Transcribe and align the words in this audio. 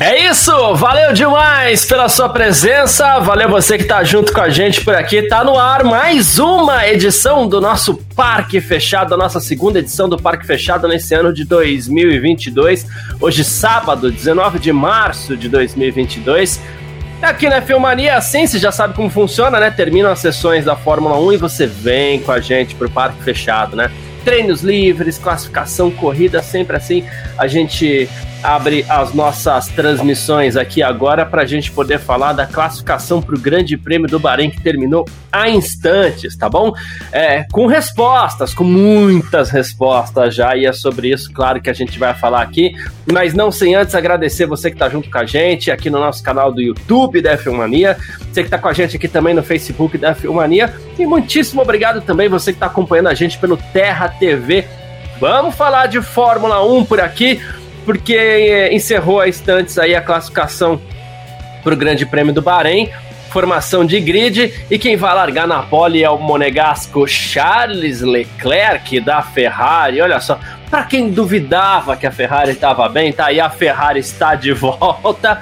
É 0.00 0.30
isso, 0.30 0.74
valeu 0.76 1.12
demais 1.12 1.84
pela 1.84 2.08
sua 2.08 2.26
presença, 2.26 3.18
valeu 3.18 3.50
você 3.50 3.76
que 3.76 3.84
tá 3.84 4.02
junto 4.02 4.32
com 4.32 4.40
a 4.40 4.48
gente 4.48 4.80
por 4.80 4.94
aqui. 4.94 5.28
Tá 5.28 5.44
no 5.44 5.58
ar 5.58 5.84
mais 5.84 6.38
uma 6.38 6.88
edição 6.88 7.46
do 7.46 7.60
nosso 7.60 7.96
Parque 8.16 8.62
Fechado, 8.62 9.12
a 9.12 9.16
nossa 9.18 9.40
segunda 9.40 9.78
edição 9.78 10.08
do 10.08 10.16
Parque 10.16 10.46
Fechado 10.46 10.88
nesse 10.88 11.14
ano 11.14 11.34
de 11.34 11.44
2022. 11.44 12.86
Hoje, 13.20 13.44
sábado, 13.44 14.10
19 14.10 14.58
de 14.58 14.72
março 14.72 15.36
de 15.36 15.50
2022. 15.50 16.62
Aqui 17.20 17.50
na 17.50 17.60
Filmania, 17.60 18.16
assim, 18.16 18.46
você 18.46 18.58
já 18.58 18.72
sabe 18.72 18.94
como 18.94 19.10
funciona, 19.10 19.60
né? 19.60 19.70
Terminam 19.70 20.10
as 20.10 20.20
sessões 20.20 20.64
da 20.64 20.76
Fórmula 20.76 21.20
1 21.20 21.34
e 21.34 21.36
você 21.36 21.66
vem 21.66 22.20
com 22.20 22.32
a 22.32 22.40
gente 22.40 22.74
pro 22.74 22.88
Parque 22.88 23.22
Fechado, 23.22 23.76
né? 23.76 23.90
Treinos 24.24 24.62
livres, 24.62 25.18
classificação, 25.18 25.90
corrida, 25.90 26.42
sempre 26.42 26.74
assim. 26.74 27.04
A 27.36 27.46
gente 27.46 28.08
abre 28.42 28.84
as 28.88 29.12
nossas 29.14 29.68
transmissões 29.68 30.56
aqui 30.56 30.82
agora 30.82 31.26
para 31.26 31.42
a 31.42 31.46
gente 31.46 31.70
poder 31.70 31.98
falar 31.98 32.32
da 32.32 32.46
classificação 32.46 33.20
para 33.20 33.34
o 33.34 33.38
Grande 33.38 33.76
Prêmio 33.76 34.08
do 34.08 34.18
Bahrein 34.18 34.50
que 34.50 34.60
terminou 34.60 35.06
há 35.30 35.48
instantes, 35.48 36.36
tá 36.36 36.48
bom? 36.48 36.72
É, 37.12 37.44
com 37.52 37.66
respostas, 37.66 38.52
com 38.54 38.64
muitas 38.64 39.50
respostas 39.50 40.34
já, 40.34 40.56
e 40.56 40.66
é 40.66 40.72
sobre 40.72 41.12
isso, 41.12 41.32
claro, 41.32 41.60
que 41.60 41.70
a 41.70 41.74
gente 41.74 41.98
vai 41.98 42.14
falar 42.14 42.42
aqui, 42.42 42.72
mas 43.10 43.34
não 43.34 43.50
sem 43.52 43.74
antes 43.74 43.94
agradecer 43.94 44.46
você 44.46 44.70
que 44.70 44.76
está 44.76 44.88
junto 44.88 45.10
com 45.10 45.18
a 45.18 45.26
gente 45.26 45.70
aqui 45.70 45.90
no 45.90 45.98
nosso 45.98 46.22
canal 46.22 46.52
do 46.52 46.60
YouTube 46.60 47.20
da 47.20 47.36
Filmania, 47.36 47.96
você 48.18 48.42
que 48.42 48.48
está 48.48 48.58
com 48.58 48.68
a 48.68 48.72
gente 48.72 48.96
aqui 48.96 49.08
também 49.08 49.34
no 49.34 49.42
Facebook 49.42 49.96
da 49.98 50.14
Filmania, 50.14 50.72
e 50.98 51.06
muitíssimo 51.06 51.62
obrigado 51.62 52.00
também 52.00 52.28
você 52.28 52.52
que 52.52 52.56
está 52.56 52.66
acompanhando 52.66 53.08
a 53.08 53.14
gente 53.14 53.38
pelo 53.38 53.56
Terra 53.56 54.08
TV. 54.08 54.66
Vamos 55.20 55.54
falar 55.54 55.86
de 55.86 56.00
Fórmula 56.00 56.64
1 56.64 56.86
por 56.86 56.98
aqui 56.98 57.40
porque 57.84 58.14
é, 58.14 58.74
encerrou 58.74 59.20
a 59.20 59.28
instantes 59.28 59.78
aí 59.78 59.94
a 59.94 60.00
classificação 60.00 60.80
para 61.62 61.74
o 61.74 61.76
Grande 61.76 62.06
Prêmio 62.06 62.32
do 62.32 62.42
Bahrein. 62.42 62.90
Formação 63.30 63.84
de 63.84 64.00
grid 64.00 64.52
e 64.68 64.76
quem 64.76 64.96
vai 64.96 65.14
largar 65.14 65.46
na 65.46 65.62
pole 65.62 66.02
é 66.02 66.10
o 66.10 66.18
monegasco 66.18 67.06
Charles 67.06 68.00
Leclerc 68.00 69.00
da 69.00 69.22
Ferrari. 69.22 70.00
Olha 70.00 70.18
só, 70.18 70.40
para 70.68 70.82
quem 70.82 71.10
duvidava 71.10 71.96
que 71.96 72.06
a 72.06 72.10
Ferrari 72.10 72.50
estava 72.50 72.88
bem, 72.88 73.12
tá 73.12 73.26
aí 73.26 73.38
a 73.38 73.48
Ferrari 73.48 74.00
está 74.00 74.34
de 74.34 74.52
volta 74.52 75.40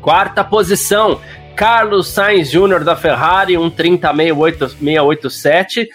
Quarta 0.00 0.44
posição, 0.44 1.20
Carlos 1.54 2.08
Sainz 2.08 2.50
Jr. 2.50 2.82
da 2.84 2.96
Ferrari, 2.96 3.52
1,30,687. 3.54 5.86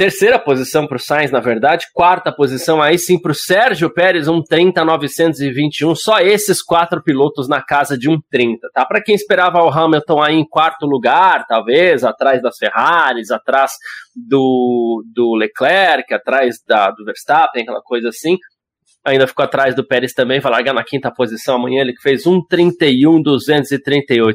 Terceira 0.00 0.38
posição 0.38 0.86
para 0.86 0.96
o 0.96 0.98
Sainz, 0.98 1.30
na 1.30 1.40
verdade. 1.40 1.84
Quarta 1.92 2.32
posição 2.32 2.80
aí 2.80 2.98
sim 2.98 3.20
para 3.20 3.32
o 3.32 3.34
Sérgio 3.34 3.92
Pérez, 3.92 4.28
um 4.28 4.42
30,921. 4.42 5.94
Só 5.94 6.20
esses 6.20 6.62
quatro 6.62 7.02
pilotos 7.02 7.46
na 7.50 7.60
casa 7.60 7.98
de 7.98 8.08
um 8.08 8.18
30, 8.30 8.66
tá? 8.72 8.86
Para 8.86 9.02
quem 9.02 9.14
esperava 9.14 9.62
o 9.62 9.68
Hamilton 9.68 10.22
aí 10.22 10.36
em 10.36 10.48
quarto 10.48 10.86
lugar, 10.86 11.44
talvez, 11.46 12.02
atrás 12.02 12.40
das 12.40 12.56
Ferraris, 12.56 13.30
atrás 13.30 13.72
do, 14.16 15.04
do 15.14 15.34
Leclerc, 15.34 16.14
atrás 16.14 16.56
da, 16.66 16.90
do 16.92 17.04
Verstappen, 17.04 17.62
aquela 17.62 17.82
coisa 17.82 18.08
assim 18.08 18.38
ainda 19.04 19.26
ficou 19.26 19.44
atrás 19.44 19.74
do 19.74 19.86
Pérez 19.86 20.12
também, 20.12 20.40
vai 20.40 20.52
largar 20.52 20.74
na 20.74 20.84
quinta 20.84 21.10
posição 21.10 21.56
amanhã, 21.56 21.80
ele 21.80 21.94
que 21.94 22.02
fez 22.02 22.24
1,31,238. 22.24 24.34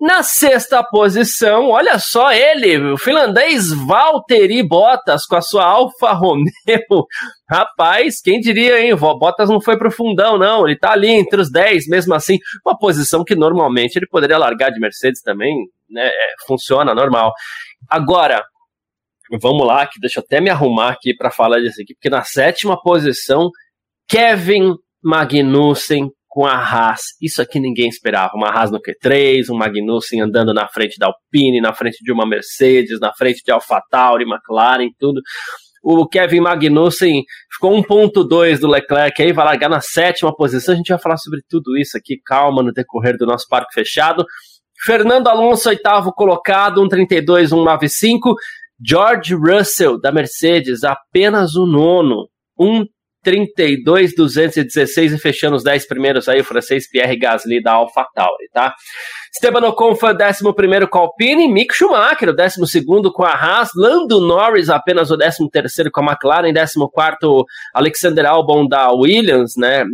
Na 0.00 0.22
sexta 0.22 0.84
posição, 0.84 1.70
olha 1.70 1.98
só 1.98 2.32
ele, 2.32 2.92
o 2.92 2.98
finlandês 2.98 3.72
Valtteri 3.72 4.62
Bottas 4.62 5.26
com 5.26 5.36
a 5.36 5.40
sua 5.40 5.64
Alfa 5.64 6.12
Romeo. 6.12 6.46
Rapaz, 7.48 8.20
quem 8.22 8.40
diria, 8.40 8.80
hein? 8.80 8.94
Bottas 8.94 9.48
não 9.48 9.60
foi 9.60 9.78
pro 9.78 9.90
fundão, 9.90 10.38
não. 10.38 10.66
Ele 10.66 10.78
tá 10.78 10.92
ali 10.92 11.10
entre 11.10 11.40
os 11.40 11.50
10, 11.50 11.88
mesmo 11.88 12.14
assim, 12.14 12.38
uma 12.64 12.78
posição 12.78 13.24
que 13.24 13.34
normalmente 13.34 13.96
ele 13.96 14.06
poderia 14.06 14.38
largar 14.38 14.70
de 14.70 14.80
Mercedes 14.80 15.20
também, 15.22 15.56
né? 15.88 16.06
É, 16.06 16.34
funciona 16.46 16.94
normal. 16.94 17.32
Agora, 17.88 18.44
vamos 19.40 19.66
lá, 19.66 19.86
que 19.86 20.00
deixa 20.00 20.20
eu 20.20 20.24
até 20.24 20.40
me 20.40 20.50
arrumar 20.50 20.90
aqui 20.90 21.14
para 21.14 21.30
falar 21.30 21.58
disso 21.58 21.80
aqui, 21.82 21.94
porque 21.94 22.10
na 22.10 22.22
sétima 22.22 22.80
posição 22.80 23.50
Kevin 24.08 24.74
Magnussen 25.02 26.10
com 26.28 26.44
a 26.44 26.54
Haas. 26.54 27.00
Isso 27.20 27.40
aqui 27.40 27.58
ninguém 27.58 27.88
esperava. 27.88 28.32
Uma 28.34 28.50
Haas 28.50 28.70
no 28.70 28.78
Q3, 28.78 29.48
um 29.50 29.56
Magnussen 29.56 30.20
andando 30.20 30.52
na 30.52 30.68
frente 30.68 30.98
da 30.98 31.06
Alpine, 31.06 31.62
na 31.62 31.72
frente 31.72 32.04
de 32.04 32.12
uma 32.12 32.26
Mercedes, 32.26 33.00
na 33.00 33.12
frente 33.14 33.42
de 33.42 33.50
AlphaTauri, 33.50 34.24
McLaren, 34.24 34.90
tudo. 34.98 35.20
O 35.82 36.06
Kevin 36.06 36.40
Magnussen 36.40 37.22
ficou 37.50 37.72
1.2 37.82 38.58
do 38.58 38.66
Leclerc 38.66 39.22
aí, 39.22 39.32
vai 39.32 39.44
largar 39.46 39.70
na 39.70 39.80
sétima 39.80 40.34
posição. 40.36 40.74
A 40.74 40.76
gente 40.76 40.88
vai 40.88 40.98
falar 40.98 41.16
sobre 41.16 41.40
tudo 41.48 41.74
isso 41.78 41.96
aqui, 41.96 42.20
calma, 42.22 42.62
no 42.62 42.72
decorrer 42.72 43.16
do 43.16 43.24
nosso 43.24 43.46
parque 43.48 43.72
fechado. 43.72 44.26
Fernando 44.84 45.28
Alonso, 45.28 45.70
oitavo 45.70 46.12
colocado, 46.12 46.82
1.32, 46.82 47.48
1.95. 47.48 48.34
George 48.84 49.34
Russell, 49.34 49.98
da 49.98 50.12
Mercedes, 50.12 50.84
apenas 50.84 51.54
o 51.54 51.64
nono, 51.64 52.28
32, 53.26 54.14
216 54.14 55.14
e 55.14 55.18
fechando 55.18 55.56
os 55.56 55.64
10 55.64 55.88
primeiros 55.88 56.28
aí, 56.28 56.40
o 56.40 56.44
francês 56.44 56.88
Pierre 56.88 57.18
Gasly 57.18 57.60
da 57.60 57.72
AlphaTauri, 57.72 58.48
tá? 58.52 58.72
Esteban 59.34 59.66
Ocon 59.66 59.96
foi 59.96 60.12
o 60.12 60.16
11 60.16 60.86
com 60.88 60.98
a 60.98 61.00
Alpine, 61.00 61.52
Mick 61.52 61.74
Schumacher, 61.74 62.28
o 62.28 62.32
12 62.32 62.60
com 63.12 63.24
a 63.24 63.32
Haas, 63.32 63.70
Lando 63.74 64.20
Norris 64.20 64.70
apenas 64.70 65.10
o 65.10 65.18
13 65.18 65.90
com 65.90 66.02
a 66.02 66.12
McLaren, 66.12 66.52
14 66.54 67.44
Alexander 67.74 68.26
Albon 68.26 68.68
da 68.68 68.92
Williams, 68.92 69.54
né? 69.56 69.84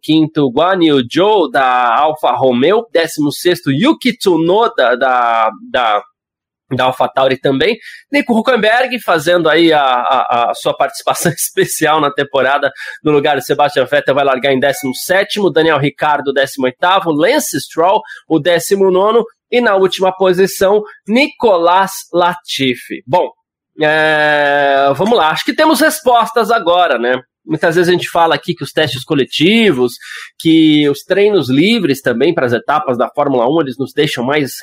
15 0.00 0.30
Guan 0.54 0.78
Yu 0.80 1.02
Zhou 1.12 1.50
da 1.50 1.98
Alfa 1.98 2.30
Romeo, 2.36 2.86
16 2.92 3.62
Yuki 3.66 4.16
Tsunoda 4.16 4.96
da, 4.96 5.50
da 5.72 6.02
da 6.74 6.84
AlphaTauri 6.84 7.38
também. 7.38 7.78
Nico 8.10 8.36
Huckenberg 8.36 9.00
fazendo 9.00 9.48
aí 9.48 9.72
a, 9.72 9.82
a, 9.82 10.50
a, 10.50 10.54
sua 10.54 10.74
participação 10.76 11.30
especial 11.36 12.00
na 12.00 12.10
temporada 12.10 12.70
no 13.02 13.12
lugar 13.12 13.36
de 13.36 13.44
Sebastian 13.44 13.84
Vettel 13.84 14.14
vai 14.14 14.24
largar 14.24 14.52
em 14.52 14.60
17 14.60 15.40
Daniel 15.52 15.78
Ricardo 15.78 16.32
18 16.32 16.76
Lance 17.10 17.60
Stroll 17.60 18.00
o 18.28 18.38
19 18.38 19.22
e 19.50 19.60
na 19.60 19.76
última 19.76 20.14
posição 20.16 20.82
Nicolas 21.06 21.92
Latifi. 22.12 23.02
Bom, 23.06 23.30
é, 23.80 24.92
vamos 24.94 25.16
lá, 25.16 25.30
acho 25.30 25.44
que 25.44 25.54
temos 25.54 25.80
respostas 25.80 26.50
agora, 26.50 26.98
né? 26.98 27.20
Muitas 27.46 27.76
vezes 27.76 27.88
a 27.88 27.92
gente 27.92 28.08
fala 28.08 28.34
aqui 28.34 28.54
que 28.54 28.64
os 28.64 28.72
testes 28.72 29.04
coletivos, 29.04 29.92
que 30.38 30.88
os 30.88 31.00
treinos 31.00 31.48
livres 31.48 32.00
também 32.00 32.34
para 32.34 32.46
as 32.46 32.52
etapas 32.52 32.98
da 32.98 33.08
Fórmula 33.08 33.48
1, 33.48 33.60
eles 33.60 33.78
nos 33.78 33.92
deixam 33.92 34.24
mais, 34.24 34.54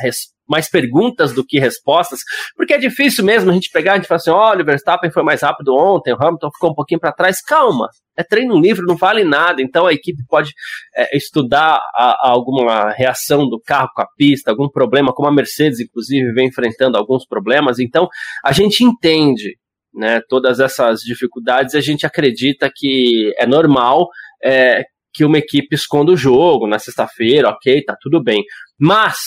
mais 0.47 0.69
perguntas 0.69 1.33
do 1.33 1.45
que 1.45 1.59
respostas, 1.59 2.19
porque 2.55 2.73
é 2.73 2.77
difícil 2.77 3.23
mesmo 3.23 3.49
a 3.49 3.53
gente 3.53 3.69
pegar, 3.71 3.93
a 3.93 3.95
gente 3.95 4.07
fala 4.07 4.17
assim, 4.17 4.31
olha, 4.31 4.61
o 4.61 4.65
Verstappen 4.65 5.11
foi 5.11 5.23
mais 5.23 5.41
rápido 5.41 5.73
ontem, 5.73 6.13
o 6.13 6.17
Hamilton 6.21 6.49
ficou 6.51 6.71
um 6.71 6.75
pouquinho 6.75 6.99
para 6.99 7.13
trás, 7.13 7.41
calma, 7.41 7.87
é 8.17 8.23
treino 8.23 8.59
livre, 8.59 8.85
não 8.85 8.97
vale 8.97 9.23
nada, 9.23 9.61
então 9.61 9.87
a 9.87 9.93
equipe 9.93 10.21
pode 10.27 10.51
é, 10.95 11.15
estudar 11.15 11.79
a, 11.95 12.27
a 12.27 12.29
alguma 12.29 12.91
reação 12.91 13.47
do 13.47 13.59
carro 13.59 13.89
com 13.95 14.01
a 14.01 14.07
pista, 14.17 14.51
algum 14.51 14.69
problema, 14.69 15.13
como 15.13 15.27
a 15.27 15.33
Mercedes, 15.33 15.79
inclusive, 15.79 16.33
vem 16.33 16.47
enfrentando 16.47 16.97
alguns 16.97 17.25
problemas, 17.25 17.79
então 17.79 18.07
a 18.43 18.51
gente 18.51 18.83
entende 18.83 19.57
né, 19.93 20.21
todas 20.27 20.59
essas 20.59 21.01
dificuldades, 21.01 21.75
a 21.75 21.81
gente 21.81 22.05
acredita 22.05 22.69
que 22.73 23.33
é 23.37 23.45
normal 23.45 24.07
é, 24.43 24.83
que 25.13 25.23
uma 25.23 25.37
equipe 25.37 25.75
esconda 25.75 26.11
o 26.11 26.17
jogo 26.17 26.67
na 26.67 26.79
sexta-feira, 26.79 27.49
ok, 27.49 27.83
tá 27.83 27.95
tudo 28.01 28.21
bem. 28.21 28.43
Mas 28.79 29.17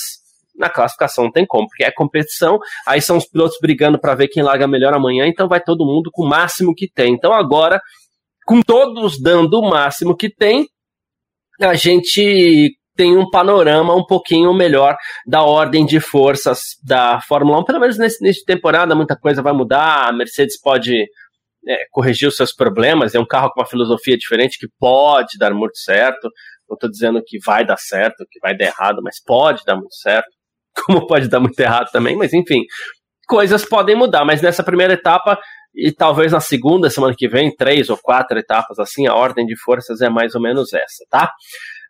na 0.58 0.68
classificação 0.68 1.24
não 1.24 1.32
tem 1.32 1.46
como, 1.46 1.68
porque 1.68 1.84
é 1.84 1.90
competição, 1.90 2.58
aí 2.86 3.00
são 3.00 3.16
os 3.18 3.26
pilotos 3.26 3.58
brigando 3.60 4.00
para 4.00 4.14
ver 4.14 4.28
quem 4.28 4.42
larga 4.42 4.66
melhor 4.66 4.94
amanhã, 4.94 5.26
então 5.26 5.48
vai 5.48 5.60
todo 5.60 5.84
mundo 5.84 6.10
com 6.12 6.24
o 6.24 6.28
máximo 6.28 6.74
que 6.74 6.90
tem. 6.90 7.12
Então 7.12 7.32
agora, 7.32 7.80
com 8.46 8.60
todos 8.62 9.20
dando 9.20 9.60
o 9.60 9.68
máximo 9.68 10.16
que 10.16 10.30
tem, 10.30 10.66
a 11.60 11.74
gente 11.74 12.76
tem 12.96 13.16
um 13.16 13.28
panorama 13.28 13.94
um 13.94 14.04
pouquinho 14.04 14.52
melhor 14.54 14.96
da 15.26 15.42
ordem 15.42 15.84
de 15.84 16.00
forças 16.00 16.60
da 16.84 17.20
Fórmula 17.20 17.60
1, 17.60 17.64
pelo 17.64 17.80
menos 17.80 17.98
nesse 17.98 18.24
início 18.24 18.40
de 18.40 18.46
temporada, 18.46 18.94
muita 18.94 19.16
coisa 19.16 19.42
vai 19.42 19.52
mudar, 19.52 20.08
a 20.08 20.12
Mercedes 20.12 20.60
pode 20.60 21.06
é, 21.68 21.84
corrigir 21.90 22.28
os 22.28 22.36
seus 22.36 22.54
problemas. 22.54 23.14
É 23.14 23.20
um 23.20 23.26
carro 23.26 23.50
com 23.50 23.60
uma 23.60 23.66
filosofia 23.66 24.16
diferente 24.16 24.58
que 24.58 24.68
pode 24.78 25.36
dar 25.38 25.52
muito 25.52 25.76
certo. 25.78 26.30
Não 26.68 26.74
estou 26.74 26.90
dizendo 26.90 27.22
que 27.24 27.38
vai 27.44 27.64
dar 27.64 27.76
certo, 27.76 28.24
que 28.30 28.40
vai 28.40 28.56
dar 28.56 28.66
errado, 28.66 29.00
mas 29.02 29.22
pode 29.22 29.64
dar 29.64 29.76
muito 29.76 29.94
certo. 29.94 30.28
Como 30.86 31.06
pode 31.06 31.28
dar 31.28 31.40
muito 31.40 31.58
errado 31.58 31.90
também, 31.90 32.16
mas 32.16 32.32
enfim, 32.32 32.62
coisas 33.26 33.64
podem 33.64 33.96
mudar. 33.96 34.24
Mas 34.24 34.42
nessa 34.42 34.62
primeira 34.62 34.94
etapa, 34.94 35.38
e 35.74 35.92
talvez 35.92 36.32
na 36.32 36.40
segunda 36.40 36.90
semana 36.90 37.14
que 37.16 37.28
vem, 37.28 37.54
três 37.54 37.88
ou 37.88 37.98
quatro 37.98 38.38
etapas 38.38 38.78
assim, 38.78 39.06
a 39.06 39.14
ordem 39.14 39.46
de 39.46 39.56
forças 39.58 40.00
é 40.00 40.08
mais 40.08 40.34
ou 40.34 40.40
menos 40.40 40.72
essa, 40.72 41.04
tá? 41.10 41.30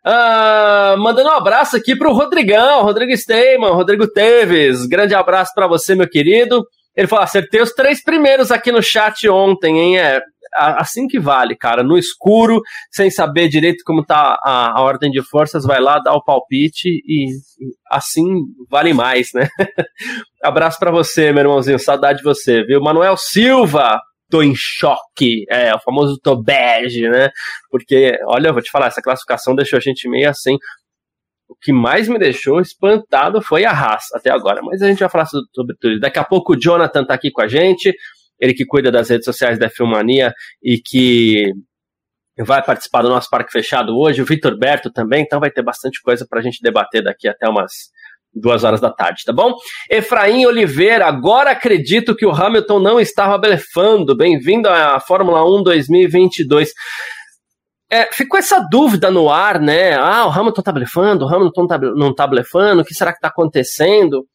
Uh, 0.05 0.97
mandando 0.99 1.29
um 1.29 1.33
abraço 1.33 1.75
aqui 1.75 1.95
pro 1.95 2.13
Rodrigão, 2.13 2.83
Rodrigo 2.83 3.15
Steyman, 3.15 3.71
Rodrigo 3.71 4.07
Teves. 4.07 4.85
Grande 4.85 5.13
abraço 5.13 5.51
para 5.53 5.67
você, 5.67 5.95
meu 5.95 6.09
querido. 6.09 6.65
Ele 6.95 7.07
falou: 7.07 7.23
acertei 7.23 7.61
os 7.61 7.71
três 7.71 8.03
primeiros 8.03 8.51
aqui 8.51 8.71
no 8.71 8.81
chat 8.81 9.27
ontem, 9.29 9.79
hein? 9.79 9.97
É 9.99 10.21
assim 10.55 11.07
que 11.07 11.19
vale, 11.19 11.55
cara. 11.55 11.83
No 11.83 11.97
escuro, 11.97 12.61
sem 12.91 13.09
saber 13.09 13.47
direito 13.47 13.83
como 13.85 14.03
tá 14.03 14.39
a, 14.43 14.79
a 14.79 14.81
ordem 14.81 15.11
de 15.11 15.21
forças, 15.21 15.65
vai 15.65 15.79
lá, 15.79 15.99
dá 15.99 16.13
o 16.13 16.23
palpite 16.23 16.87
e 16.87 17.27
assim 17.91 18.23
vale 18.69 18.93
mais, 18.93 19.29
né? 19.33 19.47
Abraço 20.43 20.79
para 20.79 20.91
você, 20.91 21.31
meu 21.31 21.43
irmãozinho. 21.43 21.79
Saudade 21.79 22.19
de 22.19 22.23
você, 22.23 22.63
viu? 22.63 22.81
Manuel 22.81 23.17
Silva, 23.17 23.99
tô 24.29 24.41
em 24.41 24.53
choque. 24.55 25.45
É, 25.49 25.73
o 25.73 25.79
famoso 25.79 26.19
tô 26.21 26.35
bege, 26.35 27.09
né? 27.09 27.29
Porque, 27.69 28.17
olha, 28.25 28.49
eu 28.49 28.53
vou 28.53 28.61
te 28.61 28.71
falar, 28.71 28.87
essa 28.87 29.01
classificação 29.01 29.55
deixou 29.55 29.77
a 29.77 29.81
gente 29.81 30.07
meio 30.09 30.29
assim. 30.29 30.57
O 31.49 31.55
que 31.55 31.71
mais 31.71 32.09
me 32.09 32.19
deixou 32.19 32.59
espantado 32.59 33.41
foi 33.41 33.63
a 33.63 33.71
raça 33.71 34.17
até 34.17 34.29
agora, 34.29 34.61
mas 34.61 34.81
a 34.81 34.87
gente 34.87 34.99
vai 34.99 35.09
falar 35.09 35.25
sobre 35.25 35.75
tudo. 35.79 35.99
Daqui 35.99 36.19
a 36.19 36.23
pouco 36.23 36.53
o 36.53 36.59
Jonathan 36.59 37.05
tá 37.05 37.13
aqui 37.13 37.31
com 37.31 37.41
a 37.41 37.47
gente, 37.47 37.95
ele 38.39 38.53
que 38.53 38.65
cuida 38.65 38.91
das 38.91 39.09
redes 39.09 39.25
sociais 39.25 39.57
da 39.57 39.69
Filmania 39.69 40.33
e 40.61 40.77
que 40.77 41.51
vai 42.37 42.63
participar 42.63 43.01
do 43.01 43.09
nosso 43.09 43.29
Parque 43.29 43.51
Fechado 43.51 43.97
hoje, 43.97 44.21
o 44.21 44.25
Vitor 44.25 44.57
Berto 44.57 44.91
também, 44.91 45.23
então 45.23 45.39
vai 45.39 45.49
ter 45.49 45.63
bastante 45.63 46.01
coisa 46.01 46.25
para 46.29 46.39
a 46.39 46.43
gente 46.43 46.61
debater 46.61 47.01
daqui 47.01 47.27
até 47.27 47.47
umas 47.47 47.71
duas 48.39 48.63
horas 48.63 48.79
da 48.79 48.91
tarde, 48.91 49.23
tá 49.25 49.33
bom? 49.33 49.55
Efraim 49.89 50.45
Oliveira, 50.45 51.05
agora 51.05 51.51
acredito 51.51 52.15
que 52.15 52.25
o 52.25 52.31
Hamilton 52.31 52.79
não 52.79 52.99
estava 52.99 53.37
blefando. 53.37 54.15
Bem-vindo 54.15 54.69
à 54.69 54.99
Fórmula 54.99 55.43
1 55.43 55.63
2022. 55.63 56.71
É, 57.89 58.05
ficou 58.11 58.37
essa 58.37 58.59
dúvida 58.69 59.09
no 59.09 59.29
ar, 59.29 59.59
né? 59.59 59.95
Ah, 59.95 60.27
o 60.27 60.31
Hamilton 60.31 60.61
tá 60.61 60.71
blefando, 60.71 61.25
o 61.25 61.33
Hamilton 61.33 61.67
tá, 61.67 61.77
não 61.77 62.13
tá 62.13 62.27
blefando, 62.27 62.81
o 62.81 62.85
que 62.85 62.93
será 62.93 63.13
que 63.13 63.19
tá 63.19 63.29
acontecendo? 63.29 64.25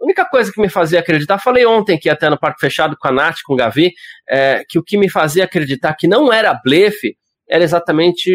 A 0.00 0.04
única 0.04 0.24
coisa 0.24 0.52
que 0.52 0.60
me 0.60 0.68
fazia 0.68 1.00
acreditar, 1.00 1.38
falei 1.38 1.66
ontem 1.66 1.98
que 1.98 2.08
até 2.08 2.30
no 2.30 2.38
Parque 2.38 2.60
Fechado 2.60 2.96
com 2.98 3.08
a 3.08 3.12
Nath, 3.12 3.38
com 3.44 3.54
o 3.54 3.56
Gavi, 3.56 3.92
é, 4.28 4.62
que 4.68 4.78
o 4.78 4.82
que 4.82 4.96
me 4.96 5.08
fazia 5.08 5.44
acreditar 5.44 5.94
que 5.94 6.06
não 6.06 6.32
era 6.32 6.54
blefe 6.64 7.16
era 7.48 7.62
exatamente 7.62 8.30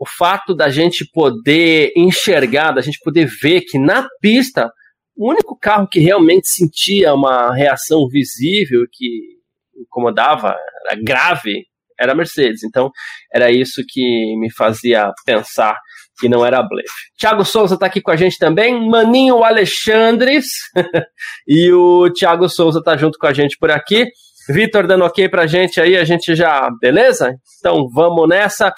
o 0.00 0.06
fato 0.06 0.54
da 0.54 0.68
gente 0.68 1.08
poder 1.12 1.92
enxergar, 1.96 2.72
da 2.72 2.80
gente 2.80 2.98
poder 3.02 3.26
ver 3.26 3.62
que 3.62 3.78
na 3.78 4.06
pista 4.20 4.70
o 5.16 5.30
único 5.30 5.56
carro 5.56 5.88
que 5.88 6.00
realmente 6.00 6.48
sentia 6.48 7.14
uma 7.14 7.54
reação 7.54 8.08
visível 8.08 8.84
que 8.90 9.34
incomodava, 9.76 10.56
era 10.84 11.00
grave, 11.00 11.64
era 11.98 12.12
a 12.12 12.14
Mercedes. 12.14 12.64
Então 12.64 12.90
era 13.32 13.50
isso 13.50 13.82
que 13.88 14.36
me 14.38 14.52
fazia 14.52 15.12
pensar 15.24 15.76
que 16.18 16.28
não 16.28 16.44
era 16.44 16.62
blefe. 16.62 16.88
Thiago 17.18 17.44
Souza 17.44 17.74
está 17.74 17.86
aqui 17.86 18.00
com 18.00 18.10
a 18.10 18.16
gente 18.16 18.38
também, 18.38 18.88
Maninho 18.88 19.42
Alexandres 19.42 20.46
e 21.46 21.72
o 21.72 22.10
Thiago 22.12 22.48
Souza 22.48 22.78
está 22.78 22.96
junto 22.96 23.18
com 23.18 23.26
a 23.26 23.32
gente 23.32 23.56
por 23.58 23.70
aqui. 23.70 24.06
Vitor 24.48 24.86
dando 24.86 25.04
ok 25.04 25.28
pra 25.28 25.46
gente 25.46 25.80
aí, 25.80 25.96
a 25.96 26.04
gente 26.04 26.34
já. 26.34 26.68
Beleza? 26.80 27.34
Então 27.58 27.88
vamos 27.92 28.28
nessa. 28.28 28.72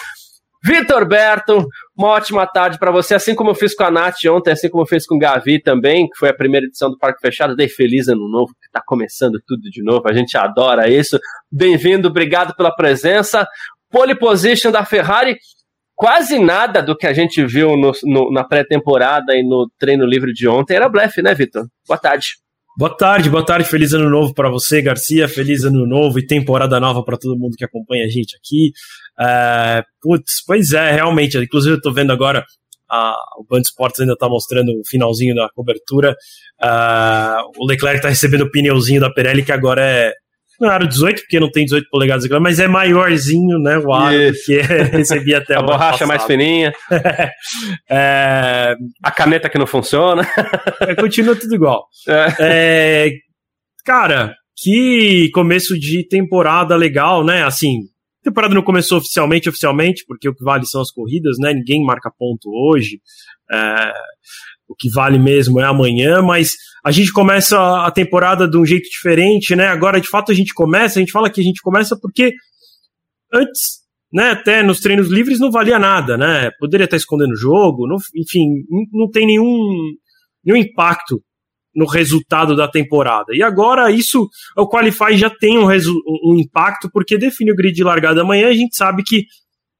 Vitor 0.65 1.07
Berto, 1.07 1.67
uma 1.97 2.09
ótima 2.09 2.47
tarde 2.47 2.79
para 2.79 2.91
você, 2.91 3.15
assim 3.15 3.35
como 3.35 3.51
eu 3.51 3.55
fiz 3.55 3.75
com 3.75 3.85
a 3.85 3.91
Nath 3.91 4.25
ontem, 4.31 4.51
assim 4.51 4.69
como 4.69 4.83
eu 4.83 4.87
fiz 4.87 5.07
com 5.07 5.17
o 5.17 5.19
Gavi 5.19 5.61
também, 5.63 6.09
que 6.09 6.19
foi 6.19 6.29
a 6.31 6.35
primeira 6.35 6.67
edição 6.67 6.91
do 6.91 6.99
Parque 6.99 7.21
Fechado. 7.21 7.55
Dei 7.55 7.69
feliz 7.69 8.09
ano 8.09 8.29
novo, 8.29 8.53
que 8.61 8.67
está 8.67 8.83
começando 8.85 9.41
tudo 9.47 9.63
de 9.71 9.83
novo, 9.83 10.09
a 10.09 10.13
gente 10.13 10.37
adora 10.37 10.89
isso. 10.89 11.19
Bem-vindo, 11.51 12.09
obrigado 12.09 12.55
pela 12.57 12.75
presença. 12.75 13.47
Pole 13.91 14.19
position 14.19 14.73
da 14.73 14.85
Ferrari, 14.85 15.37
quase 15.95 16.39
nada 16.39 16.83
do 16.83 16.97
que 16.97 17.07
a 17.07 17.13
gente 17.13 17.45
viu 17.45 17.77
no, 17.77 17.93
no, 18.05 18.33
na 18.33 18.45
pré-temporada 18.45 19.35
e 19.35 19.43
no 19.43 19.71
treino 19.79 20.05
livre 20.05 20.33
de 20.33 20.49
ontem 20.49 20.75
era 20.75 20.89
blefe, 20.89 21.23
né, 21.23 21.35
Vitor? 21.35 21.67
Boa 21.87 21.99
tarde. 21.99 22.27
Boa 22.79 22.95
tarde, 22.95 23.31
boa 23.31 23.43
tarde, 23.43 23.67
feliz 23.67 23.95
ano 23.95 24.11
novo 24.11 24.35
para 24.35 24.51
você, 24.51 24.83
Garcia, 24.83 25.27
feliz 25.27 25.65
ano 25.65 25.87
novo 25.87 26.19
e 26.19 26.27
temporada 26.27 26.79
nova 26.79 27.03
para 27.03 27.17
todo 27.17 27.39
mundo 27.39 27.57
que 27.57 27.65
acompanha 27.65 28.05
a 28.05 28.09
gente 28.09 28.37
aqui. 28.37 28.71
É, 29.19 29.83
putz, 30.01 30.45
pois 30.47 30.73
é, 30.73 30.93
realmente, 30.93 31.39
inclusive 31.39 31.77
eu 31.77 31.81
tô 31.81 31.93
vendo 31.93 32.13
agora, 32.13 32.45
a, 32.91 33.15
o 33.39 33.45
Band 33.49 33.63
Sports 33.63 34.01
ainda 34.01 34.17
tá 34.17 34.29
mostrando 34.29 34.69
o 34.71 34.87
finalzinho 34.87 35.35
da 35.35 35.49
cobertura, 35.55 36.15
uh, 36.63 37.51
o 37.59 37.67
Leclerc 37.67 38.03
tá 38.03 38.09
recebendo 38.09 38.43
o 38.43 38.51
pneuzinho 38.51 39.01
da 39.01 39.11
Pirelli, 39.11 39.45
que 39.45 39.53
agora 39.53 39.83
é 39.83 40.13
não 40.61 40.71
era 40.71 40.87
18, 40.87 41.21
porque 41.21 41.41
não 41.41 41.51
tem 41.51 41.65
18 41.65 41.89
polegadas 41.91 42.27
mas 42.41 42.59
é 42.59 42.67
maiorzinho, 42.67 43.59
né? 43.59 43.79
O 43.79 43.93
aro 43.93 44.17
que 44.45 44.59
recebi 44.91 45.35
até 45.35 45.55
A 45.55 45.63
borracha 45.63 45.99
passado. 45.99 46.09
mais 46.09 46.25
fininha. 46.25 46.73
é... 47.91 48.75
A 49.03 49.11
caneta 49.11 49.49
que 49.49 49.59
não 49.59 49.67
funciona. 49.67 50.27
é, 50.81 50.95
continua 50.95 51.37
tudo 51.37 51.55
igual. 51.55 51.87
É. 52.09 52.37
É... 52.41 53.11
Cara, 53.85 54.35
que 54.57 55.31
começo 55.33 55.79
de 55.79 56.07
temporada 56.09 56.75
legal, 56.75 57.25
né? 57.25 57.45
Assim, 57.45 57.81
temporada 58.27 58.55
não 58.55 58.63
começou 58.63 58.99
oficialmente, 58.99 59.49
oficialmente, 59.49 60.05
porque 60.07 60.29
o 60.29 60.35
que 60.35 60.45
vale 60.45 60.67
são 60.67 60.81
as 60.81 60.91
corridas, 60.91 61.37
né? 61.39 61.53
Ninguém 61.53 61.85
marca 61.85 62.11
ponto 62.17 62.49
hoje. 62.49 63.01
É 63.51 63.93
o 64.69 64.75
que 64.75 64.91
vale 64.91 65.19
mesmo 65.19 65.61
é 65.61 65.65
amanhã, 65.65 66.21
mas 66.21 66.55
a 66.85 66.91
gente 66.91 67.13
começa 67.13 67.59
a 67.85 67.91
temporada 67.91 68.49
de 68.49 68.57
um 68.57 68.67
jeito 68.67 68.89
diferente, 68.89 69.55
né? 69.55 69.69
Agora, 69.69 70.01
de 70.01 70.09
fato, 70.09 70.33
a 70.33 70.35
gente 70.35 70.53
começa, 70.53 70.99
a 70.99 71.01
gente 71.01 71.13
fala 71.13 71.31
que 71.31 71.41
a 71.41 71.45
gente 71.45 71.61
começa 71.63 71.97
porque 72.01 72.33
antes, 73.33 73.81
né, 74.13 74.31
até 74.31 74.63
nos 74.63 74.81
treinos 74.81 75.09
livres 75.09 75.39
não 75.39 75.51
valia 75.51 75.79
nada, 75.79 76.17
né? 76.17 76.51
Poderia 76.59 76.85
estar 76.85 76.97
escondendo 76.97 77.33
o 77.33 77.37
jogo, 77.37 77.87
não, 77.87 77.97
enfim, 78.17 78.49
não 78.93 79.11
tem 79.11 79.27
nenhum, 79.27 79.95
nenhum 80.45 80.59
impacto 80.59 81.23
no 81.77 81.87
resultado 81.87 82.57
da 82.57 82.67
temporada. 82.67 83.35
E 83.35 83.43
agora 83.43 83.91
isso, 83.91 84.27
o 84.57 84.67
Qualify 84.67 85.17
já 85.17 85.29
tem 85.29 85.59
um, 85.59 85.67
um 85.67 86.35
impacto, 86.41 86.91
porque 86.91 87.19
define 87.19 87.53
o 87.53 87.55
grid 87.55 87.75
de 87.75 87.85
largada 87.85 88.23
amanhã, 88.23 88.49
a 88.49 88.55
gente 88.55 88.75
sabe 88.75 89.03
que 89.05 89.25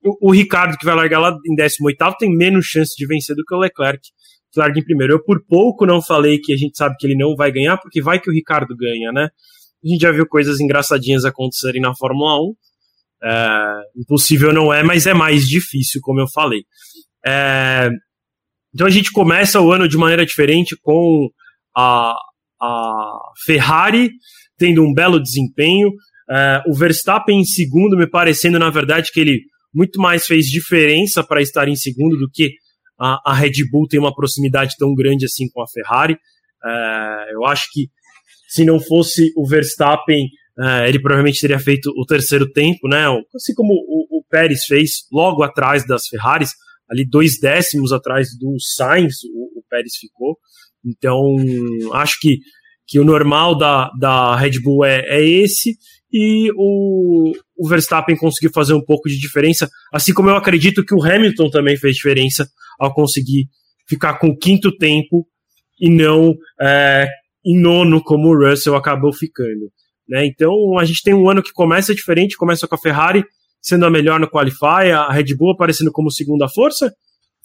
o, 0.05 0.29
o 0.29 0.31
Ricardo, 0.31 0.77
que 0.77 0.85
vai 0.85 0.95
largar 0.95 1.19
lá 1.19 1.35
em 1.47 1.57
18º, 1.57 2.15
tem 2.19 2.37
menos 2.37 2.67
chance 2.67 2.95
de 2.97 3.07
vencer 3.07 3.35
do 3.35 3.43
que 3.43 3.55
o 3.55 3.59
Leclerc 3.59 4.01
que 4.53 4.61
larga 4.61 4.79
em 4.79 4.85
primeiro. 4.85 5.15
Eu 5.15 5.25
por 5.25 5.45
pouco 5.47 5.87
não 5.87 6.03
falei 6.03 6.39
que 6.39 6.53
a 6.53 6.57
gente 6.57 6.77
sabe 6.77 6.97
que 6.99 7.07
ele 7.07 7.17
não 7.17 7.35
vai 7.35 7.51
ganhar, 7.51 7.77
porque 7.79 8.03
vai 8.03 8.21
que 8.21 8.31
o 8.31 8.33
Ricardo 8.33 8.77
ganha, 8.77 9.13
né? 9.13 9.29
A 9.85 9.89
gente 9.89 10.01
já 10.01 10.11
viu 10.11 10.27
coisas 10.27 10.61
engraçadinhas 10.61 11.25
acontecerem 11.25 11.81
na 11.81 11.95
Fórmula 11.95 12.41
1. 12.41 12.55
É, 13.23 13.83
impossível 13.97 14.53
não 14.53 14.73
é, 14.73 14.83
mas 14.83 15.07
é 15.07 15.15
mais 15.15 15.49
difícil, 15.49 16.01
como 16.03 16.21
eu 16.21 16.29
falei. 16.29 16.65
É, 17.25 17.89
então 18.75 18.87
a 18.87 18.91
gente 18.91 19.11
começa 19.11 19.61
o 19.61 19.73
ano 19.73 19.89
de 19.89 19.97
maneira 19.97 20.25
diferente 20.25 20.77
com 20.83 21.29
a, 21.77 22.17
a 22.61 23.19
Ferrari 23.45 24.11
tendo 24.59 24.83
um 24.83 24.93
belo 24.93 25.23
desempenho. 25.23 25.91
É, 26.29 26.63
o 26.67 26.75
Verstappen 26.75 27.41
em 27.41 27.45
segundo, 27.45 27.97
me 27.97 28.09
parecendo, 28.09 28.59
na 28.59 28.71
verdade, 28.71 29.11
que 29.13 29.21
ele 29.21 29.43
muito 29.75 30.01
mais 30.01 30.27
fez 30.27 30.47
diferença 30.47 31.23
para 31.23 31.43
estar 31.43 31.69
em 31.69 31.77
segundo 31.77 32.17
do 32.17 32.31
que 32.33 32.53
a, 32.99 33.21
a 33.31 33.35
Red 33.35 33.69
Bull 33.71 33.87
tem 33.87 34.01
uma 34.01 34.15
proximidade 34.15 34.75
tão 34.79 34.95
grande 34.95 35.27
assim 35.27 35.49
com 35.51 35.63
a 35.63 35.69
Ferrari. 35.69 36.17
É, 36.65 37.35
eu 37.35 37.45
acho 37.45 37.67
que 37.73 37.89
se 38.49 38.65
não 38.65 38.81
fosse 38.81 39.33
o 39.37 39.47
Verstappen, 39.47 40.29
é, 40.59 40.89
ele 40.89 41.01
provavelmente 41.01 41.41
teria 41.41 41.59
feito 41.59 41.91
o 41.95 42.07
terceiro 42.07 42.51
tempo, 42.51 42.89
né? 42.89 43.05
Assim 43.35 43.53
como 43.55 43.75
o, 43.75 44.19
o 44.19 44.25
Pérez 44.31 44.65
fez 44.65 44.91
logo 45.13 45.43
atrás 45.43 45.87
das 45.87 46.07
Ferraris, 46.09 46.51
ali 46.91 47.07
dois 47.07 47.39
décimos 47.39 47.93
atrás 47.93 48.29
do 48.39 48.57
Sainz, 48.59 49.17
o, 49.25 49.59
o 49.59 49.63
Pérez 49.69 49.97
ficou. 50.01 50.39
Então, 50.87 51.19
acho 51.95 52.19
que, 52.21 52.39
que 52.87 53.01
o 53.01 53.05
normal 53.05 53.57
da, 53.57 53.91
da 53.99 54.37
Red 54.37 54.61
Bull 54.63 54.85
é, 54.85 55.01
é 55.07 55.25
esse 55.25 55.77
e 56.13 56.51
o, 56.57 57.33
o 57.59 57.69
Verstappen 57.69 58.17
conseguiu 58.17 58.51
fazer 58.55 58.75
um 58.75 58.85
pouco 58.85 59.09
de 59.09 59.19
diferença, 59.19 59.69
assim 59.93 60.15
como 60.15 60.31
eu 60.31 60.37
acredito 60.37 60.85
que 60.85 60.95
o 60.95 61.03
Hamilton 61.03 61.51
também 61.51 61.77
fez 61.77 61.97
diferença 61.97 62.49
ao 62.79 62.95
conseguir 62.95 63.49
ficar 63.89 64.19
com 64.19 64.29
o 64.29 64.37
quinto 64.37 64.75
tempo 64.77 65.27
e 65.81 65.91
não 65.91 66.35
é, 66.61 67.07
em 67.45 67.61
nono 67.61 68.03
como 68.03 68.29
o 68.29 68.49
Russell 68.49 68.77
acabou 68.77 69.13
ficando. 69.13 69.71
Né? 70.09 70.27
Então 70.27 70.79
a 70.79 70.85
gente 70.85 71.03
tem 71.03 71.15
um 71.15 71.29
ano 71.29 71.43
que 71.43 71.53
começa 71.53 71.95
diferente, 71.95 72.37
começa 72.37 72.67
com 72.69 72.75
a 72.75 72.79
Ferrari 72.79 73.25
sendo 73.61 73.85
a 73.85 73.91
melhor 73.91 74.21
no 74.21 74.31
Qualify, 74.31 74.93
a 74.95 75.11
Red 75.11 75.35
Bull 75.37 75.51
aparecendo 75.51 75.91
como 75.91 76.11
segunda 76.11 76.49
força, 76.49 76.93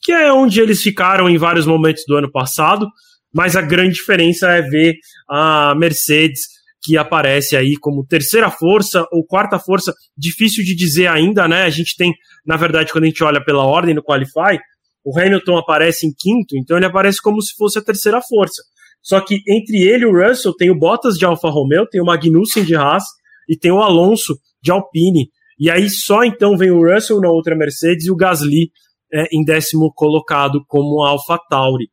que 0.04 0.12
é 0.12 0.32
onde 0.32 0.62
eles 0.62 0.82
ficaram 0.82 1.28
em 1.28 1.38
vários 1.38 1.66
momentos 1.66 2.04
do 2.08 2.16
ano 2.16 2.32
passado, 2.32 2.88
mas 3.34 3.56
a 3.56 3.62
grande 3.62 3.96
diferença 3.96 4.50
é 4.50 4.62
ver 4.62 4.96
a 5.30 5.74
Mercedes 5.76 6.42
que 6.84 6.98
aparece 6.98 7.56
aí 7.56 7.76
como 7.80 8.06
terceira 8.06 8.50
força 8.50 9.06
ou 9.12 9.24
quarta 9.24 9.60
força, 9.60 9.94
difícil 10.18 10.64
de 10.64 10.76
dizer 10.76 11.08
ainda, 11.08 11.48
né? 11.48 11.64
A 11.64 11.70
gente 11.70 11.96
tem, 11.96 12.12
na 12.46 12.58
verdade, 12.58 12.92
quando 12.92 13.04
a 13.04 13.08
gente 13.08 13.24
olha 13.24 13.44
pela 13.44 13.64
ordem 13.64 13.94
no 13.94 14.04
Qualify, 14.04 14.60
o 15.06 15.18
Hamilton 15.18 15.58
aparece 15.58 16.08
em 16.08 16.12
quinto, 16.18 16.58
então 16.58 16.78
ele 16.78 16.86
aparece 16.86 17.22
como 17.22 17.42
se 17.42 17.54
fosse 17.56 17.78
a 17.78 17.84
terceira 17.84 18.20
força. 18.22 18.62
Só 19.02 19.20
que 19.20 19.40
entre 19.48 19.78
ele 19.82 20.04
e 20.04 20.08
o 20.08 20.28
Russell 20.28 20.56
tem 20.56 20.70
o 20.70 20.78
Bottas 20.78 21.16
de 21.16 21.26
Alfa 21.26 21.50
Romeo, 21.50 21.88
tem 21.88 22.02
o 22.02 22.06
Magnussen 22.06 22.64
de 22.64 22.76
Haas 22.76 23.04
e 23.50 23.58
tem 23.58 23.72
o 23.72 23.82
Alonso 23.82 24.36
de 24.62 24.72
Alpine. 24.72 25.30
E 25.60 25.70
aí 25.70 25.90
só 25.90 26.24
então 26.24 26.58
vem 26.58 26.72
o 26.72 26.84
Russell 26.84 27.20
na 27.20 27.30
outra 27.30 27.56
Mercedes 27.56 28.06
e 28.06 28.12
o 28.12 28.16
Gasly 28.16 28.72
é, 29.14 29.26
em 29.32 29.44
décimo 29.44 29.92
colocado 29.94 30.64
como 30.68 31.04
Alfa 31.04 31.40
Tauri. 31.50 31.90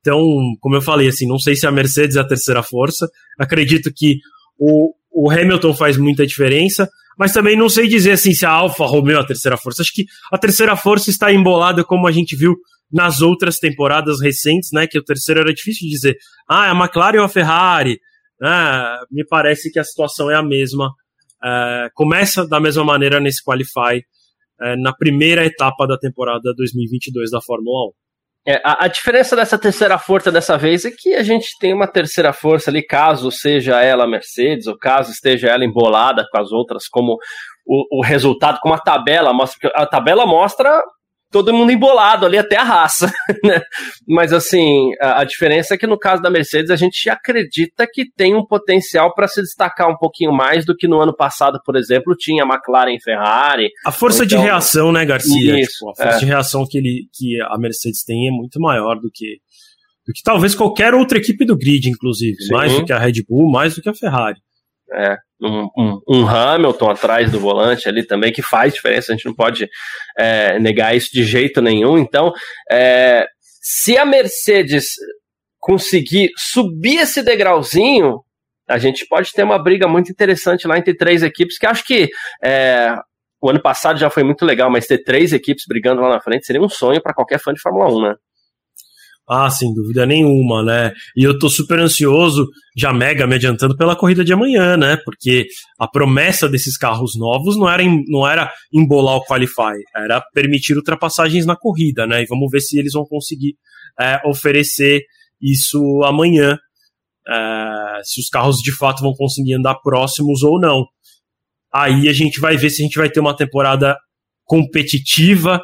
Então, 0.00 0.18
como 0.60 0.76
eu 0.76 0.82
falei, 0.82 1.08
assim, 1.08 1.26
não 1.26 1.38
sei 1.38 1.54
se 1.54 1.66
a 1.66 1.70
Mercedes 1.70 2.16
é 2.16 2.20
a 2.20 2.26
terceira 2.26 2.62
força. 2.62 3.08
Acredito 3.38 3.92
que 3.94 4.18
o, 4.58 4.94
o 5.12 5.30
Hamilton 5.30 5.74
faz 5.74 5.96
muita 5.96 6.26
diferença, 6.26 6.88
mas 7.18 7.32
também 7.32 7.56
não 7.56 7.68
sei 7.68 7.86
dizer 7.86 8.12
assim 8.12 8.32
se 8.32 8.46
a 8.46 8.50
Alfa 8.50 8.86
Romeo 8.86 9.18
é 9.18 9.20
a 9.20 9.26
terceira 9.26 9.56
força. 9.56 9.82
Acho 9.82 9.92
que 9.92 10.06
a 10.32 10.38
terceira 10.38 10.74
força 10.76 11.10
está 11.10 11.32
embolada 11.32 11.84
como 11.84 12.06
a 12.06 12.12
gente 12.12 12.34
viu 12.34 12.56
nas 12.90 13.20
outras 13.20 13.58
temporadas 13.58 14.20
recentes, 14.20 14.70
né? 14.72 14.86
Que 14.86 14.98
o 14.98 15.04
terceiro 15.04 15.40
era 15.40 15.52
difícil 15.52 15.86
de 15.86 15.94
dizer. 15.94 16.16
Ah, 16.48 16.66
é 16.66 16.70
a 16.70 16.74
McLaren 16.74 17.18
ou 17.18 17.24
a 17.24 17.28
Ferrari? 17.28 18.00
Ah, 18.42 19.00
me 19.10 19.24
parece 19.26 19.70
que 19.70 19.78
a 19.78 19.84
situação 19.84 20.30
é 20.30 20.34
a 20.34 20.42
mesma. 20.42 20.90
É, 21.42 21.88
começa 21.94 22.46
da 22.46 22.58
mesma 22.58 22.84
maneira 22.84 23.20
nesse 23.20 23.42
Qualify 23.44 24.02
é, 24.60 24.76
na 24.76 24.92
primeira 24.92 25.44
etapa 25.44 25.86
da 25.86 25.96
temporada 25.96 26.52
2022 26.56 27.30
da 27.30 27.40
Fórmula 27.40 27.88
1. 27.88 27.92
É, 28.46 28.60
a, 28.64 28.84
a, 28.84 28.88
diferença 28.88 29.36
dessa 29.36 29.58
terceira 29.58 29.98
força 29.98 30.32
dessa 30.32 30.56
vez 30.56 30.86
é 30.86 30.90
que 30.90 31.14
a 31.14 31.22
gente 31.22 31.58
tem 31.58 31.74
uma 31.74 31.86
terceira 31.86 32.32
força 32.32 32.70
ali, 32.70 32.82
caso 32.82 33.30
seja 33.30 33.82
ela 33.82 34.06
Mercedes, 34.06 34.66
ou 34.66 34.78
caso 34.78 35.10
esteja 35.10 35.48
ela 35.48 35.64
embolada 35.64 36.26
com 36.30 36.40
as 36.40 36.50
outras, 36.50 36.88
como 36.88 37.18
o, 37.66 38.00
o 38.00 38.02
resultado, 38.02 38.58
como 38.60 38.74
a 38.74 38.78
tabela 38.78 39.32
mostra. 39.32 39.70
A 39.74 39.86
tabela 39.86 40.26
mostra 40.26 40.82
todo 41.30 41.54
mundo 41.54 41.70
embolado 41.70 42.26
ali, 42.26 42.36
até 42.36 42.56
a 42.56 42.64
raça. 42.64 43.10
Né? 43.42 43.62
Mas 44.06 44.32
assim, 44.32 44.90
a, 45.00 45.20
a, 45.20 45.24
diferença 45.24 45.74
é 45.74 45.78
que 45.78 45.86
no 45.86 45.98
caso 45.98 46.20
da 46.20 46.28
Mercedes 46.28 46.70
a 46.70 46.76
gente 46.76 47.08
acredita 47.08 47.86
que 47.90 48.04
tem 48.10 48.34
um 48.34 48.44
potencial 48.44 49.14
para 49.14 49.28
se 49.28 49.40
destacar 49.40 49.88
um 49.88 49.96
pouquinho 49.96 50.30
mais 50.30 50.66
do 50.66 50.76
que 50.76 50.86
no 50.86 51.00
ano 51.00 51.14
passado, 51.14 51.58
por 51.64 51.74
exemplo, 51.76 52.14
tinha 52.14 52.44
a 52.44 52.46
McLaren 52.46 52.94
e 52.94 53.00
Ferrari. 53.00 53.70
A 53.86 53.92
força 53.92 54.24
então, 54.24 54.38
de 54.38 54.44
reação, 54.44 54.92
né, 54.92 55.06
Garcia? 55.06 55.58
Isso, 55.58 55.72
tipo, 55.72 55.90
a 55.90 55.94
força 55.94 56.16
é. 56.16 56.18
de 56.18 56.26
reação 56.26 56.66
que, 56.68 56.76
ele, 56.76 57.04
que 57.14 57.40
a 57.40 57.56
Mercedes 57.56 58.04
tem 58.04 58.28
é 58.28 58.30
muito 58.30 58.60
maior 58.60 58.96
do 58.96 59.10
que, 59.12 59.38
do 60.06 60.12
que 60.12 60.22
talvez 60.22 60.54
qualquer 60.54 60.92
outra 60.92 61.16
equipe 61.16 61.46
do 61.46 61.56
grid, 61.56 61.88
inclusive. 61.88 62.36
Sim. 62.42 62.52
Mais 62.52 62.74
do 62.74 62.84
que 62.84 62.92
a 62.92 62.98
Red 62.98 63.24
Bull, 63.26 63.50
mais 63.50 63.74
do 63.74 63.80
que 63.80 63.88
a 63.88 63.94
Ferrari. 63.94 64.38
É, 64.92 65.16
um, 65.42 66.00
um, 66.08 66.28
Hamilton 66.28 66.90
atrás 66.90 67.30
do 67.30 67.40
volante 67.40 67.88
ali 67.88 68.04
também, 68.04 68.32
que 68.32 68.42
faz 68.42 68.74
diferença, 68.74 69.12
a 69.12 69.16
gente 69.16 69.26
não 69.26 69.34
pode 69.34 69.68
é, 70.18 70.58
negar 70.58 70.94
isso 70.94 71.10
de 71.12 71.24
jeito 71.24 71.60
nenhum. 71.62 71.98
Então, 71.98 72.32
é, 72.70 73.26
se 73.60 73.96
a 73.96 74.04
Mercedes 74.04 74.86
conseguir 75.58 76.30
subir 76.36 76.98
esse 76.98 77.22
degrauzinho, 77.22 78.22
a 78.68 78.78
gente 78.78 79.06
pode 79.06 79.32
ter 79.32 79.42
uma 79.42 79.62
briga 79.62 79.88
muito 79.88 80.10
interessante 80.10 80.66
lá 80.66 80.78
entre 80.78 80.94
três 80.94 81.22
equipes, 81.22 81.58
que 81.58 81.66
acho 81.66 81.84
que 81.84 82.08
é, 82.42 82.94
o 83.40 83.50
ano 83.50 83.60
passado 83.60 83.98
já 83.98 84.10
foi 84.10 84.22
muito 84.22 84.44
legal, 84.44 84.70
mas 84.70 84.86
ter 84.86 85.02
três 85.02 85.32
equipes 85.32 85.64
brigando 85.66 86.00
lá 86.00 86.10
na 86.10 86.20
frente 86.20 86.46
seria 86.46 86.62
um 86.62 86.68
sonho 86.68 87.02
para 87.02 87.14
qualquer 87.14 87.40
fã 87.40 87.52
de 87.52 87.60
Fórmula 87.60 87.92
1, 87.92 88.02
né? 88.02 88.14
Ah, 89.32 89.48
sem 89.48 89.72
dúvida 89.72 90.04
nenhuma, 90.04 90.60
né? 90.64 90.92
E 91.16 91.22
eu 91.22 91.38
tô 91.38 91.48
super 91.48 91.78
ansioso, 91.78 92.48
já 92.76 92.92
mega 92.92 93.28
me 93.28 93.36
adiantando 93.36 93.76
pela 93.76 93.94
corrida 93.94 94.24
de 94.24 94.32
amanhã, 94.32 94.76
né? 94.76 94.96
Porque 95.04 95.46
a 95.78 95.86
promessa 95.86 96.48
desses 96.48 96.76
carros 96.76 97.16
novos 97.16 97.56
não 97.56 97.70
era, 97.70 97.80
não 98.08 98.26
era 98.26 98.52
embolar 98.72 99.14
o 99.14 99.24
Qualify, 99.24 99.78
era 99.94 100.20
permitir 100.34 100.76
ultrapassagens 100.76 101.46
na 101.46 101.54
corrida, 101.54 102.08
né? 102.08 102.24
E 102.24 102.26
vamos 102.26 102.50
ver 102.50 102.60
se 102.60 102.76
eles 102.76 102.92
vão 102.92 103.04
conseguir 103.04 103.54
é, 104.00 104.20
oferecer 104.26 105.04
isso 105.40 106.02
amanhã, 106.02 106.58
é, 107.28 108.00
se 108.02 108.20
os 108.20 108.28
carros 108.28 108.56
de 108.56 108.76
fato 108.76 109.00
vão 109.00 109.14
conseguir 109.14 109.54
andar 109.54 109.76
próximos 109.76 110.42
ou 110.42 110.58
não. 110.60 110.84
Aí 111.72 112.08
a 112.08 112.12
gente 112.12 112.40
vai 112.40 112.56
ver 112.56 112.68
se 112.70 112.82
a 112.82 112.84
gente 112.84 112.98
vai 112.98 113.08
ter 113.08 113.20
uma 113.20 113.36
temporada 113.36 113.96
competitiva. 114.44 115.62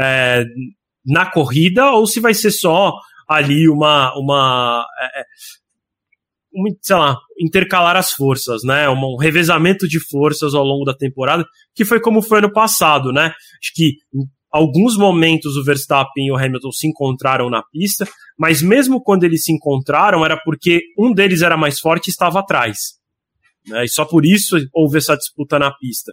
É, 0.00 0.44
na 1.04 1.26
corrida 1.26 1.90
ou 1.92 2.06
se 2.06 2.20
vai 2.20 2.34
ser 2.34 2.50
só 2.50 2.92
ali 3.28 3.68
uma, 3.68 4.12
uma, 4.18 4.86
é, 5.00 5.20
é 5.20 5.24
sei 6.80 6.96
lá, 6.96 7.16
intercalar 7.40 7.96
as 7.96 8.12
forças, 8.12 8.62
né? 8.62 8.88
Um, 8.88 9.16
revezamento 9.16 9.88
de 9.88 9.98
forças 9.98 10.54
ao 10.54 10.64
longo 10.64 10.84
da 10.84 10.94
temporada, 10.94 11.44
que 11.74 11.84
foi 11.84 12.00
como 12.00 12.22
foi 12.22 12.38
ano 12.38 12.52
passado, 12.52 13.12
né? 13.12 13.26
Acho 13.26 13.72
que 13.74 13.96
em 14.14 14.26
alguns 14.50 14.96
momentos 14.96 15.56
o 15.56 15.64
Verstappen 15.64 16.26
e 16.26 16.32
o 16.32 16.36
Hamilton 16.36 16.70
se 16.70 16.86
encontraram 16.86 17.48
na 17.48 17.62
pista, 17.62 18.06
mas 18.38 18.60
mesmo 18.60 19.02
quando 19.02 19.24
eles 19.24 19.44
se 19.44 19.52
encontraram 19.52 20.24
era 20.24 20.36
porque 20.44 20.82
um 20.98 21.12
deles 21.12 21.42
era 21.42 21.56
mais 21.56 21.78
forte 21.78 22.08
e 22.08 22.10
estava 22.10 22.40
atrás. 22.40 22.78
Né? 23.66 23.84
E 23.84 23.88
só 23.88 24.04
por 24.04 24.26
isso 24.26 24.56
houve 24.74 24.98
essa 24.98 25.16
disputa 25.16 25.58
na 25.58 25.70
pista. 25.72 26.12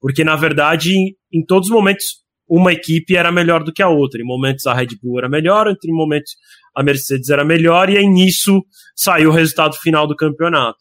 Porque, 0.00 0.24
na 0.24 0.36
verdade, 0.36 0.92
em 1.32 1.44
todos 1.46 1.68
os 1.68 1.74
momentos, 1.74 2.23
uma 2.48 2.72
equipe 2.72 3.16
era 3.16 3.32
melhor 3.32 3.64
do 3.64 3.72
que 3.72 3.82
a 3.82 3.88
outra. 3.88 4.20
Em 4.20 4.24
momentos 4.24 4.66
a 4.66 4.74
Red 4.74 4.88
Bull 5.02 5.18
era 5.18 5.28
melhor, 5.28 5.68
em 5.68 5.92
momentos 5.92 6.36
a 6.74 6.82
Mercedes 6.82 7.28
era 7.30 7.44
melhor, 7.44 7.88
e 7.88 7.96
aí 7.96 8.06
nisso 8.06 8.62
saiu 8.94 9.30
o 9.30 9.32
resultado 9.32 9.76
final 9.76 10.06
do 10.06 10.16
campeonato. 10.16 10.78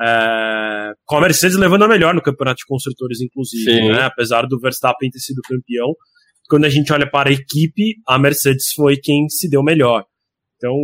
É, 0.00 0.92
com 1.04 1.16
a 1.16 1.20
Mercedes 1.20 1.56
levando 1.56 1.84
a 1.84 1.88
melhor 1.88 2.14
no 2.14 2.22
campeonato 2.22 2.58
de 2.58 2.66
construtores, 2.66 3.20
inclusive, 3.20 3.88
né? 3.88 4.02
apesar 4.02 4.46
do 4.46 4.58
Verstappen 4.58 5.10
ter 5.10 5.20
sido 5.20 5.40
campeão. 5.42 5.94
Quando 6.48 6.64
a 6.64 6.68
gente 6.68 6.92
olha 6.92 7.08
para 7.08 7.30
a 7.30 7.32
equipe, 7.32 7.94
a 8.06 8.18
Mercedes 8.18 8.72
foi 8.72 8.96
quem 8.96 9.28
se 9.28 9.48
deu 9.48 9.62
melhor. 9.62 10.04
Então, 10.56 10.74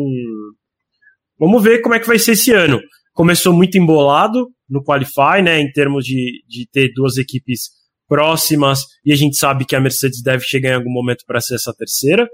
vamos 1.39 1.63
ver 1.63 1.81
como 1.81 1.95
é 1.95 1.99
que 2.01 2.07
vai 2.07 2.19
ser 2.19 2.33
esse 2.33 2.53
ano. 2.53 2.81
Começou 3.13 3.53
muito 3.53 3.77
embolado 3.77 4.49
no 4.69 4.83
Qualify, 4.83 5.43
né, 5.43 5.61
em 5.61 5.71
termos 5.73 6.05
de, 6.05 6.43
de 6.49 6.67
ter 6.71 6.93
duas 6.95 7.17
equipes 7.17 7.80
próximas, 8.11 8.81
e 9.07 9.13
a 9.13 9.17
gente 9.17 9.37
sabe 9.37 9.65
que 9.65 9.77
a 9.77 9.81
Mercedes 9.81 10.21
deve 10.21 10.43
chegar 10.45 10.71
em 10.71 10.75
algum 10.75 10.91
momento 10.91 11.25
para 11.25 11.41
ser 11.41 11.55
essa 11.55 11.73
terceira. 11.73 12.29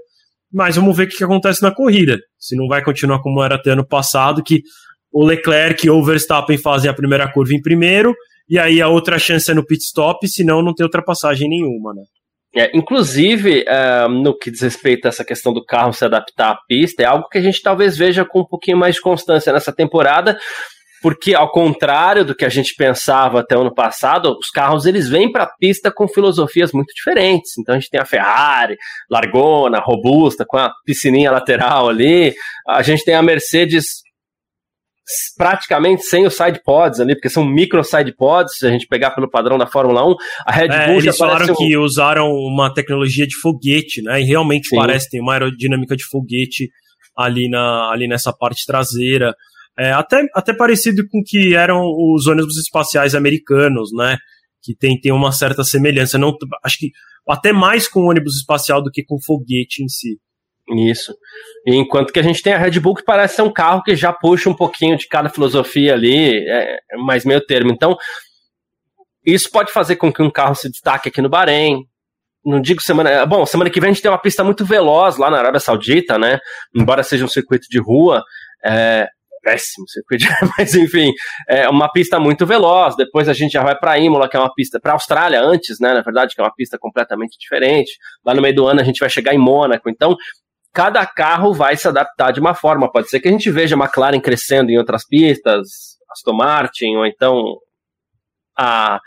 Mas 0.51 0.75
vamos 0.75 0.97
ver 0.97 1.03
o 1.03 1.07
que, 1.07 1.23
acontece 1.23 1.61
na 1.61 1.71
corrida. 1.73 2.17
Se 2.39 2.55
não 2.55 2.67
vai 2.67 2.83
continuar 2.83 3.21
como 3.21 3.43
era 3.43 3.55
até 3.55 3.71
ano 3.71 3.85
passado, 3.85 4.41
que 4.41 4.63
o 5.13 5.23
Leclerc 5.23 5.87
ou 5.87 5.99
o 5.99 6.03
Verstappen 6.03 6.57
fazem 6.57 6.89
a 6.89 6.93
primeira 6.93 7.31
curva 7.31 7.53
em 7.53 7.61
primeiro, 7.61 8.15
e 8.49 8.57
aí 8.57 8.81
a 8.81 8.87
outra 8.87 9.19
chance 9.19 9.51
é 9.51 9.53
no 9.53 9.65
pit 9.65 9.83
stop, 9.83 10.27
senão 10.27 10.63
não 10.63 10.73
tem 10.73 10.85
ultrapassagem 10.85 11.47
nenhuma, 11.47 11.93
né? 11.93 12.01
É, 12.55 12.75
inclusive, 12.75 13.65
uh, 13.67 14.09
no 14.09 14.35
que 14.35 14.49
diz 14.49 14.61
respeito 14.61 15.05
a 15.05 15.09
essa 15.09 15.23
questão 15.23 15.53
do 15.53 15.63
carro 15.63 15.93
se 15.93 16.03
adaptar 16.03 16.51
à 16.51 16.57
pista, 16.67 17.03
é 17.03 17.05
algo 17.05 17.27
que 17.29 17.37
a 17.37 17.41
gente 17.41 17.61
talvez 17.61 17.95
veja 17.95 18.25
com 18.25 18.39
um 18.39 18.45
pouquinho 18.45 18.77
mais 18.77 18.95
de 18.95 19.01
constância 19.01 19.53
nessa 19.53 19.71
temporada, 19.71 20.39
porque 21.01 21.33
ao 21.33 21.51
contrário 21.51 22.25
do 22.25 22.35
que 22.35 22.45
a 22.45 22.49
gente 22.49 22.73
pensava 22.75 23.39
até 23.39 23.55
o 23.55 23.61
ano 23.61 23.73
passado, 23.73 24.35
os 24.39 24.49
carros 24.49 24.85
eles 24.85 25.07
vêm 25.07 25.31
para 25.31 25.43
a 25.43 25.51
pista 25.59 25.91
com 25.91 26.07
filosofias 26.07 26.71
muito 26.71 26.93
diferentes. 26.93 27.57
Então 27.57 27.75
a 27.75 27.79
gente 27.79 27.89
tem 27.89 27.99
a 27.99 28.05
Ferrari, 28.05 28.75
largona, 29.09 29.79
robusta, 29.79 30.45
com 30.45 30.57
a 30.57 30.71
piscininha 30.85 31.31
lateral 31.31 31.89
ali. 31.89 32.33
A 32.67 32.81
gente 32.81 33.03
tem 33.03 33.15
a 33.15 33.21
Mercedes 33.21 34.07
praticamente 35.37 36.03
sem 36.03 36.25
os 36.25 36.35
side 36.35 36.61
pods 36.63 36.99
ali, 36.99 37.15
porque 37.15 37.29
são 37.29 37.45
micro 37.45 37.83
side 37.83 38.13
pods, 38.13 38.57
se 38.57 38.67
a 38.67 38.69
gente 38.69 38.87
pegar 38.87 39.11
pelo 39.11 39.29
padrão 39.29 39.57
da 39.57 39.65
Fórmula 39.65 40.05
1, 40.05 40.15
a 40.45 40.51
Red 40.51 40.67
é, 40.67 40.87
Bull 40.87 40.99
eles 40.99 41.17
falaram 41.17 41.53
um... 41.53 41.55
que 41.55 41.77
usaram 41.77 42.29
uma 42.29 42.73
tecnologia 42.73 43.25
de 43.25 43.35
foguete, 43.37 44.01
né? 44.01 44.21
E 44.21 44.25
realmente 44.25 44.67
Sim. 44.67 44.75
parece 44.75 45.09
ter 45.09 45.21
uma 45.21 45.33
aerodinâmica 45.33 45.95
de 45.95 46.03
foguete 46.03 46.69
ali 47.15 47.49
na 47.49 47.89
ali 47.91 48.07
nessa 48.07 48.33
parte 48.33 48.65
traseira. 48.65 49.33
É, 49.77 49.91
até, 49.91 50.25
até 50.33 50.53
parecido 50.53 51.07
com 51.07 51.21
que 51.23 51.55
eram 51.55 51.83
os 51.85 52.25
ônibus 52.25 52.57
espaciais 52.57 53.13
americanos, 53.13 53.91
né? 53.93 54.17
Que 54.63 54.75
tem, 54.75 54.99
tem 54.99 55.11
uma 55.11 55.31
certa 55.31 55.63
semelhança. 55.63 56.17
Não, 56.17 56.35
acho 56.63 56.77
que 56.79 56.91
até 57.27 57.53
mais 57.53 57.87
com 57.87 58.01
o 58.01 58.09
ônibus 58.09 58.37
espacial 58.37 58.81
do 58.81 58.89
que 58.89 59.03
com 59.03 59.15
o 59.15 59.23
foguete 59.23 59.83
em 59.83 59.87
si. 59.87 60.19
Isso. 60.89 61.15
Enquanto 61.65 62.11
que 62.11 62.19
a 62.19 62.23
gente 62.23 62.41
tem 62.41 62.53
a 62.53 62.57
Red 62.57 62.79
Bull 62.79 62.95
que 62.95 63.03
parece 63.03 63.35
ser 63.35 63.41
um 63.41 63.53
carro 63.53 63.83
que 63.83 63.95
já 63.95 64.11
puxa 64.11 64.49
um 64.49 64.55
pouquinho 64.55 64.97
de 64.97 65.07
cada 65.07 65.29
filosofia 65.29 65.93
ali, 65.93 66.35
é, 66.49 66.77
é 66.91 66.97
mais 66.97 67.23
meio 67.23 67.39
termo. 67.45 67.71
Então, 67.71 67.95
isso 69.25 69.49
pode 69.51 69.71
fazer 69.71 69.95
com 69.97 70.11
que 70.11 70.21
um 70.21 70.31
carro 70.31 70.55
se 70.55 70.69
destaque 70.69 71.09
aqui 71.09 71.21
no 71.21 71.29
Bahrein. 71.29 71.85
Não 72.45 72.61
digo 72.61 72.81
semana. 72.81 73.25
Bom, 73.25 73.45
semana 73.45 73.69
que 73.69 73.79
vem 73.79 73.89
a 73.89 73.93
gente 73.93 74.01
tem 74.01 74.11
uma 74.11 74.21
pista 74.21 74.43
muito 74.43 74.65
veloz 74.65 75.17
lá 75.17 75.29
na 75.29 75.37
Arábia 75.37 75.59
Saudita, 75.59 76.17
né? 76.17 76.39
Embora 76.75 77.03
seja 77.03 77.23
um 77.23 77.29
circuito 77.29 77.67
de 77.69 77.79
rua. 77.79 78.23
É, 78.65 79.07
péssimo 79.47 79.87
circuito, 79.87 80.25
mas 80.57 80.75
enfim, 80.75 81.13
é 81.47 81.69
uma 81.69 81.89
pista 81.89 82.19
muito 82.19 82.45
veloz. 82.45 82.97
Depois 82.97 83.29
a 83.29 83.33
gente 83.33 83.53
já 83.53 83.63
vai 83.63 83.77
para 83.77 83.97
Imola, 83.97 84.27
que 84.27 84.35
é 84.35 84.39
uma 84.39 84.53
pista 84.53 84.77
para 84.77 84.91
Austrália 84.91 85.41
antes, 85.41 85.79
né? 85.79 85.93
Na 85.93 86.01
verdade, 86.01 86.35
que 86.35 86.41
é 86.41 86.43
uma 86.43 86.53
pista 86.53 86.77
completamente 86.77 87.37
diferente. 87.39 87.97
Lá 88.25 88.33
no 88.33 88.41
meio 88.41 88.53
do 88.53 88.67
ano 88.67 88.81
a 88.81 88.83
gente 88.83 88.99
vai 88.99 89.09
chegar 89.09 89.33
em 89.33 89.37
Mônaco. 89.37 89.89
Então, 89.89 90.17
cada 90.73 91.05
carro 91.05 91.53
vai 91.53 91.77
se 91.77 91.87
adaptar 91.87 92.31
de 92.31 92.41
uma 92.41 92.53
forma. 92.53 92.91
Pode 92.91 93.09
ser 93.09 93.21
que 93.21 93.29
a 93.29 93.31
gente 93.31 93.49
veja 93.49 93.75
a 93.75 93.79
McLaren 93.79 94.19
crescendo 94.19 94.69
em 94.69 94.77
outras 94.77 95.07
pistas, 95.07 95.69
Aston 96.11 96.33
Martin, 96.33 96.97
ou 96.97 97.05
então 97.05 97.55
a, 98.59 98.99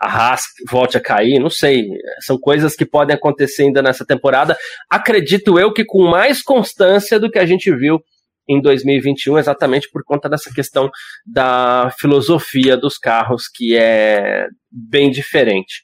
a 0.00 0.06
Haas 0.06 0.42
volte 0.70 0.96
a 0.96 1.00
cair, 1.00 1.40
não 1.40 1.50
sei. 1.50 1.88
São 2.24 2.38
coisas 2.38 2.76
que 2.76 2.86
podem 2.86 3.16
acontecer 3.16 3.64
ainda 3.64 3.82
nessa 3.82 4.06
temporada. 4.06 4.56
Acredito 4.88 5.58
eu 5.58 5.72
que 5.72 5.84
com 5.84 6.08
mais 6.08 6.40
constância 6.40 7.18
do 7.18 7.28
que 7.28 7.38
a 7.38 7.46
gente 7.46 7.74
viu 7.74 8.00
em 8.48 8.60
2021, 8.60 9.38
exatamente 9.38 9.88
por 9.90 10.02
conta 10.04 10.28
dessa 10.28 10.52
questão 10.52 10.90
da 11.26 11.92
filosofia 11.98 12.76
dos 12.76 12.96
carros, 12.96 13.48
que 13.48 13.76
é 13.76 14.46
bem 14.70 15.10
diferente. 15.10 15.82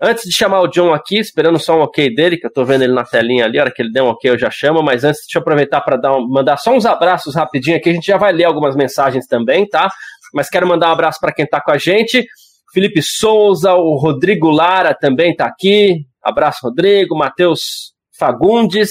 Antes 0.00 0.28
de 0.28 0.32
chamar 0.32 0.60
o 0.60 0.68
John 0.68 0.92
aqui, 0.92 1.18
esperando 1.18 1.58
só 1.58 1.76
um 1.76 1.80
ok 1.80 2.14
dele, 2.14 2.36
que 2.36 2.46
eu 2.46 2.52
tô 2.52 2.64
vendo 2.64 2.82
ele 2.84 2.92
na 2.92 3.02
telinha 3.02 3.44
ali, 3.44 3.58
a 3.58 3.62
hora 3.62 3.70
que 3.72 3.82
ele 3.82 3.90
der 3.90 4.02
um 4.02 4.08
ok 4.08 4.30
eu 4.30 4.38
já 4.38 4.48
chamo, 4.48 4.80
mas 4.80 5.02
antes 5.02 5.22
deixa 5.22 5.38
eu 5.38 5.42
aproveitar 5.42 5.80
para 5.80 6.16
um, 6.16 6.28
mandar 6.28 6.56
só 6.56 6.72
uns 6.72 6.86
abraços 6.86 7.34
rapidinho 7.34 7.76
aqui, 7.76 7.90
a 7.90 7.92
gente 7.92 8.06
já 8.06 8.16
vai 8.16 8.32
ler 8.32 8.44
algumas 8.44 8.76
mensagens 8.76 9.26
também, 9.26 9.68
tá? 9.68 9.90
Mas 10.32 10.48
quero 10.48 10.68
mandar 10.68 10.90
um 10.90 10.92
abraço 10.92 11.18
para 11.20 11.32
quem 11.32 11.44
tá 11.46 11.60
com 11.60 11.72
a 11.72 11.78
gente. 11.78 12.24
Felipe 12.72 13.02
Souza, 13.02 13.74
o 13.74 13.96
Rodrigo 13.96 14.50
Lara 14.50 14.94
também 14.94 15.34
tá 15.34 15.46
aqui. 15.46 16.06
Abraço, 16.22 16.60
Rodrigo, 16.62 17.16
Matheus 17.16 17.92
Fagundes, 18.16 18.90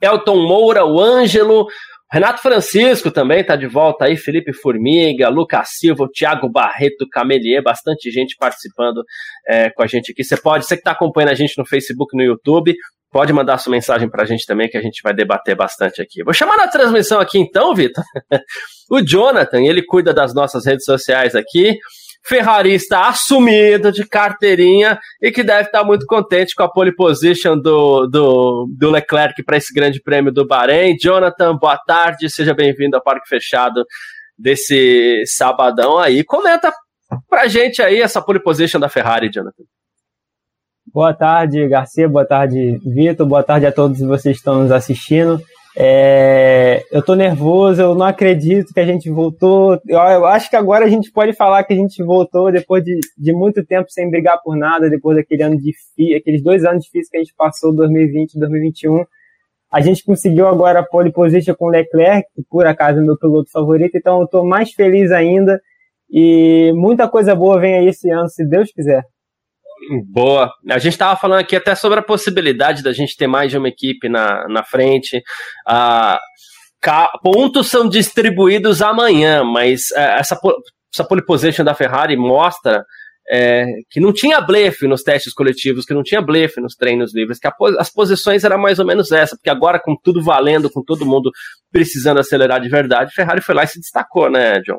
Elton 0.00 0.48
Moura, 0.48 0.84
o 0.84 0.98
Ângelo, 1.00 1.66
Renato 2.12 2.42
Francisco 2.42 3.10
também 3.10 3.40
está 3.40 3.56
de 3.56 3.66
volta 3.66 4.04
aí, 4.04 4.18
Felipe 4.18 4.52
Formiga, 4.52 5.30
Lucas 5.30 5.70
Silva, 5.78 6.06
Thiago 6.12 6.46
Barreto, 6.46 7.08
Camelier, 7.10 7.62
bastante 7.62 8.10
gente 8.10 8.36
participando 8.38 9.02
é, 9.48 9.70
com 9.70 9.82
a 9.82 9.86
gente 9.86 10.12
aqui. 10.12 10.22
Você 10.22 10.36
pode, 10.36 10.66
você 10.66 10.76
que 10.76 10.82
está 10.82 10.90
acompanhando 10.90 11.30
a 11.30 11.34
gente 11.34 11.56
no 11.56 11.64
Facebook, 11.64 12.14
no 12.14 12.22
YouTube, 12.22 12.74
pode 13.10 13.32
mandar 13.32 13.56
sua 13.56 13.70
mensagem 13.70 14.10
para 14.10 14.24
a 14.24 14.26
gente 14.26 14.44
também, 14.44 14.68
que 14.68 14.76
a 14.76 14.82
gente 14.82 15.00
vai 15.02 15.14
debater 15.14 15.56
bastante 15.56 16.02
aqui. 16.02 16.22
Vou 16.22 16.34
chamar 16.34 16.58
na 16.58 16.68
transmissão 16.68 17.18
aqui 17.18 17.38
então, 17.38 17.74
Vitor, 17.74 18.04
o 18.90 19.00
Jonathan, 19.00 19.62
ele 19.62 19.82
cuida 19.82 20.12
das 20.12 20.34
nossas 20.34 20.66
redes 20.66 20.84
sociais 20.84 21.34
aqui 21.34 21.78
ferrarista 22.24 23.08
assumido 23.08 23.90
de 23.90 24.06
carteirinha 24.06 24.98
e 25.20 25.30
que 25.30 25.42
deve 25.42 25.66
estar 25.66 25.84
muito 25.84 26.06
contente 26.06 26.54
com 26.54 26.62
a 26.62 26.70
pole 26.70 26.94
position 26.94 27.58
do, 27.58 28.06
do, 28.06 28.68
do 28.78 28.90
Leclerc 28.90 29.42
para 29.42 29.56
esse 29.56 29.74
grande 29.74 30.00
prêmio 30.00 30.32
do 30.32 30.46
Bahrein. 30.46 30.96
Jonathan, 30.96 31.56
boa 31.56 31.76
tarde, 31.76 32.30
seja 32.30 32.54
bem-vindo 32.54 32.96
ao 32.96 33.02
Parque 33.02 33.28
Fechado 33.28 33.84
desse 34.38 35.22
sabadão 35.26 35.98
aí. 35.98 36.24
Comenta 36.24 36.72
pra 37.28 37.48
gente 37.48 37.82
aí 37.82 38.00
essa 38.00 38.22
pole 38.22 38.40
position 38.40 38.80
da 38.80 38.88
Ferrari, 38.88 39.30
Jonathan. 39.32 39.64
Boa 40.92 41.14
tarde, 41.14 41.66
Garcia, 41.68 42.08
boa 42.08 42.26
tarde, 42.26 42.78
Vitor, 42.84 43.26
boa 43.26 43.42
tarde 43.42 43.66
a 43.66 43.72
todos 43.72 44.00
vocês 44.00 44.36
que 44.36 44.40
estão 44.40 44.62
nos 44.62 44.72
assistindo. 44.72 45.40
É, 45.74 46.84
eu 46.92 47.02
tô 47.02 47.14
nervoso, 47.14 47.80
eu 47.80 47.94
não 47.94 48.04
acredito 48.04 48.74
que 48.74 48.80
a 48.80 48.84
gente 48.84 49.10
voltou. 49.10 49.80
Eu, 49.88 49.98
eu, 49.98 50.26
acho 50.26 50.50
que 50.50 50.56
agora 50.56 50.84
a 50.84 50.88
gente 50.88 51.10
pode 51.10 51.32
falar 51.32 51.64
que 51.64 51.72
a 51.72 51.76
gente 51.76 52.02
voltou 52.02 52.52
depois 52.52 52.84
de, 52.84 53.00
de 53.16 53.32
muito 53.32 53.64
tempo 53.64 53.90
sem 53.90 54.10
brigar 54.10 54.40
por 54.42 54.56
nada, 54.56 54.90
depois 54.90 55.16
daquele 55.16 55.42
ano 55.42 55.56
de 55.56 55.72
aqueles 56.14 56.42
dois 56.42 56.64
anos 56.64 56.84
difíceis 56.84 57.08
que 57.08 57.16
a 57.16 57.20
gente 57.20 57.34
passou, 57.34 57.74
2020 57.74 58.34
e 58.34 58.38
2021. 58.38 59.04
A 59.72 59.80
gente 59.80 60.04
conseguiu 60.04 60.46
agora 60.46 60.80
a 60.80 60.86
pole 60.86 61.10
position 61.10 61.54
com 61.54 61.68
Leclerc, 61.68 62.28
que 62.34 62.42
por 62.50 62.66
acaso 62.66 63.00
é 63.00 63.02
meu 63.02 63.16
piloto 63.16 63.50
favorito, 63.50 63.96
então 63.96 64.20
eu 64.20 64.28
tô 64.28 64.44
mais 64.44 64.72
feliz 64.72 65.10
ainda. 65.10 65.58
E 66.10 66.70
muita 66.74 67.08
coisa 67.08 67.34
boa 67.34 67.58
vem 67.58 67.76
aí 67.76 67.88
esse 67.88 68.10
ano, 68.10 68.28
se 68.28 68.46
Deus 68.46 68.70
quiser. 68.70 69.02
Boa. 70.10 70.52
A 70.70 70.78
gente 70.78 70.92
estava 70.92 71.18
falando 71.18 71.40
aqui 71.40 71.56
até 71.56 71.74
sobre 71.74 71.98
a 71.98 72.02
possibilidade 72.02 72.82
da 72.82 72.92
gente 72.92 73.16
ter 73.16 73.26
mais 73.26 73.50
de 73.50 73.58
uma 73.58 73.68
equipe 73.68 74.08
na, 74.08 74.46
na 74.48 74.62
frente. 74.62 75.22
Ah, 75.66 76.18
pontos 77.22 77.68
são 77.68 77.88
distribuídos 77.88 78.82
amanhã, 78.82 79.44
mas 79.44 79.90
é, 79.92 80.18
essa, 80.18 80.38
essa 80.92 81.04
pole 81.04 81.24
position 81.24 81.64
da 81.64 81.74
Ferrari 81.74 82.16
mostra 82.16 82.84
é, 83.30 83.66
que 83.90 84.00
não 84.00 84.12
tinha 84.12 84.40
blefe 84.40 84.86
nos 84.86 85.02
testes 85.02 85.32
coletivos, 85.32 85.84
que 85.84 85.94
não 85.94 86.02
tinha 86.02 86.20
blefe 86.20 86.60
nos 86.60 86.74
treinos 86.74 87.14
livres, 87.14 87.38
que 87.38 87.48
as 87.78 87.90
posições 87.90 88.44
eram 88.44 88.58
mais 88.58 88.78
ou 88.78 88.86
menos 88.86 89.12
essa, 89.12 89.36
porque 89.36 89.50
agora 89.50 89.80
com 89.80 89.96
tudo 89.96 90.22
valendo, 90.22 90.70
com 90.70 90.82
todo 90.82 91.06
mundo 91.06 91.30
precisando 91.70 92.18
acelerar 92.18 92.60
de 92.60 92.68
verdade, 92.68 93.14
Ferrari 93.14 93.40
foi 93.40 93.54
lá 93.54 93.64
e 93.64 93.68
se 93.68 93.80
destacou, 93.80 94.30
né, 94.30 94.60
John? 94.60 94.78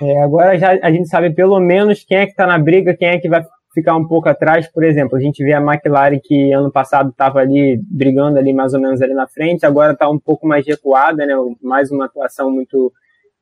É, 0.00 0.22
agora 0.22 0.58
já 0.58 0.78
a 0.82 0.90
gente 0.90 1.08
sabe 1.08 1.32
pelo 1.34 1.60
menos 1.60 2.04
quem 2.04 2.18
é 2.18 2.24
que 2.26 2.32
está 2.32 2.46
na 2.46 2.58
briga, 2.58 2.96
quem 2.96 3.08
é 3.08 3.18
que 3.18 3.28
vai 3.28 3.44
ficar 3.74 3.96
um 3.96 4.06
pouco 4.06 4.28
atrás, 4.28 4.70
por 4.70 4.84
exemplo, 4.84 5.16
a 5.16 5.20
gente 5.20 5.42
vê 5.44 5.52
a 5.52 5.60
McLaren 5.60 6.20
que 6.22 6.52
ano 6.52 6.70
passado 6.70 7.10
estava 7.10 7.40
ali 7.40 7.80
brigando 7.90 8.38
ali 8.38 8.52
mais 8.52 8.72
ou 8.72 8.80
menos 8.80 9.02
ali 9.02 9.12
na 9.12 9.26
frente, 9.26 9.66
agora 9.66 9.92
está 9.92 10.08
um 10.08 10.18
pouco 10.18 10.46
mais 10.46 10.66
recuada, 10.66 11.26
né? 11.26 11.34
Mais 11.60 11.90
uma 11.90 12.06
atuação 12.06 12.50
muito 12.50 12.92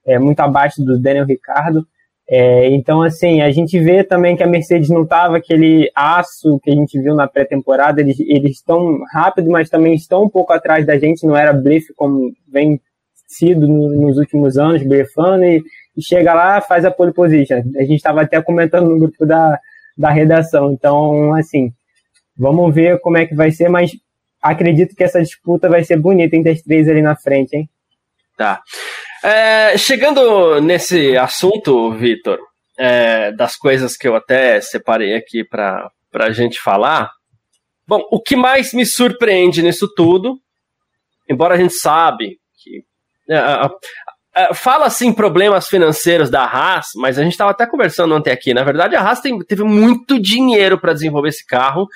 é, 0.06 0.18
muito 0.18 0.40
abaixo 0.40 0.82
do 0.82 0.98
Daniel 0.98 1.26
Ricardo. 1.26 1.86
É, 2.28 2.68
então, 2.70 3.02
assim, 3.02 3.42
a 3.42 3.50
gente 3.50 3.78
vê 3.78 4.02
também 4.02 4.36
que 4.36 4.42
a 4.42 4.46
Mercedes 4.46 4.88
não 4.88 5.02
estava 5.02 5.36
aquele 5.36 5.90
aço 5.94 6.58
que 6.62 6.70
a 6.70 6.74
gente 6.74 7.00
viu 7.00 7.14
na 7.14 7.28
pré-temporada. 7.28 8.00
Eles 8.00 8.18
estão 8.52 9.00
rápido, 9.12 9.50
mas 9.50 9.68
também 9.68 9.94
estão 9.94 10.24
um 10.24 10.28
pouco 10.28 10.52
atrás 10.52 10.86
da 10.86 10.98
gente. 10.98 11.26
Não 11.26 11.36
era 11.36 11.52
blefe 11.52 11.92
como 11.94 12.32
vem 12.50 12.80
sido 13.26 13.66
nos 13.66 14.18
últimos 14.18 14.58
anos, 14.58 14.82
blefando, 14.82 15.44
e, 15.44 15.62
e 15.96 16.02
chega 16.02 16.34
lá, 16.34 16.60
faz 16.60 16.84
a 16.84 16.90
pole 16.90 17.12
position. 17.12 17.62
A 17.76 17.82
gente 17.82 17.96
estava 17.96 18.22
até 18.22 18.40
comentando 18.42 18.88
no 18.88 18.98
grupo 18.98 19.26
da, 19.26 19.58
da 19.96 20.10
redação. 20.10 20.72
Então, 20.72 21.34
assim, 21.34 21.72
vamos 22.36 22.74
ver 22.74 23.00
como 23.00 23.16
é 23.16 23.26
que 23.26 23.34
vai 23.34 23.50
ser, 23.50 23.68
mas 23.68 23.92
acredito 24.40 24.94
que 24.94 25.04
essa 25.04 25.20
disputa 25.22 25.68
vai 25.68 25.84
ser 25.84 25.96
bonita 25.96 26.36
entre 26.36 26.52
as 26.52 26.62
três 26.62 26.88
ali 26.88 27.02
na 27.02 27.16
frente, 27.16 27.56
hein? 27.56 27.68
Tá. 28.36 28.60
É, 29.22 29.78
chegando 29.78 30.60
nesse 30.60 31.16
assunto, 31.16 31.92
Vitor, 31.92 32.38
é, 32.76 33.30
das 33.32 33.56
coisas 33.56 33.96
que 33.96 34.08
eu 34.08 34.16
até 34.16 34.60
separei 34.60 35.14
aqui 35.14 35.44
para 35.44 35.90
a 36.14 36.32
gente 36.32 36.58
falar. 36.60 37.10
Bom, 37.86 38.02
o 38.10 38.20
que 38.20 38.34
mais 38.34 38.72
me 38.72 38.84
surpreende 38.84 39.62
nisso 39.62 39.88
tudo, 39.94 40.40
embora 41.28 41.54
a 41.54 41.58
gente 41.58 41.74
sabe 41.74 42.38
que 42.62 42.84
é, 43.28 43.36
Uh, 44.34 44.54
fala 44.54 44.86
assim 44.86 45.12
problemas 45.12 45.68
financeiros 45.68 46.30
da 46.30 46.42
Haas, 46.42 46.86
mas 46.96 47.18
a 47.18 47.22
gente 47.22 47.32
estava 47.32 47.50
até 47.50 47.66
conversando 47.66 48.14
ontem 48.14 48.30
aqui. 48.30 48.54
Na 48.54 48.64
verdade, 48.64 48.96
a 48.96 49.02
Haas 49.02 49.20
tem, 49.20 49.38
teve 49.40 49.62
muito 49.62 50.18
dinheiro 50.18 50.80
para 50.80 50.94
desenvolver 50.94 51.28
esse 51.28 51.44
carro, 51.44 51.86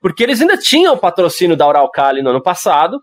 porque 0.00 0.22
eles 0.22 0.40
ainda 0.40 0.56
tinham 0.56 0.94
o 0.94 0.98
patrocínio 0.98 1.54
da 1.54 1.68
Uralcali 1.68 2.22
no 2.22 2.30
ano 2.30 2.42
passado, 2.42 2.98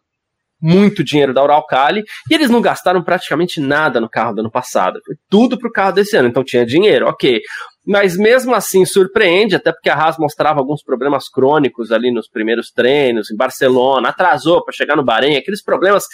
muito 0.62 1.04
dinheiro 1.04 1.34
da 1.34 1.43
Uralcali, 1.43 2.04
e 2.30 2.34
eles 2.34 2.49
não 2.49 2.62
gastaram 2.62 3.04
praticamente 3.04 3.62
nada 3.62 4.02
no 4.02 4.10
carro 4.10 4.34
do 4.34 4.41
ano 4.41 4.52
passado. 4.52 4.99
Foi 5.06 5.15
tudo 5.30 5.58
para 5.58 5.69
o 5.69 5.71
carro 5.71 5.93
desse 5.93 6.17
ano, 6.17 6.28
então 6.28 6.43
tinha 6.43 6.65
dinheiro, 6.65 7.08
ok. 7.08 7.39
Mas 7.86 8.17
mesmo 8.17 8.54
assim 8.54 8.86
surpreende, 8.86 9.56
até 9.56 9.71
porque 9.71 9.89
a 9.89 9.95
Haas 9.95 10.17
mostrava 10.17 10.60
alguns 10.60 10.84
problemas 10.84 11.30
crônicos 11.30 11.91
ali 11.91 12.12
nos 12.12 12.28
primeiros 12.28 12.71
treinos, 12.71 13.32
em 13.32 13.38
Barcelona, 13.38 14.10
atrasou 14.10 14.63
para 14.63 14.73
chegar 14.73 14.95
no 14.95 15.04
Bahrein, 15.04 15.38
aqueles 15.38 15.63
problemas 15.63 16.06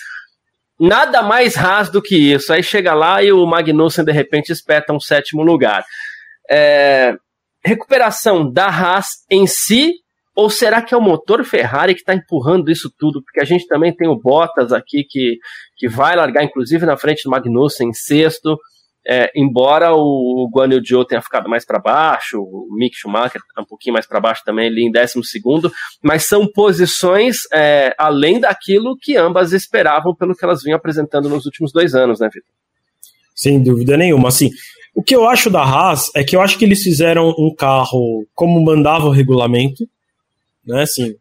Nada 0.80 1.22
mais 1.22 1.56
raso 1.56 1.92
do 1.92 2.02
que 2.02 2.34
isso. 2.34 2.52
Aí 2.52 2.62
chega 2.62 2.94
lá 2.94 3.24
e 3.24 3.32
o 3.32 3.46
Magnussen 3.46 4.04
de 4.04 4.12
repente 4.12 4.52
espeta 4.52 4.94
um 4.94 5.00
sétimo 5.00 5.42
lugar. 5.42 5.86
É, 6.50 7.16
recuperação 7.64 8.52
da 8.52 8.68
Haas 8.68 9.08
em 9.30 9.48
si, 9.48 9.94
ou 10.36 10.50
será 10.50 10.82
que 10.82 10.94
é 10.94 10.98
o 10.98 11.02
motor 11.02 11.44
Ferrari 11.46 11.94
que 11.94 12.02
está 12.02 12.14
empurrando 12.14 12.70
isso 12.70 12.92
tudo? 12.98 13.24
Porque 13.24 13.40
a 13.40 13.46
gente 13.46 13.66
também 13.68 13.96
tem 13.96 14.08
o 14.08 14.20
Bottas 14.20 14.74
aqui 14.74 15.06
que, 15.10 15.38
que 15.78 15.88
vai 15.88 16.16
largar, 16.16 16.44
inclusive, 16.44 16.86
na 16.86 16.98
frente 16.98 17.24
do 17.24 17.30
Magnussen 17.30 17.90
em 17.90 17.94
sexto. 17.94 18.60
É, 19.08 19.32
embora 19.36 19.94
o 19.94 20.50
Guan 20.52 20.74
Yu 20.74 20.82
Zhou 20.84 21.06
tenha 21.06 21.22
ficado 21.22 21.48
mais 21.48 21.64
para 21.64 21.80
baixo, 21.80 22.42
o 22.42 22.68
Mick 22.72 22.96
Schumacher 22.96 23.40
tá 23.54 23.62
um 23.62 23.66
pouquinho 23.66 23.94
mais 23.94 24.08
para 24.08 24.20
baixo 24.20 24.42
também, 24.44 24.68
ali 24.68 24.84
em 24.84 24.92
12 24.92 25.24
segundo, 25.24 25.72
mas 26.02 26.26
são 26.26 26.48
posições 26.48 27.38
é, 27.54 27.94
além 28.00 28.40
daquilo 28.40 28.98
que 29.00 29.16
ambas 29.16 29.54
esperavam 29.54 30.16
pelo 30.16 30.36
que 30.36 30.44
elas 30.44 30.64
vinham 30.64 30.78
apresentando 30.78 31.30
nos 31.30 31.46
últimos 31.46 31.72
dois 31.72 31.94
anos, 31.94 32.20
né, 32.20 32.30
Vitor? 32.34 32.50
Sem 33.36 33.62
dúvida 33.62 33.96
nenhuma. 33.96 34.30
Assim, 34.30 34.50
o 34.96 35.04
que 35.04 35.16
eu 35.16 35.28
acho 35.28 35.50
da 35.50 35.62
Haas 35.62 36.10
é 36.16 36.24
que 36.24 36.36
eu 36.36 36.42
acho 36.42 36.58
que 36.58 36.66
eles 36.66 36.82
fizeram 36.82 37.30
um 37.38 37.54
carro 37.54 38.26
como 38.34 38.64
mandava 38.64 39.06
o 39.06 39.12
regulamento, 39.12 39.88
né? 40.66 40.84
Assim, 40.84 41.16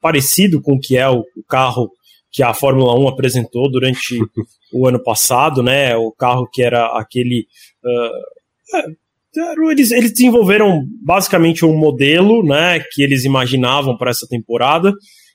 parecido 0.00 0.60
com 0.60 0.74
o 0.74 0.80
que 0.80 0.96
é 0.96 1.08
o 1.08 1.24
carro 1.48 1.90
que 2.32 2.42
a 2.42 2.54
Fórmula 2.54 2.98
1 2.98 3.08
apresentou 3.08 3.70
durante 3.70 4.18
o 4.72 4.86
ano 4.86 5.02
passado, 5.02 5.62
né? 5.62 5.96
O 5.96 6.12
carro 6.12 6.48
que 6.50 6.62
era 6.62 6.86
aquele. 6.98 7.46
Uh, 7.84 9.70
eles, 9.70 9.90
eles 9.92 10.12
desenvolveram 10.12 10.84
basicamente 11.02 11.64
um 11.64 11.76
modelo, 11.76 12.44
né? 12.44 12.80
Que 12.92 13.02
eles 13.02 13.24
imaginavam 13.24 13.96
para 13.96 14.10
essa 14.10 14.26
temporada. 14.28 14.92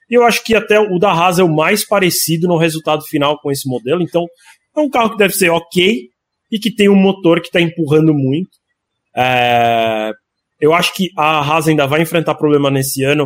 E 0.10 0.14
eu 0.14 0.24
acho 0.24 0.44
que 0.44 0.54
até 0.54 0.80
o 0.80 1.00
da 1.00 1.12
Haas 1.12 1.40
é 1.40 1.44
o 1.44 1.54
mais 1.54 1.86
parecido 1.86 2.48
no 2.48 2.58
resultado 2.58 3.04
final 3.04 3.40
com 3.40 3.52
esse 3.52 3.68
modelo. 3.68 4.02
Então, 4.02 4.26
é 4.76 4.80
um 4.80 4.90
carro 4.90 5.12
que 5.12 5.18
deve 5.18 5.34
ser 5.34 5.50
ok 5.50 6.10
e 6.52 6.60
que 6.60 6.74
tem 6.74 6.90
um 6.90 6.96
motor 6.96 7.42
que 7.42 7.48
está 7.48 7.60
empurrando 7.60 8.14
muito. 8.14 8.52
É, 9.16 10.12
eu 10.60 10.74
acho 10.74 10.94
que 10.94 11.10
a 11.18 11.40
Haas 11.40 11.68
ainda 11.68 11.88
vai 11.88 12.02
enfrentar 12.02 12.36
problema 12.36 12.70
nesse 12.70 13.04
ano. 13.04 13.26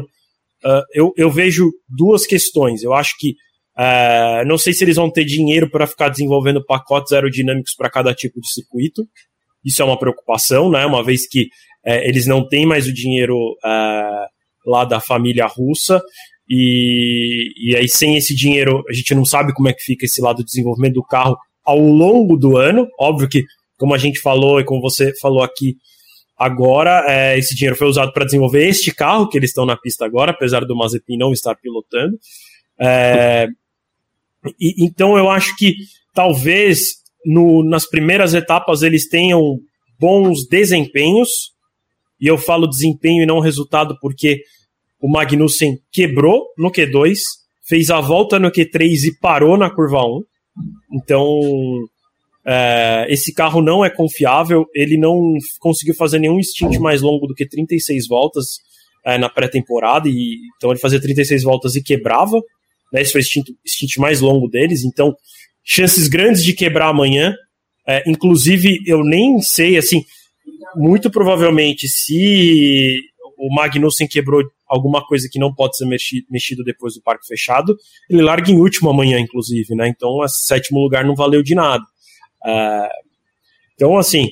Uh, 0.64 0.84
eu, 0.94 1.14
eu 1.18 1.30
vejo 1.30 1.70
duas 1.88 2.26
questões. 2.26 2.84
Eu 2.84 2.94
acho 2.94 3.16
que 3.18 3.36
É, 3.80 4.44
não 4.46 4.58
sei 4.58 4.74
se 4.74 4.84
eles 4.84 4.98
vão 4.98 5.10
ter 5.10 5.24
dinheiro 5.24 5.70
para 5.70 5.88
ficar 5.88 6.10
desenvolvendo 6.10 6.65
pacotes 6.65 7.13
aerodinâmicos 7.13 7.74
para 7.78 7.89
cada 7.89 8.13
tipo 8.13 8.42
de 8.42 8.52
circuito. 8.52 9.08
Isso 9.63 9.82
é 9.82 9.86
uma 9.86 9.98
preocupação, 9.98 10.70
né? 10.70 10.86
Uma 10.86 11.02
vez 11.02 11.26
que 11.26 11.48
é, 11.86 12.06
eles 12.08 12.28
não 12.28 12.46
têm 12.46 12.65
mais 12.65 12.88
o 12.88 12.94
dinheiro 12.94 13.38
é, 13.63 14.26
lá 14.65 14.84
da 14.84 15.00
família 15.00 15.46
russa. 15.46 16.02
E, 16.50 17.54
e 17.58 17.76
aí, 17.78 17.88
sem 17.88 18.18
esse 18.18 18.36
dinheiro, 18.36 18.84
a 18.89 18.94
gente 18.94 19.15
não 19.15 19.24
sabe 19.24 19.54
como 19.54 19.70
é 19.70 19.74
que 19.74 19.84
fica 19.84 20.06
esse 20.06 20.20
lado 20.22 20.38
do 20.38 20.46
desenvolvimento 20.46 20.96
do 20.96 21.04
carro 21.04 21.38
ao 21.63 21.80
longo 21.80 22.36
do 22.36 22.58
ano. 22.58 22.86
Óbvio 23.00 23.30
que, 23.30 23.46
como 23.78 23.94
a 23.94 23.98
gente 23.98 24.20
falou 24.20 24.60
e 24.60 24.65
como 24.65 24.82
você 24.82 25.13
falou 25.22 25.42
aqui, 25.42 25.78
agora 26.38 27.06
é, 27.08 27.38
esse 27.38 27.56
dinheiro 27.56 27.78
foi 27.78 27.88
usado 27.88 28.12
para 28.12 28.26
desenvolver 28.26 28.68
este 28.68 28.94
carro 28.94 29.30
que 29.30 29.38
eles 29.38 29.52
estão 29.52 29.65
na 29.65 29.78
pista 29.78 30.06
agora, 30.06 30.32
apesar 30.32 30.65
do 30.65 30.76
Mazepin 30.76 31.18
não 31.18 31.32
estar 31.32 31.56
pilotando. 31.56 32.18
É, 32.82 33.48
e, 34.60 34.86
então 34.86 35.17
eu 35.17 35.30
acho 35.30 35.56
que 35.58 35.75
talvez 36.13 36.95
no, 37.25 37.63
nas 37.63 37.88
primeiras 37.88 38.34
etapas 38.34 38.82
eles 38.82 39.08
tenham 39.08 39.60
bons 39.99 40.47
desempenhos, 40.47 41.30
e 42.19 42.28
eu 42.28 42.38
falo 42.38 42.67
desempenho 42.67 43.23
e 43.23 43.25
não 43.25 43.39
resultado 43.39 43.97
porque 44.02 44.41
o 45.02 45.10
Magnussen 45.10 45.80
quebrou 45.91 46.45
no 46.58 46.71
Q2, 46.71 47.15
fez 47.67 47.89
a 47.89 48.02
volta 48.02 48.39
no 48.39 48.52
Q3 48.52 49.04
e 49.06 49.17
parou 49.19 49.58
na 49.58 49.69
curva 49.69 50.04
1. 50.04 50.23
Então, 50.93 51.39
é, 52.45 53.06
esse 53.10 53.34
carro 53.34 53.62
não 53.62 53.86
é 53.86 53.89
confiável, 53.89 54.65
ele 54.73 54.97
não 54.97 55.38
conseguiu 55.60 55.93
fazer 55.95 56.19
nenhum 56.19 56.41
stint 56.41 56.78
mais 56.80 57.02
longo 57.02 57.28
do 57.28 57.36
que 57.36 57.47
36 57.47 58.08
voltas 58.08 58.58
é, 59.06 59.17
na 59.17 59.30
pré-temporada, 59.30 60.10
e 60.10 60.38
então 60.58 60.71
ele 60.71 60.80
fazia 60.80 60.99
36 60.99 61.43
voltas 61.43 61.75
e 61.75 61.84
quebrava. 61.84 62.41
Né, 62.91 63.02
esse 63.02 63.12
foi 63.12 63.21
o 63.21 63.23
stint, 63.23 63.47
stint 63.65 63.97
mais 63.97 64.19
longo 64.19 64.47
deles, 64.47 64.84
então 64.84 65.15
chances 65.63 66.08
grandes 66.08 66.43
de 66.43 66.54
quebrar 66.54 66.89
amanhã. 66.89 67.36
É, 67.88 68.04
inclusive, 68.08 68.80
eu 68.86 69.04
nem 69.04 69.41
sei, 69.41 69.78
assim, 69.78 70.04
muito 70.75 71.10
provavelmente, 71.10 71.88
se 71.88 73.02
o 73.38 73.54
Magnussen 73.54 74.08
quebrou 74.08 74.43
alguma 74.67 75.04
coisa 75.06 75.28
que 75.32 75.39
não 75.39 75.54
pode 75.54 75.78
ser 75.78 75.86
mexido, 75.86 76.28
mexido 76.30 76.63
depois 76.63 76.93
do 76.93 77.02
parque 77.02 77.25
fechado, 77.25 77.75
ele 78.10 78.21
larga 78.21 78.52
em 78.52 78.60
último 78.60 78.89
amanhã, 78.89 79.19
inclusive, 79.19 79.73
né? 79.75 79.88
Então, 79.88 80.23
esse 80.23 80.45
sétimo 80.45 80.80
lugar 80.80 81.04
não 81.04 81.15
valeu 81.15 81.41
de 81.41 81.56
nada. 81.56 81.84
É, 82.45 82.89
então, 83.73 83.97
assim, 83.97 84.28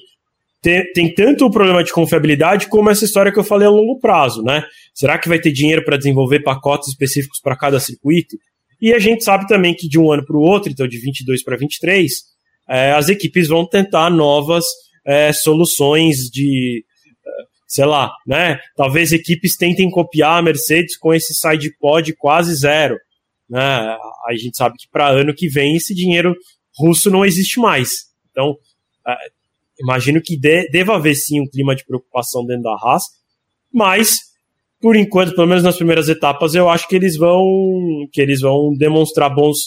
tem, 0.61 0.91
tem, 0.91 1.13
tanto 1.13 1.45
o 1.45 1.51
problema 1.51 1.83
de 1.83 1.91
confiabilidade 1.91 2.67
como 2.67 2.89
essa 2.89 3.05
história 3.05 3.31
que 3.31 3.39
eu 3.39 3.43
falei 3.43 3.67
a 3.67 3.71
longo 3.71 3.99
prazo, 3.99 4.43
né? 4.43 4.63
Será 4.93 5.17
que 5.17 5.29
vai 5.29 5.39
ter 5.39 5.51
dinheiro 5.51 5.83
para 5.85 5.97
desenvolver 5.97 6.41
pacotes 6.41 6.89
específicos 6.89 7.39
para 7.39 7.55
cada 7.55 7.79
circuito? 7.79 8.37
E 8.81 8.93
a 8.93 8.99
gente 8.99 9.23
sabe 9.23 9.47
também 9.47 9.73
que 9.73 9.87
de 9.87 9.99
um 9.99 10.11
ano 10.11 10.25
para 10.25 10.37
o 10.37 10.41
outro, 10.41 10.71
então 10.71 10.87
de 10.87 10.97
22 10.99 11.43
para 11.43 11.57
23, 11.57 12.11
é, 12.69 12.91
as 12.91 13.09
equipes 13.09 13.47
vão 13.47 13.67
tentar 13.67 14.09
novas 14.09 14.65
é, 15.05 15.31
soluções 15.33 16.29
de, 16.29 16.83
é, 17.25 17.29
sei 17.67 17.85
lá, 17.85 18.11
né? 18.25 18.59
Talvez 18.75 19.11
equipes 19.11 19.55
tentem 19.55 19.89
copiar 19.89 20.39
a 20.39 20.41
Mercedes 20.41 20.97
com 20.97 21.13
esse 21.13 21.33
side 21.33 21.75
pod 21.79 22.13
quase 22.15 22.53
zero. 22.55 22.97
Né? 23.49 23.59
A 23.61 24.35
gente 24.37 24.57
sabe 24.57 24.75
que 24.77 24.87
para 24.91 25.09
ano 25.09 25.33
que 25.33 25.47
vem 25.47 25.75
esse 25.75 25.95
dinheiro 25.95 26.35
russo 26.77 27.09
não 27.09 27.25
existe 27.25 27.59
mais. 27.59 27.89
Então, 28.29 28.55
é, 29.07 29.15
imagino 29.79 30.21
que 30.21 30.37
de, 30.37 30.69
deva 30.69 30.95
haver 30.95 31.15
sim 31.15 31.41
um 31.41 31.47
clima 31.47 31.75
de 31.75 31.85
preocupação 31.85 32.45
dentro 32.45 32.63
da 32.63 32.73
Haas, 32.73 33.03
mas 33.73 34.26
por 34.81 34.95
enquanto, 34.95 35.33
pelo 35.35 35.47
menos 35.47 35.63
nas 35.63 35.75
primeiras 35.75 36.07
etapas, 36.07 36.53
eu 36.53 36.69
acho 36.69 36.87
que 36.87 36.95
eles 36.95 37.17
vão 37.17 37.43
que 38.11 38.21
eles 38.21 38.41
vão 38.41 38.73
demonstrar 38.77 39.33
bons, 39.33 39.57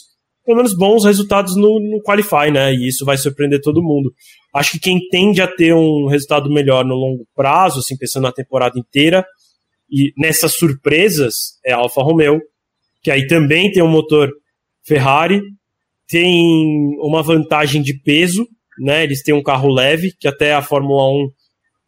pelo 0.45 0.59
menos 0.59 0.73
bons 0.73 1.05
resultados 1.05 1.57
no, 1.57 1.81
no 1.81 2.03
Qualify, 2.03 2.51
né? 2.53 2.73
E 2.73 2.89
isso 2.89 3.05
vai 3.05 3.17
surpreender 3.17 3.61
todo 3.61 3.83
mundo. 3.83 4.13
Acho 4.55 4.73
que 4.73 4.81
quem 4.81 5.01
tende 5.09 5.41
a 5.41 5.49
ter 5.49 5.75
um 5.75 6.07
resultado 6.07 6.51
melhor 6.51 6.85
no 6.85 6.95
longo 6.95 7.27
prazo, 7.35 7.81
assim, 7.81 7.97
pensando 7.97 8.25
na 8.25 8.33
temporada 8.33 8.79
inteira, 8.79 9.25
e 9.91 10.13
nessas 10.17 10.55
surpresas, 10.55 11.59
é 11.65 11.73
a 11.73 11.79
Alfa 11.79 12.03
Romeo, 12.03 12.41
que 13.03 13.11
aí 13.11 13.27
também 13.27 13.73
tem 13.73 13.83
um 13.83 13.91
motor 13.91 14.31
Ferrari, 14.85 15.41
tem 16.09 16.97
uma 17.01 17.23
vantagem 17.23 17.83
de 17.83 17.95
peso, 18.01 18.47
né? 18.79 19.03
Eles 19.03 19.23
têm 19.23 19.35
um 19.35 19.43
carro 19.43 19.69
leve, 19.69 20.13
que 20.19 20.29
até 20.29 20.55
a 20.55 20.63
Fórmula 20.63 21.09
1 21.11 21.31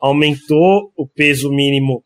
aumentou 0.01 0.93
o 0.97 1.07
peso 1.07 1.51
mínimo, 1.51 2.05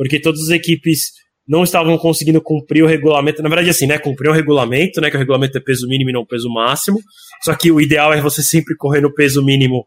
porque 0.00 0.18
todas 0.18 0.40
as 0.44 0.48
equipes 0.48 1.10
não 1.46 1.62
estavam 1.62 1.98
conseguindo 1.98 2.40
cumprir 2.40 2.82
o 2.82 2.86
regulamento. 2.86 3.42
Na 3.42 3.50
verdade, 3.50 3.68
assim, 3.68 3.86
né? 3.86 3.98
Cumprir 3.98 4.30
o 4.30 4.32
regulamento, 4.32 4.98
né? 4.98 5.10
Que 5.10 5.16
o 5.16 5.18
regulamento 5.18 5.58
é 5.58 5.60
peso 5.60 5.86
mínimo 5.86 6.08
e 6.08 6.12
não 6.14 6.24
peso 6.24 6.48
máximo. 6.48 6.98
Só 7.44 7.54
que 7.54 7.70
o 7.70 7.78
ideal 7.78 8.10
é 8.14 8.18
você 8.18 8.42
sempre 8.42 8.74
correr 8.76 9.02
no 9.02 9.12
peso 9.12 9.44
mínimo, 9.44 9.84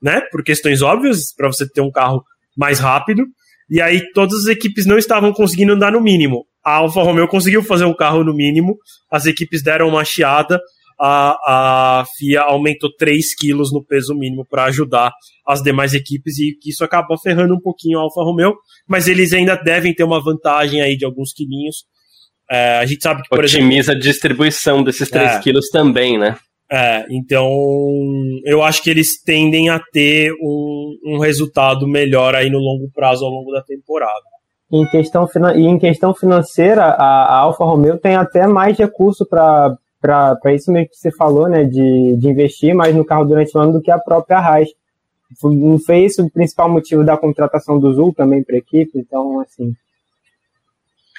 né? 0.00 0.20
Por 0.30 0.44
questões 0.44 0.80
óbvias, 0.80 1.34
para 1.36 1.48
você 1.48 1.68
ter 1.68 1.80
um 1.80 1.90
carro 1.90 2.22
mais 2.56 2.78
rápido. 2.78 3.24
E 3.68 3.82
aí 3.82 4.00
todas 4.12 4.42
as 4.42 4.46
equipes 4.46 4.86
não 4.86 4.96
estavam 4.96 5.32
conseguindo 5.32 5.72
andar 5.72 5.90
no 5.90 6.00
mínimo. 6.00 6.44
A 6.64 6.76
Alfa 6.76 7.02
Romeo 7.02 7.26
conseguiu 7.26 7.64
fazer 7.64 7.84
um 7.84 7.96
carro 7.96 8.22
no 8.22 8.32
mínimo, 8.32 8.76
as 9.10 9.26
equipes 9.26 9.60
deram 9.60 9.88
uma 9.88 10.04
chiada 10.04 10.60
a, 11.00 12.00
a 12.00 12.04
FIA 12.16 12.42
aumentou 12.42 12.90
3 12.96 13.34
quilos 13.36 13.72
no 13.72 13.84
peso 13.84 14.14
mínimo 14.14 14.44
para 14.48 14.64
ajudar 14.64 15.12
as 15.46 15.62
demais 15.62 15.94
equipes 15.94 16.38
e 16.38 16.56
que 16.60 16.70
isso 16.70 16.84
acaba 16.84 17.16
ferrando 17.16 17.54
um 17.54 17.60
pouquinho 17.60 17.98
a 17.98 18.02
Alfa 18.02 18.22
Romeo, 18.22 18.54
mas 18.86 19.06
eles 19.06 19.32
ainda 19.32 19.54
devem 19.54 19.94
ter 19.94 20.04
uma 20.04 20.22
vantagem 20.22 20.80
aí 20.82 20.96
de 20.96 21.04
alguns 21.04 21.32
quilinhos. 21.32 21.84
É, 22.50 22.78
a 22.78 22.86
gente 22.86 23.02
sabe 23.02 23.22
que, 23.22 23.28
por 23.28 23.44
Otimiza 23.44 23.92
exemplo, 23.92 24.00
a 24.00 24.10
distribuição 24.10 24.82
desses 24.82 25.08
3 25.08 25.36
é, 25.36 25.40
quilos 25.40 25.68
também, 25.68 26.18
né? 26.18 26.36
É, 26.70 27.06
então 27.10 27.48
eu 28.44 28.62
acho 28.62 28.82
que 28.82 28.90
eles 28.90 29.22
tendem 29.22 29.70
a 29.70 29.80
ter 29.92 30.32
um, 30.32 30.96
um 31.06 31.18
resultado 31.18 31.86
melhor 31.86 32.34
aí 32.34 32.50
no 32.50 32.58
longo 32.58 32.90
prazo 32.92 33.24
ao 33.24 33.30
longo 33.30 33.52
da 33.52 33.62
temporada. 33.62 34.12
Em 34.70 34.84
questão, 34.90 35.26
e 35.56 35.62
em 35.62 35.78
questão 35.78 36.14
financeira, 36.14 36.82
a, 36.84 37.24
a 37.24 37.38
Alfa 37.38 37.64
Romeo 37.64 37.96
tem 37.98 38.16
até 38.16 38.46
mais 38.46 38.76
recurso 38.76 39.26
para 39.26 39.74
para 40.00 40.54
isso 40.54 40.70
mesmo 40.70 40.88
que 40.88 40.96
você 40.96 41.10
falou, 41.10 41.48
né, 41.48 41.64
de, 41.64 42.16
de 42.16 42.28
investir 42.28 42.74
mais 42.74 42.94
no 42.94 43.04
carro 43.04 43.24
durante 43.24 43.56
o 43.56 43.60
ano 43.60 43.72
do 43.72 43.82
que 43.82 43.90
a 43.90 43.98
própria 43.98 44.38
Haas. 44.38 44.68
Não 45.42 45.78
foi 45.78 46.04
isso 46.04 46.22
o 46.22 46.30
principal 46.30 46.70
motivo 46.70 47.04
da 47.04 47.16
contratação 47.16 47.78
do 47.78 47.92
Zul 47.92 48.14
também 48.14 48.42
para 48.42 48.56
a 48.56 48.58
equipe, 48.58 48.92
então, 48.94 49.40
assim. 49.40 49.74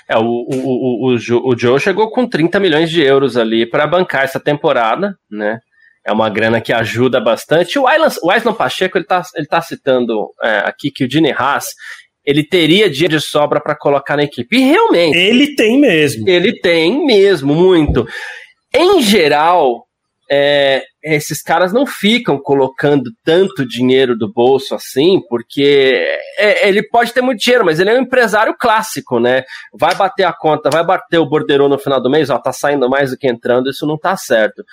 É, 0.08 0.18
o, 0.18 0.24
o, 0.24 1.12
o, 1.12 1.14
o, 1.14 1.50
o 1.52 1.58
Joe 1.58 1.80
chegou 1.80 2.10
com 2.10 2.28
30 2.28 2.60
milhões 2.60 2.90
de 2.90 3.02
euros 3.02 3.38
ali 3.38 3.70
para 3.70 3.86
bancar 3.86 4.24
essa 4.24 4.40
temporada, 4.40 5.16
né? 5.30 5.60
É 6.04 6.12
uma 6.12 6.30
grana 6.30 6.60
que 6.60 6.74
ajuda 6.74 7.20
bastante. 7.20 7.78
O 7.78 7.86
Aislan, 7.88 8.54
Pacheco, 8.54 8.98
ele 8.98 9.06
está 9.06 9.22
ele 9.36 9.46
tá 9.46 9.62
citando 9.62 10.32
é, 10.42 10.60
aqui 10.66 10.90
que 10.90 11.04
o 11.04 11.08
Dini 11.08 11.32
Haas, 11.32 11.66
ele 12.26 12.44
teria 12.44 12.90
dia 12.90 13.08
de 13.08 13.20
sobra 13.20 13.62
para 13.62 13.76
colocar 13.76 14.16
na 14.16 14.24
equipe. 14.24 14.58
E 14.58 14.60
realmente. 14.60 15.18
Ele 15.18 15.56
tem 15.56 15.80
mesmo. 15.80 16.28
Ele 16.28 16.60
tem 16.60 17.06
mesmo, 17.06 17.54
muito. 17.54 18.08
Em 18.74 19.02
geral, 19.02 19.88
é, 20.32 20.84
esses 21.04 21.42
caras 21.42 21.74
não 21.74 21.88
ficam 21.88 22.38
colocando 22.38 23.12
tanto 23.24 23.68
dinheiro 23.68 24.16
do 24.16 24.32
bolso 24.32 24.76
assim, 24.76 25.20
porque 25.28 26.06
é, 26.38 26.68
ele 26.68 26.84
pode 26.84 27.12
ter 27.12 27.22
muito 27.22 27.40
dinheiro, 27.40 27.66
mas 27.66 27.80
ele 27.80 27.90
é 27.90 27.96
um 27.96 28.04
empresário 28.04 28.56
clássico, 28.58 29.20
né? 29.20 29.44
Vai 29.74 29.96
bater 29.96 30.26
a 30.26 30.34
conta, 30.34 30.70
vai 30.70 30.86
bater 30.86 31.18
o 31.18 31.26
borderô 31.26 31.68
no 31.68 31.80
final 31.80 32.02
do 32.02 32.12
mês, 32.12 32.30
ó, 32.30 32.38
tá 32.38 32.54
saindo 32.54 32.88
mais 32.88 33.10
do 33.10 33.18
que 33.18 33.28
entrando, 33.28 33.70
isso 33.70 33.88
não 33.88 33.98
tá 33.98 34.16
certo. 34.16 34.64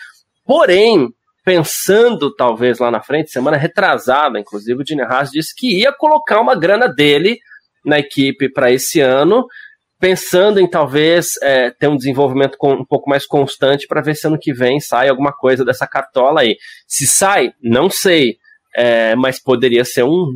Porém, 0.45 1.09
pensando 1.43 2.35
talvez 2.35 2.79
lá 2.79 2.91
na 2.91 3.01
frente, 3.01 3.31
semana 3.31 3.57
retrasada, 3.57 4.39
inclusive 4.39 4.81
o 4.81 4.85
Dini 4.85 5.03
Haas 5.03 5.31
disse 5.31 5.55
que 5.57 5.81
ia 5.81 5.93
colocar 5.93 6.39
uma 6.41 6.55
grana 6.55 6.87
dele 6.87 7.39
na 7.85 7.99
equipe 7.99 8.53
para 8.53 8.71
esse 8.71 9.01
ano, 9.01 9.47
pensando 9.99 10.61
em 10.61 10.69
talvez 10.69 11.31
é, 11.43 11.71
ter 11.71 11.89
um 11.89 11.97
desenvolvimento 11.97 12.57
com, 12.59 12.75
um 12.75 12.85
pouco 12.85 13.09
mais 13.09 13.27
constante 13.27 13.87
para 13.87 14.03
ver 14.03 14.15
se 14.15 14.27
ano 14.27 14.39
que 14.39 14.53
vem 14.53 14.81
sai 14.81 15.09
alguma 15.09 15.33
coisa 15.33 15.65
dessa 15.65 15.87
cartola 15.87 16.43
aí. 16.43 16.57
Se 16.87 17.07
sai, 17.07 17.53
não 17.63 17.89
sei, 17.89 18.37
é, 18.77 19.15
mas 19.17 19.43
poderia 19.43 19.85
ser 19.85 20.05
um, 20.05 20.31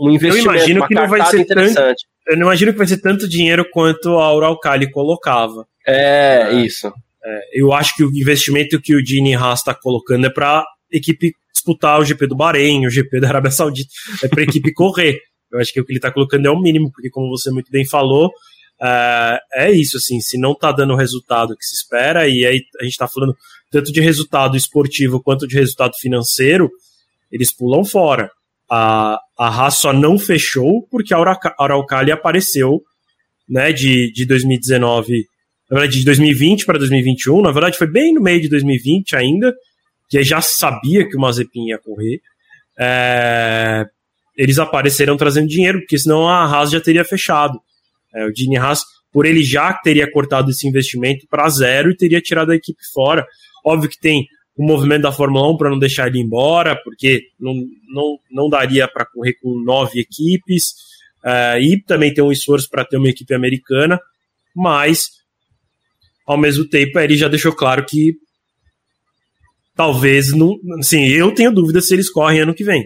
um 0.00 0.10
investimento, 0.10 0.48
eu 0.48 0.54
imagino 0.54 0.86
que 0.86 0.94
não 0.94 1.08
vai 1.08 1.24
ser 1.26 1.40
interessante. 1.40 2.06
Tanto, 2.06 2.28
eu 2.28 2.36
não 2.36 2.46
imagino 2.46 2.72
que 2.72 2.78
vai 2.78 2.86
ser 2.86 3.00
tanto 3.00 3.28
dinheiro 3.28 3.66
quanto 3.70 4.10
a 4.18 4.34
Uralcali 4.34 4.90
colocava. 4.90 5.66
É, 5.86 6.48
é 6.50 6.54
isso. 6.54 6.92
É, 7.24 7.40
eu 7.60 7.72
acho 7.72 7.94
que 7.96 8.04
o 8.04 8.10
investimento 8.10 8.80
que 8.80 8.94
o 8.94 9.02
Dini 9.02 9.34
Haas 9.34 9.60
está 9.60 9.74
colocando 9.74 10.26
é 10.26 10.30
para 10.30 10.64
equipe 10.90 11.32
disputar 11.52 12.00
o 12.00 12.04
GP 12.04 12.26
do 12.26 12.36
Bahrein, 12.36 12.86
o 12.86 12.90
GP 12.90 13.20
da 13.20 13.28
Arábia 13.28 13.50
Saudita, 13.50 13.90
é 14.22 14.28
para 14.28 14.42
equipe 14.42 14.72
correr. 14.74 15.20
Eu 15.50 15.60
acho 15.60 15.72
que 15.72 15.80
o 15.80 15.84
que 15.84 15.92
ele 15.92 15.98
está 15.98 16.12
colocando 16.12 16.46
é 16.46 16.50
o 16.50 16.60
mínimo, 16.60 16.90
porque 16.92 17.10
como 17.10 17.28
você 17.28 17.50
muito 17.50 17.70
bem 17.70 17.86
falou, 17.86 18.30
é, 18.80 19.38
é 19.54 19.70
isso, 19.72 19.96
assim, 19.96 20.20
se 20.20 20.38
não 20.38 20.52
está 20.52 20.72
dando 20.72 20.92
o 20.92 20.96
resultado 20.96 21.56
que 21.56 21.64
se 21.64 21.74
espera, 21.74 22.28
e 22.28 22.46
aí 22.46 22.62
a 22.80 22.84
gente 22.84 22.92
está 22.92 23.08
falando 23.08 23.36
tanto 23.70 23.92
de 23.92 24.00
resultado 24.00 24.56
esportivo 24.56 25.22
quanto 25.22 25.46
de 25.46 25.56
resultado 25.56 25.94
financeiro, 25.98 26.70
eles 27.30 27.54
pulam 27.54 27.84
fora. 27.84 28.30
A, 28.70 29.18
a 29.38 29.48
Haas 29.48 29.76
só 29.76 29.92
não 29.92 30.18
fechou 30.18 30.86
porque 30.90 31.14
a 31.14 31.18
Araucali 31.58 32.12
apareceu, 32.12 32.82
né, 33.48 33.72
de, 33.72 34.12
de 34.12 34.26
2019 34.26 35.24
na 35.70 35.78
verdade, 35.78 35.98
de 35.98 36.04
2020 36.04 36.64
para 36.64 36.78
2021. 36.78 37.42
Na 37.42 37.52
verdade, 37.52 37.76
foi 37.76 37.86
bem 37.86 38.14
no 38.14 38.22
meio 38.22 38.40
de 38.40 38.48
2020 38.48 39.16
ainda, 39.16 39.54
que 40.08 40.22
já 40.22 40.40
sabia 40.40 41.06
que 41.06 41.16
o 41.16 41.20
Mazepin 41.20 41.68
ia 41.68 41.78
correr. 41.78 42.20
É, 42.78 43.84
eles 44.38 44.60
apareceram 44.60 45.16
trazendo 45.16 45.48
dinheiro, 45.48 45.80
porque 45.80 45.98
senão 45.98 46.28
a 46.28 46.44
Haas 46.44 46.70
já 46.70 46.80
teria 46.80 47.04
fechado. 47.04 47.60
É, 48.14 48.24
o 48.24 48.34
Gene 48.34 48.56
Haas, 48.56 48.84
por 49.12 49.26
ele 49.26 49.42
já 49.42 49.74
teria 49.74 50.08
cortado 50.10 50.50
esse 50.50 50.66
investimento 50.66 51.26
para 51.28 51.48
zero 51.48 51.90
e 51.90 51.96
teria 51.96 52.20
tirado 52.20 52.52
a 52.52 52.56
equipe 52.56 52.78
fora. 52.94 53.26
Óbvio 53.66 53.90
que 53.90 53.98
tem 53.98 54.28
o 54.56 54.64
movimento 54.64 55.02
da 55.02 55.12
Fórmula 55.12 55.50
1 55.50 55.56
para 55.56 55.70
não 55.70 55.78
deixar 55.78 56.06
ele 56.06 56.20
embora, 56.20 56.80
porque 56.84 57.22
não, 57.38 57.54
não, 57.92 58.18
não 58.30 58.48
daria 58.48 58.86
para 58.86 59.04
correr 59.06 59.34
com 59.42 59.60
nove 59.64 60.00
equipes, 60.00 60.70
uh, 61.24 61.60
e 61.60 61.82
também 61.82 62.14
tem 62.14 62.22
um 62.22 62.32
esforço 62.32 62.70
para 62.70 62.84
ter 62.84 62.96
uma 62.96 63.08
equipe 63.08 63.34
americana, 63.34 64.00
mas 64.54 65.10
ao 66.24 66.36
mesmo 66.36 66.64
tempo 66.64 66.98
ele 67.00 67.16
já 67.16 67.26
deixou 67.26 67.52
claro 67.52 67.84
que 67.84 68.14
talvez 69.74 70.32
não. 70.32 70.56
Assim, 70.78 71.06
eu 71.06 71.32
tenho 71.34 71.52
dúvida 71.52 71.80
se 71.80 71.92
eles 71.94 72.10
correm 72.10 72.40
ano 72.40 72.54
que 72.54 72.64
vem. 72.64 72.84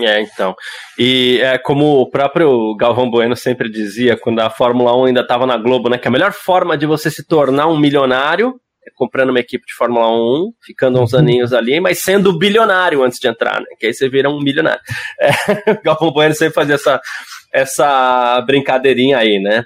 É, 0.00 0.20
então. 0.20 0.54
E 0.96 1.40
é 1.42 1.58
como 1.58 2.00
o 2.00 2.08
próprio 2.08 2.74
Galvão 2.76 3.10
Bueno 3.10 3.34
sempre 3.34 3.68
dizia, 3.68 4.16
quando 4.16 4.40
a 4.40 4.48
Fórmula 4.48 4.96
1 4.96 5.06
ainda 5.06 5.20
estava 5.22 5.44
na 5.44 5.56
Globo, 5.56 5.88
né? 5.88 5.98
Que 5.98 6.06
a 6.06 6.10
melhor 6.10 6.32
forma 6.32 6.78
de 6.78 6.86
você 6.86 7.10
se 7.10 7.26
tornar 7.26 7.66
um 7.66 7.78
milionário 7.78 8.54
comprando 8.94 9.30
uma 9.30 9.40
equipe 9.40 9.64
de 9.66 9.74
Fórmula 9.74 10.10
1, 10.10 10.52
ficando 10.64 11.00
uns 11.00 11.12
uhum. 11.12 11.20
aninhos 11.20 11.52
ali, 11.52 11.80
mas 11.80 12.02
sendo 12.02 12.36
bilionário 12.36 13.02
antes 13.02 13.18
de 13.18 13.28
entrar, 13.28 13.60
né? 13.60 13.66
Que 13.78 13.86
aí 13.86 13.94
você 13.94 14.08
vira 14.08 14.28
um 14.30 14.40
milionário. 14.40 14.80
É, 15.20 15.72
o 15.72 15.82
Galvão 15.82 16.12
Bueno 16.12 16.34
sempre 16.34 16.54
fazia 16.54 16.76
essa, 16.76 17.00
essa 17.52 18.40
brincadeirinha 18.46 19.18
aí, 19.18 19.40
né? 19.40 19.64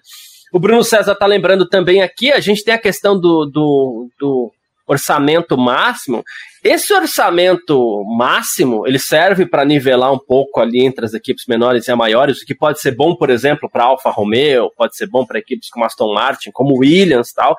O 0.52 0.58
Bruno 0.58 0.82
César 0.84 1.14
tá 1.14 1.26
lembrando 1.26 1.68
também 1.68 2.02
aqui, 2.02 2.32
a 2.32 2.40
gente 2.40 2.64
tem 2.64 2.74
a 2.74 2.78
questão 2.78 3.18
do, 3.18 3.46
do, 3.46 4.08
do 4.18 4.52
orçamento 4.86 5.56
máximo. 5.56 6.22
Esse 6.62 6.94
orçamento 6.94 8.04
máximo, 8.16 8.86
ele 8.86 8.98
serve 8.98 9.44
para 9.44 9.64
nivelar 9.64 10.12
um 10.12 10.18
pouco 10.18 10.60
ali 10.60 10.84
entre 10.84 11.04
as 11.04 11.12
equipes 11.12 11.44
menores 11.48 11.88
e 11.88 11.90
as 11.90 11.98
maiores, 11.98 12.40
o 12.40 12.46
que 12.46 12.54
pode 12.54 12.80
ser 12.80 12.94
bom, 12.94 13.16
por 13.16 13.30
exemplo, 13.30 13.68
para 13.68 13.84
Alfa 13.84 14.10
Romeo, 14.10 14.70
pode 14.76 14.96
ser 14.96 15.08
bom 15.08 15.26
para 15.26 15.40
equipes 15.40 15.68
como 15.70 15.84
Aston 15.84 16.14
Martin, 16.14 16.50
como 16.52 16.78
Williams 16.78 17.32
tal, 17.32 17.56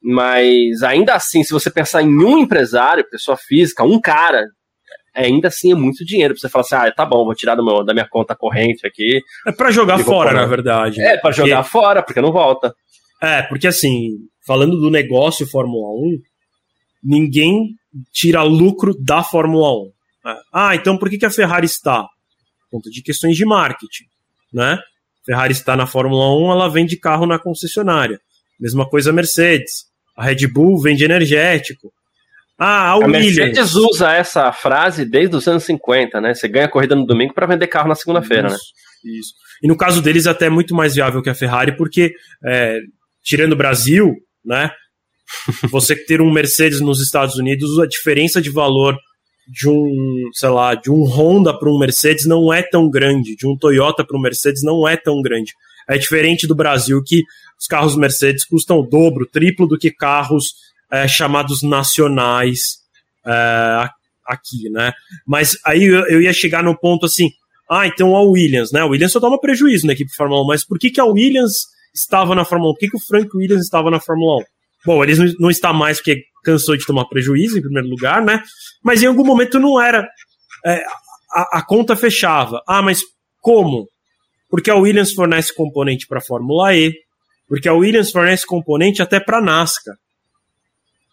mas 0.00 0.82
ainda 0.84 1.14
assim, 1.14 1.42
se 1.42 1.52
você 1.52 1.68
pensar 1.68 2.02
em 2.02 2.24
um 2.24 2.38
empresário, 2.38 3.08
pessoa 3.10 3.36
física, 3.36 3.82
um 3.82 4.00
cara, 4.00 4.44
ainda 5.12 5.48
assim 5.48 5.72
é 5.72 5.74
muito 5.74 6.04
dinheiro 6.04 6.34
pra 6.34 6.40
você 6.40 6.48
falar 6.48 6.62
assim, 6.62 6.88
ah, 6.88 6.92
tá 6.92 7.04
bom, 7.04 7.24
vou 7.24 7.34
tirar 7.34 7.56
meu, 7.56 7.84
da 7.84 7.92
minha 7.92 8.06
conta 8.08 8.36
corrente 8.36 8.86
aqui. 8.86 9.20
É 9.46 9.50
para 9.50 9.72
jogar 9.72 9.98
fora, 9.98 10.32
na 10.32 10.46
verdade. 10.46 11.00
É, 11.00 11.16
para 11.16 11.32
jogar 11.32 11.62
porque... 11.62 11.70
fora, 11.70 12.02
porque 12.02 12.20
não 12.20 12.30
volta. 12.30 12.72
É, 13.20 13.42
porque 13.42 13.66
assim, 13.66 14.10
falando 14.46 14.78
do 14.78 14.90
negócio 14.90 15.46
Fórmula 15.48 15.88
1, 15.88 16.18
ninguém 17.02 17.74
tira 18.12 18.42
lucro 18.42 18.94
da 18.98 19.22
Fórmula 19.22 19.72
1. 19.72 19.92
É. 20.26 20.36
Ah, 20.52 20.74
então 20.74 20.96
por 20.96 21.10
que, 21.10 21.18
que 21.18 21.26
a 21.26 21.30
Ferrari 21.30 21.66
está? 21.66 22.02
Por 22.02 22.78
conta 22.78 22.90
de 22.90 23.02
questões 23.02 23.36
de 23.36 23.44
marketing, 23.44 24.04
né? 24.52 24.78
Ferrari 25.24 25.52
está 25.52 25.76
na 25.76 25.86
Fórmula 25.86 26.36
1, 26.36 26.52
ela 26.52 26.68
vende 26.68 26.96
carro 26.96 27.26
na 27.26 27.38
concessionária. 27.38 28.20
Mesma 28.60 28.88
coisa 28.88 29.10
a 29.10 29.12
Mercedes. 29.12 29.86
A 30.16 30.24
Red 30.24 30.46
Bull 30.46 30.80
vende 30.80 31.04
energético. 31.04 31.92
Ah, 32.58 32.92
a, 32.92 32.94
a 32.94 33.08
Mercedes 33.08 33.74
usa 33.74 34.12
essa 34.12 34.52
frase 34.52 35.04
desde 35.04 35.34
os 35.34 35.46
anos 35.48 35.64
50, 35.64 36.20
né? 36.20 36.34
Você 36.34 36.46
ganha 36.46 36.68
corrida 36.68 36.94
no 36.94 37.06
domingo 37.06 37.34
para 37.34 37.46
vender 37.46 37.66
carro 37.66 37.88
na 37.88 37.94
segunda-feira, 37.94 38.48
né? 38.48 38.56
Isso. 39.18 39.34
E 39.62 39.66
no 39.66 39.76
caso 39.76 40.00
deles, 40.00 40.26
até 40.26 40.46
é 40.46 40.50
muito 40.50 40.74
mais 40.74 40.94
viável 40.94 41.22
que 41.22 41.30
a 41.30 41.34
Ferrari, 41.34 41.76
porque, 41.76 42.14
é, 42.44 42.78
tirando 43.22 43.52
o 43.52 43.56
Brasil, 43.56 44.14
né? 44.44 44.70
Você 45.70 45.96
ter 45.96 46.20
um 46.20 46.32
Mercedes 46.32 46.80
nos 46.80 47.00
Estados 47.00 47.36
Unidos, 47.36 47.78
a 47.78 47.86
diferença 47.86 48.40
de 48.40 48.50
valor 48.50 48.96
de 49.46 49.68
um, 49.68 50.30
sei 50.32 50.48
lá, 50.48 50.74
de 50.74 50.90
um 50.90 51.04
Honda 51.04 51.56
para 51.56 51.70
um 51.70 51.78
Mercedes 51.78 52.26
não 52.26 52.52
é 52.52 52.62
tão 52.62 52.88
grande, 52.88 53.36
de 53.36 53.46
um 53.46 53.56
Toyota 53.56 54.04
para 54.04 54.16
um 54.16 54.20
Mercedes 54.20 54.62
não 54.62 54.88
é 54.88 54.96
tão 54.96 55.20
grande. 55.20 55.52
É 55.88 55.98
diferente 55.98 56.46
do 56.46 56.54
Brasil, 56.54 57.02
que 57.04 57.22
os 57.60 57.66
carros 57.66 57.96
Mercedes 57.96 58.44
custam 58.44 58.78
o 58.78 58.86
dobro, 58.86 59.26
triplo 59.26 59.66
do 59.66 59.78
que 59.78 59.90
carros 59.90 60.54
é, 60.90 61.06
chamados 61.06 61.62
nacionais 61.62 62.78
é, 63.26 63.88
aqui, 64.26 64.70
né? 64.70 64.92
Mas 65.26 65.56
aí 65.64 65.84
eu, 65.84 66.22
ia 66.22 66.32
chegar 66.32 66.62
no 66.62 66.78
ponto 66.78 67.04
assim, 67.04 67.28
ah, 67.70 67.86
então 67.86 68.16
a 68.16 68.22
Williams, 68.22 68.72
né? 68.72 68.80
A 68.80 68.86
Williams 68.86 69.12
só 69.12 69.20
toma 69.20 69.40
prejuízo 69.40 69.86
na 69.86 69.92
equipe 69.92 70.14
Fórmula 70.14 70.42
1, 70.42 70.46
mas 70.46 70.64
por 70.64 70.78
que, 70.78 70.90
que 70.90 71.00
a 71.00 71.04
Williams 71.04 71.66
estava 71.94 72.34
na 72.34 72.44
Fórmula 72.44 72.70
1? 72.70 72.74
Por 72.74 72.80
que, 72.80 72.88
que 72.88 72.96
o 72.96 73.00
Frank 73.00 73.28
Williams 73.36 73.62
estava 73.64 73.90
na 73.90 74.00
Fórmula 74.00 74.38
1? 74.38 74.53
Bom, 74.84 75.02
eles 75.02 75.18
não, 75.18 75.26
não 75.40 75.50
está 75.50 75.72
mais 75.72 75.98
porque 75.98 76.24
cansou 76.44 76.76
de 76.76 76.86
tomar 76.86 77.06
prejuízo, 77.06 77.58
em 77.58 77.62
primeiro 77.62 77.88
lugar, 77.88 78.22
né? 78.22 78.42
Mas 78.82 79.02
em 79.02 79.06
algum 79.06 79.24
momento 79.24 79.58
não 79.58 79.80
era. 79.80 80.06
É, 80.64 80.84
a, 81.32 81.58
a, 81.58 81.62
conta 81.62 81.96
fechava. 81.96 82.62
Ah, 82.66 82.82
mas 82.82 83.00
como? 83.40 83.88
Porque 84.48 84.70
a 84.70 84.76
Williams 84.76 85.12
fornece 85.12 85.54
componente 85.54 86.06
para 86.06 86.18
a 86.18 86.24
Fórmula 86.24 86.74
E, 86.74 86.94
porque 87.48 87.68
a 87.68 87.74
Williams 87.74 88.10
fornece 88.10 88.46
componente 88.46 89.02
até 89.02 89.18
para 89.18 89.38
a 89.38 89.42
NASCAR. 89.42 89.96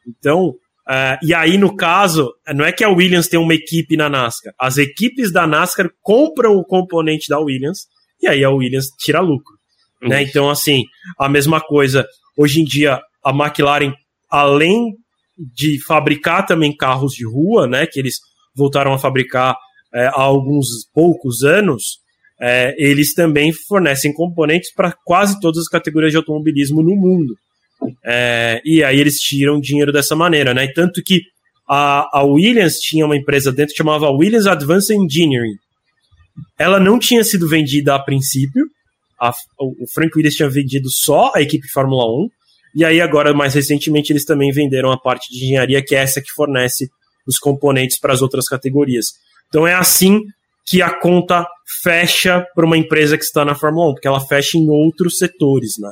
Então, 0.07 0.49
uh, 0.49 1.17
e 1.23 1.33
aí 1.33 1.57
no 1.57 1.75
caso, 1.75 2.33
não 2.53 2.65
é 2.65 2.71
que 2.71 2.83
a 2.83 2.89
Williams 2.89 3.27
tem 3.27 3.39
uma 3.39 3.53
equipe 3.53 3.97
na 3.97 4.09
NASCAR, 4.09 4.53
as 4.59 4.77
equipes 4.77 5.31
da 5.31 5.47
NASCAR 5.47 5.89
compram 6.01 6.55
o 6.55 6.65
componente 6.65 7.27
da 7.29 7.39
Williams 7.39 7.87
e 8.21 8.27
aí 8.27 8.43
a 8.43 8.49
Williams 8.49 8.87
tira 8.99 9.19
lucro. 9.21 9.55
Né? 10.01 10.23
Então, 10.23 10.49
assim, 10.49 10.83
a 11.17 11.29
mesma 11.29 11.61
coisa. 11.61 12.05
Hoje 12.35 12.61
em 12.61 12.63
dia, 12.63 12.99
a 13.23 13.31
McLaren, 13.31 13.93
além 14.29 14.95
de 15.37 15.83
fabricar 15.83 16.45
também 16.45 16.75
carros 16.75 17.13
de 17.13 17.25
rua, 17.25 17.67
né, 17.67 17.85
que 17.85 17.99
eles 17.99 18.19
voltaram 18.55 18.93
a 18.93 18.99
fabricar 18.99 19.55
é, 19.93 20.05
há 20.07 20.21
alguns 20.21 20.67
poucos 20.93 21.43
anos, 21.43 21.99
é, 22.39 22.75
eles 22.77 23.13
também 23.13 23.51
fornecem 23.53 24.13
componentes 24.13 24.73
para 24.73 24.91
quase 25.05 25.39
todas 25.39 25.61
as 25.61 25.67
categorias 25.67 26.11
de 26.11 26.17
automobilismo 26.17 26.81
no 26.81 26.95
mundo. 26.95 27.35
É, 28.03 28.61
e 28.65 28.83
aí 28.83 28.99
eles 28.99 29.19
tiram 29.19 29.59
dinheiro 29.59 29.91
dessa 29.91 30.15
maneira, 30.15 30.53
né? 30.53 30.67
Tanto 30.73 31.01
que 31.03 31.21
a, 31.67 32.19
a 32.19 32.23
Williams 32.23 32.79
tinha 32.79 33.05
uma 33.05 33.15
empresa 33.15 33.51
dentro 33.51 33.71
que 33.73 33.77
chamava 33.77 34.09
Williams 34.09 34.47
Advanced 34.47 34.95
Engineering. 34.95 35.55
Ela 36.57 36.79
não 36.79 36.99
tinha 36.99 37.23
sido 37.23 37.47
vendida 37.47 37.95
a 37.95 37.99
princípio, 37.99 38.65
a, 39.19 39.31
o 39.59 39.87
Frank 39.93 40.11
Williams 40.15 40.35
tinha 40.35 40.49
vendido 40.49 40.89
só 40.89 41.31
a 41.35 41.41
equipe 41.41 41.67
Fórmula 41.67 42.05
1, 42.23 42.27
e 42.73 42.85
aí 42.85 43.01
agora, 43.01 43.33
mais 43.33 43.53
recentemente, 43.53 44.11
eles 44.13 44.25
também 44.25 44.51
venderam 44.51 44.91
a 44.91 44.99
parte 44.99 45.29
de 45.29 45.45
engenharia, 45.45 45.83
que 45.83 45.95
é 45.95 45.99
essa 45.99 46.21
que 46.21 46.31
fornece 46.31 46.89
os 47.27 47.37
componentes 47.37 47.99
para 47.99 48.13
as 48.13 48.21
outras 48.21 48.47
categorias. 48.47 49.07
Então 49.49 49.67
é 49.67 49.73
assim 49.73 50.21
que 50.65 50.81
a 50.81 50.89
conta 50.89 51.45
fecha 51.83 52.45
para 52.55 52.65
uma 52.65 52.77
empresa 52.77 53.17
que 53.17 53.23
está 53.23 53.43
na 53.43 53.55
Fórmula 53.55 53.89
1, 53.89 53.93
porque 53.93 54.07
ela 54.07 54.19
fecha 54.19 54.57
em 54.57 54.69
outros 54.69 55.17
setores, 55.17 55.73
né? 55.79 55.91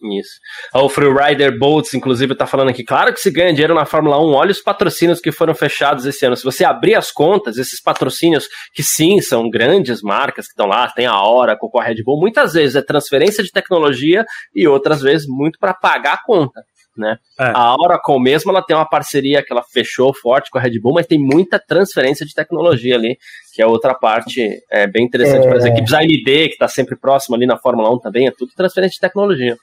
Isso. 0.00 0.38
O 0.74 0.88
Freerider 0.88 1.58
Bolts, 1.58 1.92
inclusive, 1.92 2.32
está 2.32 2.46
falando 2.46 2.68
aqui. 2.68 2.84
Claro 2.84 3.12
que 3.12 3.20
se 3.20 3.30
ganha 3.30 3.52
dinheiro 3.52 3.74
na 3.74 3.84
Fórmula 3.84 4.20
1. 4.20 4.32
Olha 4.32 4.52
os 4.52 4.60
patrocínios 4.60 5.20
que 5.20 5.32
foram 5.32 5.54
fechados 5.54 6.06
esse 6.06 6.24
ano. 6.24 6.36
Se 6.36 6.44
você 6.44 6.64
abrir 6.64 6.94
as 6.94 7.10
contas, 7.10 7.58
esses 7.58 7.82
patrocínios, 7.82 8.46
que 8.72 8.82
sim, 8.82 9.20
são 9.20 9.50
grandes 9.50 10.00
marcas 10.00 10.46
que 10.46 10.52
estão 10.52 10.66
lá, 10.66 10.88
tem 10.88 11.06
a 11.06 11.20
Hora, 11.20 11.56
com 11.58 11.68
a 11.80 11.84
Red 11.84 12.02
Bull, 12.04 12.20
muitas 12.20 12.52
vezes 12.52 12.76
é 12.76 12.82
transferência 12.82 13.42
de 13.42 13.50
tecnologia 13.50 14.24
e 14.54 14.68
outras 14.68 15.02
vezes 15.02 15.26
muito 15.28 15.58
para 15.58 15.74
pagar 15.74 16.14
a 16.14 16.22
conta 16.24 16.60
né? 16.98 17.16
É. 17.38 17.52
A 17.54 17.74
Oracle 17.74 18.20
mesmo, 18.20 18.50
ela 18.50 18.62
tem 18.62 18.76
uma 18.76 18.88
parceria 18.88 19.42
que 19.42 19.52
ela 19.52 19.62
fechou 19.62 20.12
forte 20.12 20.50
com 20.50 20.58
a 20.58 20.60
Red 20.60 20.78
Bull, 20.80 20.94
mas 20.94 21.06
tem 21.06 21.18
muita 21.18 21.58
transferência 21.58 22.26
de 22.26 22.34
tecnologia 22.34 22.96
ali, 22.96 23.16
que 23.54 23.62
é 23.62 23.66
outra 23.66 23.94
parte 23.94 24.42
é, 24.70 24.86
bem 24.86 25.06
interessante 25.06 25.46
é. 25.46 25.48
para 25.48 25.58
as 25.58 25.64
equipes. 25.64 25.94
A 25.94 26.00
AMD, 26.00 26.24
que 26.24 26.52
está 26.52 26.68
sempre 26.68 26.96
próxima 26.96 27.36
ali 27.36 27.46
na 27.46 27.56
Fórmula 27.56 27.94
1 27.94 28.00
também, 28.00 28.26
é 28.26 28.32
tudo 28.36 28.52
transferência 28.54 28.94
de 28.94 29.00
tecnologia. 29.00 29.56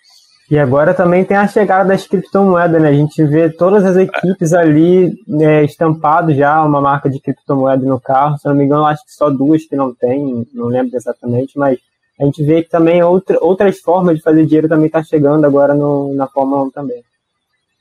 E 0.49 0.59
agora 0.59 0.93
também 0.93 1.25
tem 1.25 1.35
a 1.35 1.47
chegada 1.47 1.89
das 1.89 2.05
criptomoedas, 2.05 2.79
né? 2.79 2.89
A 2.89 2.93
gente 2.93 3.23
vê 3.25 3.49
todas 3.49 3.83
as 3.83 3.97
equipes 3.97 4.53
ali 4.53 5.11
né, 5.27 5.63
estampado 5.63 6.33
já 6.33 6.63
uma 6.63 6.79
marca 6.79 7.09
de 7.09 7.19
criptomoeda 7.19 7.83
no 7.83 7.99
carro. 7.99 8.37
Se 8.37 8.47
não 8.47 8.53
me 8.53 8.63
engano, 8.63 8.85
acho 8.85 9.03
que 9.03 9.11
só 9.11 9.29
duas 9.29 9.65
que 9.65 9.75
não 9.75 9.93
tem, 9.93 10.47
não 10.53 10.67
lembro 10.67 10.95
exatamente, 10.95 11.57
mas 11.57 11.79
a 12.19 12.25
gente 12.25 12.43
vê 12.43 12.63
que 12.63 12.69
também 12.69 13.01
outra, 13.01 13.37
outras 13.41 13.79
formas 13.79 14.17
de 14.17 14.21
fazer 14.21 14.45
dinheiro 14.45 14.69
também 14.69 14.85
está 14.85 15.03
chegando 15.03 15.45
agora 15.45 15.73
no, 15.73 16.13
na 16.13 16.27
Fórmula 16.27 16.63
1 16.63 16.69
também. 16.69 17.03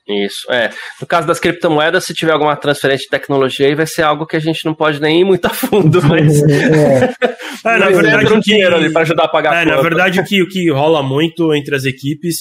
Isso, 0.07 0.51
é. 0.51 0.69
No 1.01 1.07
caso 1.07 1.25
das 1.25 1.39
criptomoedas, 1.39 2.05
se 2.05 2.13
tiver 2.13 2.31
alguma 2.31 2.55
transferência 2.55 3.05
de 3.05 3.09
tecnologia, 3.09 3.67
aí 3.67 3.73
vai 3.73 3.87
ser 3.87 4.03
algo 4.03 4.27
que 4.27 4.35
a 4.35 4.39
gente 4.39 4.63
não 4.63 4.75
pode 4.75 5.01
nem 5.01 5.21
ir 5.21 5.23
muito 5.23 5.45
a 5.45 5.49
fundo, 5.49 5.99
mas. 6.05 6.43
é. 6.43 7.13
é 7.65 7.77
na 7.77 7.89
verdade, 7.89 8.33
um 8.33 8.39
dinheiro 8.39 8.75
ali 8.75 8.93
para 8.93 9.01
ajudar 9.01 9.23
a 9.23 9.27
pagar 9.27 9.55
é, 9.55 9.61
a 9.63 9.75
Na 9.75 9.81
verdade, 9.81 10.19
o 10.19 10.23
que, 10.23 10.43
o 10.43 10.47
que 10.47 10.69
rola 10.71 11.01
muito 11.01 11.55
entre 11.55 11.75
as 11.75 11.85
equipes 11.85 12.37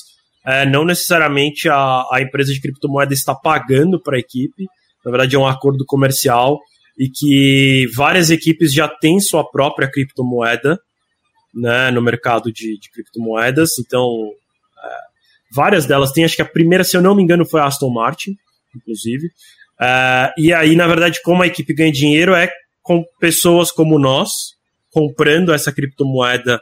é 0.46 0.66
não 0.66 0.84
necessariamente 0.84 1.68
a, 1.70 2.04
a 2.12 2.20
empresa 2.20 2.52
de 2.52 2.60
criptomoeda 2.60 3.14
está 3.14 3.34
pagando 3.34 3.98
para 3.98 4.16
a 4.16 4.20
equipe, 4.20 4.66
na 5.02 5.10
verdade, 5.10 5.34
é 5.34 5.38
um 5.38 5.46
acordo 5.46 5.84
comercial 5.86 6.58
e 6.98 7.08
que 7.08 7.86
várias 7.94 8.30
equipes 8.30 8.72
já 8.72 8.88
têm 8.88 9.20
sua 9.20 9.42
própria 9.50 9.90
criptomoeda 9.90 10.78
né, 11.54 11.90
no 11.90 12.02
mercado 12.02 12.52
de, 12.52 12.78
de 12.78 12.90
criptomoedas, 12.90 13.70
então 13.78 14.06
várias 15.54 15.86
delas 15.86 16.12
têm, 16.12 16.24
acho 16.24 16.36
que 16.36 16.42
a 16.42 16.46
primeira, 16.46 16.82
se 16.82 16.96
eu 16.96 17.02
não 17.02 17.14
me 17.14 17.22
engano, 17.22 17.46
foi 17.46 17.60
a 17.60 17.66
Aston 17.66 17.90
Martin, 17.90 18.36
inclusive. 18.74 19.26
Uh, 19.80 20.32
e 20.36 20.52
aí, 20.52 20.74
na 20.74 20.86
verdade, 20.86 21.20
como 21.22 21.42
a 21.42 21.46
equipe 21.46 21.74
ganha 21.74 21.92
dinheiro 21.92 22.34
é 22.34 22.50
com 22.82 23.04
pessoas 23.20 23.70
como 23.70 23.98
nós 23.98 24.54
comprando 24.92 25.52
essa 25.52 25.72
criptomoeda 25.72 26.60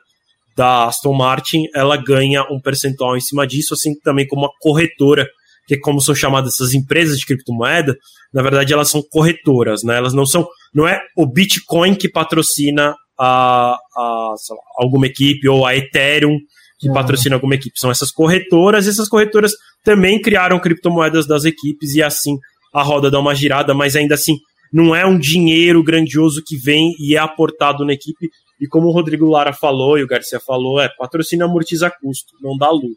da 0.57 0.87
Aston 0.87 1.13
Martin, 1.13 1.65
ela 1.75 1.97
ganha 1.97 2.43
um 2.51 2.61
percentual 2.61 3.17
em 3.17 3.21
cima 3.21 3.47
disso, 3.47 3.75
assim 3.75 3.95
também 4.01 4.27
como 4.27 4.47
a 4.47 4.51
corretora, 4.61 5.27
que 5.67 5.75
é 5.75 5.79
como 5.79 6.01
são 6.01 6.15
chamadas 6.15 6.55
essas 6.55 6.75
empresas 6.75 7.19
de 7.19 7.27
criptomoeda, 7.27 7.97
na 8.33 8.43
verdade 8.43 8.73
elas 8.73 8.91
são 8.91 9.03
corretoras, 9.11 9.83
né? 9.83 9.97
Elas 9.97 10.15
não 10.15 10.27
são, 10.27 10.47
não 10.75 10.87
é 10.87 11.01
o 11.17 11.27
Bitcoin 11.27 11.95
que 11.95 12.09
patrocina 12.09 12.95
a, 13.19 13.77
a 13.97 14.35
lá, 14.51 14.63
alguma 14.79 15.07
equipe 15.07 15.49
ou 15.49 15.67
a 15.67 15.77
Ethereum 15.77 16.39
que 16.83 16.89
uhum. 16.89 16.95
patrocina 16.95 17.37
alguma 17.37 17.55
equipe, 17.55 17.79
são 17.79 17.93
essas 17.93 18.11
corretoras, 18.11 18.87
e 18.87 18.91
essas 18.91 19.09
corretoras 19.09 19.53
também 19.85 20.21
criaram 20.21 20.59
criptomoedas 20.59 21.29
das 21.29 21.45
equipes 21.45 21.95
e 21.95 22.03
assim 22.03 22.37
a 22.75 22.83
roda 22.83 23.09
dá 23.09 23.21
uma 23.21 23.37
girada, 23.37 23.73
mas 23.73 23.95
ainda 23.95 24.17
assim 24.17 24.37
não 24.73 24.97
é 24.97 25.07
um 25.07 25.17
dinheiro 25.17 25.81
grandioso 25.85 26.43
que 26.45 26.57
vem 26.57 26.93
e 26.99 27.15
é 27.15 27.19
aportado 27.21 27.85
na 27.85 27.93
equipe. 27.93 28.31
E 28.61 28.67
como 28.67 28.89
o 28.89 28.91
Rodrigo 28.91 29.29
Lara 29.29 29.53
falou 29.53 29.97
e 29.97 30.03
o 30.03 30.09
Garcia 30.09 30.41
falou, 30.41 30.81
é 30.81 30.89
patrocínio 30.89 31.47
amortiza 31.47 31.89
custo, 31.89 32.33
não 32.41 32.57
dá 32.57 32.69
lucro. 32.71 32.97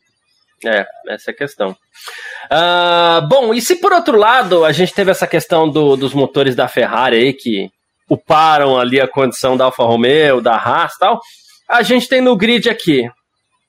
É, 0.66 0.88
essa 1.10 1.30
é 1.30 1.34
a 1.34 1.38
questão. 1.38 1.72
Uh, 2.46 3.28
bom, 3.28 3.54
e 3.54 3.62
se 3.62 3.76
por 3.76 3.94
outro 3.94 4.18
lado 4.18 4.66
a 4.66 4.72
gente 4.72 4.94
teve 4.94 5.12
essa 5.12 5.28
questão 5.28 5.70
do, 5.70 5.96
dos 5.96 6.14
motores 6.14 6.56
da 6.56 6.68
Ferrari 6.68 7.18
aí 7.18 7.34
que 7.34 7.70
uparam 8.10 8.80
ali 8.80 9.00
a 9.00 9.08
condição 9.08 9.56
da 9.56 9.66
Alfa 9.66 9.84
Romeo, 9.84 10.42
da 10.42 10.56
Haas 10.56 10.94
e 10.96 11.00
tal, 11.00 11.20
a 11.70 11.84
gente 11.84 12.08
tem 12.08 12.22
no 12.22 12.36
grid 12.36 12.68
aqui 12.68 13.04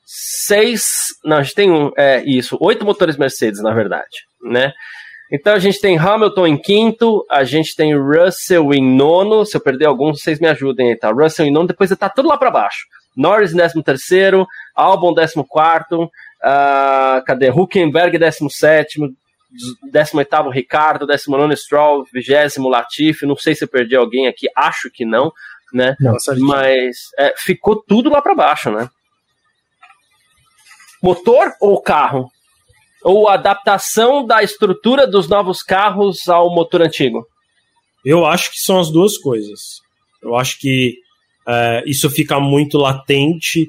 seis, 0.07 1.07
não, 1.25 1.39
a 1.39 1.43
gente 1.43 1.55
tem 1.57 1.71
um, 1.71 1.91
é 1.97 2.23
isso, 2.25 2.57
oito 2.61 2.85
motores 2.85 3.17
Mercedes 3.17 3.61
na 3.61 3.75
verdade, 3.75 4.25
né? 4.41 4.73
Então 5.33 5.55
a 5.55 5.59
gente 5.59 5.81
tem 5.81 5.99
Hamilton 5.99 6.47
em 6.47 6.57
quinto, 6.57 7.27
a 7.29 7.43
gente 7.43 7.75
tem 7.75 7.97
Russell 7.97 8.73
em 8.73 8.97
nono. 8.97 9.45
Se 9.45 9.57
eu 9.57 9.61
perder 9.61 9.87
algum, 9.87 10.15
vocês 10.15 10.39
me 10.39 10.47
ajudem 10.47 10.91
aí, 10.91 10.97
tá? 10.97 11.11
Russell 11.11 11.47
em 11.47 11.51
nono, 11.51 11.67
depois 11.67 11.91
tá 11.91 12.09
tudo 12.09 12.29
lá 12.29 12.39
para 12.39 12.51
baixo. 12.51 12.87
Norris 13.17 13.53
em 13.53 13.57
décimo 13.57 13.83
terceiro, 13.83 14.47
Albon 14.75 15.13
décimo 15.13 15.45
quarto, 15.45 16.05
uh, 16.05 17.25
cadê? 17.27 17.51
Huckenberg 17.51 18.19
décimo 18.19 18.51
sétimo, 18.51 19.09
décimo 19.91 20.21
oitavo 20.21 20.51
Ricardo, 20.51 21.07
décimo 21.07 21.37
nono 21.37 21.57
Stroll, 21.57 22.05
vigésimo 22.13 22.69
Latifi. 22.69 23.27
Não 23.27 23.37
sei 23.37 23.55
se 23.55 23.65
eu 23.65 23.69
perdi 23.69 23.97
alguém 23.97 24.29
aqui, 24.29 24.47
acho 24.55 24.91
que 24.93 25.05
não, 25.05 25.33
né? 25.73 25.97
Não, 25.99 26.15
Mas 26.39 27.09
é, 27.19 27.35
ficou 27.37 27.83
tudo 27.83 28.11
lá 28.11 28.23
para 28.23 28.35
baixo, 28.35 28.71
né? 28.71 28.89
Motor 31.07 31.53
ou 31.61 31.81
carro? 31.81 32.31
ou 33.07 33.29
adaptação 33.29 34.27
da 34.27 34.43
estrutura 34.43 35.07
dos 35.07 35.29
novos 35.29 35.63
carros 35.63 36.29
ao 36.29 36.53
motor 36.53 36.83
antigo? 36.83 37.25
Eu 38.05 38.27
acho 38.27 38.51
que 38.51 38.59
são 38.59 38.81
as 38.81 38.91
duas 38.91 39.17
coisas. 39.17 39.81
Eu 40.21 40.35
acho 40.35 40.59
que 40.59 40.97
é, 41.47 41.85
isso 41.87 42.11
fica 42.11 42.41
muito 42.41 42.77
latente 42.77 43.69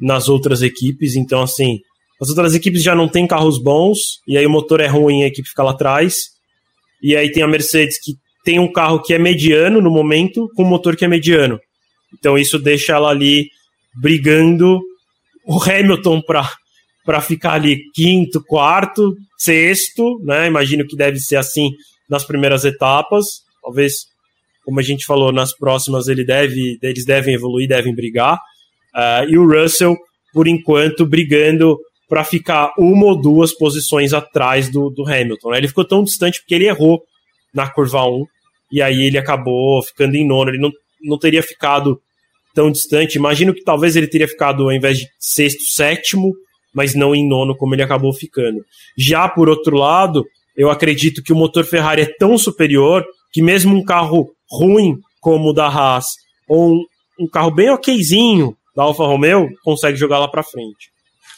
nas 0.00 0.28
outras 0.28 0.62
equipes. 0.62 1.14
Então, 1.14 1.42
assim, 1.42 1.78
as 2.20 2.28
outras 2.28 2.56
equipes 2.56 2.82
já 2.82 2.92
não 2.92 3.06
têm 3.06 3.24
carros 3.24 3.56
bons, 3.56 4.20
e 4.26 4.36
aí 4.36 4.44
o 4.44 4.50
motor 4.50 4.80
é 4.80 4.88
ruim, 4.88 5.22
a 5.22 5.28
equipe 5.28 5.48
fica 5.48 5.62
lá 5.62 5.70
atrás. 5.70 6.16
E 7.00 7.16
aí 7.16 7.30
tem 7.30 7.44
a 7.44 7.48
Mercedes 7.48 8.00
que 8.02 8.14
tem 8.44 8.58
um 8.58 8.70
carro 8.70 9.00
que 9.00 9.14
é 9.14 9.18
mediano 9.18 9.80
no 9.80 9.92
momento, 9.92 10.50
com 10.56 10.64
um 10.64 10.68
motor 10.68 10.96
que 10.96 11.04
é 11.04 11.08
mediano. 11.08 11.60
Então 12.18 12.36
isso 12.36 12.58
deixa 12.58 12.94
ela 12.94 13.10
ali 13.10 13.48
brigando 13.94 14.80
o 15.46 15.62
Hamilton 15.62 16.20
para 16.20 16.50
para 17.04 17.20
ficar 17.20 17.54
ali 17.54 17.90
quinto, 17.92 18.42
quarto, 18.44 19.16
sexto, 19.36 20.20
né? 20.22 20.46
Imagino 20.46 20.86
que 20.86 20.96
deve 20.96 21.18
ser 21.18 21.36
assim 21.36 21.70
nas 22.08 22.24
primeiras 22.24 22.64
etapas. 22.64 23.42
Talvez, 23.62 24.06
como 24.64 24.80
a 24.80 24.82
gente 24.82 25.04
falou, 25.04 25.32
nas 25.32 25.56
próximas 25.56 26.08
ele 26.08 26.24
deve, 26.24 26.78
eles 26.82 27.04
devem 27.04 27.34
evoluir, 27.34 27.68
devem 27.68 27.94
brigar. 27.94 28.36
Uh, 28.94 29.28
e 29.28 29.38
o 29.38 29.46
Russell, 29.46 29.96
por 30.32 30.46
enquanto, 30.46 31.06
brigando 31.06 31.78
para 32.08 32.24
ficar 32.24 32.72
uma 32.78 33.06
ou 33.06 33.20
duas 33.20 33.54
posições 33.54 34.12
atrás 34.12 34.70
do, 34.70 34.90
do 34.90 35.02
Hamilton. 35.08 35.50
Né? 35.50 35.58
Ele 35.58 35.68
ficou 35.68 35.84
tão 35.84 36.04
distante 36.04 36.40
porque 36.40 36.54
ele 36.54 36.66
errou 36.66 37.02
na 37.54 37.68
curva 37.68 38.04
1 38.04 38.26
e 38.70 38.82
aí 38.82 39.06
ele 39.06 39.16
acabou 39.16 39.82
ficando 39.82 40.14
em 40.14 40.26
nono. 40.26 40.50
Ele 40.50 40.58
não, 40.58 40.70
não 41.02 41.18
teria 41.18 41.42
ficado 41.42 42.00
tão 42.54 42.70
distante. 42.70 43.16
Imagino 43.16 43.54
que 43.54 43.64
talvez 43.64 43.96
ele 43.96 44.06
teria 44.06 44.28
ficado, 44.28 44.64
ao 44.64 44.72
invés 44.72 44.98
de 44.98 45.08
sexto, 45.18 45.64
sétimo, 45.64 46.34
mas 46.74 46.94
não 46.94 47.14
em 47.14 47.28
nono 47.28 47.56
como 47.56 47.74
ele 47.74 47.82
acabou 47.82 48.12
ficando. 48.12 48.64
Já 48.96 49.28
por 49.28 49.48
outro 49.48 49.76
lado, 49.76 50.24
eu 50.56 50.70
acredito 50.70 51.22
que 51.22 51.32
o 51.32 51.36
motor 51.36 51.64
Ferrari 51.64 52.02
é 52.02 52.14
tão 52.18 52.36
superior 52.36 53.04
que 53.32 53.42
mesmo 53.42 53.74
um 53.74 53.84
carro 53.84 54.30
ruim 54.50 54.98
como 55.20 55.50
o 55.50 55.52
da 55.52 55.66
Haas 55.66 56.06
ou 56.48 56.74
um, 56.74 56.84
um 57.20 57.28
carro 57.28 57.50
bem 57.50 57.70
okzinho 57.70 58.56
da 58.74 58.82
Alfa 58.82 59.04
Romeo 59.04 59.48
consegue 59.62 59.96
jogar 59.96 60.18
lá 60.18 60.28
para 60.28 60.42
frente. 60.42 60.90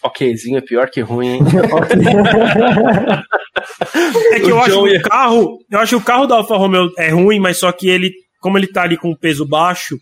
Okzinho 0.03 0.59
é 0.59 0.61
pior 0.61 0.91
que 0.91 1.01
ruim, 1.01 1.37
hein? 1.37 1.43
é 4.33 4.41
que 4.41 4.51
eu 4.51 4.61
acho 4.61 4.85
que 4.85 4.99
o 4.99 5.03
carro, 5.03 5.59
eu 5.71 5.79
acho 5.79 5.97
que 5.97 6.03
o 6.03 6.05
carro 6.05 6.27
da 6.27 6.37
Alfa 6.37 6.57
Romeo 6.57 6.91
é 6.99 7.09
ruim, 7.09 7.41
mas 7.41 7.59
só 7.59 7.73
que 7.73 7.89
ele, 7.89 8.13
como 8.39 8.59
ele 8.59 8.67
tá 8.67 8.83
ali 8.83 8.99
com 8.99 9.17
peso 9.17 9.47
baixo, 9.47 9.97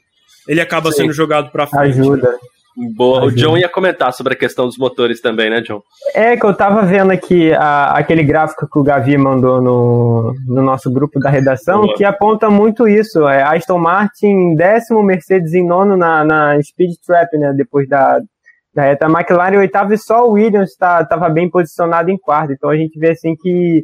ele 0.49 0.61
acaba 0.61 0.91
Sim. 0.91 1.03
sendo 1.03 1.13
jogado 1.13 1.53
para 1.53 1.69
frente. 1.69 2.01
Ajuda. 2.01 2.37
Boa. 2.97 3.25
O 3.25 3.31
John 3.31 3.57
ia 3.57 3.69
comentar 3.69 4.13
sobre 4.13 4.33
a 4.33 4.37
questão 4.37 4.67
dos 4.67 4.79
motores 4.79 5.21
também, 5.21 5.51
né, 5.51 5.61
John? 5.61 5.83
É 6.15 6.37
que 6.37 6.45
eu 6.45 6.55
tava 6.55 6.83
vendo 6.83 7.11
aqui 7.11 7.53
a, 7.53 7.93
aquele 7.93 8.23
gráfico 8.23 8.67
que 8.67 8.79
o 8.79 8.83
Gavi 8.83 9.19
mandou 9.19 9.61
no, 9.61 10.35
no 10.47 10.63
nosso 10.63 10.91
grupo 10.91 11.19
da 11.21 11.29
redação, 11.29 11.83
Boa. 11.83 11.95
que 11.95 12.05
aponta 12.05 12.49
muito 12.49 12.89
isso. 12.89 13.29
É 13.29 13.43
Aston 13.43 13.79
Martin 13.79 14.55
décimo, 14.55 15.03
Mercedes 15.03 15.53
em 15.53 15.67
nono 15.67 15.97
na, 15.97 16.25
na 16.25 16.63
Speed 16.63 16.93
Trap, 17.07 17.37
né? 17.37 17.53
Depois 17.55 17.87
da, 17.87 18.21
da 18.75 18.83
reta. 18.83 19.07
A 19.07 19.11
McLaren 19.11 19.59
oitavo 19.59 19.93
e 19.93 19.99
só 19.99 20.27
o 20.27 20.33
Williams 20.33 20.75
tá, 20.77 21.05
tava 21.05 21.29
bem 21.29 21.51
posicionado 21.51 22.11
em 22.11 22.19
quarto. 22.19 22.53
Então 22.53 22.71
a 22.71 22.77
gente 22.77 22.99
vê 22.99 23.11
assim 23.11 23.35
que, 23.37 23.83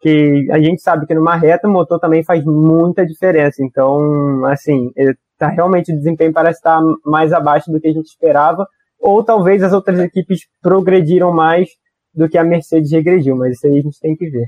que 0.00 0.48
a 0.50 0.58
gente 0.58 0.82
sabe 0.82 1.06
que 1.06 1.14
numa 1.14 1.36
reta 1.36 1.68
o 1.68 1.70
motor 1.70 2.00
também 2.00 2.24
faz 2.24 2.44
muita 2.44 3.06
diferença. 3.06 3.62
Então, 3.62 4.44
assim, 4.46 4.90
tá, 5.38 5.48
realmente 5.48 5.92
o 5.92 5.96
desempenho 5.96 6.32
parece 6.32 6.58
estar 6.58 6.80
mais 7.04 7.32
abaixo 7.32 7.70
do 7.70 7.80
que 7.80 7.88
a 7.88 7.92
gente 7.92 8.06
esperava, 8.06 8.66
ou 9.00 9.24
talvez 9.24 9.62
as 9.62 9.72
outras 9.72 9.98
equipes 10.00 10.40
progrediram 10.62 11.32
mais 11.32 11.68
do 12.14 12.28
que 12.28 12.38
a 12.38 12.44
Mercedes 12.44 12.92
regrediu, 12.92 13.36
mas 13.36 13.56
isso 13.56 13.66
aí 13.66 13.78
a 13.78 13.82
gente 13.82 14.00
tem 14.00 14.16
que 14.16 14.30
ver. 14.30 14.46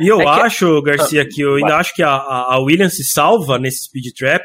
E 0.00 0.08
eu 0.08 0.20
é 0.20 0.26
acho, 0.26 0.82
que... 0.82 0.90
Garcia, 0.90 1.28
que 1.28 1.40
eu 1.42 1.56
ainda 1.56 1.76
acho 1.76 1.94
que 1.94 2.02
a, 2.02 2.10
a 2.10 2.58
Williams 2.60 2.96
se 2.96 3.04
salva 3.04 3.58
nesse 3.58 3.84
speed 3.84 4.12
trap, 4.16 4.44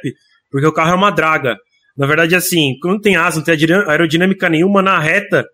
porque 0.52 0.68
o 0.68 0.74
carro 0.74 0.92
é 0.92 0.96
uma 0.96 1.12
draga. 1.12 1.56
Na 1.98 2.06
verdade, 2.06 2.36
assim, 2.36 2.78
quando 2.82 3.02
tem 3.02 3.16
asa, 3.16 3.38
não 3.38 3.44
tem 3.44 3.56
aerodinâmica 3.88 4.50
nenhuma, 4.50 4.82
na 4.82 5.00
reta, 5.00 5.46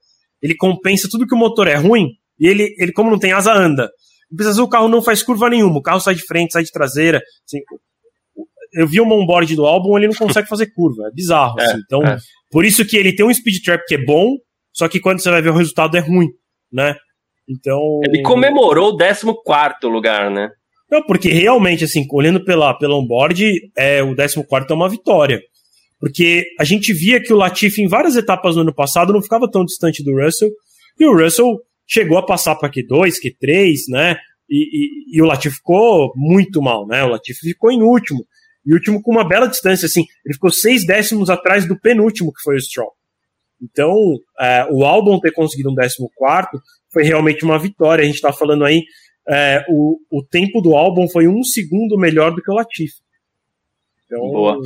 ele 0.41 0.56
compensa 0.56 1.08
tudo 1.10 1.28
que 1.28 1.36
o 1.36 1.38
motor 1.38 1.67
é 1.67 1.76
ruim, 1.76 2.08
e 2.39 2.47
ele, 2.47 2.74
ele 2.78 2.91
como 2.91 3.12
não 3.12 3.19
tem 3.19 3.32
asa, 3.32 3.54
anda. 3.54 3.89
Precisa 4.36 4.63
o 4.63 4.69
carro 4.69 4.88
não 4.88 5.02
faz 5.02 5.21
curva 5.21 5.50
nenhuma, 5.50 5.78
o 5.78 5.82
carro 5.82 6.00
sai 6.00 6.15
de 6.15 6.26
frente, 6.26 6.54
sai 6.54 6.63
de 6.63 6.71
traseira. 6.71 7.21
Assim, 7.45 7.60
eu 8.73 8.88
vi 8.88 8.99
o 9.01 9.05
onboard 9.05 9.55
do 9.55 9.65
álbum, 9.65 9.97
ele 9.97 10.07
não 10.07 10.15
consegue 10.15 10.47
fazer 10.47 10.73
curva. 10.73 11.07
É 11.07 11.12
bizarro. 11.12 11.60
É, 11.60 11.65
assim. 11.65 11.79
Então, 11.86 12.01
é. 12.03 12.17
por 12.49 12.65
isso 12.65 12.86
que 12.86 12.97
ele 12.97 13.13
tem 13.13 13.25
um 13.25 13.34
speed 13.34 13.63
trap 13.63 13.86
que 13.86 13.95
é 13.95 14.03
bom, 14.03 14.36
só 14.73 14.88
que 14.88 14.99
quando 14.99 15.19
você 15.19 15.29
vai 15.29 15.41
ver 15.41 15.49
o 15.49 15.57
resultado 15.57 15.97
é 15.97 15.99
ruim, 15.99 16.27
né? 16.71 16.95
Então. 17.49 17.99
Ele 18.05 18.21
comemorou 18.21 18.91
o 18.91 18.97
14 18.97 19.25
lugar, 19.84 20.31
né? 20.31 20.49
Não, 20.89 21.01
porque 21.03 21.29
realmente, 21.29 21.86
assim, 21.86 22.05
olhando 22.12 22.43
pela, 22.43 22.73
pela 22.73 22.95
onboard, 22.95 23.71
é, 23.77 24.03
o 24.03 24.15
14 24.15 24.38
é 24.69 24.73
uma 24.73 24.89
vitória. 24.89 25.41
Porque 25.99 26.47
a 26.60 26.63
gente 26.63 26.91
via 26.93 27.21
que 27.21 27.31
o 27.31 27.38
Latifi, 27.38 27.81
em 27.81 27.88
várias 27.88 28.15
etapas 28.15 28.55
no 28.55 28.63
ano 28.63 28.73
passado, 28.73 29.13
não 29.13 29.21
ficava 29.21 29.49
tão 29.49 29.63
distante 29.63 30.03
do 30.03 30.19
Russell. 30.19 30.49
E 30.99 31.05
o 31.05 31.15
Russell 31.15 31.60
chegou 31.88 32.17
a 32.17 32.25
passar 32.25 32.55
para 32.55 32.71
Q2, 32.71 33.13
Q3, 33.23 33.75
né? 33.89 34.17
E, 34.49 35.15
e, 35.15 35.17
e, 35.17 35.21
o 35.21 35.25
Latifi 35.25 35.55
ficou 35.57 36.11
muito 36.15 36.61
mal, 36.61 36.86
né? 36.86 37.03
O 37.03 37.09
Latifi 37.09 37.39
ficou 37.39 37.72
em 37.72 37.82
último. 37.82 38.26
E 38.66 38.72
o 38.74 38.76
último 38.76 39.01
com 39.01 39.12
uma 39.12 39.28
bela 39.28 39.47
distância, 39.47 39.86
assim. 39.86 40.05
Ele 40.26 40.34
ficou 40.34 40.51
seis 40.51 40.86
décimos 40.86 41.30
atrás 41.30 41.68
do 41.68 41.80
penúltimo, 41.80 42.34
que 42.34 42.41
foi 42.41 42.55
o 42.55 42.62
Stroll. 42.62 42.93
Então, 43.62 43.95
é, 44.39 44.68
o 44.70 44.84
álbum 44.84 45.20
ter 45.20 45.32
conseguido 45.32 45.72
um 45.72 45.76
décimo 45.76 46.12
quarto 46.16 46.59
foi 46.91 47.03
realmente 47.03 47.43
uma 47.43 47.59
vitória. 47.59 48.03
A 48.03 48.05
gente 48.05 48.16
está 48.16 48.34
falando 48.34 48.66
aí, 48.66 48.84
é, 49.28 49.64
o, 49.70 49.99
o 50.12 50.24
tempo 50.24 50.62
do 50.62 50.76
álbum 50.76 51.07
foi 51.07 51.28
um 51.28 51.43
segundo 51.43 51.97
melhor 51.97 52.34
do 52.34 52.41
que 52.41 52.51
o 52.51 52.55
Latifi. 52.55 53.01
Então, 54.05 54.20
Boa. 54.20 54.59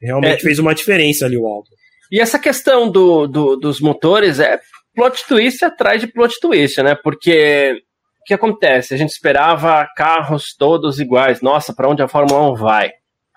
realmente 0.00 0.40
é, 0.40 0.42
fez 0.42 0.58
uma 0.58 0.74
diferença 0.74 1.24
ali 1.24 1.36
o 1.36 1.46
álbum. 1.46 1.70
E 2.10 2.20
essa 2.20 2.38
questão 2.38 2.90
do, 2.90 3.26
do, 3.26 3.56
dos 3.56 3.80
motores 3.80 4.38
é 4.40 4.60
plot 4.94 5.26
twist 5.26 5.64
atrás 5.64 6.00
de 6.00 6.06
plot 6.06 6.38
twist, 6.40 6.82
né? 6.82 6.94
Porque 6.94 7.82
o 8.20 8.24
que 8.24 8.34
acontece? 8.34 8.94
A 8.94 8.96
gente 8.96 9.10
esperava 9.10 9.86
carros 9.96 10.54
todos 10.56 11.00
iguais. 11.00 11.40
Nossa, 11.40 11.74
para 11.74 11.88
onde 11.88 12.02
a 12.02 12.08
Fórmula 12.08 12.52
1 12.52 12.54
vai? 12.56 12.92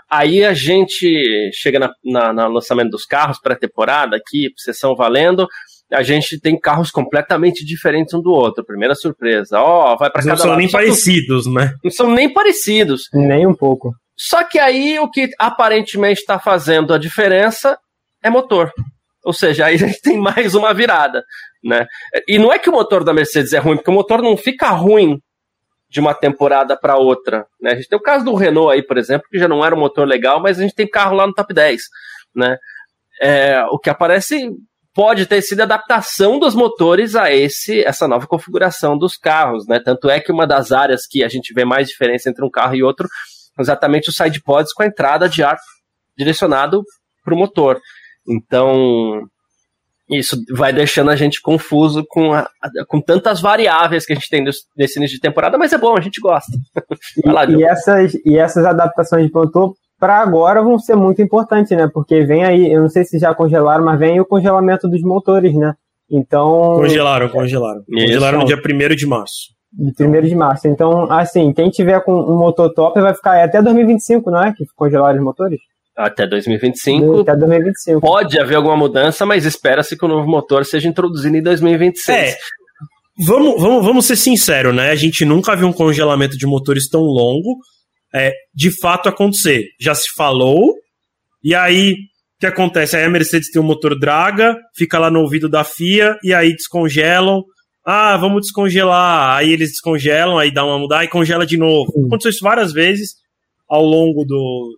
Aí 0.09 0.43
a 0.43 0.53
gente 0.53 1.51
chega 1.53 1.79
na, 1.79 1.91
na, 2.03 2.33
no 2.33 2.53
lançamento 2.53 2.91
dos 2.91 3.05
carros 3.05 3.39
pré-temporada 3.39 4.15
aqui, 4.15 4.49
sessão 4.55 4.95
valendo, 4.95 5.47
a 5.91 6.03
gente 6.03 6.39
tem 6.39 6.59
carros 6.59 6.91
completamente 6.91 7.65
diferentes 7.65 8.13
um 8.13 8.21
do 8.21 8.31
outro. 8.31 8.65
Primeira 8.65 8.95
surpresa. 8.95 9.59
Ó, 9.59 9.93
oh, 9.93 9.97
vai 9.97 10.09
para 10.09 10.21
cada 10.21 10.31
Não 10.33 10.37
são 10.37 10.49
lado. 10.49 10.59
nem 10.59 10.67
Só 10.67 10.77
parecidos, 10.77 11.45
que... 11.45 11.53
né? 11.53 11.73
Não 11.83 11.91
são 11.91 12.11
nem 12.11 12.31
parecidos. 12.31 13.03
Nem 13.13 13.47
um 13.47 13.55
pouco. 13.55 13.93
Só 14.17 14.43
que 14.43 14.59
aí 14.59 14.99
o 14.99 15.09
que 15.09 15.29
aparentemente 15.37 16.21
está 16.21 16.39
fazendo 16.39 16.93
a 16.93 16.97
diferença 16.97 17.77
é 18.23 18.29
motor. 18.29 18.71
Ou 19.23 19.33
seja, 19.33 19.65
aí 19.65 19.75
a 19.75 19.77
gente 19.77 20.01
tem 20.01 20.17
mais 20.17 20.55
uma 20.55 20.73
virada, 20.73 21.23
né? 21.63 21.85
E 22.27 22.37
não 22.37 22.51
é 22.51 22.59
que 22.59 22.69
o 22.69 22.73
motor 22.73 23.03
da 23.03 23.13
Mercedes 23.13 23.53
é 23.53 23.59
ruim, 23.59 23.75
porque 23.75 23.91
o 23.91 23.93
motor 23.93 24.21
não 24.21 24.35
fica 24.35 24.69
ruim 24.69 25.19
de 25.89 25.99
uma 25.99 26.13
temporada 26.13 26.75
para 26.75 26.97
outra, 26.97 27.45
né? 27.61 27.71
A 27.71 27.75
gente 27.75 27.87
tem 27.87 27.97
o 27.97 28.01
caso 28.01 28.25
do 28.25 28.35
Renault 28.35 28.73
aí, 28.73 28.83
por 28.83 28.97
exemplo, 28.97 29.27
que 29.29 29.39
já 29.39 29.47
não 29.47 29.63
era 29.63 29.73
um 29.73 29.79
motor 29.79 30.07
legal, 30.07 30.41
mas 30.41 30.59
a 30.59 30.61
gente 30.61 30.75
tem 30.75 30.87
carro 30.87 31.15
lá 31.15 31.25
no 31.25 31.33
top 31.33 31.53
10, 31.53 31.81
né? 32.35 32.57
É, 33.21 33.63
o 33.71 33.79
que 33.79 33.89
aparece 33.89 34.49
pode 34.93 35.25
ter 35.25 35.41
sido 35.41 35.61
a 35.61 35.63
adaptação 35.63 36.39
dos 36.39 36.55
motores 36.55 37.15
a 37.15 37.31
esse 37.31 37.83
essa 37.83 38.07
nova 38.07 38.25
configuração 38.27 38.97
dos 38.97 39.15
carros, 39.15 39.67
né? 39.67 39.79
Tanto 39.79 40.09
é 40.09 40.19
que 40.19 40.31
uma 40.31 40.45
das 40.45 40.71
áreas 40.71 41.07
que 41.07 41.23
a 41.23 41.27
gente 41.27 41.53
vê 41.53 41.63
mais 41.63 41.87
diferença 41.87 42.29
entre 42.29 42.43
um 42.43 42.49
carro 42.49 42.75
e 42.75 42.83
outro 42.83 43.07
exatamente 43.59 44.09
os 44.09 44.15
side 44.15 44.41
pods 44.41 44.73
com 44.73 44.83
a 44.83 44.87
entrada 44.87 45.29
de 45.29 45.43
ar 45.43 45.57
direcionado 46.17 46.83
para 47.23 47.33
o 47.33 47.37
motor. 47.37 47.79
Então, 48.27 49.21
isso 50.09 50.37
vai 50.55 50.71
deixando 50.71 51.11
a 51.11 51.15
gente 51.15 51.41
confuso 51.41 52.05
com, 52.07 52.33
a, 52.33 52.49
com 52.87 53.01
tantas 53.01 53.41
variáveis 53.41 54.05
que 54.05 54.13
a 54.13 54.15
gente 54.15 54.29
tem 54.29 54.43
nesse 54.43 54.97
início 54.97 55.15
de 55.15 55.21
temporada, 55.21 55.57
mas 55.57 55.73
é 55.73 55.77
bom, 55.77 55.97
a 55.97 56.01
gente 56.01 56.21
gosta. 56.21 56.51
lá, 57.25 57.45
e, 57.45 57.63
essas, 57.63 58.13
e 58.25 58.37
essas 58.37 58.65
adaptações 58.65 59.25
de 59.25 59.33
motor 59.33 59.73
para 59.99 60.19
agora 60.19 60.61
vão 60.61 60.77
ser 60.79 60.95
muito 60.95 61.21
importantes, 61.21 61.75
né? 61.75 61.89
Porque 61.91 62.23
vem 62.23 62.45
aí, 62.45 62.71
eu 62.71 62.81
não 62.81 62.89
sei 62.89 63.03
se 63.03 63.19
já 63.19 63.33
congelaram, 63.33 63.83
mas 63.83 63.99
vem 63.99 64.19
o 64.19 64.25
congelamento 64.25 64.87
dos 64.87 65.01
motores, 65.01 65.53
né? 65.53 65.73
Então. 66.09 66.75
Congelaram, 66.75 67.29
congelaram. 67.29 67.81
Isso. 67.89 68.05
Congelaram 68.05 68.39
no 68.39 68.45
dia 68.45 68.57
1 68.57 68.95
de 68.95 69.05
março. 69.05 69.57
De 69.73 70.05
1 70.05 70.21
de 70.21 70.35
março. 70.35 70.67
Então, 70.67 71.11
assim, 71.11 71.51
quem 71.51 71.69
tiver 71.69 71.99
com 72.01 72.13
um 72.13 72.37
motor 72.37 72.73
top 72.73 72.99
vai 73.01 73.13
ficar 73.13 73.43
até 73.43 73.61
2025, 73.61 74.31
não 74.31 74.43
é? 74.43 74.53
Que 74.53 74.63
congelaram 74.75 75.17
os 75.17 75.23
motores? 75.23 75.59
Até 75.97 76.27
2025. 76.27 77.21
Até 77.21 77.35
2025. 77.35 78.01
Pode 78.01 78.39
haver 78.39 78.55
alguma 78.55 78.77
mudança, 78.77 79.25
mas 79.25 79.45
espera-se 79.45 79.97
que 79.97 80.05
o 80.05 80.07
novo 80.07 80.29
motor 80.29 80.63
seja 80.63 80.87
introduzido 80.87 81.35
em 81.35 81.41
2026. 81.41 82.17
É. 82.17 82.37
Vamos, 83.25 83.59
vamos, 83.59 83.83
vamos 83.83 84.05
ser 84.05 84.15
sinceros, 84.15 84.75
né? 84.75 84.91
A 84.91 84.95
gente 84.95 85.25
nunca 85.25 85.55
viu 85.55 85.67
um 85.67 85.73
congelamento 85.73 86.37
de 86.37 86.45
motores 86.45 86.87
tão 86.87 87.01
longo 87.01 87.57
é, 88.13 88.31
de 88.53 88.69
fato 88.69 89.09
acontecer. 89.09 89.65
Já 89.79 89.95
se 89.95 90.09
falou, 90.15 90.75
e 91.43 91.55
aí 91.55 91.93
o 91.93 92.39
que 92.39 92.45
acontece? 92.45 92.95
Aí 92.95 93.03
a 93.03 93.09
Mercedes 93.09 93.49
tem 93.49 93.59
um 93.59 93.65
motor 93.65 93.97
Draga, 93.97 94.55
fica 94.75 94.99
lá 94.99 95.09
no 95.09 95.21
ouvido 95.21 95.49
da 95.49 95.63
FIA, 95.63 96.15
e 96.23 96.31
aí 96.31 96.53
descongelam 96.53 97.43
ah, 97.89 98.17
vamos 98.17 98.41
descongelar. 98.41 99.37
Aí 99.37 99.53
eles 99.53 99.69
descongelam, 99.69 100.37
aí 100.37 100.53
dá 100.53 100.65
uma 100.65 100.77
mudar 100.77 101.05
e 101.05 101.07
congela 101.07 101.45
de 101.45 101.55
novo. 101.55 101.89
Aconteceu 102.05 102.31
isso 102.31 102.43
várias 102.43 102.73
vezes 102.73 103.15
ao 103.65 103.81
longo 103.81 104.25
do, 104.25 104.77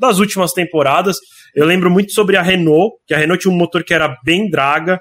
das 0.00 0.18
últimas 0.18 0.52
temporadas. 0.52 1.18
Eu 1.54 1.66
lembro 1.66 1.90
muito 1.90 2.12
sobre 2.12 2.36
a 2.36 2.42
Renault, 2.42 2.96
que 3.06 3.14
a 3.14 3.18
Renault 3.18 3.42
tinha 3.42 3.52
um 3.52 3.56
motor 3.56 3.84
que 3.84 3.94
era 3.94 4.16
bem 4.24 4.48
draga, 4.48 4.98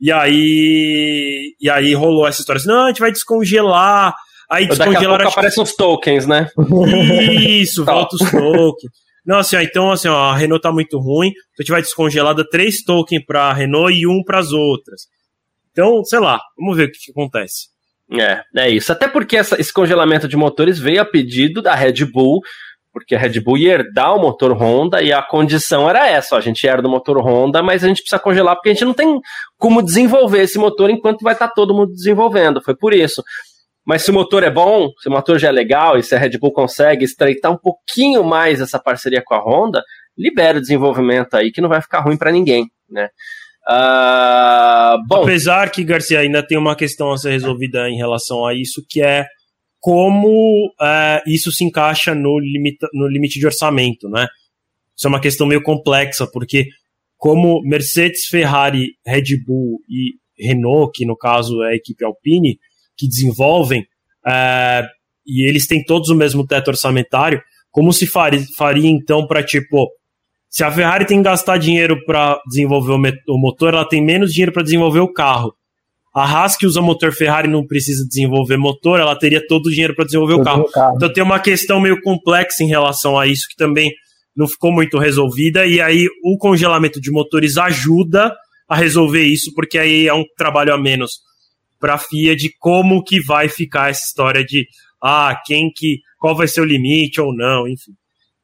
e 0.00 0.10
aí 0.10 1.54
e 1.60 1.68
aí 1.68 1.94
rolou 1.94 2.26
essa 2.26 2.40
história 2.40 2.58
assim, 2.58 2.68
não, 2.68 2.84
a 2.84 2.88
gente 2.88 3.00
vai 3.00 3.12
descongelar. 3.12 4.14
Aí 4.50 4.66
descongelaram. 4.66 5.02
Daqui 5.02 5.06
a 5.06 5.18
pouco 5.18 5.32
aparecem 5.32 5.62
os 5.62 5.76
tokens, 5.76 6.26
né? 6.26 6.48
Isso, 7.38 7.84
volta 7.84 8.16
os 8.16 8.30
tokens. 8.30 8.92
Não, 9.26 9.38
assim, 9.38 9.56
ó, 9.56 9.60
então 9.60 9.92
assim, 9.92 10.08
ó, 10.08 10.30
a 10.30 10.36
Renault 10.36 10.62
tá 10.62 10.72
muito 10.72 10.98
ruim, 10.98 11.28
então 11.28 11.56
a 11.58 11.62
gente 11.62 11.70
vai 11.70 11.82
descongelar 11.82 12.34
três 12.50 12.82
tokens 12.82 13.22
para 13.26 13.50
a 13.50 13.52
Renault 13.52 13.92
e 13.94 14.06
um 14.06 14.22
para 14.24 14.38
as 14.38 14.52
outras. 14.52 15.02
Então, 15.70 16.02
sei 16.02 16.18
lá, 16.18 16.40
vamos 16.58 16.76
ver 16.76 16.88
o 16.88 16.90
que, 16.90 16.98
que 16.98 17.10
acontece. 17.10 17.68
É, 18.10 18.42
é 18.56 18.70
isso. 18.70 18.90
Até 18.90 19.06
porque 19.06 19.36
essa, 19.36 19.60
esse 19.60 19.72
congelamento 19.72 20.26
de 20.26 20.36
motores 20.36 20.78
veio 20.78 21.02
a 21.02 21.04
pedido 21.04 21.60
da 21.60 21.74
Red 21.74 22.06
Bull, 22.06 22.40
porque 22.92 23.14
a 23.14 23.18
Red 23.18 23.40
Bull 23.40 23.58
ia 23.58 23.74
herdar 23.74 24.14
o 24.14 24.20
motor 24.20 24.52
Honda 24.52 25.02
e 25.02 25.12
a 25.12 25.22
condição 25.22 25.88
era 25.88 26.06
essa: 26.08 26.34
ó, 26.34 26.38
a 26.38 26.40
gente 26.40 26.66
herda 26.66 26.88
o 26.88 26.90
motor 26.90 27.18
Honda, 27.18 27.62
mas 27.62 27.84
a 27.84 27.88
gente 27.88 28.02
precisa 28.02 28.18
congelar 28.18 28.54
porque 28.56 28.70
a 28.70 28.72
gente 28.72 28.84
não 28.84 28.94
tem 28.94 29.20
como 29.56 29.82
desenvolver 29.82 30.42
esse 30.42 30.58
motor 30.58 30.90
enquanto 30.90 31.22
vai 31.22 31.32
estar 31.32 31.48
tá 31.48 31.54
todo 31.54 31.74
mundo 31.74 31.92
desenvolvendo. 31.92 32.62
Foi 32.62 32.76
por 32.76 32.92
isso. 32.92 33.22
Mas 33.86 34.02
se 34.02 34.10
o 34.10 34.14
motor 34.14 34.42
é 34.42 34.50
bom, 34.50 34.90
se 35.00 35.08
o 35.08 35.12
motor 35.12 35.38
já 35.38 35.48
é 35.48 35.52
legal 35.52 35.96
e 35.96 36.02
se 36.02 36.14
a 36.14 36.18
Red 36.18 36.38
Bull 36.38 36.52
consegue 36.52 37.04
estreitar 37.04 37.50
um 37.50 37.56
pouquinho 37.56 38.22
mais 38.22 38.60
essa 38.60 38.78
parceria 38.78 39.22
com 39.24 39.34
a 39.34 39.38
Honda, 39.38 39.82
libera 40.16 40.58
o 40.58 40.60
desenvolvimento 40.60 41.34
aí 41.34 41.50
que 41.50 41.60
não 41.60 41.70
vai 41.70 41.80
ficar 41.80 42.00
ruim 42.00 42.18
para 42.18 42.30
ninguém, 42.30 42.66
né? 42.90 43.08
Uh, 43.66 44.96
bom. 45.06 45.22
Apesar 45.22 45.70
que, 45.70 45.84
Garcia, 45.84 46.20
ainda 46.20 46.46
tem 46.46 46.56
uma 46.56 46.74
questão 46.74 47.12
a 47.12 47.18
ser 47.18 47.30
resolvida 47.30 47.88
em 47.88 47.96
relação 47.96 48.46
a 48.46 48.54
isso, 48.54 48.82
que 48.88 49.02
é 49.02 49.26
como 49.88 50.66
uh, 50.78 51.22
isso 51.26 51.50
se 51.50 51.64
encaixa 51.64 52.14
no, 52.14 52.38
limite, 52.38 52.86
no 52.92 53.08
limite 53.08 53.38
de 53.38 53.46
orçamento, 53.46 54.06
né? 54.10 54.26
Isso 54.94 55.06
é 55.06 55.08
uma 55.08 55.18
questão 55.18 55.46
meio 55.46 55.62
complexa, 55.62 56.26
porque 56.30 56.66
como 57.16 57.62
Mercedes, 57.62 58.26
Ferrari, 58.26 58.90
Red 59.06 59.42
Bull 59.46 59.80
e 59.88 60.12
Renault, 60.38 60.92
que 60.94 61.06
no 61.06 61.16
caso 61.16 61.62
é 61.62 61.70
a 61.70 61.74
equipe 61.74 62.04
Alpine, 62.04 62.58
que 62.98 63.08
desenvolvem, 63.08 63.80
uh, 64.26 64.86
e 65.26 65.48
eles 65.48 65.66
têm 65.66 65.82
todos 65.82 66.10
o 66.10 66.14
mesmo 66.14 66.46
teto 66.46 66.68
orçamentário, 66.68 67.40
como 67.70 67.90
se 67.90 68.06
faria, 68.06 68.44
faria 68.58 68.90
então 68.90 69.26
para, 69.26 69.42
tipo, 69.42 69.90
se 70.50 70.62
a 70.62 70.70
Ferrari 70.70 71.06
tem 71.06 71.16
que 71.16 71.24
gastar 71.24 71.56
dinheiro 71.56 72.04
para 72.04 72.38
desenvolver 72.46 72.92
o 73.26 73.38
motor, 73.38 73.72
ela 73.72 73.88
tem 73.88 74.04
menos 74.04 74.34
dinheiro 74.34 74.52
para 74.52 74.62
desenvolver 74.62 75.00
o 75.00 75.10
carro. 75.10 75.54
A 76.18 76.24
Haas 76.24 76.56
que 76.56 76.66
usa 76.66 76.80
motor 76.80 77.12
Ferrari 77.12 77.48
não 77.48 77.66
precisa 77.66 78.06
desenvolver 78.06 78.56
motor, 78.56 78.98
ela 78.98 79.16
teria 79.16 79.44
todo 79.46 79.66
o 79.66 79.70
dinheiro 79.70 79.94
para 79.94 80.04
desenvolver 80.04 80.34
o 80.34 80.42
carro. 80.42 80.64
carro. 80.70 80.96
Então 80.96 81.12
tem 81.12 81.22
uma 81.22 81.38
questão 81.38 81.80
meio 81.80 82.00
complexa 82.02 82.62
em 82.62 82.66
relação 82.66 83.18
a 83.18 83.26
isso 83.26 83.46
que 83.48 83.56
também 83.56 83.90
não 84.36 84.46
ficou 84.46 84.72
muito 84.72 84.98
resolvida 84.98 85.66
e 85.66 85.80
aí 85.80 86.06
o 86.24 86.36
congelamento 86.38 87.00
de 87.00 87.10
motores 87.10 87.56
ajuda 87.56 88.32
a 88.68 88.76
resolver 88.76 89.22
isso 89.22 89.52
porque 89.54 89.78
aí 89.78 90.06
é 90.06 90.14
um 90.14 90.24
trabalho 90.36 90.72
a 90.72 90.78
menos 90.78 91.20
para 91.80 91.94
a 91.94 91.98
FIA 91.98 92.36
de 92.36 92.50
como 92.58 93.02
que 93.02 93.20
vai 93.20 93.48
ficar 93.48 93.90
essa 93.90 94.04
história 94.04 94.44
de 94.44 94.66
ah, 95.02 95.40
quem 95.46 95.70
que 95.74 95.98
qual 96.18 96.36
vai 96.36 96.48
ser 96.48 96.60
o 96.60 96.64
limite 96.64 97.20
ou 97.20 97.34
não, 97.34 97.68
enfim. 97.68 97.92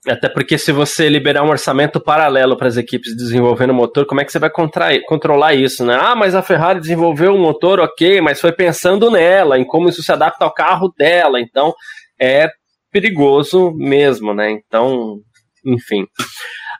Até 0.06 0.28
porque 0.28 0.58
se 0.58 0.70
você 0.70 1.08
liberar 1.08 1.42
um 1.42 1.48
orçamento 1.48 1.98
paralelo 1.98 2.56
para 2.56 2.68
as 2.68 2.76
equipes 2.76 3.16
desenvolvendo 3.16 3.72
motor, 3.72 4.04
como 4.04 4.20
é 4.20 4.24
que 4.24 4.30
você 4.30 4.38
vai 4.38 4.50
controlar 4.50 5.54
isso, 5.54 5.84
né? 5.84 5.98
Ah, 5.98 6.14
mas 6.14 6.34
a 6.34 6.42
Ferrari 6.42 6.80
desenvolveu 6.80 7.32
um 7.32 7.40
motor, 7.40 7.80
ok, 7.80 8.20
mas 8.20 8.40
foi 8.40 8.52
pensando 8.52 9.10
nela, 9.10 9.58
em 9.58 9.64
como 9.64 9.88
isso 9.88 10.02
se 10.02 10.12
adapta 10.12 10.44
ao 10.44 10.52
carro 10.52 10.92
dela. 10.98 11.40
Então, 11.40 11.72
é 12.20 12.48
perigoso 12.92 13.72
mesmo, 13.76 14.34
né? 14.34 14.50
Então, 14.50 15.20
enfim. 15.64 16.02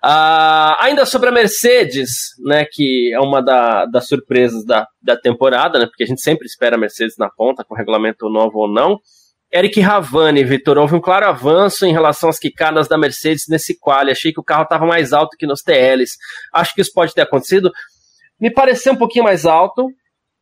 Uh, 0.05 0.77
ainda 0.81 1.07
sobre 1.07 1.31
a 1.31 1.33
Mercedes, 1.33 2.11
né, 2.45 2.67
que 2.71 3.11
é 3.15 3.21
uma 3.21 3.41
da, 3.41 3.87
das 3.87 4.07
surpresas 4.07 4.63
da, 4.63 4.87
da 5.03 5.17
temporada, 5.17 5.79
né, 5.79 5.87
porque 5.87 6.05
a 6.05 6.07
gente 6.07 6.21
sempre 6.21 6.47
espera 6.47 6.77
a 6.77 6.79
Mercedes 6.79 7.15
na 7.19 7.31
ponta, 7.31 7.65
com 7.65 7.75
regulamento 7.75 8.29
novo 8.29 8.59
ou 8.59 8.69
não. 8.71 8.99
Eric 9.55 9.81
Ravani, 9.81 10.43
Vitor, 10.43 10.77
houve 10.79 10.97
um 10.97 11.01
claro 11.01 11.27
avanço 11.27 11.87
em 11.87 11.93
relação 11.93 12.29
às 12.29 12.41
quicadas 12.41 12.89
da 12.89 12.99
Mercedes 12.99 13.45
nesse 13.49 13.79
quali. 13.79 14.11
Achei 14.11 14.33
que 14.33 14.41
o 14.41 14.45
carro 14.45 14.65
estava 14.65 14.85
mais 14.85 15.13
alto 15.13 15.37
que 15.37 15.47
nos 15.47 15.63
TLs. 15.63 16.17
Acho 16.53 16.75
que 16.75 16.81
isso 16.81 16.93
pode 16.93 17.15
ter 17.15 17.21
acontecido. 17.21 17.71
Me 18.41 18.51
pareceu 18.51 18.95
um 18.95 18.97
pouquinho 18.97 19.25
mais 19.25 19.47
alto. 19.47 19.87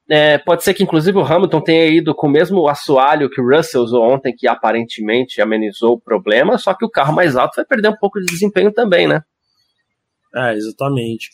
É, 0.08 0.38
pode 0.38 0.64
ser 0.64 0.72
que, 0.72 0.82
inclusive, 0.82 1.18
o 1.18 1.24
Hamilton 1.24 1.60
tenha 1.60 1.86
ido 1.88 2.14
com 2.14 2.26
o 2.26 2.30
mesmo 2.30 2.66
assoalho 2.66 3.28
que 3.28 3.38
o 3.38 3.46
Russell 3.46 3.82
usou 3.82 4.02
ontem, 4.02 4.34
que 4.34 4.48
aparentemente 4.48 5.42
amenizou 5.42 5.92
o 5.92 6.00
problema, 6.00 6.56
só 6.56 6.72
que 6.72 6.84
o 6.84 6.90
carro 6.90 7.14
mais 7.14 7.36
alto 7.36 7.56
vai 7.56 7.66
perder 7.66 7.88
um 7.88 7.96
pouco 7.96 8.18
de 8.18 8.24
desempenho 8.24 8.72
também, 8.72 9.06
né? 9.06 9.20
É, 10.34 10.54
exatamente. 10.54 11.28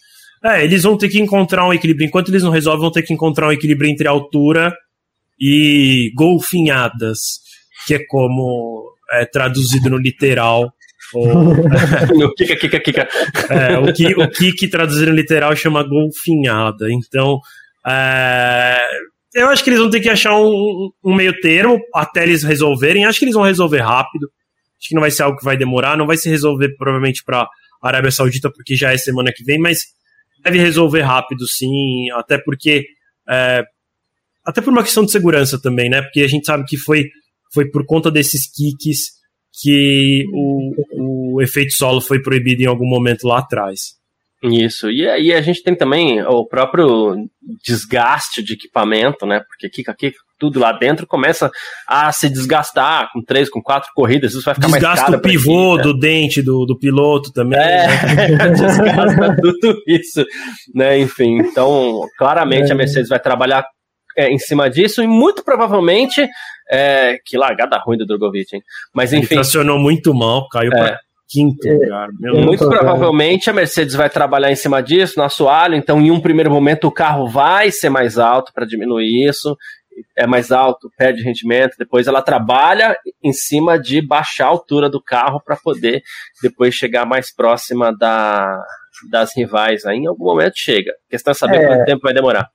É, 0.45 0.65
eles 0.65 0.83
vão 0.83 0.99
ter 0.99 1.09
que 1.09 1.21
encontrar 1.21 1.65
um 1.65 1.73
equilíbrio. 1.73 2.09
Enquanto 2.09 2.31
eles 2.31 2.43
não 2.43 2.51
resolvem, 2.51 2.81
vão 2.81 2.91
ter 2.91 3.03
que 3.03 3.15
encontrar 3.15 3.47
um 3.47 3.53
equilíbrio 3.53 3.89
entre 3.89 4.09
altura 4.09 4.73
e 5.41 6.11
golfinhadas 6.17 7.47
que 7.89 7.95
é 7.95 8.05
como 8.07 8.93
é 9.13 9.25
traduzido 9.25 9.89
no 9.89 9.97
literal. 9.97 10.71
no 12.15 12.35
kika, 12.35 12.55
kika, 12.57 12.81
kika. 12.81 13.09
É, 13.49 13.79
o, 13.79 13.91
que, 13.95 14.15
o 14.15 14.29
Kik 14.29 14.69
traduzido 14.69 15.11
no 15.11 15.17
literal 15.17 15.57
chama 15.57 15.83
golfinhada. 15.83 16.87
Então, 16.93 17.41
é, 17.87 18.79
eu 19.35 19.49
acho 19.49 19.65
que 19.65 19.71
eles 19.71 19.81
vão 19.81 19.89
ter 19.89 20.01
que 20.01 20.11
achar 20.11 20.39
um, 20.39 20.91
um, 21.03 21.15
meio 21.15 21.33
termo 21.41 21.81
até 21.95 22.25
eles 22.25 22.43
resolverem. 22.43 23.07
Acho 23.07 23.19
que 23.19 23.25
eles 23.25 23.35
vão 23.35 23.45
resolver 23.45 23.81
rápido. 23.81 24.31
Acho 24.79 24.91
que 24.91 24.95
não 24.95 25.01
vai 25.01 25.11
ser 25.11 25.23
algo 25.23 25.39
que 25.39 25.45
vai 25.45 25.57
demorar. 25.57 25.97
Não 25.97 26.07
vai 26.07 26.19
se 26.19 26.29
resolver 26.29 26.77
provavelmente 26.77 27.25
para 27.25 27.49
Arábia 27.83 28.11
Saudita, 28.11 28.51
porque 28.53 28.77
já 28.77 28.93
é 28.93 28.99
semana 28.99 29.33
que 29.35 29.43
vem, 29.43 29.59
mas 29.59 29.85
deve 30.45 30.59
resolver 30.59 31.01
rápido, 31.01 31.49
sim. 31.49 32.11
Até 32.13 32.37
porque. 32.37 32.85
É, 33.27 33.65
até 34.45 34.61
por 34.61 34.71
uma 34.71 34.83
questão 34.83 35.07
de 35.07 35.11
segurança 35.11 35.59
também, 35.61 35.89
né? 35.89 36.03
Porque 36.03 36.21
a 36.21 36.29
gente 36.29 36.45
sabe 36.45 36.65
que 36.65 36.77
foi 36.77 37.09
foi 37.53 37.71
por 37.71 37.85
conta 37.87 38.11
desses 38.11 38.51
kicks 38.51 39.19
que 39.61 40.25
o, 40.33 41.35
o 41.35 41.43
efeito 41.43 41.73
solo 41.73 42.01
foi 42.01 42.23
proibido 42.23 42.63
em 42.63 42.67
algum 42.67 42.87
momento 42.87 43.27
lá 43.27 43.39
atrás. 43.39 43.99
Isso, 44.43 44.89
e 44.89 45.09
aí 45.09 45.33
a 45.33 45.41
gente 45.41 45.65
tem 45.65 45.75
também 45.75 46.23
o 46.23 46.47
próprio 46.47 47.17
desgaste 47.65 48.41
de 48.41 48.53
equipamento, 48.53 49.27
né? 49.27 49.41
Porque 49.41 49.67
aqui, 49.67 49.83
aqui 49.89 50.13
tudo 50.39 50.61
lá 50.61 50.71
dentro 50.71 51.09
começa 51.09 51.51
a 51.89 52.13
se 52.13 52.31
desgastar 52.31 53.11
com 53.13 53.21
três, 53.21 53.51
com 53.51 53.61
quatro 53.61 53.91
corridas, 53.93 54.35
isso 54.35 54.45
vai 54.45 54.55
ficar 54.55 54.69
Desgasta 54.69 54.87
mais 54.87 55.01
caro. 55.01 55.21
Desgasta 55.21 55.29
o 55.29 55.33
pivô 55.33 55.77
né? 55.77 55.83
do 55.83 55.99
dente 55.99 56.41
do, 56.41 56.65
do 56.65 56.79
piloto 56.79 57.33
também. 57.33 57.59
É, 57.59 57.89
né? 57.89 58.49
desgasta 58.55 59.37
tudo 59.43 59.83
isso, 59.89 60.25
né? 60.73 61.01
Enfim, 61.01 61.39
então 61.39 62.03
claramente 62.17 62.71
é. 62.71 62.73
a 62.73 62.77
Mercedes 62.77 63.09
vai 63.09 63.19
trabalhar 63.19 63.65
é, 64.17 64.29
em 64.31 64.39
cima 64.39 64.71
disso 64.71 65.03
e 65.03 65.07
muito 65.09 65.43
provavelmente 65.45 66.29
é, 66.71 67.19
que 67.25 67.37
largada 67.37 67.79
ruim 67.79 67.97
do 67.97 68.07
Drogovic, 68.07 68.57
hein? 68.57 68.63
Mas 68.95 69.13
enfim. 69.13 69.27
Ele 69.27 69.35
tracionou 69.37 69.79
muito 69.79 70.13
mal, 70.15 70.49
caiu 70.49 70.73
é, 70.73 70.77
para 70.77 71.01
quinto 71.29 71.69
é, 71.69 71.73
lugar. 71.73 72.09
muito 72.21 72.69
provavelmente 72.69 73.51
a 73.51 73.53
Mercedes 73.53 73.95
vai 73.95 74.09
trabalhar 74.09 74.51
em 74.51 74.57
cima 74.57 74.83
disso, 74.83 75.19
no 75.19 75.25
assoalho, 75.25 75.75
então 75.75 76.01
em 76.01 76.11
um 76.11 76.21
primeiro 76.21 76.51
momento 76.51 76.89
o 76.89 76.93
carro 76.93 77.29
vai 77.29 77.71
ser 77.71 77.91
mais 77.91 78.19
alto 78.19 78.53
para 78.53 78.67
diminuir 78.67 79.29
isso, 79.29 79.55
é 80.17 80.27
mais 80.27 80.51
alto, 80.51 80.91
perde 80.97 81.23
rendimento, 81.23 81.77
depois 81.79 82.07
ela 82.07 82.23
trabalha 82.23 82.97
em 83.23 83.33
cima 83.33 83.79
de 83.79 84.01
baixar 84.01 84.47
a 84.47 84.49
altura 84.49 84.89
do 84.89 85.03
carro 85.03 85.41
para 85.45 85.57
poder 85.57 86.03
depois 86.43 86.75
chegar 86.75 87.05
mais 87.05 87.35
próxima 87.35 87.93
da, 87.97 88.63
das 89.11 89.37
rivais. 89.37 89.85
Aí 89.85 89.99
em 89.99 90.07
algum 90.07 90.25
momento 90.25 90.55
chega. 90.57 90.93
A 90.93 91.11
questão 91.11 91.33
é 91.33 91.35
saber 91.35 91.57
é, 91.59 91.67
quanto 91.67 91.85
tempo 91.85 92.03
vai 92.03 92.15
demorar. 92.15 92.49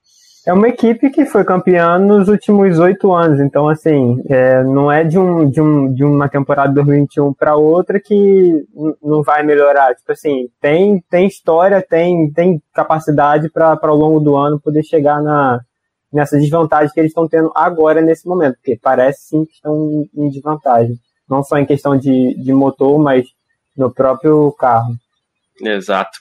É 0.46 0.52
uma 0.52 0.68
equipe 0.68 1.10
que 1.10 1.26
foi 1.26 1.46
campeã 1.46 1.98
nos 1.98 2.28
últimos 2.28 2.78
oito 2.78 3.14
anos, 3.14 3.40
então 3.40 3.70
assim, 3.70 4.22
é, 4.28 4.62
não 4.62 4.92
é 4.92 5.02
de, 5.06 5.18
um, 5.18 5.50
de, 5.50 5.62
um, 5.62 5.94
de 5.94 6.04
uma 6.04 6.28
temporada 6.28 6.68
de 6.68 6.76
2021 6.76 7.34
para 7.34 7.56
outra 7.56 7.98
que 7.98 8.66
não 9.02 9.24
vai 9.24 9.42
melhorar. 9.42 9.96
Tipo 9.96 10.12
assim, 10.12 10.50
tem, 10.60 11.02
tem 11.10 11.28
história, 11.28 11.82
tem, 11.82 12.30
tem 12.34 12.62
capacidade 12.74 13.50
para 13.50 13.80
ao 13.82 13.96
longo 13.96 14.20
do 14.20 14.36
ano 14.36 14.60
poder 14.60 14.84
chegar 14.84 15.22
na, 15.22 15.62
nessa 16.12 16.38
desvantagem 16.38 16.94
que 16.94 17.00
eles 17.00 17.12
estão 17.12 17.26
tendo 17.26 17.50
agora 17.56 18.02
nesse 18.02 18.28
momento, 18.28 18.56
porque 18.56 18.78
parece 18.82 19.30
sim 19.30 19.46
que 19.46 19.54
estão 19.54 20.06
em 20.14 20.30
desvantagem. 20.30 20.96
Não 21.30 21.42
só 21.42 21.58
em 21.58 21.66
questão 21.66 21.98
de, 21.98 22.36
de 22.36 22.52
motor, 22.52 23.00
mas 23.00 23.26
no 23.78 23.94
próprio 23.94 24.52
carro. 24.60 24.94
Exato. 25.62 26.18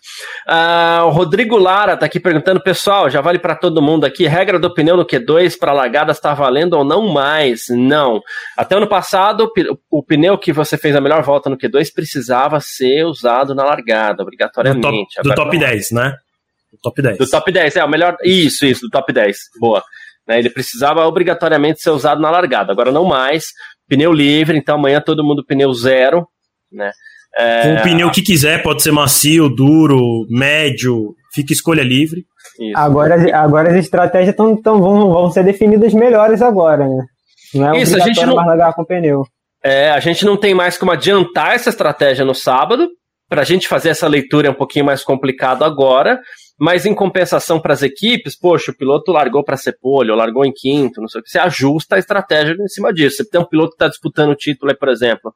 Uh, 0.47 1.07
o 1.07 1.11
Rodrigo 1.11 1.57
Lara 1.57 1.95
está 1.95 2.05
aqui 2.05 2.21
perguntando, 2.21 2.63
pessoal, 2.63 3.09
já 3.09 3.21
vale 3.21 3.39
para 3.39 3.55
todo 3.55 3.81
mundo 3.81 4.05
aqui, 4.05 4.27
regra 4.27 4.59
do 4.59 4.73
pneu 4.73 4.97
no 4.97 5.07
Q2 5.07 5.59
para 5.59 5.73
largadas 5.73 6.19
está 6.19 6.35
valendo 6.35 6.75
ou 6.75 6.85
não 6.85 7.09
mais? 7.09 7.65
Não. 7.71 8.21
Até 8.57 8.77
ano 8.77 8.87
passado, 8.87 9.51
o 9.91 10.03
pneu 10.03 10.37
que 10.37 10.53
você 10.53 10.77
fez 10.77 10.95
a 10.95 11.01
melhor 11.01 11.23
volta 11.23 11.49
no 11.49 11.57
Q2 11.57 11.93
precisava 11.95 12.61
ser 12.61 13.05
usado 13.07 13.55
na 13.55 13.65
largada, 13.65 14.23
obrigatoriamente. 14.23 15.17
Do 15.23 15.23
top, 15.23 15.29
do 15.29 15.35
top 15.35 15.59
10, 15.59 15.91
né? 15.93 16.15
Do 16.71 16.79
top 16.83 17.03
10. 17.03 17.19
Do 17.19 17.31
top 17.31 17.53
10, 17.53 17.77
é, 17.77 17.85
o 17.85 17.89
melhor. 17.89 18.17
Isso, 18.23 18.67
isso, 18.67 18.83
do 18.83 18.91
top 18.91 19.13
10. 19.13 19.37
Boa. 19.59 19.83
Né, 20.29 20.39
ele 20.39 20.51
precisava 20.51 21.05
obrigatoriamente 21.07 21.81
ser 21.81 21.91
usado 21.91 22.21
na 22.21 22.31
largada, 22.31 22.71
agora 22.71 22.93
não 22.93 23.05
mais. 23.05 23.47
Pneu 23.89 24.13
livre, 24.13 24.57
então 24.57 24.77
amanhã 24.77 25.01
todo 25.01 25.25
mundo 25.25 25.45
pneu 25.45 25.73
zero, 25.73 26.29
né? 26.71 26.93
É... 27.37 27.63
Com 27.63 27.75
o 27.75 27.83
pneu 27.83 28.11
que 28.11 28.23
quiser, 28.23 28.63
pode 28.63 28.83
ser 28.83 28.93
macio, 28.93 29.49
duro, 29.49 30.27
médio, 30.29 31.15
fica 31.35 31.53
escolha 31.53 31.83
livre. 31.83 32.25
Isso. 32.61 32.79
Agora, 32.79 33.17
agora 33.37 33.71
as 33.71 33.77
estratégias 33.77 34.37
tão, 34.37 34.61
tão, 34.61 34.81
vão, 34.81 35.11
vão 35.11 35.31
ser 35.31 35.45
definidas 35.45 35.95
melhores 35.95 36.43
agora, 36.43 36.87
né? 36.87 37.05
Não 37.55 37.75
é 37.75 37.81
Isso, 37.81 37.97
a 37.97 38.01
gente 38.01 38.25
não... 38.25 38.35
largar 38.35 38.75
com 38.75 38.85
pneu. 38.85 39.23
É, 39.65 39.91
a 39.91 40.01
gente 40.01 40.25
não 40.25 40.37
tem 40.37 40.55
mais 40.55 40.77
como 40.77 40.91
adiantar 40.91 41.55
essa 41.55 41.71
estratégia 41.71 42.25
no 42.25 42.35
sábado. 42.35 42.89
Para 43.29 43.43
a 43.43 43.45
gente 43.45 43.69
fazer 43.69 43.91
essa 43.91 44.09
leitura 44.09 44.49
é 44.49 44.51
um 44.51 44.55
pouquinho 44.55 44.85
mais 44.85 45.03
complicado 45.03 45.65
agora, 45.65 46.21
mas 46.61 46.85
em 46.85 46.95
compensação 46.95 47.59
para 47.59 47.73
as 47.73 47.83
equipes, 47.83 48.39
poxa, 48.39 48.73
o 48.73 48.77
piloto 48.77 49.11
largou 49.11 49.43
para 49.43 49.57
ser 49.57 49.79
polho, 49.81 50.15
largou 50.15 50.45
em 50.45 50.53
quinto, 50.53 51.01
não 51.01 51.09
sei 51.09 51.21
o 51.21 51.25
que, 51.25 51.31
você 51.31 51.39
ajusta 51.39 51.97
a 51.97 51.99
estratégia 51.99 52.55
em 52.61 52.69
cima 52.69 52.93
disso. 52.93 53.17
Você 53.17 53.31
tem 53.31 53.41
um 53.41 53.47
piloto 53.47 53.71
que 53.71 53.77
está 53.77 53.89
disputando 53.89 54.31
o 54.31 54.37
título, 54.37 54.77
por 54.77 54.89
exemplo, 54.89 55.33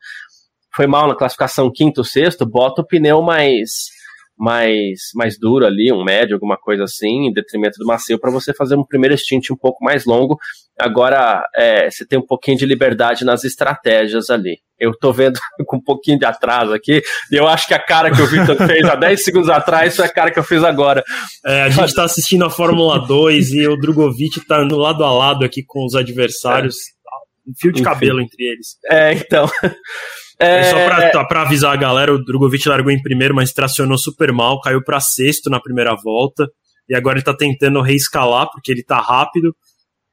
foi 0.77 0.87
mal 0.87 1.09
na 1.09 1.17
classificação 1.17 1.73
quinto, 1.75 2.05
sexto, 2.05 2.45
bota 2.45 2.83
o 2.83 2.87
pneu 2.87 3.23
mais 3.23 3.97
mais 4.39 5.01
mais 5.15 5.39
duro 5.39 5.65
ali, 5.65 5.91
um 5.91 6.05
médio, 6.05 6.35
alguma 6.35 6.59
coisa 6.59 6.85
assim, 6.85 7.27
em 7.27 7.33
detrimento 7.33 7.79
do 7.79 7.87
macio, 7.87 8.21
para 8.21 8.31
você 8.31 8.53
fazer 8.53 8.77
um 8.77 8.85
primeiro 8.85 9.17
stint 9.17 9.51
um 9.51 9.57
pouco 9.57 9.83
mais 9.83 10.05
longo. 10.05 10.37
Agora 10.79 11.43
é, 11.57 11.91
você 11.91 12.07
tem 12.07 12.19
um 12.19 12.27
pouquinho 12.27 12.59
de 12.59 12.67
liberdade 12.67 13.25
nas 13.25 13.45
estratégias 13.45 14.29
ali. 14.29 14.59
Eu 14.79 14.93
tô 14.93 15.11
vendo 15.11 15.41
com 15.67 15.79
um 15.79 15.83
pouquinho 15.83 16.19
de 16.19 16.27
atraso 16.27 16.75
aqui, 16.75 17.03
e 17.33 17.35
eu 17.35 17.49
acho 17.49 17.67
que 17.67 17.73
a 17.73 17.79
cara 17.79 18.11
que 18.11 18.21
o 18.21 18.27
Victor 18.27 18.57
fez 18.69 18.85
há 18.85 18.95
10 18.95 19.25
segundos 19.25 19.49
atrás 19.49 19.97
foi 19.97 20.05
a 20.05 20.13
cara 20.13 20.31
que 20.31 20.39
eu 20.39 20.45
fiz 20.45 20.63
agora. 20.63 21.03
É, 21.47 21.63
a 21.63 21.71
gente 21.71 21.95
tá 21.95 22.05
assistindo 22.05 22.45
a 22.45 22.51
Fórmula 22.51 22.99
2 23.07 23.53
e 23.53 23.67
o 23.67 23.77
Drogovic 23.79 24.47
tá 24.47 24.63
no 24.63 24.77
lado 24.77 25.03
a 25.03 25.11
lado 25.11 25.47
aqui 25.47 25.65
com 25.67 25.87
os 25.87 25.95
adversários, 25.95 26.77
é. 26.77 27.51
um 27.51 27.55
fio 27.59 27.73
de 27.73 27.81
Enfim. 27.81 27.91
cabelo 27.91 28.21
entre 28.21 28.45
eles. 28.45 28.77
É, 28.91 29.15
então. 29.15 29.49
É... 30.39 30.65
Só 30.65 30.85
pra, 30.85 31.05
é. 31.05 31.11
tá, 31.11 31.25
pra, 31.25 31.43
avisar 31.43 31.73
a 31.73 31.77
galera, 31.77 32.15
o 32.15 32.23
Drogovic 32.23 32.69
largou 32.69 32.93
em 32.93 33.01
primeiro, 33.01 33.35
mas 33.35 33.53
tracionou 33.53 33.97
super 33.97 34.33
mal, 34.33 34.61
caiu 34.61 34.83
para 34.83 35.01
sexto 35.01 35.49
na 35.49 35.61
primeira 35.61 35.95
volta, 35.95 36.47
e 36.89 36.95
agora 36.95 37.19
ele 37.19 37.25
tá 37.25 37.35
tentando 37.35 37.81
reescalar, 37.81 38.49
porque 38.51 38.71
ele 38.71 38.85
tá 38.85 39.01
rápido, 39.01 39.55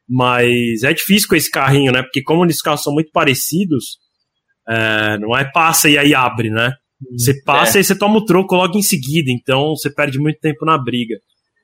mas 0.08 0.84
é 0.84 0.94
difícil 0.94 1.28
com 1.28 1.36
esse 1.36 1.52
carrinho, 1.52 1.92
né? 1.92 2.02
Porque 2.02 2.22
como 2.22 2.46
os 2.46 2.62
carros 2.62 2.84
são 2.84 2.94
muito 2.94 3.12
parecidos, 3.12 3.98
é, 4.68 5.18
não 5.18 5.38
é 5.38 5.44
passa 5.44 5.90
e 5.90 5.98
aí 5.98 6.14
abre, 6.16 6.50
né? 6.50 6.74
Você 7.18 7.34
passa 7.44 7.78
é. 7.78 7.82
e 7.82 7.84
você 7.84 7.98
toma 7.98 8.18
o 8.18 8.26
troco 8.26 8.56
logo 8.56 8.78
em 8.78 8.82
seguida, 8.82 9.30
então 9.30 9.76
você 9.76 9.94
perde 9.94 10.18
muito 10.20 10.40
tempo 10.40 10.66
na 10.66 10.78
briga. 10.78 11.16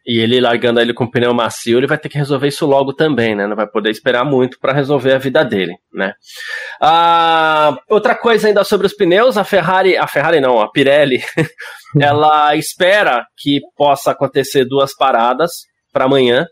E 0.09 0.17
ele 0.17 0.41
largando 0.41 0.81
ele 0.81 0.91
com 0.91 1.05
pneu 1.05 1.31
macio, 1.35 1.77
ele 1.77 1.85
vai 1.85 1.95
ter 1.95 2.09
que 2.09 2.17
resolver 2.17 2.47
isso 2.47 2.65
logo 2.65 2.91
também, 2.93 3.35
né? 3.35 3.45
Não 3.45 3.55
vai 3.55 3.67
poder 3.67 3.91
esperar 3.91 4.25
muito 4.25 4.59
para 4.59 4.73
resolver 4.73 5.13
a 5.13 5.19
vida 5.19 5.45
dele, 5.45 5.77
né? 5.93 6.15
Ah, 6.81 7.77
outra 7.87 8.15
coisa 8.15 8.47
ainda 8.47 8.63
sobre 8.63 8.87
os 8.87 8.93
pneus, 8.93 9.37
a 9.37 9.43
Ferrari, 9.43 9.95
a 9.95 10.07
Ferrari 10.07 10.41
não, 10.41 10.59
a 10.59 10.71
Pirelli, 10.71 11.21
ela 12.01 12.55
espera 12.55 13.23
que 13.37 13.61
possa 13.77 14.09
acontecer 14.09 14.65
duas 14.65 14.95
paradas 14.95 15.51
para 15.93 16.05
amanhã, 16.05 16.47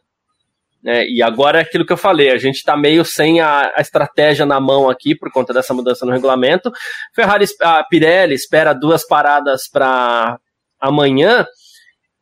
né? 0.83 1.07
E 1.07 1.23
agora 1.23 1.57
é 1.57 1.63
aquilo 1.63 1.83
que 1.83 1.93
eu 1.93 1.97
falei, 1.97 2.29
a 2.29 2.37
gente 2.37 2.57
está 2.57 2.77
meio 2.77 3.03
sem 3.03 3.41
a, 3.41 3.73
a, 3.75 3.81
estratégia 3.81 4.45
na 4.45 4.59
mão 4.59 4.87
aqui 4.87 5.15
por 5.15 5.31
conta 5.31 5.51
dessa 5.51 5.73
mudança 5.73 6.05
no 6.05 6.11
regulamento. 6.11 6.71
Ferrari, 7.11 7.45
a 7.63 7.83
Pirelli 7.85 8.35
espera 8.35 8.71
duas 8.71 9.03
paradas 9.03 9.67
para 9.67 10.37
amanhã 10.79 11.43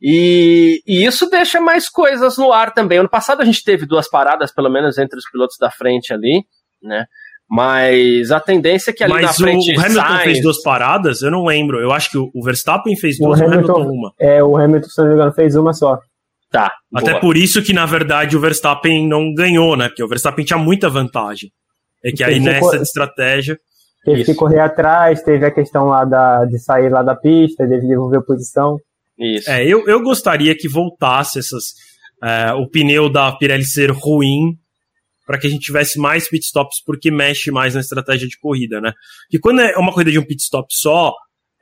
e, 0.00 0.82
e, 0.86 1.06
isso 1.06 1.28
deixa 1.30 1.60
mais 1.60 1.88
coisas 1.88 2.36
no 2.36 2.52
ar 2.52 2.72
também. 2.72 2.98
Ano 2.98 3.08
passado 3.08 3.40
a 3.40 3.44
gente 3.44 3.64
teve 3.64 3.86
duas 3.86 4.08
paradas, 4.08 4.52
pelo 4.52 4.70
menos 4.70 4.98
entre 4.98 5.18
os 5.18 5.30
pilotos 5.30 5.56
da 5.58 5.70
frente 5.70 6.12
ali, 6.12 6.44
né? 6.82 7.06
Mas 7.48 8.32
a 8.32 8.40
tendência 8.40 8.90
é 8.90 8.92
que 8.92 9.04
ali 9.04 9.12
Mas 9.12 9.22
na 9.22 9.32
frente. 9.32 9.70
O 9.70 9.80
Hamilton 9.80 10.02
Sainz... 10.02 10.22
fez 10.22 10.42
duas 10.42 10.62
paradas? 10.62 11.22
Eu 11.22 11.30
não 11.30 11.44
lembro. 11.44 11.80
Eu 11.80 11.92
acho 11.92 12.10
que 12.10 12.18
o 12.18 12.44
Verstappen 12.44 12.96
fez 12.96 13.18
duas, 13.18 13.40
o 13.40 13.44
Hamilton, 13.44 13.72
o 13.72 13.76
Hamilton 13.76 13.92
uma. 13.92 14.12
É, 14.18 14.42
o 14.42 14.56
Hamilton, 14.56 14.88
se 14.88 15.00
não 15.00 15.08
me 15.08 15.14
engano, 15.14 15.32
fez 15.32 15.54
uma 15.54 15.72
só. 15.72 15.98
Tá. 16.50 16.72
Até 16.94 17.12
boa. 17.12 17.20
por 17.20 17.36
isso 17.36 17.62
que, 17.62 17.72
na 17.72 17.86
verdade, 17.86 18.36
o 18.36 18.40
Verstappen 18.40 19.08
não 19.08 19.32
ganhou, 19.32 19.76
né? 19.76 19.88
Porque 19.88 20.02
o 20.02 20.08
Verstappen 20.08 20.44
tinha 20.44 20.58
muita 20.58 20.90
vantagem. 20.90 21.50
É 22.04 22.10
que 22.10 22.24
aí 22.24 22.40
nessa 22.40 22.76
estratégia. 22.76 23.58
Teve 24.04 24.22
isso. 24.22 24.32
que 24.32 24.38
correr 24.38 24.60
atrás, 24.60 25.22
teve 25.22 25.44
a 25.44 25.50
questão 25.50 25.86
lá 25.86 26.04
da, 26.04 26.44
de 26.44 26.58
sair 26.58 26.88
lá 26.88 27.02
da 27.02 27.16
pista, 27.16 27.66
de 27.66 27.80
devolver 27.80 28.20
a 28.20 28.22
posição. 28.22 28.76
Isso. 29.18 29.50
É, 29.50 29.64
eu, 29.64 29.86
eu 29.86 30.02
gostaria 30.02 30.56
que 30.56 30.68
voltasse 30.68 31.38
essas. 31.38 31.64
É, 32.22 32.52
o 32.54 32.68
pneu 32.68 33.10
da 33.10 33.30
Pirelli 33.32 33.64
ser 33.64 33.90
ruim 33.90 34.56
para 35.26 35.38
que 35.38 35.46
a 35.46 35.50
gente 35.50 35.64
tivesse 35.64 35.98
mais 35.98 36.28
pitstops, 36.28 36.82
porque 36.84 37.10
mexe 37.10 37.50
mais 37.50 37.74
na 37.74 37.80
estratégia 37.80 38.28
de 38.28 38.38
corrida, 38.38 38.80
né? 38.80 38.92
E 39.32 39.38
quando 39.38 39.60
é 39.60 39.76
uma 39.76 39.92
corrida 39.92 40.10
de 40.10 40.18
um 40.18 40.24
pitstop 40.24 40.68
só, 40.70 41.12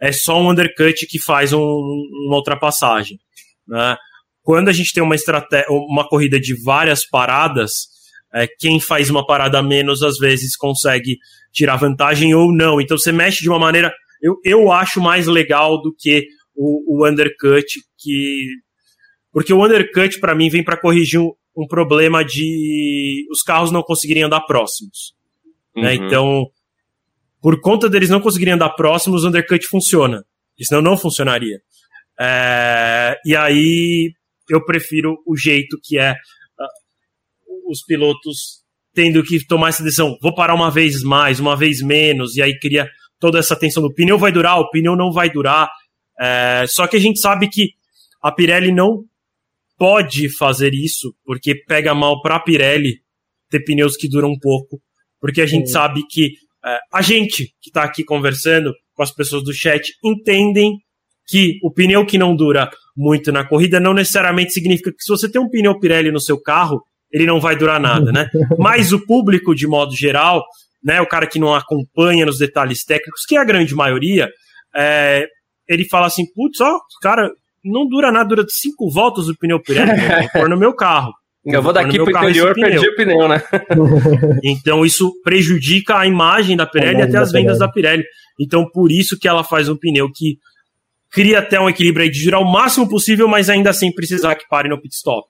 é 0.00 0.12
só 0.12 0.40
um 0.40 0.50
undercut 0.50 1.07
que 1.07 1.18
faz 1.18 1.52
um, 1.52 1.61
uma 1.61 2.36
ultrapassagem, 2.36 3.18
né? 3.66 3.96
Quando 4.42 4.68
a 4.68 4.72
gente 4.72 4.92
tem 4.92 5.02
uma, 5.02 5.14
estratégia, 5.14 5.66
uma 5.70 6.07
corrida 6.07 6.38
de 6.38 6.55
várias 6.62 7.09
paradas, 7.09 7.70
é, 8.34 8.46
quem 8.46 8.78
faz 8.78 9.09
uma 9.09 9.26
parada 9.26 9.62
menos 9.62 10.02
às 10.02 10.18
vezes 10.18 10.55
consegue 10.55 11.16
tirar 11.50 11.76
vantagem 11.76 12.34
ou 12.34 12.52
não. 12.52 12.78
Então 12.78 12.98
você 12.98 13.11
mexe 13.11 13.40
de 13.40 13.48
uma 13.48 13.59
maneira. 13.59 13.90
Eu, 14.20 14.36
eu 14.44 14.70
acho 14.70 15.00
mais 15.00 15.26
legal 15.26 15.80
do 15.80 15.94
que 15.98 16.26
o, 16.55 16.98
o 16.98 17.09
undercut 17.09 17.66
que 17.98 18.46
porque 19.32 19.52
o 19.52 19.64
undercut 19.64 20.20
para 20.20 20.34
mim 20.34 20.48
vem 20.48 20.62
para 20.62 20.76
corrigir 20.76 21.20
um, 21.20 21.32
um, 21.57 21.66
problema 21.66 22.24
de 22.24 23.26
os 23.30 23.42
carros 23.42 23.72
não 23.72 23.82
conseguirem 23.82 24.22
andar 24.22 24.42
próximos, 24.42 25.12
né? 25.74 25.82
uhum. 25.82 25.82
né? 25.82 25.94
Então, 25.94 26.46
por 27.42 27.61
conta 27.61 27.90
deles 27.90 28.09
não 28.09 28.20
conseguirem 28.20 28.55
andar 28.55 28.70
próximos, 28.70 29.24
o 29.24 29.28
undercut 29.28 29.66
funciona. 29.66 30.24
Senão 30.62 30.80
não 30.80 30.96
funcionaria. 30.96 31.61
É, 32.18 33.16
e 33.26 33.34
aí 33.34 34.12
eu 34.48 34.64
prefiro 34.64 35.20
o 35.26 35.36
jeito 35.36 35.78
que 35.82 35.98
é 35.98 36.12
uh, 36.12 37.70
os 37.70 37.82
pilotos 37.84 38.62
tendo 38.94 39.22
que 39.24 39.44
tomar 39.44 39.70
essa 39.70 39.82
decisão. 39.82 40.16
Vou 40.22 40.34
parar 40.34 40.55
uma 40.55 40.70
vez 40.70 41.02
mais, 41.02 41.40
uma 41.40 41.57
vez 41.57 41.82
menos, 41.82 42.36
e 42.36 42.42
aí 42.42 42.57
cria 42.59 42.88
toda 43.18 43.38
essa 43.38 43.57
tensão 43.57 43.82
do 43.82 43.92
pneu 43.92 44.18
vai 44.18 44.30
durar, 44.30 44.59
o 44.59 44.70
pneu 44.70 44.94
não 44.96 45.12
vai 45.12 45.28
durar. 45.28 45.68
É, 46.20 46.64
só 46.68 46.86
que 46.86 46.96
a 46.96 47.00
gente 47.00 47.20
sabe 47.20 47.48
que 47.48 47.70
A 48.22 48.32
Pirelli 48.32 48.72
não 48.72 49.04
pode 49.76 50.28
fazer 50.28 50.72
isso, 50.72 51.14
porque 51.24 51.54
pega 51.54 51.94
mal 51.94 52.22
para 52.22 52.36
a 52.36 52.40
Pirelli 52.40 53.00
ter 53.50 53.60
pneus 53.64 53.96
que 53.96 54.08
duram 54.08 54.38
pouco, 54.40 54.80
porque 55.20 55.40
a 55.40 55.46
gente 55.46 55.70
sabe 55.70 56.02
que 56.08 56.32
é, 56.64 56.78
a 56.92 57.02
gente 57.02 57.46
que 57.60 57.70
está 57.70 57.82
aqui 57.82 58.04
conversando 58.04 58.72
com 58.94 59.02
as 59.02 59.12
pessoas 59.12 59.44
do 59.44 59.52
chat 59.52 59.92
entendem 60.04 60.78
que 61.26 61.58
o 61.62 61.72
pneu 61.72 62.04
que 62.06 62.18
não 62.18 62.36
dura 62.36 62.70
muito 62.96 63.32
na 63.32 63.46
corrida 63.46 63.80
não 63.80 63.94
necessariamente 63.94 64.52
significa 64.52 64.90
que 64.90 65.02
se 65.02 65.08
você 65.08 65.30
tem 65.30 65.40
um 65.40 65.48
pneu 65.48 65.78
Pirelli 65.78 66.10
no 66.10 66.20
seu 66.20 66.40
carro, 66.40 66.82
ele 67.10 67.26
não 67.26 67.40
vai 67.40 67.56
durar 67.56 67.80
nada, 67.80 68.12
né? 68.12 68.28
Mas 68.58 68.92
o 68.92 69.04
público, 69.04 69.54
de 69.54 69.66
modo 69.66 69.94
geral, 69.96 70.44
né, 70.82 71.00
o 71.00 71.06
cara 71.06 71.26
que 71.26 71.38
não 71.38 71.54
acompanha 71.54 72.26
nos 72.26 72.38
detalhes 72.38 72.84
técnicos, 72.84 73.24
que 73.26 73.36
é 73.36 73.40
a 73.40 73.44
grande 73.44 73.74
maioria, 73.74 74.28
é, 74.76 75.26
ele 75.68 75.86
fala 75.88 76.06
assim, 76.06 76.24
putz, 76.34 76.60
ó, 76.60 76.78
cara, 77.00 77.30
não 77.64 77.88
dura 77.88 78.12
nada, 78.12 78.28
dura 78.28 78.44
cinco 78.48 78.90
voltas 78.90 79.28
o 79.28 79.36
pneu 79.36 79.60
Pirelli, 79.60 80.00
vou 80.00 80.28
pôr 80.32 80.48
no 80.48 80.58
meu 80.58 80.74
carro. 80.74 81.12
Eu 81.44 81.62
vou 81.62 81.74
daqui 81.74 81.98
pro 81.98 82.10
interior, 82.10 82.54
perdi 82.54 82.88
o 82.88 82.96
pneu, 82.96 83.28
né? 83.28 83.42
então 84.42 84.84
isso 84.84 85.12
prejudica 85.22 85.98
a 85.98 86.06
imagem 86.06 86.56
da 86.56 86.64
Pirelli 86.66 87.00
e 87.00 87.02
até 87.02 87.18
as 87.18 87.30
vendas 87.30 87.58
da 87.58 87.68
Pirelli. 87.68 88.02
Então 88.40 88.66
por 88.72 88.90
isso 88.90 89.18
que 89.18 89.28
ela 89.28 89.44
faz 89.44 89.68
um 89.68 89.76
pneu 89.76 90.10
que 90.10 90.38
cria 91.10 91.40
até 91.40 91.60
um 91.60 91.68
equilíbrio 91.68 92.04
aí 92.04 92.10
de 92.10 92.18
girar 92.18 92.40
o 92.40 92.50
máximo 92.50 92.88
possível, 92.88 93.28
mas 93.28 93.50
ainda 93.50 93.68
assim 93.68 93.92
precisar 93.92 94.34
que 94.36 94.48
pare 94.48 94.70
no 94.70 94.80
pit 94.80 94.94
stop. 94.94 95.28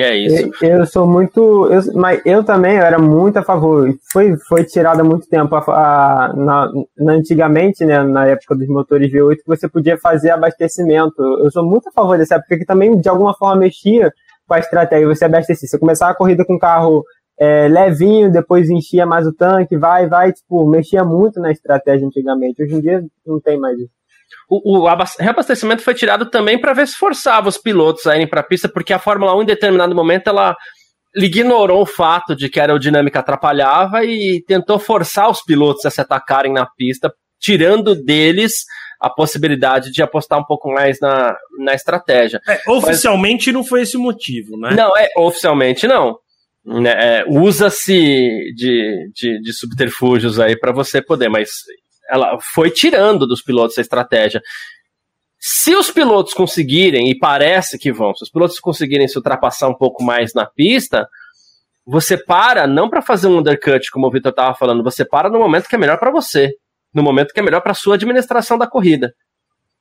É 0.00 0.16
isso. 0.16 0.50
Eu, 0.62 0.78
eu 0.78 0.86
sou 0.86 1.06
muito. 1.06 1.66
Eu, 1.70 1.80
mas 1.94 2.20
eu 2.24 2.42
também 2.42 2.76
eu 2.76 2.82
era 2.82 2.98
muito 2.98 3.38
a 3.38 3.42
favor. 3.42 3.92
Foi, 4.12 4.36
foi 4.48 4.64
tirado 4.64 5.00
há 5.00 5.04
muito 5.04 5.28
tempo. 5.28 5.54
A, 5.54 5.58
a, 5.58 6.32
na, 6.34 6.72
na, 6.96 7.12
antigamente, 7.12 7.84
né, 7.84 8.02
na 8.02 8.26
época 8.26 8.54
dos 8.54 8.68
motores 8.68 9.12
V8, 9.12 9.38
você 9.46 9.68
podia 9.68 9.98
fazer 9.98 10.30
abastecimento. 10.30 11.20
Eu 11.42 11.50
sou 11.50 11.64
muito 11.64 11.88
a 11.88 11.92
favor 11.92 12.16
dessa 12.16 12.36
época, 12.36 12.58
que 12.58 12.64
também 12.64 12.98
de 12.98 13.08
alguma 13.08 13.34
forma 13.34 13.56
mexia 13.56 14.12
com 14.46 14.54
a 14.54 14.58
estratégia. 14.58 15.06
Você 15.06 15.24
abastecia. 15.24 15.68
Você 15.68 15.78
começava 15.78 16.12
a 16.12 16.16
corrida 16.16 16.44
com 16.44 16.54
um 16.54 16.58
carro 16.58 17.04
é, 17.38 17.68
levinho, 17.68 18.32
depois 18.32 18.70
enchia 18.70 19.04
mais 19.04 19.26
o 19.26 19.32
tanque, 19.32 19.76
vai, 19.76 20.08
vai. 20.08 20.32
Tipo, 20.32 20.68
mexia 20.68 21.04
muito 21.04 21.40
na 21.40 21.50
estratégia 21.50 22.06
antigamente. 22.06 22.62
Hoje 22.62 22.74
em 22.74 22.80
dia 22.80 23.04
não 23.26 23.40
tem 23.40 23.58
mais 23.58 23.78
isso 23.78 24.01
o, 24.48 24.78
o 24.78 24.88
reabastecimento 25.18 25.82
foi 25.82 25.94
tirado 25.94 26.28
também 26.30 26.60
para 26.60 26.72
ver 26.72 26.86
se 26.86 26.96
forçava 26.96 27.48
os 27.48 27.58
pilotos 27.58 28.06
a 28.06 28.14
irem 28.14 28.28
para 28.28 28.40
a 28.40 28.44
pista, 28.44 28.68
porque 28.68 28.92
a 28.92 28.98
Fórmula 28.98 29.36
1, 29.36 29.42
em 29.42 29.46
determinado 29.46 29.94
momento, 29.94 30.28
ela 30.28 30.56
ignorou 31.14 31.82
o 31.82 31.86
fato 31.86 32.34
de 32.34 32.48
que 32.48 32.58
a 32.58 32.64
aerodinâmica 32.64 33.20
atrapalhava 33.20 34.04
e 34.04 34.42
tentou 34.46 34.78
forçar 34.78 35.30
os 35.30 35.42
pilotos 35.42 35.84
a 35.84 35.90
se 35.90 36.00
atacarem 36.00 36.52
na 36.52 36.66
pista, 36.66 37.12
tirando 37.38 37.94
deles 37.94 38.64
a 39.00 39.10
possibilidade 39.10 39.90
de 39.90 40.00
apostar 40.00 40.38
um 40.38 40.44
pouco 40.44 40.72
mais 40.72 40.98
na, 41.00 41.36
na 41.58 41.74
estratégia. 41.74 42.40
É, 42.48 42.60
oficialmente 42.70 43.48
mas, 43.48 43.54
não 43.54 43.64
foi 43.64 43.82
esse 43.82 43.96
o 43.96 44.00
motivo, 44.00 44.56
né? 44.56 44.74
Não, 44.74 44.96
é, 44.96 45.08
oficialmente 45.18 45.86
não. 45.88 46.16
Né, 46.64 46.92
é, 46.92 47.24
Usa-se 47.26 47.92
de, 48.54 49.10
de, 49.12 49.40
de 49.40 49.52
subterfúgios 49.52 50.38
aí 50.38 50.56
para 50.56 50.72
você 50.72 51.02
poder, 51.02 51.28
mas 51.28 51.48
ela 52.12 52.38
foi 52.54 52.70
tirando 52.70 53.26
dos 53.26 53.42
pilotos 53.42 53.78
a 53.78 53.80
estratégia. 53.80 54.42
Se 55.40 55.74
os 55.74 55.90
pilotos 55.90 56.34
conseguirem, 56.34 57.10
e 57.10 57.18
parece 57.18 57.78
que 57.78 57.90
vão, 57.90 58.14
se 58.14 58.22
os 58.22 58.30
pilotos 58.30 58.60
conseguirem 58.60 59.08
se 59.08 59.16
ultrapassar 59.16 59.68
um 59.68 59.74
pouco 59.74 60.04
mais 60.04 60.34
na 60.34 60.46
pista, 60.46 61.08
você 61.86 62.16
para 62.16 62.66
não 62.66 62.88
para 62.88 63.02
fazer 63.02 63.26
um 63.26 63.38
undercut, 63.38 63.90
como 63.90 64.06
o 64.06 64.10
Vitor 64.10 64.30
estava 64.30 64.54
falando, 64.54 64.84
você 64.84 65.04
para 65.04 65.30
no 65.30 65.38
momento 65.38 65.68
que 65.68 65.74
é 65.74 65.78
melhor 65.78 65.98
para 65.98 66.10
você, 66.10 66.50
no 66.94 67.02
momento 67.02 67.32
que 67.32 67.40
é 67.40 67.42
melhor 67.42 67.60
para 67.60 67.74
sua 67.74 67.94
administração 67.94 68.58
da 68.58 68.68
corrida. 68.68 69.12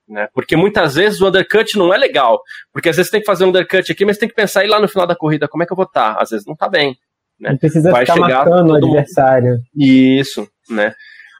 Né? 0.07 0.27
Porque 0.33 0.55
muitas 0.55 0.95
vezes 0.95 1.21
o 1.21 1.27
undercut 1.27 1.77
não 1.77 1.93
é 1.93 1.97
legal, 1.97 2.41
porque 2.73 2.89
às 2.89 2.95
vezes 2.95 3.09
você 3.09 3.17
tem 3.17 3.21
que 3.21 3.27
fazer 3.27 3.43
um 3.43 3.49
undercut 3.49 3.91
aqui, 3.91 4.05
mas 4.05 4.17
tem 4.17 4.29
que 4.29 4.35
pensar 4.35 4.61
aí 4.61 4.67
lá 4.67 4.79
no 4.79 4.87
final 4.87 5.05
da 5.05 5.15
corrida 5.15 5.47
como 5.47 5.63
é 5.63 5.65
que 5.65 5.73
eu 5.73 5.77
vou 5.77 5.85
estar. 5.85 6.15
Tá? 6.15 6.21
Às 6.21 6.29
vezes 6.31 6.45
não 6.45 6.53
está 6.53 6.67
bem. 6.67 6.97
Né? 7.39 7.55
Precisa 7.57 7.91
Vai 7.91 8.05
ficar 8.05 8.13
chegar 8.13 8.45
marcando 8.45 8.69
o 8.71 8.75
adversário. 8.75 9.51
Mundo. 9.51 9.63
Isso, 9.75 10.47
né? 10.69 10.93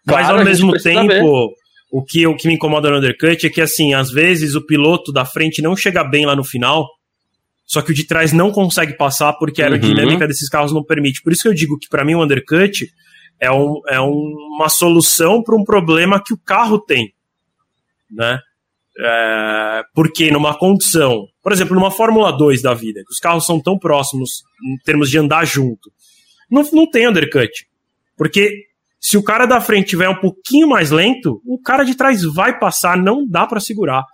Mas 0.06 0.30
ao 0.30 0.44
mesmo 0.44 0.74
tempo, 0.74 1.54
o 1.92 2.04
que, 2.04 2.26
o 2.26 2.36
que 2.36 2.48
me 2.48 2.56
incomoda 2.56 2.90
no 2.90 2.98
undercut 2.98 3.46
é 3.46 3.50
que, 3.50 3.62
assim, 3.62 3.94
às 3.94 4.12
vezes 4.12 4.56
o 4.56 4.66
piloto 4.66 5.12
da 5.12 5.26
frente 5.26 5.62
não 5.62 5.76
chega 5.76 6.04
bem 6.04 6.26
lá 6.26 6.36
no 6.36 6.44
final, 6.44 6.88
só 7.66 7.82
que 7.82 7.92
o 7.92 7.94
de 7.94 8.06
trás 8.06 8.34
não 8.34 8.52
consegue 8.52 8.94
passar 8.94 9.34
porque 9.34 9.62
a 9.62 9.68
uhum. 9.68 9.74
aerodinâmica 9.74 10.24
uhum. 10.24 10.28
desses 10.28 10.50
carros 10.50 10.74
não 10.74 10.84
permite. 10.84 11.22
Por 11.22 11.32
isso 11.32 11.44
que 11.44 11.48
eu 11.50 11.54
digo 11.54 11.78
que, 11.78 11.88
para 11.88 12.04
mim, 12.04 12.16
o 12.16 12.24
undercut 12.24 12.90
é, 13.40 13.52
um, 13.52 13.82
é 13.88 14.00
uma 14.00 14.70
solução 14.70 15.44
para 15.44 15.56
um 15.56 15.64
problema 15.64 16.22
que 16.24 16.34
o 16.34 16.38
carro 16.38 16.80
tem, 16.80 17.14
né? 18.10 18.40
É, 19.00 19.84
porque 19.96 20.30
numa 20.30 20.54
condição, 20.58 21.26
por 21.42 21.52
exemplo, 21.52 21.74
numa 21.74 21.90
Fórmula 21.90 22.32
2 22.32 22.62
da 22.62 22.74
vida, 22.74 23.02
que 23.06 23.12
os 23.12 23.20
carros 23.20 23.46
são 23.46 23.60
tão 23.60 23.80
próximos 23.80 24.44
em 24.64 24.78
termos 24.84 25.10
de 25.10 25.18
andar 25.18 25.46
junto, 25.46 25.92
não, 26.50 26.62
não 26.74 26.90
tem 26.90 27.08
undercut. 27.08 27.66
Porque 28.18 28.66
se 29.02 29.18
o 29.18 29.24
cara 29.24 29.48
da 29.48 29.60
frente 29.60 29.90
tiver 29.90 30.08
um 30.08 30.20
pouquinho 30.20 30.70
mais 30.70 30.92
lento, 30.92 31.42
o 31.44 31.60
cara 31.60 31.84
de 31.84 31.96
trás 31.96 32.24
vai 32.24 32.60
passar, 32.60 32.96
não 32.96 33.28
dá 33.28 33.48
para 33.48 33.60
segurar. 33.60 34.06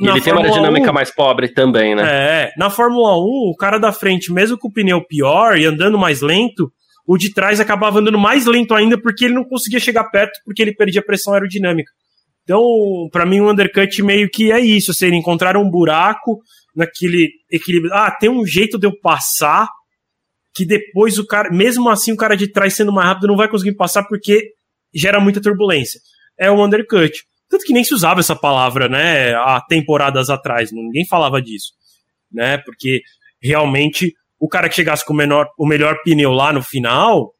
E 0.00 0.08
ele 0.08 0.20
tem 0.20 0.32
uma 0.32 0.42
aerodinâmica 0.42 0.90
1, 0.90 0.94
mais 0.94 1.14
pobre 1.14 1.48
também, 1.48 1.94
né? 1.94 2.02
É, 2.04 2.52
na 2.58 2.68
Fórmula 2.68 3.16
1, 3.16 3.20
o 3.50 3.56
cara 3.56 3.78
da 3.78 3.92
frente, 3.92 4.32
mesmo 4.32 4.58
com 4.58 4.66
o 4.66 4.72
pneu 4.72 5.00
pior 5.00 5.56
e 5.56 5.64
andando 5.64 5.96
mais 5.96 6.22
lento, 6.22 6.72
o 7.06 7.16
de 7.16 7.32
trás 7.32 7.60
acabava 7.60 8.00
andando 8.00 8.18
mais 8.18 8.46
lento 8.46 8.74
ainda 8.74 9.00
porque 9.00 9.26
ele 9.26 9.34
não 9.34 9.44
conseguia 9.44 9.78
chegar 9.78 10.04
perto 10.04 10.40
porque 10.44 10.60
ele 10.60 10.74
perdia 10.74 11.04
pressão 11.04 11.34
aerodinâmica. 11.34 11.92
Então, 12.42 12.60
para 13.12 13.24
mim, 13.24 13.40
o 13.40 13.50
undercut 13.50 14.02
meio 14.02 14.28
que 14.28 14.50
é 14.50 14.58
isso, 14.58 14.90
assim, 14.90 15.14
encontrar 15.14 15.56
um 15.56 15.70
buraco 15.70 16.40
naquele 16.74 17.30
equilíbrio. 17.48 17.94
Ah, 17.94 18.10
tem 18.10 18.28
um 18.28 18.44
jeito 18.44 18.78
de 18.78 18.88
eu 18.88 18.98
passar 19.00 19.68
que 20.54 20.64
depois 20.64 21.18
o 21.18 21.26
cara, 21.26 21.50
mesmo 21.50 21.88
assim, 21.88 22.12
o 22.12 22.16
cara 22.16 22.36
de 22.36 22.50
trás 22.50 22.74
sendo 22.74 22.92
mais 22.92 23.08
rápido 23.08 23.28
não 23.28 23.36
vai 23.36 23.48
conseguir 23.48 23.74
passar 23.74 24.04
porque 24.04 24.52
gera 24.94 25.20
muita 25.20 25.40
turbulência. 25.40 26.00
É 26.38 26.50
um 26.50 26.62
undercut. 26.62 27.22
Tanto 27.48 27.64
que 27.64 27.72
nem 27.72 27.84
se 27.84 27.94
usava 27.94 28.20
essa 28.20 28.36
palavra, 28.36 28.88
né, 28.88 29.34
há 29.34 29.60
temporadas 29.68 30.30
atrás, 30.30 30.70
ninguém 30.72 31.06
falava 31.06 31.40
disso, 31.40 31.72
né, 32.30 32.58
porque 32.58 33.02
realmente 33.42 34.14
o 34.40 34.48
cara 34.48 34.68
que 34.68 34.74
chegasse 34.74 35.04
com 35.04 35.12
o, 35.12 35.16
menor, 35.16 35.48
o 35.58 35.66
melhor 35.66 35.98
pneu 36.02 36.30
lá 36.32 36.52
no 36.52 36.62
final, 36.62 37.32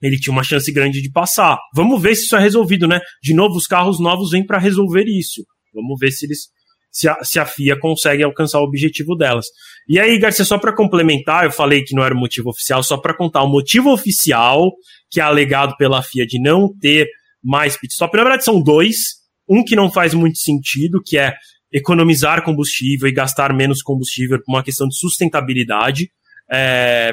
ele 0.00 0.18
tinha 0.18 0.32
uma 0.32 0.42
chance 0.42 0.70
grande 0.72 1.02
de 1.02 1.10
passar. 1.10 1.58
Vamos 1.74 2.00
ver 2.00 2.14
se 2.16 2.24
isso 2.24 2.34
é 2.34 2.40
resolvido, 2.40 2.88
né? 2.88 3.00
De 3.22 3.34
novo, 3.34 3.56
os 3.56 3.66
carros 3.66 4.00
novos 4.00 4.30
vêm 4.30 4.44
para 4.44 4.58
resolver 4.58 5.04
isso. 5.06 5.44
Vamos 5.72 5.98
ver 6.00 6.10
se 6.10 6.26
eles 6.26 6.48
se 6.92 7.08
a, 7.08 7.24
se 7.24 7.40
a 7.40 7.46
FIA 7.46 7.78
consegue 7.80 8.22
alcançar 8.22 8.60
o 8.60 8.64
objetivo 8.64 9.16
delas. 9.16 9.46
E 9.88 9.98
aí, 9.98 10.18
Garcia, 10.18 10.44
só 10.44 10.58
para 10.58 10.74
complementar, 10.74 11.44
eu 11.44 11.50
falei 11.50 11.82
que 11.82 11.94
não 11.94 12.04
era 12.04 12.14
o 12.14 12.18
motivo 12.18 12.50
oficial, 12.50 12.82
só 12.82 12.98
para 12.98 13.16
contar 13.16 13.42
o 13.42 13.48
motivo 13.48 13.90
oficial 13.90 14.70
que 15.10 15.20
é 15.20 15.22
alegado 15.24 15.74
pela 15.76 16.02
FIA 16.02 16.26
de 16.26 16.40
não 16.40 16.68
ter 16.78 17.08
mais 17.42 17.76
pit 17.76 17.92
stop. 17.92 18.16
Na 18.16 18.22
verdade, 18.22 18.44
são 18.44 18.62
dois. 18.62 19.22
Um 19.48 19.64
que 19.64 19.74
não 19.74 19.90
faz 19.90 20.14
muito 20.14 20.38
sentido, 20.38 21.02
que 21.04 21.18
é 21.18 21.34
economizar 21.72 22.44
combustível 22.44 23.08
e 23.08 23.12
gastar 23.12 23.52
menos 23.52 23.82
combustível 23.82 24.38
por 24.38 24.52
uma 24.52 24.62
questão 24.62 24.86
de 24.86 24.96
sustentabilidade. 24.96 26.10
É, 26.50 27.12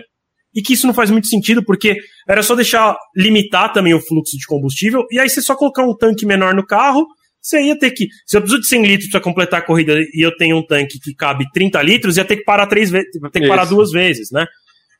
e 0.53 0.61
que 0.61 0.73
isso 0.73 0.85
não 0.85 0.93
faz 0.93 1.09
muito 1.09 1.27
sentido, 1.27 1.63
porque 1.63 1.97
era 2.27 2.43
só 2.43 2.55
deixar 2.55 2.95
limitar 3.15 3.71
também 3.71 3.93
o 3.93 4.01
fluxo 4.01 4.37
de 4.37 4.45
combustível, 4.45 5.05
e 5.11 5.19
aí 5.19 5.29
você 5.29 5.41
só 5.41 5.55
colocar 5.55 5.83
um 5.83 5.95
tanque 5.95 6.25
menor 6.25 6.53
no 6.53 6.65
carro 6.65 7.05
você 7.41 7.61
ia 7.61 7.77
ter 7.77 7.91
que. 7.91 8.07
Se 8.25 8.37
eu 8.37 8.41
preciso 8.41 8.61
de 8.61 8.67
100 8.67 8.85
litros 8.85 9.09
para 9.09 9.21
completar 9.21 9.59
a 9.59 9.65
corrida 9.65 9.93
e 10.13 10.25
eu 10.25 10.35
tenho 10.35 10.57
um 10.57 10.65
tanque 10.65 10.99
que 10.99 11.13
cabe 11.13 11.45
30 11.53 11.81
litros, 11.81 12.17
ia 12.17 12.25
ter 12.25 12.37
que 12.37 12.43
parar 12.43 12.67
três 12.67 12.89
vezes, 12.89 13.09
ter 13.31 13.41
que 13.41 13.47
parar 13.47 13.65
duas 13.65 13.91
vezes, 13.91 14.29
né? 14.31 14.45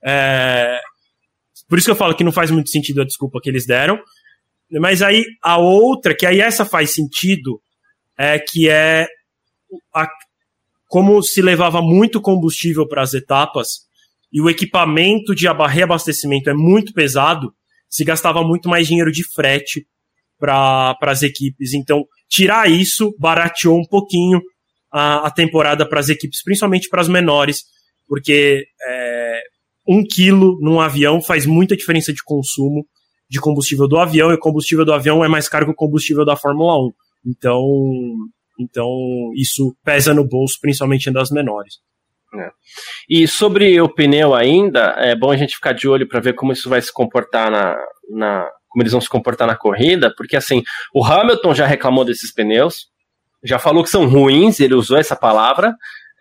É, 0.04 0.80
por 1.68 1.78
isso 1.78 1.86
que 1.86 1.92
eu 1.92 1.96
falo 1.96 2.16
que 2.16 2.24
não 2.24 2.32
faz 2.32 2.50
muito 2.50 2.70
sentido 2.70 3.02
a 3.02 3.06
desculpa 3.06 3.40
que 3.42 3.50
eles 3.50 3.66
deram. 3.66 4.00
Mas 4.72 5.02
aí 5.02 5.26
a 5.44 5.58
outra, 5.58 6.16
que 6.16 6.26
aí 6.26 6.40
essa 6.40 6.64
faz 6.64 6.94
sentido, 6.94 7.62
é 8.18 8.40
que 8.40 8.70
é 8.70 9.08
a, 9.94 10.08
como 10.88 11.22
se 11.22 11.42
levava 11.42 11.82
muito 11.82 12.22
combustível 12.22 12.88
para 12.88 13.02
as 13.02 13.14
etapas 13.14 13.88
e 14.32 14.42
o 14.42 14.50
equipamento 14.50 15.34
de 15.34 15.48
reabastecimento 15.48 16.50
é 16.50 16.54
muito 16.54 16.94
pesado, 16.94 17.54
se 17.90 18.04
gastava 18.04 18.44
muito 18.44 18.70
mais 18.70 18.88
dinheiro 18.88 19.12
de 19.12 19.24
frete 19.24 19.88
para 20.38 20.96
as 21.02 21.24
equipes. 21.24 21.74
Então, 21.74 22.06
tirar 22.30 22.70
isso 22.70 23.14
barateou 23.20 23.78
um 23.78 23.86
pouquinho 23.86 24.40
a, 24.92 25.28
a 25.28 25.32
temporada 25.32 25.88
para 25.88 26.00
as 26.00 26.10
equipes, 26.10 26.44
principalmente 26.44 26.88
para 26.90 27.02
as 27.02 27.08
menores, 27.08 27.64
porque 28.08 28.66
é, 28.88 29.42
um 29.88 30.04
quilo 30.04 30.58
num 30.62 30.80
avião 30.80 31.22
faz 31.22 31.46
muita 31.46 31.76
diferença 31.76 32.14
de 32.14 32.24
consumo 32.24 32.86
de 33.30 33.40
combustível 33.40 33.88
do 33.88 33.98
avião, 33.98 34.32
e 34.32 34.34
o 34.34 34.40
combustível 34.40 34.84
do 34.84 34.92
avião 34.92 35.24
é 35.24 35.28
mais 35.28 35.48
caro 35.48 35.66
que 35.66 35.72
o 35.72 35.76
combustível 35.76 36.26
da 36.26 36.36
Fórmula 36.36 36.76
1. 36.80 36.92
Então, 37.28 37.64
então 38.60 38.88
isso 39.36 39.76
pesa 39.84 40.14
no 40.14 40.28
bolso, 40.28 40.58
principalmente 40.60 41.12
das 41.12 41.30
menores. 41.30 41.76
É. 42.34 42.50
E 43.08 43.28
sobre 43.28 43.80
o 43.82 43.90
pneu 43.90 44.34
ainda, 44.34 44.96
é 44.98 45.16
bom 45.16 45.32
a 45.32 45.38
gente 45.38 45.56
ficar 45.56 45.74
de 45.74 45.88
olho 45.88 46.08
para 46.08 46.20
ver 46.20 46.34
como 46.34 46.52
isso 46.52 46.70
vai 46.70 46.82
se 46.82 46.92
comportar 46.92 47.52
na, 47.52 47.76
na, 48.10 48.50
como 48.70 48.82
eles 48.84 48.92
vão 48.92 49.02
se 49.02 49.10
comportar 49.10 49.48
na 49.48 49.56
corrida, 49.56 50.14
porque 50.16 50.38
assim, 50.38 50.64
o 50.94 51.04
Hamilton 51.04 51.54
já 51.54 51.66
reclamou 51.66 52.06
desses 52.06 52.34
pneus, 52.34 52.88
já 53.44 53.58
falou 53.60 53.84
que 53.84 53.90
são 53.90 54.08
ruins, 54.08 54.60
ele 54.60 54.74
usou 54.74 54.98
essa 54.98 55.16
palavra. 55.16 55.74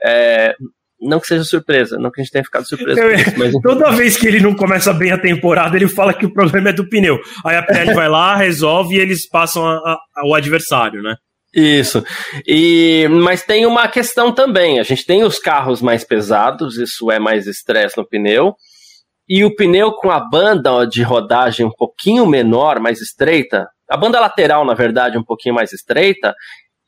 É, 0.05 0.55
não 1.01 1.21
que 1.21 1.27
seja 1.27 1.45
surpresa, 1.45 1.97
não 1.99 2.11
que 2.11 2.21
a 2.21 2.25
gente 2.25 2.33
tenha 2.33 2.45
ficado 2.45 2.67
surpreso. 2.67 3.01
Isso, 3.01 3.39
mas... 3.39 3.53
Toda 3.63 3.91
vez 3.93 4.17
que 4.17 4.27
ele 4.27 4.41
não 4.41 4.55
começa 4.55 4.93
bem 4.93 5.13
a 5.13 5.19
temporada, 5.19 5.77
ele 5.77 5.89
fala 5.89 6.13
que 6.13 6.27
o 6.27 6.33
problema 6.33 6.71
é 6.71 6.73
do 6.73 6.89
pneu. 6.89 7.21
Aí 7.45 7.57
a 7.57 7.63
Pirelli 7.63 7.95
vai 7.95 8.09
lá, 8.09 8.37
resolve 8.37 8.97
e 8.97 9.01
eles 9.01 9.29
passam 9.29 9.65
a, 9.65 9.77
a, 9.77 9.99
ao 10.17 10.35
adversário, 10.35 11.03
né? 11.03 11.15
Isso. 11.55 12.05
E, 12.47 13.07
mas 13.11 13.43
tem 13.43 13.65
uma 13.65 13.89
questão 13.89 14.33
também. 14.33 14.81
A 14.81 14.83
gente 14.83 15.07
tem 15.07 15.25
os 15.25 15.39
carros 15.39 15.81
mais 15.81 16.05
pesados, 16.05 16.77
isso 16.77 17.11
é 17.11 17.19
mais 17.19 17.47
estresse 17.47 17.97
no 17.97 18.07
pneu. 18.07 18.55
E 19.29 19.45
o 19.45 19.55
pneu 19.55 19.93
com 19.93 20.11
a 20.11 20.21
banda 20.21 20.87
de 20.87 21.03
rodagem 21.03 21.67
um 21.67 21.71
pouquinho 21.71 22.27
menor, 22.27 22.81
mais 22.81 23.01
estreita, 23.01 23.69
a 23.89 23.97
banda 23.97 24.21
lateral, 24.21 24.65
na 24.65 24.75
verdade, 24.75 25.19
um 25.19 25.25
pouquinho 25.25 25.55
mais 25.55 25.73
estreita, 25.73 26.35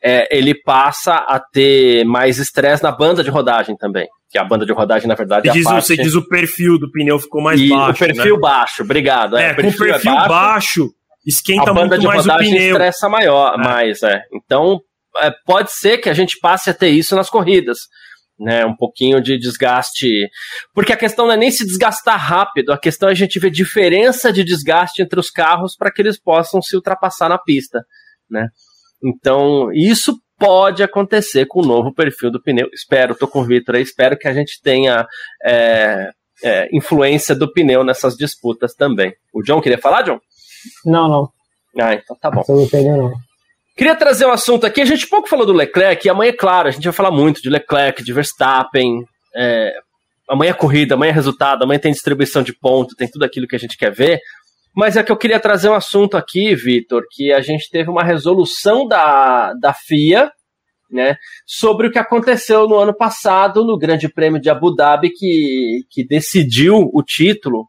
é, 0.02 0.26
ele 0.36 0.54
passa 0.54 1.14
a 1.14 1.38
ter 1.40 2.04
mais 2.04 2.38
estresse 2.38 2.82
na 2.82 2.92
banda 2.92 3.22
de 3.22 3.30
rodagem 3.30 3.76
também. 3.76 4.06
Que 4.30 4.38
a 4.38 4.44
banda 4.44 4.64
de 4.64 4.72
rodagem, 4.72 5.08
na 5.08 5.14
verdade, 5.14 5.48
você, 5.48 5.50
é 5.50 5.52
diz, 5.52 5.64
parte... 5.64 5.86
você 5.86 5.96
diz 5.96 6.14
o 6.14 6.26
perfil 6.28 6.78
do 6.78 6.90
pneu 6.90 7.18
ficou 7.18 7.42
mais 7.42 7.60
e 7.60 7.68
baixo. 7.68 7.90
O 7.90 8.06
perfil 8.06 8.34
né? 8.36 8.40
baixo, 8.40 8.82
obrigado. 8.82 9.36
É, 9.36 9.50
é 9.50 9.54
perfil 9.54 9.78
com 9.78 9.84
o 9.84 9.86
perfil 9.92 10.12
é 10.12 10.14
baixo, 10.14 10.28
baixo, 10.28 10.90
esquenta 11.26 11.70
a 11.70 11.74
banda 11.74 11.88
muito 11.88 12.00
de 12.00 12.06
mais 12.06 12.20
rodagem 12.20 12.52
o 12.52 12.56
pneu. 12.56 12.70
estressa 12.70 13.08
maior, 13.08 13.54
é. 13.54 13.58
mais, 13.58 14.02
é. 14.02 14.22
Então, 14.32 14.80
é, 15.22 15.32
pode 15.44 15.72
ser 15.72 15.98
que 15.98 16.08
a 16.08 16.14
gente 16.14 16.38
passe 16.38 16.70
a 16.70 16.74
ter 16.74 16.90
isso 16.90 17.16
nas 17.16 17.28
corridas. 17.28 17.78
Né, 18.42 18.64
um 18.64 18.74
pouquinho 18.74 19.20
de 19.20 19.36
desgaste. 19.36 20.26
Porque 20.72 20.94
a 20.94 20.96
questão 20.96 21.26
não 21.26 21.34
é 21.34 21.36
nem 21.36 21.50
se 21.50 21.62
desgastar 21.62 22.18
rápido, 22.18 22.72
a 22.72 22.78
questão 22.78 23.10
é 23.10 23.12
a 23.12 23.14
gente 23.14 23.38
ver 23.38 23.50
diferença 23.50 24.32
de 24.32 24.42
desgaste 24.42 25.02
entre 25.02 25.20
os 25.20 25.30
carros 25.30 25.76
para 25.76 25.92
que 25.92 26.00
eles 26.00 26.18
possam 26.18 26.62
se 26.62 26.74
ultrapassar 26.74 27.28
na 27.28 27.36
pista. 27.36 27.84
Né? 28.30 28.48
Então, 29.04 29.70
isso 29.74 30.16
pode 30.38 30.82
acontecer 30.82 31.44
com 31.44 31.60
o 31.60 31.66
novo 31.66 31.92
perfil 31.92 32.30
do 32.30 32.42
pneu. 32.42 32.66
Espero, 32.72 33.14
tô 33.14 33.28
com 33.28 33.40
o 33.40 33.44
Vitor 33.44 33.74
aí, 33.74 33.82
espero 33.82 34.16
que 34.16 34.26
a 34.26 34.32
gente 34.32 34.58
tenha 34.62 35.06
é, 35.44 36.10
é, 36.42 36.68
influência 36.74 37.34
do 37.34 37.52
pneu 37.52 37.84
nessas 37.84 38.16
disputas 38.16 38.74
também. 38.74 39.12
O 39.34 39.42
John 39.42 39.60
queria 39.60 39.78
falar, 39.78 40.02
John? 40.02 40.18
Não, 40.86 41.08
não. 41.08 41.28
Ah, 41.78 41.94
então 41.94 42.16
tá 42.18 42.30
bom. 42.30 42.42
Sobre 42.42 42.64
o 42.64 42.70
pneu, 42.70 42.96
não. 42.96 43.29
Queria 43.80 43.96
trazer 43.96 44.26
um 44.26 44.30
assunto 44.30 44.66
aqui. 44.66 44.82
A 44.82 44.84
gente 44.84 45.06
pouco 45.06 45.26
falou 45.26 45.46
do 45.46 45.54
Leclerc, 45.54 46.06
e 46.06 46.10
amanhã, 46.10 46.28
é 46.28 46.36
claro, 46.36 46.68
a 46.68 46.70
gente 46.70 46.84
vai 46.84 46.92
falar 46.92 47.10
muito 47.10 47.40
de 47.40 47.48
Leclerc, 47.48 48.04
de 48.04 48.12
Verstappen. 48.12 49.02
É, 49.34 49.72
amanhã 50.28 50.50
é 50.50 50.52
corrida, 50.52 50.96
amanhã 50.96 51.08
é 51.08 51.14
resultado, 51.14 51.62
amanhã 51.62 51.78
tem 51.78 51.90
distribuição 51.90 52.42
de 52.42 52.52
ponto, 52.52 52.94
tem 52.94 53.08
tudo 53.08 53.24
aquilo 53.24 53.46
que 53.48 53.56
a 53.56 53.58
gente 53.58 53.78
quer 53.78 53.90
ver. 53.90 54.20
Mas 54.76 54.98
é 54.98 55.02
que 55.02 55.10
eu 55.10 55.16
queria 55.16 55.40
trazer 55.40 55.70
um 55.70 55.74
assunto 55.74 56.18
aqui, 56.18 56.54
Vitor, 56.54 57.04
que 57.10 57.32
a 57.32 57.40
gente 57.40 57.70
teve 57.70 57.88
uma 57.88 58.04
resolução 58.04 58.86
da, 58.86 59.54
da 59.54 59.72
FIA, 59.72 60.30
né, 60.90 61.16
sobre 61.46 61.86
o 61.86 61.90
que 61.90 61.98
aconteceu 61.98 62.68
no 62.68 62.76
ano 62.76 62.94
passado 62.94 63.64
no 63.64 63.78
Grande 63.78 64.10
Prêmio 64.10 64.38
de 64.38 64.50
Abu 64.50 64.74
Dhabi, 64.74 65.08
que, 65.08 65.86
que 65.90 66.06
decidiu 66.06 66.90
o 66.92 67.02
título 67.02 67.66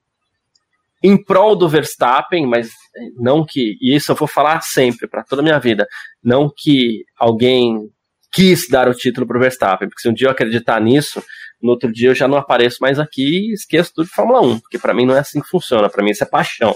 em 1.04 1.22
prol 1.22 1.56
do 1.56 1.68
Verstappen, 1.68 2.45
mas 2.45 2.70
não 3.18 3.45
que, 3.45 3.76
e 3.82 3.95
isso 3.95 4.12
eu 4.12 4.16
vou 4.16 4.28
falar 4.28 4.62
sempre, 4.62 5.08
para 5.08 5.24
toda 5.24 5.41
a 5.41 5.43
minha 5.43 5.60
vida, 5.60 5.88
não 6.24 6.52
que 6.56 7.04
alguém 7.18 7.89
quis 8.32 8.68
dar 8.70 8.88
o 8.88 8.93
título 8.93 9.28
para 9.28 9.38
o 9.38 9.41
Verstappen, 9.41 9.89
porque 9.89 10.02
se 10.02 10.10
um 10.10 10.14
dia 10.14 10.28
eu 10.28 10.32
acreditar 10.32 10.80
nisso, 10.80 11.22
no 11.62 11.72
outro 11.72 11.91
dia 11.91 12.10
eu 12.10 12.16
já 12.16 12.28
não 12.28 12.38
apareço 12.38 12.78
mais 12.80 12.97
aqui 12.99 13.49
e 13.49 13.54
esqueço 13.54 13.91
tudo 13.93 14.08
de 14.08 14.14
Fórmula 14.14 14.41
1, 14.41 14.60
porque 14.60 14.80
para 14.80 14.93
mim 14.93 15.06
não 15.06 15.16
é 15.16 15.20
assim 15.20 15.41
que 15.41 15.49
funciona, 15.49 15.89
para 15.89 16.04
mim 16.04 16.12
isso 16.12 16.24
é 16.24 16.28
paixão, 16.28 16.76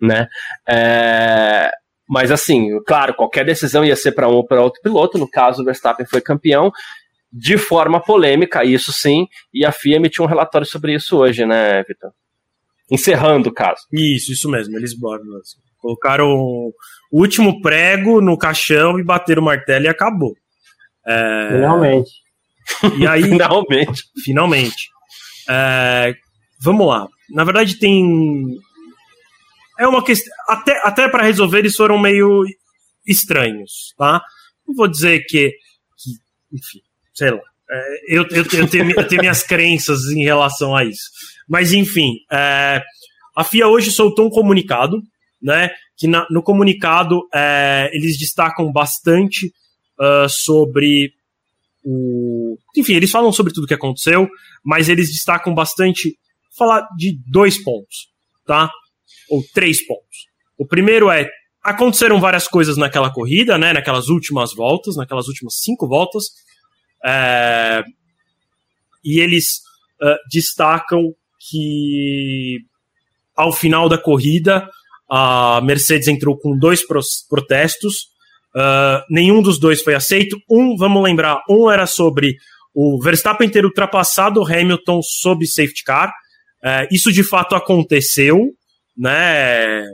né? 0.00 0.26
É... 0.68 1.70
Mas 2.08 2.30
assim, 2.30 2.68
claro, 2.86 3.14
qualquer 3.14 3.44
decisão 3.44 3.84
ia 3.84 3.96
ser 3.96 4.12
para 4.12 4.28
um 4.28 4.34
ou 4.34 4.46
para 4.46 4.62
outro 4.62 4.80
piloto, 4.82 5.18
no 5.18 5.28
caso 5.28 5.62
o 5.62 5.64
Verstappen 5.64 6.06
foi 6.06 6.20
campeão, 6.20 6.70
de 7.32 7.58
forma 7.58 8.00
polêmica, 8.00 8.64
isso 8.64 8.92
sim, 8.92 9.26
e 9.52 9.64
a 9.64 9.72
FIA 9.72 9.96
emitiu 9.96 10.24
um 10.24 10.28
relatório 10.28 10.66
sobre 10.66 10.94
isso 10.94 11.18
hoje, 11.18 11.44
né, 11.44 11.82
Vitor? 11.82 12.10
Encerrando 12.90 13.48
o 13.48 13.52
caso. 13.52 13.82
Isso, 13.92 14.32
isso 14.32 14.48
mesmo, 14.48 14.76
eles 14.76 14.92
assim, 14.92 15.58
colocaram 15.78 16.28
o 16.28 16.72
último 17.10 17.60
prego 17.60 18.20
no 18.20 18.38
caixão 18.38 18.98
e 18.98 19.04
bateram 19.04 19.42
o 19.42 19.44
martelo 19.44 19.86
e 19.86 19.88
acabou. 19.88 20.34
É... 21.06 21.48
Finalmente. 21.52 22.10
E 22.98 23.06
aí, 23.06 23.22
finalmente. 23.30 24.02
Finalmente. 24.24 24.88
É, 25.48 26.14
vamos 26.60 26.86
lá. 26.86 27.06
Na 27.30 27.44
verdade, 27.44 27.78
tem. 27.78 28.58
É 29.78 29.86
uma 29.86 30.04
questão. 30.04 30.32
Até, 30.48 30.80
até 30.84 31.08
para 31.08 31.24
resolver, 31.24 31.58
eles 31.58 31.76
foram 31.76 31.98
meio 31.98 32.44
estranhos, 33.06 33.94
tá? 33.96 34.20
Não 34.66 34.74
vou 34.74 34.88
dizer 34.88 35.20
que. 35.28 35.50
que 35.50 36.10
enfim, 36.52 36.80
sei 37.14 37.30
lá. 37.30 37.40
É, 37.70 38.16
eu, 38.16 38.22
eu, 38.30 38.44
eu, 38.52 38.68
tenho, 38.68 38.90
eu 38.90 39.08
tenho 39.08 39.20
minhas 39.20 39.42
crenças 39.42 40.04
em 40.06 40.22
relação 40.22 40.74
a 40.74 40.84
isso. 40.84 41.10
Mas, 41.48 41.72
enfim, 41.72 42.12
é, 42.30 42.82
a 43.36 43.44
FIA 43.44 43.68
hoje 43.68 43.90
soltou 43.90 44.26
um 44.26 44.30
comunicado, 44.30 45.02
né? 45.42 45.70
Que 45.96 46.06
na, 46.06 46.26
no 46.30 46.42
comunicado 46.42 47.22
é, 47.34 47.90
eles 47.92 48.18
destacam 48.18 48.70
bastante 48.72 49.52
uh, 49.98 50.28
sobre 50.28 51.12
o. 51.84 52.58
Enfim, 52.76 52.94
eles 52.94 53.10
falam 53.10 53.32
sobre 53.32 53.52
tudo 53.52 53.66
que 53.66 53.74
aconteceu, 53.74 54.28
mas 54.64 54.88
eles 54.88 55.08
destacam 55.08 55.54
bastante 55.54 56.18
falar 56.56 56.86
de 56.96 57.18
dois 57.26 57.62
pontos, 57.62 58.08
tá? 58.46 58.70
Ou 59.30 59.42
três 59.54 59.86
pontos. 59.86 60.26
O 60.58 60.66
primeiro 60.66 61.10
é 61.10 61.28
aconteceram 61.62 62.20
várias 62.20 62.46
coisas 62.46 62.76
naquela 62.76 63.12
corrida, 63.12 63.58
né? 63.58 63.72
Naquelas 63.72 64.08
últimas 64.08 64.54
voltas, 64.54 64.96
naquelas 64.96 65.28
últimas 65.28 65.54
cinco 65.58 65.86
voltas, 65.88 66.26
é, 67.06 67.84
e 69.04 69.20
eles 69.20 69.60
uh, 70.02 70.16
destacam 70.30 71.14
que 71.48 72.58
ao 73.36 73.52
final 73.52 73.88
da 73.88 73.98
corrida 73.98 74.68
a 75.08 75.60
Mercedes 75.62 76.08
entrou 76.08 76.36
com 76.36 76.58
dois 76.58 76.82
protestos 77.28 78.08
Uh, 78.56 79.04
nenhum 79.10 79.42
dos 79.42 79.60
dois 79.60 79.82
foi 79.82 79.94
aceito. 79.94 80.38
Um, 80.48 80.76
vamos 80.78 81.02
lembrar, 81.02 81.42
um 81.46 81.70
era 81.70 81.86
sobre 81.86 82.36
o 82.74 82.98
Verstappen 83.02 83.50
ter 83.50 83.66
ultrapassado 83.66 84.40
o 84.40 84.46
Hamilton 84.46 85.02
sob 85.02 85.46
safety 85.46 85.84
car. 85.84 86.08
Uh, 86.64 86.88
isso 86.90 87.12
de 87.12 87.22
fato 87.22 87.54
aconteceu, 87.54 88.50
né? 88.96 89.84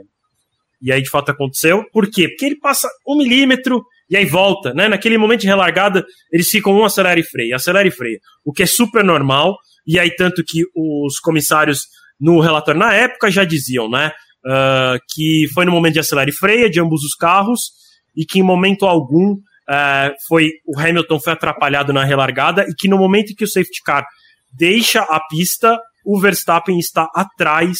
E 0.81 0.93
aí 0.93 1.01
de 1.01 1.09
fato 1.09 1.29
aconteceu. 1.29 1.83
Por 1.91 2.09
quê? 2.09 2.29
Porque 2.29 2.45
ele 2.45 2.55
passa 2.57 2.89
um 3.05 3.17
milímetro 3.17 3.83
e 4.13 4.17
aí 4.17 4.25
volta, 4.25 4.75
né? 4.75 4.87
Naquele 4.87 5.17
momento 5.17 5.41
de 5.41 5.47
relargada, 5.47 6.05
eles 6.31 6.47
ficam 6.47 6.71
um 6.71 6.85
acelera 6.85 7.19
e 7.19 7.23
freia, 7.23 7.55
acelera 7.55 7.87
e 7.87 7.89
freia. 7.89 8.19
O 8.45 8.53
que 8.53 8.61
é 8.61 8.65
super 8.67 9.03
normal. 9.03 9.57
E 9.87 9.97
aí, 9.97 10.15
tanto 10.15 10.43
que 10.45 10.61
os 10.75 11.17
comissários 11.17 11.87
no 12.21 12.39
relatório 12.39 12.79
na 12.79 12.93
época 12.93 13.31
já 13.31 13.43
diziam, 13.43 13.89
né? 13.89 14.11
Uh, 14.45 14.99
que 15.15 15.47
foi 15.51 15.65
no 15.65 15.71
momento 15.71 15.93
de 15.93 15.99
acelera 15.99 16.29
e 16.29 16.33
freia 16.33 16.69
de 16.69 16.79
ambos 16.79 17.01
os 17.03 17.15
carros 17.15 17.71
e 18.15 18.23
que 18.23 18.37
em 18.37 18.43
momento 18.43 18.85
algum 18.85 19.31
uh, 19.31 20.13
foi 20.27 20.51
o 20.67 20.79
Hamilton 20.79 21.19
foi 21.19 21.33
atrapalhado 21.33 21.91
na 21.91 22.03
relargada 22.03 22.67
e 22.69 22.75
que 22.77 22.87
no 22.87 22.99
momento 22.99 23.31
em 23.31 23.35
que 23.35 23.45
o 23.45 23.47
safety 23.47 23.81
car 23.83 24.05
deixa 24.51 25.01
a 25.01 25.19
pista, 25.21 25.75
o 26.05 26.19
Verstappen 26.19 26.77
está 26.77 27.07
atrás 27.15 27.79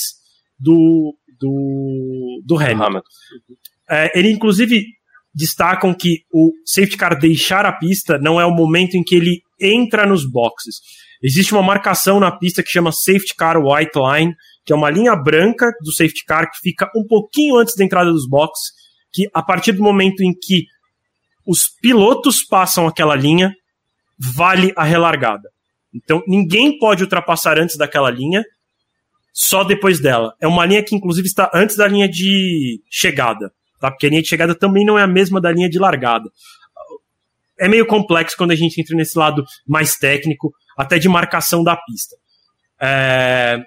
do, 0.57 1.15
do, 1.39 2.41
do 2.43 2.57
Hamilton. 2.57 2.85
Hamilton. 2.85 3.09
Uh, 3.91 4.09
ele, 4.15 4.31
inclusive, 4.31 4.83
destacam 5.33 5.93
que 5.93 6.23
o 6.31 6.51
safety 6.65 6.97
car 6.97 7.17
deixar 7.17 7.65
a 7.65 7.71
pista 7.71 8.17
não 8.17 8.39
é 8.39 8.45
o 8.45 8.51
momento 8.51 8.95
em 8.95 9.03
que 9.03 9.15
ele 9.15 9.41
entra 9.59 10.05
nos 10.05 10.29
boxes. 10.29 10.75
Existe 11.21 11.53
uma 11.53 11.63
marcação 11.63 12.19
na 12.19 12.31
pista 12.31 12.61
que 12.61 12.69
chama 12.69 12.91
Safety 12.91 13.33
Car 13.35 13.57
White 13.57 13.97
Line, 13.97 14.35
que 14.65 14.73
é 14.73 14.75
uma 14.75 14.89
linha 14.89 15.15
branca 15.15 15.71
do 15.81 15.91
safety 15.91 16.25
car 16.25 16.51
que 16.51 16.57
fica 16.59 16.89
um 16.95 17.05
pouquinho 17.07 17.57
antes 17.57 17.75
da 17.75 17.83
entrada 17.83 18.11
dos 18.11 18.27
boxes 18.27 18.73
que 19.13 19.29
a 19.33 19.41
partir 19.41 19.71
do 19.73 19.83
momento 19.83 20.21
em 20.21 20.33
que 20.33 20.65
os 21.45 21.67
pilotos 21.67 22.43
passam 22.43 22.87
aquela 22.87 23.15
linha, 23.15 23.53
vale 24.17 24.73
a 24.75 24.83
relargada. 24.83 25.49
Então 25.93 26.23
ninguém 26.27 26.77
pode 26.77 27.03
ultrapassar 27.03 27.59
antes 27.59 27.77
daquela 27.77 28.09
linha, 28.09 28.43
só 29.31 29.63
depois 29.63 29.99
dela. 29.99 30.35
É 30.41 30.47
uma 30.47 30.65
linha 30.65 30.83
que 30.83 30.95
inclusive 30.95 31.27
está 31.27 31.49
antes 31.53 31.75
da 31.75 31.87
linha 31.87 32.09
de 32.09 32.81
chegada, 32.89 33.51
tá? 33.83 33.91
Porque 33.91 34.05
a 34.05 34.09
linha 34.09 34.21
de 34.21 34.29
chegada 34.29 34.55
também 34.55 34.85
não 34.85 34.97
é 34.97 35.03
a 35.03 35.07
mesma 35.07 35.41
da 35.41 35.51
linha 35.51 35.69
de 35.69 35.77
largada. 35.77 36.31
É 37.59 37.67
meio 37.67 37.85
complexo 37.85 38.37
quando 38.37 38.51
a 38.51 38.55
gente 38.55 38.79
entra 38.79 38.95
nesse 38.95 39.19
lado 39.19 39.43
mais 39.67 39.97
técnico, 39.97 40.53
até 40.77 40.97
de 40.97 41.09
marcação 41.09 41.61
da 41.61 41.75
pista. 41.75 42.15
É... 42.79 43.61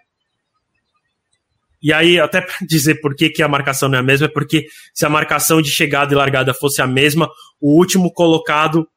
E 1.82 1.92
aí, 1.92 2.18
até 2.18 2.40
para 2.40 2.54
dizer 2.66 2.94
por 3.02 3.14
que, 3.14 3.28
que 3.28 3.42
a 3.42 3.48
marcação 3.48 3.90
não 3.90 3.98
é 3.98 4.00
a 4.00 4.02
mesma, 4.04 4.24
é 4.24 4.30
porque 4.30 4.66
se 4.94 5.04
a 5.04 5.10
marcação 5.10 5.60
de 5.60 5.70
chegada 5.70 6.14
e 6.14 6.16
largada 6.16 6.54
fosse 6.54 6.80
a 6.80 6.86
mesma, 6.86 7.30
o 7.60 7.76
último 7.76 8.10
colocado 8.10 8.88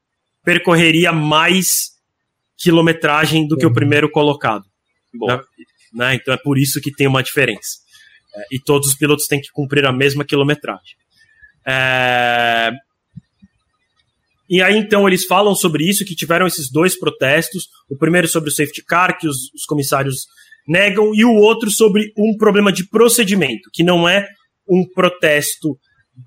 percorreria 0.42 1.12
mais 1.12 1.90
quilometragem 2.58 3.46
do 3.46 3.58
que 3.58 3.66
o 3.66 3.68
uhum. 3.68 3.74
primeiro 3.74 4.10
colocado. 4.10 4.64
Né? 5.14 5.42
né? 5.94 6.16
Então 6.16 6.34
é 6.34 6.38
por 6.38 6.58
isso 6.58 6.80
que 6.80 6.94
tem 6.94 7.08
uma 7.08 7.22
diferença. 7.22 7.80
É, 8.34 8.46
e 8.54 8.60
todos 8.60 8.88
os 8.88 8.96
pilotos 8.96 9.28
têm 9.28 9.42
que 9.42 9.52
cumprir 9.52 9.86
a 9.86 9.92
mesma 9.92 10.24
quilometragem. 10.24 10.98
É... 11.68 12.72
E 14.50 14.62
aí, 14.62 14.78
então, 14.78 15.08
eles 15.08 15.26
falam 15.26 15.54
sobre 15.54 15.88
isso, 15.88 16.04
que 16.04 16.16
tiveram 16.16 16.48
esses 16.48 16.72
dois 16.72 16.98
protestos. 16.98 17.68
O 17.90 17.98
primeiro 17.98 18.28
sobre 18.28 18.50
o 18.50 18.54
safety 18.54 18.84
car, 18.84 19.18
que 19.18 19.28
os, 19.28 19.54
os 19.54 19.66
comissários 19.66 20.26
negam, 20.68 21.14
e 21.14 21.24
o 21.24 21.34
outro 21.34 21.70
sobre 21.70 22.12
um 22.18 22.36
problema 22.38 22.72
de 22.72 22.88
procedimento, 22.88 23.70
que 23.74 23.84
não 23.84 24.10
é 24.10 24.28
um 24.68 24.84
protesto 24.88 25.78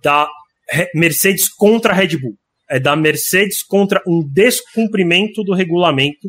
da 0.02 0.28
Mercedes 0.94 1.48
contra 1.48 1.92
a 1.92 1.96
Red 1.96 2.18
Bull. 2.18 2.36
É 2.70 2.80
da 2.80 2.96
Mercedes 2.96 3.62
contra 3.62 4.00
um 4.06 4.26
descumprimento 4.32 5.42
do 5.42 5.52
regulamento 5.52 6.28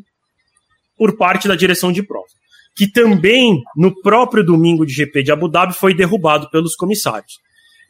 por 0.97 1.16
parte 1.16 1.47
da 1.47 1.56
direção 1.56 1.91
de 1.91 2.06
prova. 2.06 2.28
Que 2.76 2.91
também, 2.91 3.62
no 3.78 3.93
próprio 4.01 4.43
domingo 4.43 4.86
de 4.86 4.93
GP 4.93 5.24
de 5.24 5.32
Abu 5.32 5.47
Dhabi, 5.47 5.74
foi 5.74 5.93
derrubado 5.93 6.49
pelos 6.49 6.76
comissários. 6.76 7.34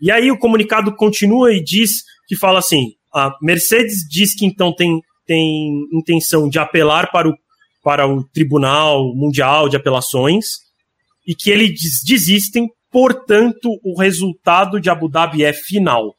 E 0.03 0.11
aí 0.11 0.29
o 0.29 0.37
comunicado 0.37 0.93
continua 0.93 1.53
e 1.53 1.63
diz 1.63 2.03
que 2.27 2.35
fala 2.35 2.59
assim: 2.59 2.89
a 3.15 3.33
Mercedes 3.41 4.05
diz 4.09 4.35
que 4.35 4.45
então 4.45 4.75
tem, 4.75 4.99
tem 5.25 5.87
intenção 5.93 6.49
de 6.49 6.59
apelar 6.59 7.09
para 7.09 7.29
o, 7.29 7.33
para 7.81 8.05
o 8.05 8.21
Tribunal 8.25 9.15
Mundial 9.15 9.69
de 9.69 9.77
Apelações 9.77 10.45
e 11.25 11.33
que 11.33 11.49
eles 11.49 12.03
desistem, 12.05 12.67
portanto, 12.91 13.79
o 13.81 13.97
resultado 13.97 14.77
de 14.77 14.89
Abu 14.89 15.07
Dhabi 15.07 15.45
é 15.45 15.53
final. 15.53 16.13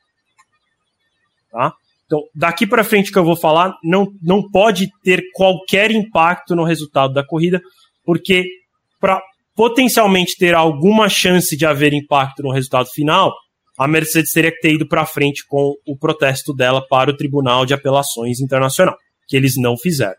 Tá? 1.51 1.75
Então, 2.07 2.23
daqui 2.35 2.67
para 2.67 2.85
frente 2.85 3.13
que 3.13 3.19
eu 3.19 3.25
vou 3.25 3.37
falar, 3.37 3.77
não, 3.85 4.07
não 4.23 4.51
pode 4.51 4.89
ter 5.03 5.23
qualquer 5.35 5.91
impacto 5.91 6.57
no 6.57 6.65
resultado 6.65 7.13
da 7.13 7.23
corrida, 7.23 7.61
porque 8.03 8.47
para 8.99 9.21
potencialmente 9.55 10.37
ter 10.39 10.55
alguma 10.55 11.07
chance 11.11 11.55
de 11.55 11.67
haver 11.67 11.93
impacto 11.93 12.43
no 12.43 12.51
resultado 12.51 12.89
final, 12.89 13.35
a 13.79 13.89
Mercedes 13.89 14.33
teria 14.33 14.53
que 14.53 14.61
ter 14.61 14.75
ido 14.75 14.87
para 14.87 15.07
frente 15.07 15.45
com 15.47 15.75
o 15.87 15.97
protesto 15.97 16.55
dela 16.55 16.87
para 16.87 17.11
o 17.11 17.17
Tribunal 17.17 17.67
de 17.67 17.75
Apelações 17.75 18.41
Internacional, 18.41 18.97
que 19.27 19.37
eles 19.37 19.57
não 19.57 19.77
fizeram. 19.77 20.17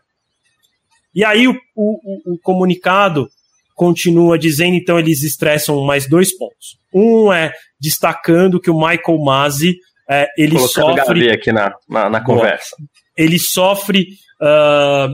E 1.14 1.24
aí 1.24 1.48
o, 1.48 1.56
o, 1.74 2.34
o 2.34 2.38
comunicado 2.42 3.28
continua 3.74 4.38
dizendo, 4.38 4.74
então 4.74 4.98
eles 4.98 5.22
estressam 5.22 5.82
mais 5.84 6.08
dois 6.08 6.36
pontos. 6.36 6.78
Um 6.92 7.32
é 7.32 7.52
destacando 7.80 8.60
que 8.60 8.70
o 8.70 8.78
Michael 8.78 9.18
Masi 9.22 9.76
é, 10.08 10.26
ele 10.38 10.56
Colocando 10.56 10.98
sofre 10.98 11.30
aqui 11.30 11.52
na, 11.52 11.72
na, 11.88 12.08
na 12.08 12.24
conversa. 12.24 12.76
Ele 13.16 13.38
sofre 13.38 14.06
uh, 14.40 15.12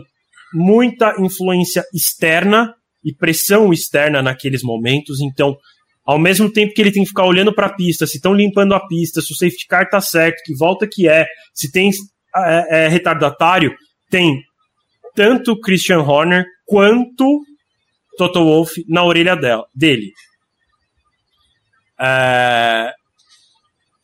muita 0.53 1.15
influência 1.19 1.83
externa 1.95 2.75
e 3.05 3.15
pressão 3.15 3.73
externa 3.73 4.23
naqueles 4.23 4.63
momentos, 4.63 5.21
então 5.21 5.57
ao 6.05 6.19
mesmo 6.19 6.53
tempo 6.53 6.75
que 6.75 6.81
ele 6.81 6.93
tem 6.93 7.03
que 7.03 7.09
ficar 7.09 7.25
olhando 7.25 7.55
para 7.55 7.69
a 7.69 7.75
pista, 7.75 8.07
se 8.07 8.17
estão 8.17 8.35
limpando 8.35 8.75
a 8.75 8.87
pista, 8.87 9.21
se 9.21 9.33
o 9.33 9.37
safety 9.37 9.67
car 9.67 9.89
tá 9.89 10.01
certo, 10.01 10.43
que 10.45 10.55
volta 10.57 10.89
que 10.91 11.09
é, 11.09 11.27
se 11.55 11.71
tem 11.71 11.91
é, 12.37 12.85
é, 12.85 12.89
retardatário, 12.89 13.75
tem 14.11 14.43
tanto 15.15 15.59
Christian 15.61 16.01
Horner 16.01 16.45
quanto 16.67 17.45
Toto 18.17 18.43
Wolff 18.45 18.85
na 18.89 19.05
orelha 19.05 19.37
dela, 19.37 19.65
dele. 19.75 20.11
É, 22.01 22.93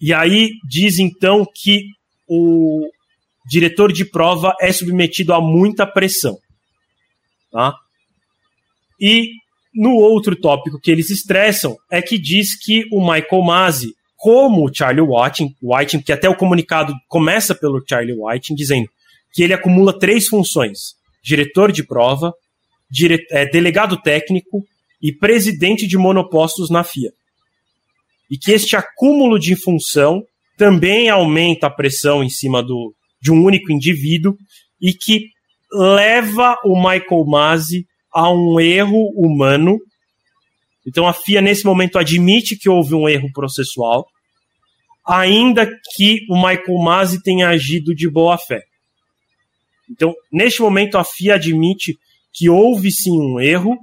e 0.01 0.15
aí 0.15 0.51
diz 0.69 0.99
então 0.99 1.45
que 1.45 1.83
o 2.29 2.89
diretor 3.49 3.93
de 3.93 4.05
prova 4.05 4.55
é 4.61 4.71
submetido 4.71 5.33
a 5.33 5.41
muita 5.41 5.87
pressão. 5.87 6.37
Tá? 7.51 7.75
E 9.01 9.31
no 9.75 9.95
outro 9.95 10.35
tópico 10.35 10.81
que 10.81 10.91
eles 10.91 11.11
estressam 11.11 11.77
é 11.91 12.01
que 12.01 12.19
diz 12.19 12.59
que 12.59 12.85
o 12.93 13.01
Michael 13.01 13.43
Masi, 13.43 13.95
como 14.17 14.65
o 14.65 14.75
Charlie 14.75 15.07
Whiting, 15.07 15.55
Whiting, 15.63 16.01
que 16.01 16.13
até 16.13 16.29
o 16.29 16.37
comunicado 16.37 16.93
começa 17.09 17.55
pelo 17.55 17.83
Charlie 17.87 18.17
Whiting, 18.19 18.55
dizendo 18.55 18.89
que 19.33 19.43
ele 19.43 19.53
acumula 19.53 19.97
três 19.97 20.27
funções: 20.27 20.95
diretor 21.23 21.71
de 21.71 21.87
prova, 21.87 22.33
dire, 22.91 23.25
é, 23.31 23.47
delegado 23.47 24.01
técnico 24.01 24.65
e 25.01 25.13
presidente 25.13 25.87
de 25.87 25.97
monopostos 25.97 26.71
na 26.71 26.83
FIA. 26.83 27.13
E 28.31 28.37
que 28.37 28.53
este 28.53 28.77
acúmulo 28.77 29.39
de 29.39 29.55
função 29.57 30.23
também 30.57 31.09
aumenta 31.09 31.69
a 31.69 31.71
pressão 31.71 32.23
em 32.23 32.29
cima 32.29 32.63
do, 32.63 32.93
de 33.23 33.31
um 33.31 33.43
único 33.43 33.73
indivíduo 33.73 34.37
e 34.81 34.93
que 34.93 35.29
leva 35.73 36.57
o 36.65 36.77
Michael 36.77 37.25
Masi 37.27 37.87
a 38.19 38.33
um 38.33 38.59
erro 38.59 39.13
humano. 39.15 39.79
Então 40.85 41.07
a 41.07 41.13
FIA, 41.13 41.41
nesse 41.41 41.65
momento, 41.65 42.01
admite 42.01 42.57
que 42.57 42.69
houve 42.69 42.93
um 42.93 43.09
erro 43.09 43.31
processual, 43.33 44.09
ainda 45.07 45.65
que 45.95 46.27
o 46.29 46.35
Michael 46.35 46.79
Masi 46.83 47.23
tenha 47.23 47.49
agido 47.49 47.95
de 47.95 48.11
boa 48.11 48.37
fé. 48.37 48.65
Então, 49.89 50.13
neste 50.33 50.61
momento, 50.61 50.99
a 50.99 51.05
FIA 51.05 51.37
admite 51.37 51.97
que 52.33 52.51
houve 52.51 52.91
sim 52.91 53.13
um 53.13 53.39
erro 53.39 53.79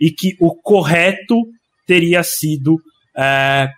e 0.00 0.10
que 0.10 0.34
o 0.40 0.54
correto 0.54 1.36
teria 1.86 2.22
sido 2.22 2.80
é, 3.14 3.68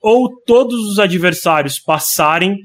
ou 0.00 0.28
todos 0.44 0.90
os 0.90 0.98
adversários 0.98 1.78
passarem, 1.78 2.58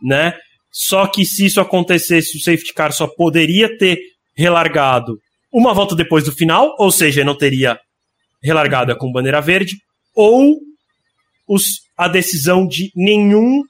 né? 0.00 0.38
Só 0.70 1.06
que 1.08 1.24
se 1.24 1.46
isso 1.46 1.60
acontecesse, 1.60 2.38
o 2.38 2.40
safety 2.40 2.72
car 2.72 2.92
só 2.92 3.08
poderia 3.08 3.76
ter 3.76 4.13
relargado 4.36 5.18
uma 5.52 5.72
volta 5.72 5.94
depois 5.94 6.24
do 6.24 6.32
final, 6.32 6.74
ou 6.78 6.90
seja, 6.90 7.24
não 7.24 7.38
teria 7.38 7.78
relargada 8.42 8.96
com 8.96 9.12
bandeira 9.12 9.40
verde, 9.40 9.76
ou 10.14 10.58
os, 11.48 11.82
a 11.96 12.08
decisão 12.08 12.66
de 12.66 12.90
nenhum 12.94 13.62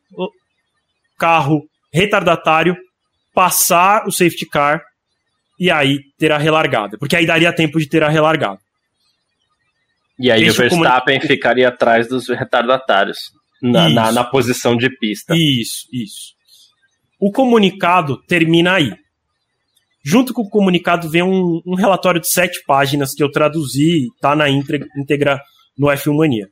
carro 1.19 1.63
retardatário 1.93 2.75
passar 3.35 4.07
o 4.07 4.13
safety 4.13 4.47
car 4.47 4.83
e 5.61 5.71
aí 5.71 6.01
ter 6.19 6.33
a 6.33 6.39
relargada, 6.39 6.97
porque 6.99 7.17
aí 7.17 7.27
daria 7.27 7.53
tempo 7.53 7.79
de 7.79 7.89
ter 7.89 8.03
a 8.03 8.09
relargada. 8.09 8.59
E 10.19 10.31
aí 10.31 10.41
Deixa 10.41 10.65
o 10.65 10.69
Verstappen 10.69 11.19
como... 11.19 11.29
ficaria 11.29 11.69
atrás 11.69 12.09
dos 12.09 12.29
retardatários, 12.29 13.31
na, 13.61 13.89
na, 13.89 14.13
na 14.13 14.25
posição 14.25 14.77
de 14.77 14.89
pista. 14.89 15.35
Isso, 15.37 15.87
isso. 15.93 16.35
O 17.21 17.33
comunicado 17.33 18.23
termina 18.27 18.75
aí. 18.75 18.93
Junto 20.05 20.35
com 20.35 20.43
o 20.43 20.49
comunicado 20.49 21.09
vem 21.09 21.23
um, 21.23 21.61
um 21.67 21.75
relatório 21.75 22.21
de 22.21 22.31
sete 22.31 22.63
páginas 22.67 23.15
que 23.15 23.23
eu 23.23 23.31
traduzi, 23.31 24.09
tá 24.21 24.37
na 24.37 24.49
íntegra 24.49 25.41
no 25.79 25.89
F1 25.89 26.15
Mania. 26.15 26.47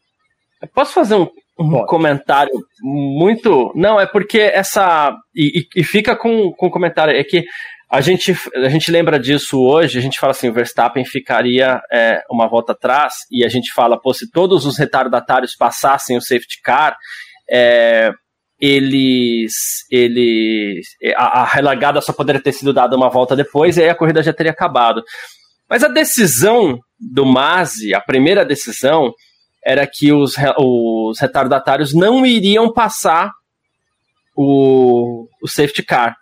posso 0.75 0.95
fazer 0.95 1.17
um, 1.17 1.29
um 1.59 1.85
comentário 1.85 2.53
muito. 2.83 3.73
Não, 3.75 4.01
é 4.01 4.07
porque 4.07 4.41
essa. 4.41 5.15
E, 5.35 5.67
e, 5.77 5.85
fica 5.85 6.17
com, 6.17 6.51
com 6.53 6.71
comentário. 6.71 7.15
É 7.15 7.23
que 7.23 7.45
a 7.91 8.01
gente, 8.01 8.35
a 8.55 8.71
gente 8.71 8.91
lembra 8.91 9.21
disso 9.21 9.61
hoje, 9.61 9.99
a 9.99 10.01
gente 10.01 10.19
fala 10.19 10.31
assim, 10.31 10.49
o 10.49 10.53
Verstappen 10.55 11.05
ficaria 11.05 11.79
é, 11.93 12.23
uma 12.31 12.49
volta 12.49 12.73
atrás, 12.73 13.13
e 13.31 13.45
a 13.45 13.49
gente 13.51 13.71
fala, 13.71 14.01
pô, 14.01 14.15
se 14.15 14.31
todos 14.31 14.65
os 14.65 14.79
retardatários 14.79 15.55
passassem 15.55 16.17
o 16.17 16.23
safety 16.23 16.63
car, 16.65 16.97
é, 17.51 18.11
eles, 18.65 19.85
eles 19.91 20.87
a, 21.17 21.41
a 21.41 21.45
relargada 21.45 22.01
só 22.01 22.13
poderia 22.13 22.41
ter 22.41 22.53
sido 22.53 22.73
dada 22.73 22.97
uma 22.97 23.11
volta 23.11 23.35
depois 23.35 23.77
e 23.77 23.83
aí 23.83 23.89
a 23.89 23.95
corrida 23.95 24.23
já 24.23 24.33
teria 24.33 24.53
acabado. 24.53 25.03
Mas 25.69 25.83
a 25.83 25.89
decisão 25.89 26.79
do 27.01 27.27
Masi, 27.27 27.93
a 27.93 28.01
primeira 28.01 28.45
decisão, 28.45 29.13
era 29.65 29.85
que 29.85 30.13
os, 30.13 30.37
os 30.59 31.19
retardatários 31.19 31.93
não 31.93 32.25
iriam 32.25 32.73
passar 32.73 33.33
o, 34.37 35.27
o 35.43 35.49
safety 35.49 35.83
car. 35.83 36.15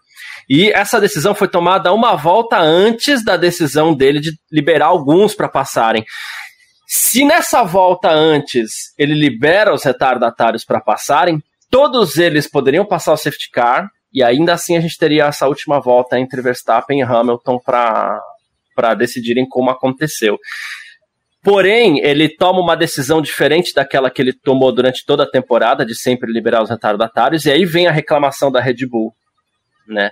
E 0.49 0.71
essa 0.71 0.99
decisão 0.99 1.35
foi 1.35 1.47
tomada 1.47 1.93
uma 1.93 2.17
volta 2.17 2.59
antes 2.59 3.23
da 3.23 3.37
decisão 3.37 3.95
dele 3.95 4.19
de 4.19 4.33
liberar 4.51 4.87
alguns 4.87 5.35
para 5.35 5.49
passarem. 5.49 6.05
Se 6.87 7.23
nessa 7.23 7.63
volta 7.63 8.11
antes 8.11 8.95
ele 8.99 9.15
libera 9.15 9.75
os 9.75 9.85
retardatários 9.85 10.65
para 10.65 10.81
passarem, 10.81 11.41
Todos 11.71 12.19
eles 12.19 12.51
poderiam 12.51 12.85
passar 12.85 13.13
o 13.13 13.17
safety 13.17 13.51
car 13.53 13.89
e 14.13 14.23
ainda 14.23 14.53
assim 14.53 14.77
a 14.77 14.81
gente 14.81 14.99
teria 14.99 15.27
essa 15.27 15.47
última 15.47 15.81
volta 15.81 16.19
entre 16.19 16.43
Verstappen 16.43 16.99
e 16.99 17.03
Hamilton 17.03 17.61
para 17.65 18.95
decidirem 18.99 19.47
como 19.49 19.71
aconteceu. 19.71 20.37
Porém, 21.43 22.01
ele 22.01 22.29
toma 22.29 22.61
uma 22.61 22.77
decisão 22.77 23.23
diferente 23.23 23.73
daquela 23.73 24.11
que 24.11 24.21
ele 24.21 24.33
tomou 24.33 24.71
durante 24.73 25.07
toda 25.07 25.23
a 25.23 25.31
temporada, 25.31 25.87
de 25.87 25.95
sempre 25.95 26.31
liberar 26.31 26.63
os 26.63 26.69
retardatários, 26.69 27.47
e 27.47 27.51
aí 27.51 27.65
vem 27.65 27.87
a 27.87 27.93
reclamação 27.93 28.53
da 28.53 28.61
Red 28.61 28.87
Bull, 28.87 29.15
né? 29.89 30.11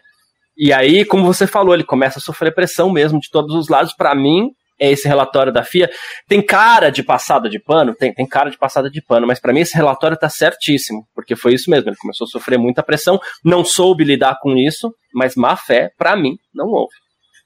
E 0.56 0.72
aí, 0.72 1.04
como 1.04 1.26
você 1.26 1.46
falou, 1.46 1.74
ele 1.74 1.84
começa 1.84 2.18
a 2.18 2.22
sofrer 2.22 2.54
pressão 2.54 2.90
mesmo 2.90 3.20
de 3.20 3.28
todos 3.30 3.54
os 3.54 3.68
lados. 3.68 3.92
Para 3.92 4.14
mim, 4.14 4.50
é 4.78 4.90
esse 4.90 5.08
relatório 5.08 5.52
da 5.52 5.64
FIA. 5.64 5.90
Tem 6.28 6.44
cara 6.44 6.90
de 6.90 7.02
passada 7.02 7.48
de 7.48 7.58
pano? 7.58 7.94
Tem, 7.94 8.12
tem 8.12 8.26
cara 8.26 8.50
de 8.50 8.58
passada 8.58 8.90
de 8.90 9.02
pano, 9.02 9.26
mas 9.26 9.40
para 9.40 9.52
mim 9.52 9.60
esse 9.60 9.74
relatório 9.74 10.16
tá 10.16 10.28
certíssimo, 10.28 11.06
porque 11.14 11.34
foi 11.34 11.54
isso 11.54 11.70
mesmo. 11.70 11.88
Ele 11.88 11.96
começou 11.96 12.26
a 12.26 12.28
sofrer 12.28 12.58
muita 12.58 12.82
pressão, 12.82 13.18
não 13.44 13.64
soube 13.64 14.04
lidar 14.04 14.38
com 14.40 14.56
isso, 14.56 14.92
mas 15.14 15.34
má 15.34 15.56
fé, 15.56 15.90
para 15.98 16.16
mim, 16.16 16.36
não 16.54 16.66
houve. 16.66 16.94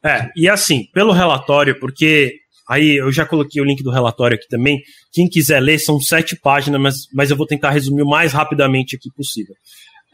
É, 0.05 0.29
e 0.37 0.49
assim, 0.49 0.85
pelo 0.93 1.13
relatório, 1.13 1.79
porque 1.79 2.35
aí 2.69 2.97
eu 2.97 3.13
já 3.13 3.25
coloquei 3.25 3.63
o 3.63 3.65
link 3.65 3.83
do 3.83 3.91
relatório 3.91 4.37
aqui 4.37 4.49
também. 4.49 4.81
Quem 5.13 5.29
quiser 5.29 5.61
ler, 5.61 5.79
são 5.79 6.01
sete 6.01 6.37
páginas, 6.37 6.81
mas, 6.81 6.95
mas 7.15 7.31
eu 7.31 7.37
vou 7.37 7.47
tentar 7.47 7.71
resumir 7.71 8.03
o 8.03 8.09
mais 8.09 8.33
rapidamente 8.33 8.97
aqui 8.97 9.09
possível. 9.17 9.55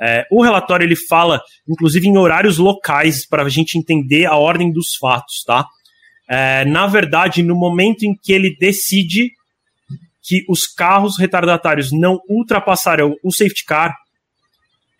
É, 0.01 0.25
o 0.31 0.43
relatório 0.43 0.85
ele 0.85 0.95
fala, 0.95 1.41
inclusive, 1.69 2.07
em 2.07 2.16
horários 2.16 2.59
locais 2.59 3.27
para 3.27 3.43
a 3.43 3.49
gente 3.49 3.77
entender 3.77 4.27
a 4.27 4.37
ordem 4.37 4.73
dos 4.73 4.95
fatos, 5.01 5.43
tá? 5.45 5.66
É, 6.29 6.64
na 6.64 6.87
verdade, 6.87 7.43
no 7.43 7.57
momento 7.57 8.05
em 8.05 8.14
que 8.14 8.33
ele 8.33 8.55
decide 8.59 9.33
que 10.22 10.45
os 10.49 10.66
carros 10.66 11.18
retardatários 11.18 11.91
não 11.91 12.20
ultrapassarão 12.29 13.16
o 13.24 13.33
safety 13.33 13.64
car, 13.64 13.97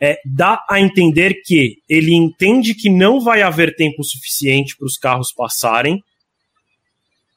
é, 0.01 0.19
dá 0.25 0.65
a 0.71 0.81
entender 0.81 1.43
que 1.45 1.77
ele 1.89 2.15
entende 2.15 2.75
que 2.75 2.89
não 2.89 3.21
vai 3.21 3.43
haver 3.43 3.75
tempo 3.75 4.03
suficiente 4.03 4.77
para 4.77 4.87
os 4.87 4.97
carros 4.97 5.33
passarem 5.33 6.03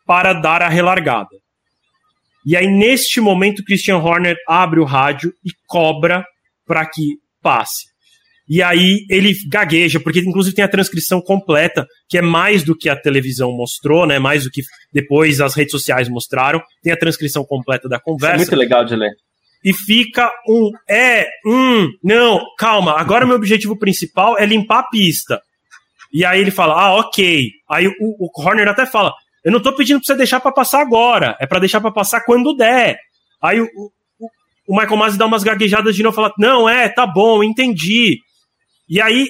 para 0.06 0.32
dar 0.34 0.62
a 0.62 0.70
relargada. 0.70 1.42
E 2.46 2.56
aí, 2.56 2.68
neste 2.68 3.20
momento, 3.20 3.64
Christian 3.64 3.98
Horner 3.98 4.38
abre 4.48 4.80
o 4.80 4.86
rádio 4.86 5.34
e 5.44 5.52
cobra 5.68 6.26
para 6.66 6.86
que 6.86 7.18
passe. 7.42 7.91
E 8.54 8.62
aí 8.62 9.06
ele 9.10 9.34
gagueja, 9.47 9.97
porque 9.97 10.20
inclusive 10.20 10.54
tem 10.54 10.66
a 10.66 10.68
transcrição 10.68 11.22
completa, 11.22 11.88
que 12.10 12.18
é 12.18 12.22
mais 12.22 12.64
do 12.64 12.76
que 12.76 12.89
a 12.89 12.97
televisão 12.97 13.49
mostrou, 13.56 14.06
né? 14.06 14.20
Mais 14.20 14.43
do 14.43 14.52
que 14.52 14.62
depois 14.91 15.39
as 15.39 15.56
redes 15.56 15.72
sociais 15.72 16.10
mostraram. 16.10 16.62
Tem 16.84 16.91
a 16.91 16.97
transcrição 16.97 17.45
completa 17.45 17.88
da 17.88 17.97
conversa. 17.97 18.43
Isso 18.43 18.54
é 18.54 18.58
muito 18.58 18.60
legal 18.60 18.84
de 18.84 18.97
ler. 18.97 19.12
E 19.64 19.74
fica 19.74 20.30
um 20.49 20.70
é, 20.89 21.30
um, 21.45 21.88
não, 22.04 22.41
calma, 22.58 22.99
agora 22.99 23.26
meu 23.26 23.38
objetivo 23.38 23.80
principal 23.80 24.38
é 24.38 24.45
limpar 24.45 24.80
a 24.80 24.89
pista. 24.89 25.39
E 26.12 26.26
aí 26.26 26.41
ele 26.41 26.52
fala, 26.52 26.74
ah, 26.74 26.95
ok. 26.95 27.52
Aí 27.70 27.88
o, 27.88 27.93
o 28.02 28.30
Horner 28.36 28.68
até 28.68 28.86
fala, 28.86 29.14
eu 29.45 29.52
não 29.54 29.62
tô 29.62 29.74
pedindo 29.74 29.99
pra 29.99 30.08
você 30.08 30.16
deixar 30.18 30.41
para 30.41 30.52
passar 30.52 30.82
agora, 30.82 31.38
é 31.39 31.47
para 31.47 31.60
deixar 31.60 31.80
para 31.80 31.89
passar 31.89 32.20
quando 32.26 32.54
der. 32.54 32.97
Aí 33.41 33.62
o, 33.62 33.68
o 34.68 34.78
Michael 34.78 34.97
Masi 34.97 35.18
dá 35.18 35.26
umas 35.26 35.41
gaguejadas 35.41 35.95
de 35.95 36.04
novo 36.04 36.16
e 36.16 36.18
fala: 36.18 36.34
Não, 36.38 36.68
é, 36.68 36.89
tá 36.89 37.08
bom, 37.08 37.41
entendi. 37.41 38.20
E 38.92 39.00
aí, 39.00 39.30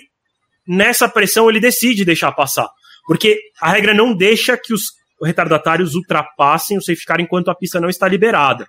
nessa 0.68 1.08
pressão, 1.08 1.48
ele 1.48 1.60
decide 1.60 2.04
deixar 2.04 2.32
passar. 2.32 2.68
Porque 3.06 3.40
a 3.62 3.72
regra 3.72 3.94
não 3.94 4.12
deixa 4.12 4.58
que 4.58 4.74
os 4.74 4.86
retardatários 5.24 5.94
ultrapassem 5.94 6.80
o 6.80 6.82
safety 6.82 7.06
car 7.06 7.22
enquanto 7.22 7.52
a 7.52 7.56
pista 7.56 7.80
não 7.80 7.88
está 7.88 8.08
liberada. 8.08 8.66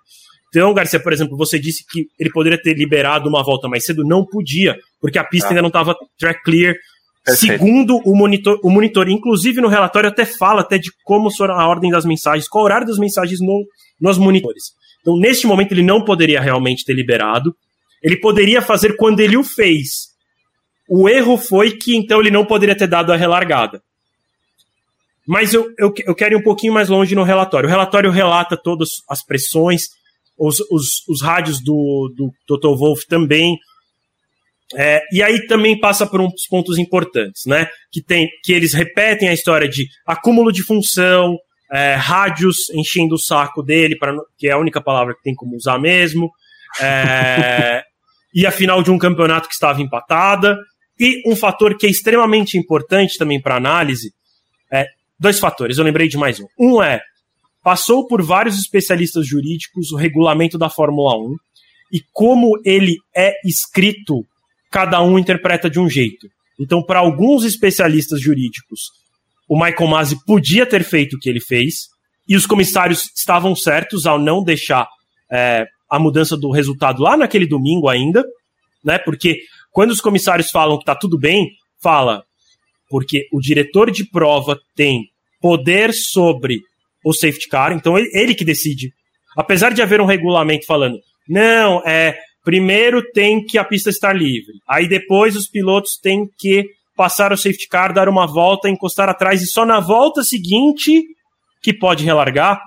Então, 0.51 0.75
Garcia, 0.75 1.01
por 1.01 1.15
exemplo, 1.15 1.35
você 1.35 1.59
disse 1.59 1.83
que 1.91 2.09
ele 2.19 2.31
poderia 2.31 2.61
ter 2.61 2.75
liberado 2.75 3.27
uma 3.27 3.43
volta 3.43 3.69
mais 3.69 3.87
cedo. 3.87 4.05
Não 4.05 4.23
podia, 4.23 4.77
porque 5.01 5.19
a 5.19 5.25
pista 5.25 5.49
ah. 5.49 5.51
ainda 5.53 5.63
não 5.63 5.69
estava 5.69 5.97
track 6.19 6.43
clear. 6.43 6.75
Perfeito. 7.25 7.53
Segundo 7.53 7.97
o 8.05 8.15
monitor, 8.15 8.61
o 8.63 8.69
monitor, 8.69 9.09
inclusive 9.09 9.63
no 9.63 9.69
relatório 9.69 10.11
até 10.11 10.27
fala 10.27 10.61
até 10.61 10.77
de 10.77 10.91
como 11.05 11.31
a 11.41 11.67
ordem 11.67 11.91
das 11.91 12.05
mensagens, 12.05 12.49
qual 12.49 12.65
o 12.65 12.67
horário 12.67 12.87
das 12.87 12.99
mensagens 12.99 13.41
no, 13.41 13.65
nos 13.99 14.19
monitores. 14.19 14.73
Então, 15.01 15.17
neste 15.17 15.47
momento, 15.47 15.73
ele 15.73 15.83
não 15.83 16.05
poderia 16.05 16.41
realmente 16.41 16.85
ter 16.85 16.93
liberado. 16.93 17.55
Ele 18.03 18.17
poderia 18.17 18.61
fazer 18.61 18.97
quando 18.97 19.21
ele 19.21 19.39
o 19.39 19.45
fez. 19.45 20.12
O 20.95 21.09
erro 21.09 21.39
foi 21.39 21.71
que, 21.71 21.97
então, 21.97 22.21
ele 22.21 22.31
não 22.31 22.45
poderia 22.45 22.77
ter 22.77 22.87
dado 22.87 23.15
a 23.15 23.17
relargada. 23.17 23.83
Mas 25.27 25.55
eu, 25.55 25.73
eu, 25.79 25.91
eu 26.05 26.15
quero 26.15 26.35
ir 26.35 26.37
um 26.37 26.43
pouquinho 26.43 26.75
mais 26.75 26.91
longe 26.91 27.15
no 27.15 27.23
relatório. 27.23 27.67
O 27.67 27.71
relatório 27.71 28.11
relata 28.11 28.59
todas 28.63 28.91
as 29.09 29.25
pressões, 29.25 29.85
os, 30.37 30.61
os, 30.71 31.09
os 31.09 31.23
rádios 31.23 31.65
do, 31.65 32.13
do 32.15 32.31
Toto 32.47 32.77
Wolff 32.77 33.07
também. 33.09 33.57
É, 34.77 35.01
e 35.11 35.23
aí 35.23 35.47
também 35.47 35.81
passa 35.81 36.07
por 36.07 36.21
uns 36.21 36.47
pontos 36.47 36.77
importantes, 36.77 37.47
né? 37.47 37.69
Que, 37.91 38.03
tem, 38.03 38.29
que 38.45 38.53
eles 38.53 38.75
repetem 38.75 39.31
a 39.31 39.33
história 39.33 39.67
de 39.67 39.87
acúmulo 40.07 40.53
de 40.53 40.63
função, 40.63 41.39
é, 41.73 41.95
rádios 41.95 42.69
enchendo 42.75 43.15
o 43.15 43.19
saco 43.19 43.63
dele, 43.63 43.97
pra, 43.97 44.15
que 44.37 44.47
é 44.47 44.53
a 44.53 44.59
única 44.59 44.79
palavra 44.79 45.15
que 45.15 45.23
tem 45.23 45.35
como 45.35 45.57
usar 45.57 45.79
mesmo, 45.79 46.31
é, 46.83 47.83
e 48.35 48.45
a 48.45 48.51
final 48.51 48.83
de 48.83 48.91
um 48.91 48.99
campeonato 48.99 49.49
que 49.49 49.55
estava 49.55 49.81
empatada, 49.81 50.59
e 50.99 51.23
um 51.27 51.35
fator 51.35 51.77
que 51.77 51.87
é 51.87 51.91
extremamente 51.91 52.57
importante 52.59 53.17
também 53.19 53.41
para 53.41 53.57
análise, 53.57 54.13
é, 54.71 54.87
dois 55.19 55.39
fatores, 55.39 55.79
eu 55.79 55.85
lembrei 55.85 56.09
de 56.09 56.17
mais 56.17 56.41
um. 56.41 56.47
Um 56.59 56.83
é, 56.83 57.01
passou 57.63 58.07
por 58.07 58.23
vários 58.23 58.59
especialistas 58.59 59.27
jurídicos 59.27 59.91
o 59.93 59.97
regulamento 59.97 60.59
da 60.59 60.69
Fórmula 60.69 61.17
1, 61.17 61.37
e 61.93 62.01
como 62.13 62.59
ele 62.65 62.97
é 63.15 63.33
escrito, 63.45 64.25
cada 64.71 65.03
um 65.03 65.19
interpreta 65.19 65.69
de 65.69 65.79
um 65.79 65.89
jeito. 65.89 66.27
Então, 66.59 66.83
para 66.83 67.01
alguns 67.01 67.45
especialistas 67.45 68.21
jurídicos, 68.21 68.81
o 69.49 69.55
Michael 69.55 69.91
Masi 69.91 70.17
podia 70.25 70.65
ter 70.65 70.83
feito 70.83 71.17
o 71.17 71.19
que 71.19 71.29
ele 71.29 71.41
fez, 71.41 71.89
e 72.29 72.37
os 72.37 72.47
comissários 72.47 73.11
estavam 73.17 73.55
certos 73.55 74.07
ao 74.07 74.19
não 74.19 74.43
deixar 74.43 74.89
é, 75.31 75.67
a 75.91 75.99
mudança 75.99 76.37
do 76.37 76.51
resultado 76.51 77.03
lá 77.03 77.17
naquele 77.17 77.47
domingo 77.47 77.89
ainda, 77.89 78.25
né? 78.83 78.99
Porque 78.99 79.41
quando 79.73 79.91
os 79.91 80.01
comissários 80.01 80.51
falam 80.51 80.77
que 80.77 80.83
está 80.83 80.95
tudo 80.95 81.19
bem, 81.19 81.51
fala 81.83 82.23
porque 82.89 83.27
o 83.33 83.41
diretor 83.41 83.91
de 83.91 84.05
prova 84.05 84.59
tem 84.77 85.07
poder 85.41 85.95
sobre 85.95 86.61
o 87.03 87.13
safety 87.15 87.49
car, 87.49 87.73
então 87.73 87.99
ele, 87.99 88.11
ele 88.13 88.35
que 88.35 88.45
decide. 88.45 88.93
Apesar 89.35 89.73
de 89.73 89.81
haver 89.81 89.99
um 89.99 90.05
regulamento 90.05 90.67
falando, 90.67 90.99
não, 91.27 91.83
é 91.87 92.19
primeiro 92.45 93.03
tem 93.13 93.43
que 93.43 93.57
a 93.57 93.65
pista 93.65 93.89
estar 93.89 94.13
livre, 94.13 94.53
aí 94.69 94.87
depois 94.87 95.35
os 95.35 95.49
pilotos 95.49 95.99
têm 96.01 96.29
que 96.39 96.67
passar 96.95 97.33
o 97.33 97.37
safety 97.37 97.67
car, 97.67 97.95
dar 97.95 98.11
uma 98.11 98.27
volta, 98.27 98.69
encostar 98.69 99.09
atrás 99.09 99.41
e 99.41 99.47
só 99.47 99.65
na 99.65 99.81
volta 99.81 100.23
seguinte 100.23 101.03
que 101.63 101.73
pode 101.73 102.05
relargar. 102.05 102.61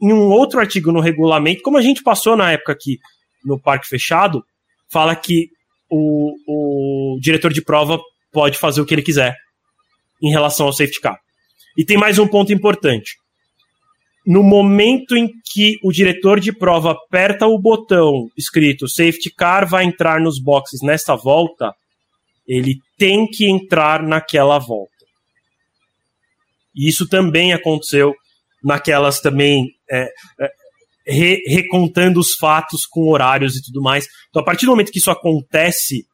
Em 0.00 0.12
um 0.12 0.30
outro 0.30 0.60
artigo 0.60 0.92
no 0.92 1.00
regulamento, 1.00 1.60
como 1.60 1.76
a 1.76 1.82
gente 1.82 2.02
passou 2.02 2.36
na 2.36 2.52
época 2.52 2.72
aqui 2.72 2.98
no 3.44 3.60
parque 3.60 3.86
fechado, 3.86 4.42
fala 4.90 5.14
que 5.14 5.48
o, 5.90 6.34
o 6.46 7.18
diretor 7.20 7.52
de 7.52 7.62
prova 7.62 7.98
pode 8.32 8.58
fazer 8.58 8.80
o 8.80 8.86
que 8.86 8.94
ele 8.94 9.02
quiser 9.02 9.36
em 10.22 10.30
relação 10.30 10.66
ao 10.66 10.72
safety 10.72 11.00
car. 11.00 11.18
E 11.76 11.84
tem 11.84 11.96
mais 11.96 12.18
um 12.18 12.26
ponto 12.26 12.52
importante. 12.52 13.16
No 14.26 14.42
momento 14.42 15.16
em 15.16 15.28
que 15.52 15.78
o 15.82 15.90
diretor 15.90 16.38
de 16.38 16.52
prova 16.52 16.90
aperta 16.90 17.46
o 17.46 17.58
botão 17.58 18.28
escrito 18.36 18.88
safety 18.88 19.30
car 19.30 19.66
vai 19.66 19.84
entrar 19.84 20.20
nos 20.20 20.38
boxes 20.38 20.82
nesta 20.82 21.16
volta, 21.16 21.72
ele 22.46 22.78
tem 22.98 23.26
que 23.26 23.48
entrar 23.48 24.02
naquela 24.02 24.58
volta. 24.58 24.92
E 26.74 26.88
isso 26.88 27.08
também 27.08 27.52
aconteceu 27.52 28.14
naquelas 28.62 29.20
também 29.20 29.72
é, 29.90 30.10
é, 30.40 30.52
re, 31.08 31.42
recontando 31.46 32.20
os 32.20 32.34
fatos 32.34 32.84
com 32.86 33.08
horários 33.08 33.56
e 33.56 33.62
tudo 33.62 33.80
mais. 33.80 34.06
Então, 34.28 34.42
a 34.42 34.44
partir 34.44 34.66
do 34.66 34.72
momento 34.72 34.92
que 34.92 34.98
isso 34.98 35.10
acontece, 35.10 36.04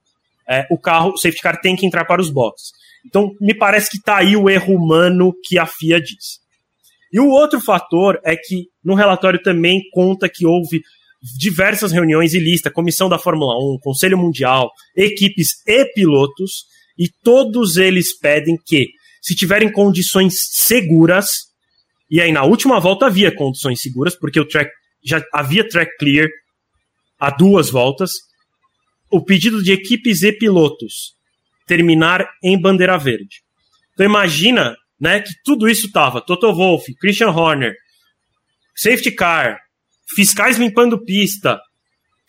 é, 0.49 0.67
o 0.71 0.79
carro, 0.79 1.11
o 1.11 1.17
safety 1.17 1.43
car 1.43 1.61
tem 1.61 1.75
que 1.75 1.87
entrar 1.87 2.05
para 2.05 2.21
os 2.21 2.31
boxes. 2.31 2.71
Então, 3.05 3.31
me 3.41 3.55
parece 3.55 3.91
que 3.91 3.99
está 3.99 4.19
aí 4.19 4.37
o 4.37 4.49
erro 4.49 4.75
humano 4.75 5.35
que 5.45 5.59
a 5.59 5.67
FIA 5.67 6.01
diz. 6.01 6.39
E 7.13 7.21
o 7.21 7.29
outro 7.29 7.61
fator 7.61 8.19
é 8.25 8.37
que 8.37 8.67
no 8.83 8.95
relatório 8.95 9.43
também 9.43 9.83
conta 9.93 10.29
que 10.29 10.47
houve 10.47 10.83
diversas 11.39 11.93
reuniões 11.93 12.35
e 12.35 12.39
lista, 12.39 12.71
comissão 12.71 13.09
da 13.09 13.19
Fórmula 13.19 13.57
1, 13.57 13.79
Conselho 13.81 14.19
Mundial, 14.19 14.71
equipes 14.97 15.63
e 15.67 15.85
pilotos, 15.87 16.65
e 16.99 17.09
todos 17.23 17.77
eles 17.77 18.19
pedem 18.19 18.57
que, 18.65 18.89
se 19.23 19.35
tiverem 19.35 19.73
condições 19.73 20.35
seguras, 20.51 21.29
e 22.11 22.21
aí 22.21 22.31
na 22.31 22.45
última 22.45 22.79
volta 22.79 23.07
havia 23.07 23.35
condições 23.35 23.81
seguras, 23.81 24.15
porque 24.19 24.39
o 24.39 24.47
track 24.47 24.71
já 25.05 25.23
havia 25.33 25.69
track 25.69 25.91
clear 25.99 26.29
há 27.19 27.31
duas 27.31 27.71
voltas, 27.71 28.11
o 29.11 29.25
pedido 29.25 29.63
de 29.63 29.73
equipes 29.73 30.23
e 30.23 30.33
pilotos 30.33 31.15
terminar 31.67 32.29
em 32.43 32.61
bandeira 32.61 32.99
verde. 32.99 33.43
Então 33.93 34.05
imagina, 34.05 34.77
né, 35.01 35.21
que 35.21 35.33
tudo 35.45 35.69
isso 35.69 35.91
tava 35.91 36.21
Toto 36.21 36.53
Wolff, 36.53 36.93
Christian 36.97 37.31
Horner, 37.31 37.75
safety 38.77 39.13
car, 39.13 39.59
fiscais 40.15 40.59
limpando 40.59 41.03
pista, 41.05 41.61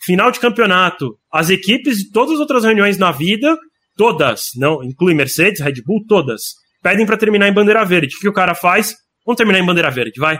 final 0.00 0.30
de 0.30 0.40
campeonato, 0.40 1.18
as 1.30 1.50
equipes 1.50 1.98
de 1.98 2.10
todas 2.10 2.34
as 2.34 2.40
outras 2.40 2.64
reuniões 2.64 2.98
na 2.98 3.10
vida, 3.10 3.56
todas, 3.96 4.50
não 4.56 4.82
inclui 4.84 5.14
Mercedes, 5.14 5.60
Red 5.60 5.82
Bull, 5.84 6.04
todas, 6.06 6.42
pedem 6.82 7.04
para 7.04 7.16
terminar 7.16 7.48
em 7.48 7.52
bandeira 7.52 7.84
verde. 7.84 8.16
O 8.16 8.20
que 8.20 8.28
o 8.28 8.32
cara 8.32 8.54
faz? 8.54 8.94
Vamos 9.24 9.36
terminar 9.36 9.58
em 9.58 9.66
bandeira 9.66 9.90
verde, 9.90 10.20
vai. 10.20 10.38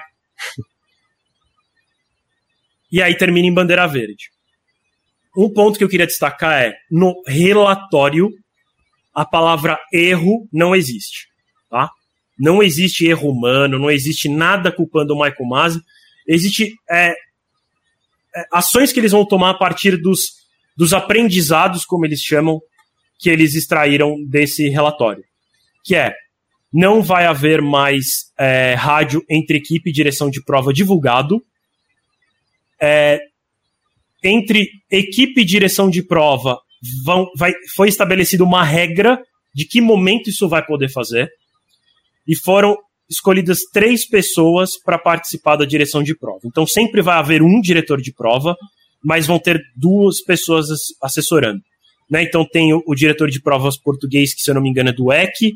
E 2.91 3.03
aí 3.03 3.17
termina 3.17 3.47
em 3.47 3.55
bandeira 3.55 3.87
verde. 3.87 4.31
Um 5.37 5.53
ponto 5.53 5.77
que 5.77 5.85
eu 5.85 5.89
queria 5.89 6.07
destacar 6.07 6.63
é, 6.63 6.75
no 6.91 7.15
relatório, 7.27 8.31
a 9.15 9.25
palavra 9.25 9.79
erro 9.93 10.49
não 10.53 10.75
existe, 10.75 11.27
tá? 11.71 11.91
Não 12.39 12.63
existe 12.63 13.07
erro 13.07 13.31
humano, 13.31 13.79
não 13.79 13.91
existe 13.91 14.29
nada 14.29 14.71
culpando 14.71 15.15
o 15.15 15.17
Michael 15.17 15.49
Masi. 15.49 15.81
Existe 16.27 16.75
é, 16.91 17.11
é, 17.11 17.15
ações 18.53 18.93
que 18.93 19.01
eles 19.01 19.13
vão 19.13 19.27
tomar 19.27 19.51
a 19.51 19.59
partir 19.59 19.97
dos, 19.97 20.33
dos 20.77 20.93
aprendizados, 20.93 21.85
como 21.85 22.05
eles 22.05 22.21
chamam, 22.21 22.61
que 23.19 23.31
eles 23.31 23.55
extraíram 23.55 24.17
desse 24.29 24.69
relatório. 24.69 25.25
Que 25.83 25.97
é, 25.97 26.15
não 26.73 27.03
vai 27.03 27.25
haver 27.25 27.63
mais 27.63 28.31
é, 28.39 28.75
rádio 28.75 29.25
entre 29.31 29.57
equipe 29.57 29.89
e 29.89 29.93
direção 29.93 30.29
de 30.29 30.43
prova 30.43 30.73
divulgado. 30.73 31.43
É, 32.81 33.21
entre 34.23 34.69
equipe 34.91 35.41
e 35.41 35.45
direção 35.45 35.89
de 35.89 36.03
prova 36.03 36.59
vão, 37.05 37.27
vai, 37.37 37.53
foi 37.75 37.89
estabelecida 37.89 38.45
uma 38.45 38.65
regra 38.65 39.19
de 39.55 39.65
que 39.65 39.81
momento 39.81 40.29
isso 40.29 40.49
vai 40.49 40.65
poder 40.65 40.91
fazer. 40.91 41.31
E 42.27 42.37
foram 42.37 42.77
escolhidas 43.09 43.61
três 43.73 44.07
pessoas 44.07 44.71
para 44.85 44.99
participar 44.99 45.57
da 45.57 45.65
direção 45.65 46.03
de 46.03 46.17
prova. 46.17 46.41
Então 46.45 46.67
sempre 46.67 47.01
vai 47.01 47.17
haver 47.17 47.43
um 47.43 47.61
diretor 47.61 48.01
de 48.01 48.13
prova, 48.13 48.57
mas 49.03 49.27
vão 49.27 49.39
ter 49.39 49.63
duas 49.77 50.21
pessoas 50.23 50.67
assessorando. 51.01 51.61
Né? 52.11 52.23
Então 52.23 52.45
tem 52.45 52.73
o, 52.73 52.83
o, 52.87 52.95
diretor 52.95 53.31
de 53.31 53.41
provas 53.41 53.77
português, 53.77 54.35
que 54.35 54.43
se 54.43 54.51
eu 54.51 54.55
não 54.55 54.63
me 54.63 54.69
engano 54.69 54.91
é 54.91 54.93
do 54.93 55.13
EC, 55.13 55.55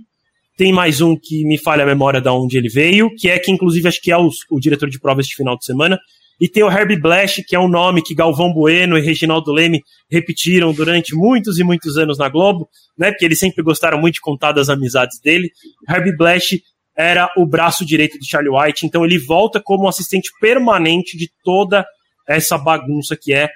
tem 0.57 0.73
mais 0.73 1.01
um 1.01 1.16
que 1.16 1.45
me 1.45 1.59
falha 1.59 1.83
a 1.83 1.87
memória 1.87 2.21
de 2.21 2.29
onde 2.29 2.57
ele 2.57 2.68
veio, 2.68 3.11
que 3.16 3.29
é 3.29 3.39
que 3.39 3.51
inclusive 3.51 3.89
acho 3.89 4.01
que 4.01 4.12
é 4.12 4.16
o, 4.16 4.31
o 4.51 4.61
diretor 4.61 4.89
de 4.89 5.01
provas 5.01 5.27
de 5.27 5.35
final 5.35 5.57
de 5.57 5.64
semana, 5.64 5.99
e 6.41 6.49
tem 6.49 6.62
o 6.62 6.70
Herbie 6.70 6.99
Blash, 6.99 7.43
que 7.47 7.55
é 7.55 7.61
um 7.61 7.68
nome 7.68 8.03
que 8.03 8.14
Galvão 8.14 8.51
Bueno 8.51 8.97
e 8.97 9.03
Reginaldo 9.03 9.53
Leme 9.53 9.82
repetiram 10.11 10.72
durante 10.72 11.14
muitos 11.14 11.59
e 11.59 11.64
muitos 11.64 11.99
anos 11.99 12.16
na 12.16 12.30
Globo, 12.30 12.66
né? 12.97 13.11
Porque 13.11 13.26
eles 13.26 13.38
sempre 13.38 13.62
gostaram 13.62 14.01
muito 14.01 14.14
de 14.14 14.20
contar 14.22 14.53
das 14.53 14.70
amizades 14.70 15.20
dele. 15.20 15.51
Herbie 15.86 16.16
Blash 16.16 16.59
era 16.97 17.30
o 17.36 17.45
braço 17.45 17.84
direito 17.84 18.18
de 18.18 18.26
Charlie 18.26 18.51
White, 18.51 18.86
então 18.86 19.05
ele 19.05 19.18
volta 19.18 19.61
como 19.62 19.86
assistente 19.86 20.30
permanente 20.41 21.16
de 21.16 21.30
toda 21.45 21.84
essa 22.26 22.57
bagunça 22.57 23.16
que 23.20 23.34
é. 23.34 23.51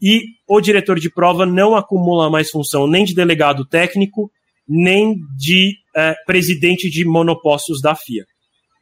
E 0.00 0.20
o 0.46 0.60
diretor 0.60 1.00
de 1.00 1.10
prova 1.10 1.46
não 1.46 1.74
acumula 1.74 2.28
mais 2.28 2.50
função 2.50 2.86
nem 2.86 3.02
de 3.02 3.14
delegado 3.14 3.64
técnico, 3.64 4.30
nem 4.68 5.16
de 5.38 5.74
é, 5.96 6.14
presidente 6.26 6.90
de 6.90 7.02
monopostos 7.06 7.80
da 7.80 7.94
FIA. 7.94 8.24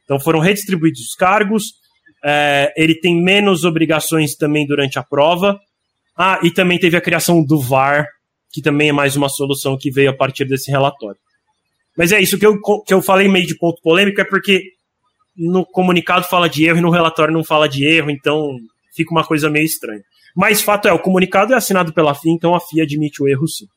Então 0.03 0.19
foram 0.19 0.39
redistribuídos 0.39 0.99
os 0.99 1.15
cargos, 1.15 1.73
é, 2.27 2.73
ele 2.75 2.95
tem 2.95 3.21
menos 3.21 3.63
obrigações 3.63 4.35
também 4.35 4.65
durante 4.65 4.97
a 4.97 5.03
prova. 5.03 5.59
Ah, 6.17 6.39
e 6.41 6.49
também 6.49 6.79
teve 6.79 6.97
a 6.97 7.01
criação 7.01 7.43
do 7.43 7.59
VAR, 7.59 8.07
que 8.51 8.63
também 8.63 8.89
é 8.89 8.91
mais 8.91 9.15
uma 9.15 9.29
solução 9.29 9.77
que 9.77 9.91
veio 9.91 10.09
a 10.09 10.13
partir 10.13 10.45
desse 10.45 10.71
relatório. 10.71 11.19
Mas 11.95 12.11
é 12.11 12.19
isso 12.19 12.39
que 12.39 12.45
eu, 12.45 12.59
que 12.59 12.93
eu 12.93 13.01
falei 13.01 13.27
meio 13.27 13.45
de 13.45 13.55
ponto 13.55 13.79
polêmico, 13.81 14.19
é 14.19 14.23
porque 14.23 14.71
no 15.37 15.65
comunicado 15.65 16.25
fala 16.27 16.49
de 16.49 16.65
erro 16.65 16.79
e 16.79 16.81
no 16.81 16.89
relatório 16.89 17.33
não 17.33 17.43
fala 17.43 17.69
de 17.69 17.85
erro, 17.85 18.09
então 18.09 18.57
fica 18.95 19.11
uma 19.11 19.23
coisa 19.23 19.49
meio 19.49 19.65
estranha. 19.65 20.03
Mas 20.35 20.61
fato 20.61 20.87
é, 20.87 20.93
o 20.93 20.99
comunicado 20.99 21.53
é 21.53 21.55
assinado 21.55 21.93
pela 21.93 22.15
FIA, 22.15 22.31
então 22.31 22.55
a 22.55 22.59
FIA 22.59 22.83
admite 22.83 23.21
o 23.21 23.27
erro 23.27 23.47
sim. 23.47 23.67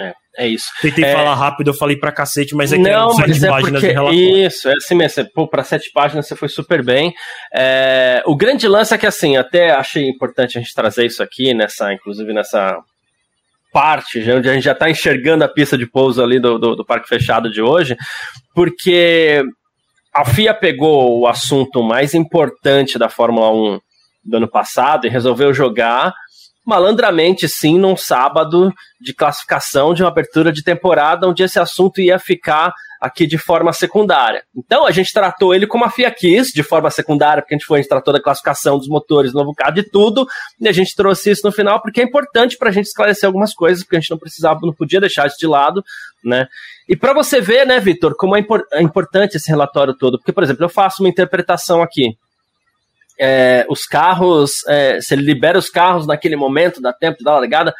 É, 0.00 0.14
é 0.38 0.48
isso. 0.48 0.66
Tentei 0.80 1.04
é... 1.04 1.12
falar 1.12 1.34
rápido, 1.34 1.68
eu 1.68 1.74
falei 1.74 1.96
pra 1.96 2.12
cacete, 2.12 2.54
mas 2.54 2.72
é 2.72 2.76
que 2.76 2.82
não, 2.82 3.10
sete 3.12 3.28
mas 3.28 3.42
é 3.42 3.48
páginas 3.48 3.80
de 3.80 3.88
relatório. 3.88 4.46
Isso, 4.46 4.68
é 4.68 4.72
assim 4.72 4.94
mesmo. 4.94 5.26
Pô, 5.34 5.48
pra 5.48 5.62
sete 5.62 5.90
páginas 5.92 6.26
você 6.26 6.34
foi 6.34 6.48
super 6.48 6.84
bem. 6.84 7.14
É... 7.54 8.22
O 8.26 8.36
grande 8.36 8.66
lance 8.66 8.94
é 8.94 8.98
que, 8.98 9.06
assim, 9.06 9.36
até 9.36 9.70
achei 9.72 10.08
importante 10.08 10.58
a 10.58 10.60
gente 10.60 10.74
trazer 10.74 11.06
isso 11.06 11.22
aqui, 11.22 11.54
nessa, 11.54 11.92
inclusive 11.92 12.32
nessa 12.32 12.78
parte, 13.72 14.20
onde 14.30 14.48
a 14.48 14.54
gente 14.54 14.64
já 14.64 14.72
está 14.72 14.88
enxergando 14.88 15.42
a 15.42 15.48
pista 15.48 15.76
de 15.76 15.84
pouso 15.84 16.22
ali 16.22 16.38
do, 16.38 16.58
do, 16.58 16.76
do 16.76 16.84
parque 16.84 17.08
fechado 17.08 17.50
de 17.50 17.60
hoje, 17.60 17.96
porque 18.54 19.42
a 20.14 20.24
FIA 20.24 20.54
pegou 20.54 21.18
o 21.18 21.26
assunto 21.26 21.82
mais 21.82 22.14
importante 22.14 22.96
da 22.96 23.08
Fórmula 23.08 23.50
1 23.50 23.80
do 24.24 24.36
ano 24.36 24.48
passado 24.48 25.06
e 25.06 25.10
resolveu 25.10 25.52
jogar 25.52 26.14
malandramente, 26.64 27.48
sim, 27.48 27.78
num 27.78 27.96
sábado 27.96 28.72
de 29.00 29.12
classificação 29.12 29.92
de 29.92 30.02
uma 30.02 30.08
abertura 30.08 30.52
de 30.52 30.62
temporada, 30.62 31.28
onde 31.28 31.42
esse 31.42 31.58
assunto 31.58 32.00
ia 32.00 32.18
ficar 32.18 32.72
aqui 33.04 33.26
de 33.26 33.36
forma 33.36 33.70
secundária. 33.70 34.42
Então 34.56 34.86
a 34.86 34.90
gente 34.90 35.12
tratou 35.12 35.54
ele 35.54 35.66
como 35.66 35.84
a 35.84 35.90
FIA 35.90 36.10
quis, 36.10 36.48
de 36.48 36.62
forma 36.62 36.90
secundária, 36.90 37.42
porque 37.42 37.54
a 37.54 37.58
gente 37.58 37.66
foi, 37.66 37.78
a 37.78 37.82
gente 37.82 37.90
tratou 37.90 38.14
da 38.14 38.22
classificação 38.22 38.78
dos 38.78 38.88
motores, 38.88 39.32
do 39.32 39.38
novo 39.38 39.52
carro, 39.54 39.74
de 39.74 39.82
tudo, 39.82 40.26
e 40.58 40.66
a 40.66 40.72
gente 40.72 40.96
trouxe 40.96 41.30
isso 41.30 41.46
no 41.46 41.52
final, 41.52 41.82
porque 41.82 42.00
é 42.00 42.04
importante 42.04 42.56
para 42.56 42.70
a 42.70 42.72
gente 42.72 42.86
esclarecer 42.86 43.26
algumas 43.26 43.52
coisas, 43.52 43.84
porque 43.84 43.96
a 43.96 44.00
gente 44.00 44.10
não 44.10 44.18
precisava, 44.18 44.58
não 44.62 44.72
podia 44.72 45.00
deixar 45.00 45.26
isso 45.26 45.36
de 45.38 45.46
lado, 45.46 45.84
né? 46.24 46.46
E 46.88 46.96
para 46.96 47.12
você 47.12 47.42
ver, 47.42 47.66
né, 47.66 47.78
Vitor, 47.78 48.14
como 48.16 48.36
é, 48.36 48.40
impor 48.40 48.64
é 48.72 48.80
importante 48.80 49.36
esse 49.36 49.50
relatório 49.50 49.94
todo, 49.94 50.18
porque, 50.18 50.32
por 50.32 50.42
exemplo, 50.42 50.64
eu 50.64 50.70
faço 50.70 51.02
uma 51.02 51.08
interpretação 51.08 51.82
aqui, 51.82 52.16
é, 53.18 53.64
os 53.68 53.86
carros, 53.86 54.66
é, 54.68 55.00
se 55.00 55.14
ele 55.14 55.22
libera 55.22 55.58
os 55.58 55.70
carros 55.70 56.06
naquele 56.06 56.36
momento, 56.36 56.80
dá 56.80 56.92
tempo 56.92 57.18
de 57.18 57.24
dar 57.24 57.32
a 57.32 57.38
largada, 57.38 57.74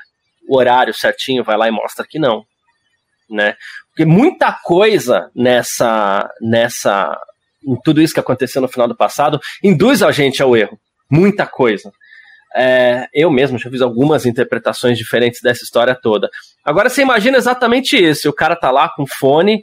o 0.48 0.56
horário 0.56 0.94
certinho 0.94 1.44
vai 1.44 1.56
lá 1.56 1.68
e 1.68 1.72
mostra 1.72 2.06
que 2.08 2.18
não. 2.18 2.44
Né? 3.28 3.56
Porque 3.88 4.04
muita 4.04 4.52
coisa 4.52 5.30
nessa, 5.34 6.28
nessa, 6.40 7.18
em 7.66 7.76
tudo 7.82 8.00
isso 8.00 8.14
que 8.14 8.20
aconteceu 8.20 8.60
no 8.60 8.68
final 8.68 8.86
do 8.86 8.96
passado, 8.96 9.40
induz 9.62 10.02
a 10.02 10.12
gente 10.12 10.42
ao 10.42 10.56
erro. 10.56 10.78
Muita 11.10 11.46
coisa. 11.46 11.92
É, 12.56 13.08
eu 13.12 13.30
mesmo 13.30 13.58
já 13.58 13.68
fiz 13.68 13.80
algumas 13.80 14.24
interpretações 14.26 14.96
diferentes 14.96 15.40
dessa 15.40 15.64
história 15.64 15.94
toda. 15.94 16.30
Agora 16.64 16.88
você 16.88 17.02
imagina 17.02 17.36
exatamente 17.36 17.96
isso: 17.96 18.28
o 18.28 18.32
cara 18.32 18.54
tá 18.54 18.70
lá 18.70 18.88
com 18.88 19.04
fone, 19.06 19.60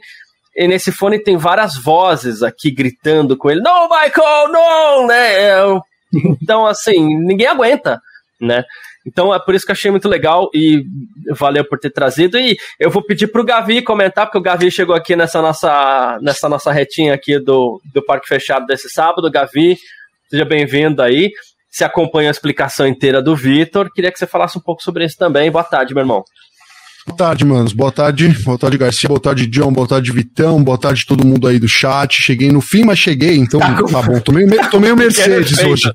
e 0.54 0.68
nesse 0.68 0.92
fone 0.92 1.18
tem 1.18 1.36
várias 1.36 1.76
vozes 1.76 2.42
aqui 2.42 2.70
gritando 2.70 3.36
com 3.36 3.50
ele: 3.50 3.60
Não, 3.60 3.88
Michael, 3.88 4.48
não! 4.48 5.06
Né? 5.06 5.80
Então, 6.42 6.66
assim, 6.66 7.06
ninguém 7.24 7.46
aguenta, 7.46 7.98
né? 8.38 8.64
Então 9.06 9.34
é 9.34 9.38
por 9.38 9.54
isso 9.54 9.66
que 9.66 9.72
achei 9.72 9.90
muito 9.90 10.08
legal 10.08 10.48
e 10.54 10.84
valeu 11.30 11.64
por 11.64 11.78
ter 11.78 11.90
trazido. 11.90 12.38
E 12.38 12.56
eu 12.78 12.90
vou 12.90 13.02
pedir 13.02 13.28
pro 13.28 13.44
Gavi 13.44 13.82
comentar, 13.82 14.26
porque 14.26 14.38
o 14.38 14.42
Gavi 14.42 14.70
chegou 14.70 14.94
aqui 14.94 15.16
nessa 15.16 15.42
nossa, 15.42 16.18
nessa 16.20 16.48
nossa 16.48 16.70
retinha 16.70 17.14
aqui 17.14 17.38
do, 17.38 17.80
do 17.92 18.04
Parque 18.04 18.28
Fechado 18.28 18.66
desse 18.66 18.88
sábado. 18.88 19.30
Gavi, 19.30 19.76
seja 20.28 20.44
bem-vindo 20.44 21.02
aí. 21.02 21.30
Se 21.70 21.84
acompanha 21.84 22.28
a 22.28 22.30
explicação 22.30 22.86
inteira 22.86 23.22
do 23.22 23.34
Vitor. 23.34 23.90
Queria 23.92 24.12
que 24.12 24.18
você 24.18 24.26
falasse 24.26 24.58
um 24.58 24.62
pouco 24.62 24.82
sobre 24.82 25.04
isso 25.04 25.16
também. 25.16 25.50
Boa 25.50 25.64
tarde, 25.64 25.94
meu 25.94 26.02
irmão. 26.02 26.22
Boa 27.06 27.16
tarde, 27.16 27.44
manos. 27.44 27.72
Boa 27.72 27.90
tarde. 27.90 28.28
Boa 28.44 28.58
tarde, 28.58 28.78
Garcia. 28.78 29.08
Boa 29.08 29.20
tarde, 29.20 29.46
John. 29.46 29.72
Boa 29.72 29.88
tarde, 29.88 30.12
Vitão. 30.12 30.62
Boa 30.62 30.78
tarde, 30.78 31.04
todo 31.04 31.26
mundo 31.26 31.48
aí 31.48 31.58
do 31.58 31.68
chat. 31.68 32.22
Cheguei 32.22 32.52
no 32.52 32.60
fim, 32.60 32.84
mas 32.84 32.98
cheguei, 32.98 33.36
então 33.36 33.58
tá, 33.58 33.74
tá 33.74 34.02
bom. 34.02 34.20
Tomei, 34.20 34.46
tomei 34.70 34.90
o 34.92 34.96
Mercedes 34.96 35.58
hoje. 35.58 35.92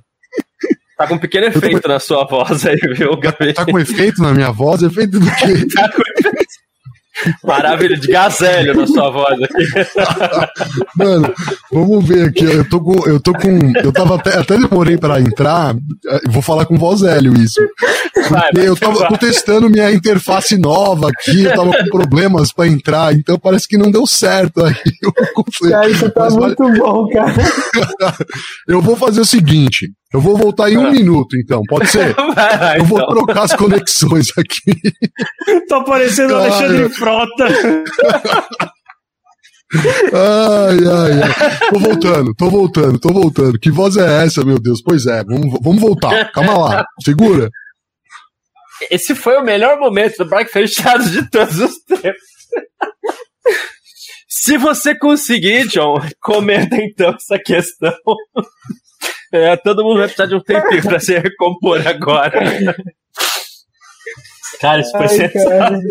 Tá 0.98 1.08
com 1.08 1.14
um 1.14 1.20
pequeno 1.20 1.46
efeito 1.46 1.80
tô... 1.80 1.88
na 1.88 2.00
sua 2.00 2.26
voz 2.26 2.66
aí, 2.66 2.76
viu, 2.76 3.16
Gabi? 3.18 3.54
Tá 3.54 3.66
com 3.66 3.78
efeito 3.78 4.22
na 4.22 4.34
minha 4.34 4.52
voz? 4.52 4.82
Efeito 4.82 5.20
do 5.20 5.26
quê? 5.28 5.66
tá 5.74 5.90
com 5.90 6.02
efeito. 6.02 6.27
Maravilha, 7.44 7.98
de 7.98 8.08
gazélio 8.08 8.76
na 8.76 8.88
sua 8.88 9.10
voz 9.10 9.40
aqui. 9.42 9.66
Mano, 10.96 11.34
vamos 11.72 12.08
ver 12.08 12.30
aqui. 12.30 12.44
Eu 12.44 12.68
tô 12.70 12.82
com. 12.82 13.10
Eu 13.10 13.20
tô 13.20 13.34
com. 13.34 13.72
Eu 13.84 13.92
tava 13.92 14.16
até, 14.16 14.38
até 14.38 14.58
demorei 14.58 14.98
para 14.98 15.20
entrar. 15.20 15.76
Vou 16.28 16.42
falar 16.42 16.66
com 16.66 16.78
voz 16.78 17.02
Hélio 17.02 17.34
isso. 17.34 17.62
Porque 18.14 18.68
eu 18.68 18.76
tava 18.76 19.08
tô 19.08 19.18
testando 19.18 19.70
minha 19.70 19.92
interface 19.92 20.58
nova 20.58 21.10
aqui, 21.10 21.44
eu 21.44 21.56
tava 21.56 21.72
com 21.72 21.86
problemas 21.86 22.52
para 22.52 22.68
entrar, 22.68 23.14
então 23.14 23.40
parece 23.40 23.68
que 23.68 23.78
não 23.78 23.92
deu 23.92 24.06
certo 24.06 24.64
aí. 24.64 24.76
Cara, 25.70 25.90
isso 25.90 26.10
tá 26.12 26.24
Mas, 26.24 26.36
muito 26.36 26.72
bom, 26.74 27.08
cara. 27.10 27.34
eu 28.68 28.82
vou 28.82 28.96
fazer 28.96 29.22
o 29.22 29.26
seguinte: 29.26 29.90
eu 30.14 30.22
vou 30.22 30.38
voltar 30.38 30.72
em 30.72 30.78
um 30.78 30.90
minuto, 30.92 31.36
então. 31.38 31.62
Pode 31.68 31.90
ser? 31.90 32.16
Vai, 32.34 32.80
eu 32.80 32.86
vou 32.86 33.00
então. 33.00 33.16
trocar 33.16 33.44
as 33.44 33.54
conexões 33.54 34.28
aqui. 34.38 34.74
Tá 35.68 35.82
parecendo 35.84 36.34
o 36.34 36.38
Alexandre 36.38 36.90
Frota. 36.90 37.46
ai, 40.14 40.78
ai, 40.88 41.12
ai. 41.24 41.70
Tô 41.70 41.80
voltando, 41.80 42.34
tô 42.36 42.50
voltando, 42.50 43.00
tô 43.00 43.10
voltando. 43.14 43.60
Que 43.60 43.70
voz 43.70 43.98
é 43.98 44.26
essa, 44.26 44.46
meu 44.46 44.58
Deus? 44.60 44.82
Pois 44.82 45.06
é, 45.06 45.24
vamos, 45.26 45.60
vamos 45.62 45.82
voltar. 45.82 46.32
Calma 46.32 46.58
lá, 46.58 46.86
segura. 47.04 47.50
Esse 48.90 49.14
foi 49.14 49.38
o 49.38 49.44
melhor 49.44 49.78
momento 49.78 50.18
do 50.18 50.30
Black 50.30 50.50
Fechado 50.52 51.10
de 51.10 51.30
todos 51.30 51.60
os 51.60 51.78
tempos. 51.80 52.22
Se 54.30 54.58
você 54.58 54.98
conseguir, 54.98 55.68
John, 55.68 56.00
comenta 56.22 56.78
então 56.78 57.14
essa 57.14 57.38
questão. 57.38 57.94
É, 59.34 59.58
todo 59.58 59.84
mundo 59.84 59.98
vai 59.98 60.08
precisar 60.08 60.26
de 60.26 60.36
um 60.36 60.40
tempinho 60.42 60.82
pra 60.84 61.00
se 61.00 61.18
recompor 61.18 61.86
agora. 61.86 62.40
Cara, 64.60 64.82
isso 64.82 64.92
foi 64.92 65.02
Ai, 65.02 65.10
sensacional. 65.10 65.82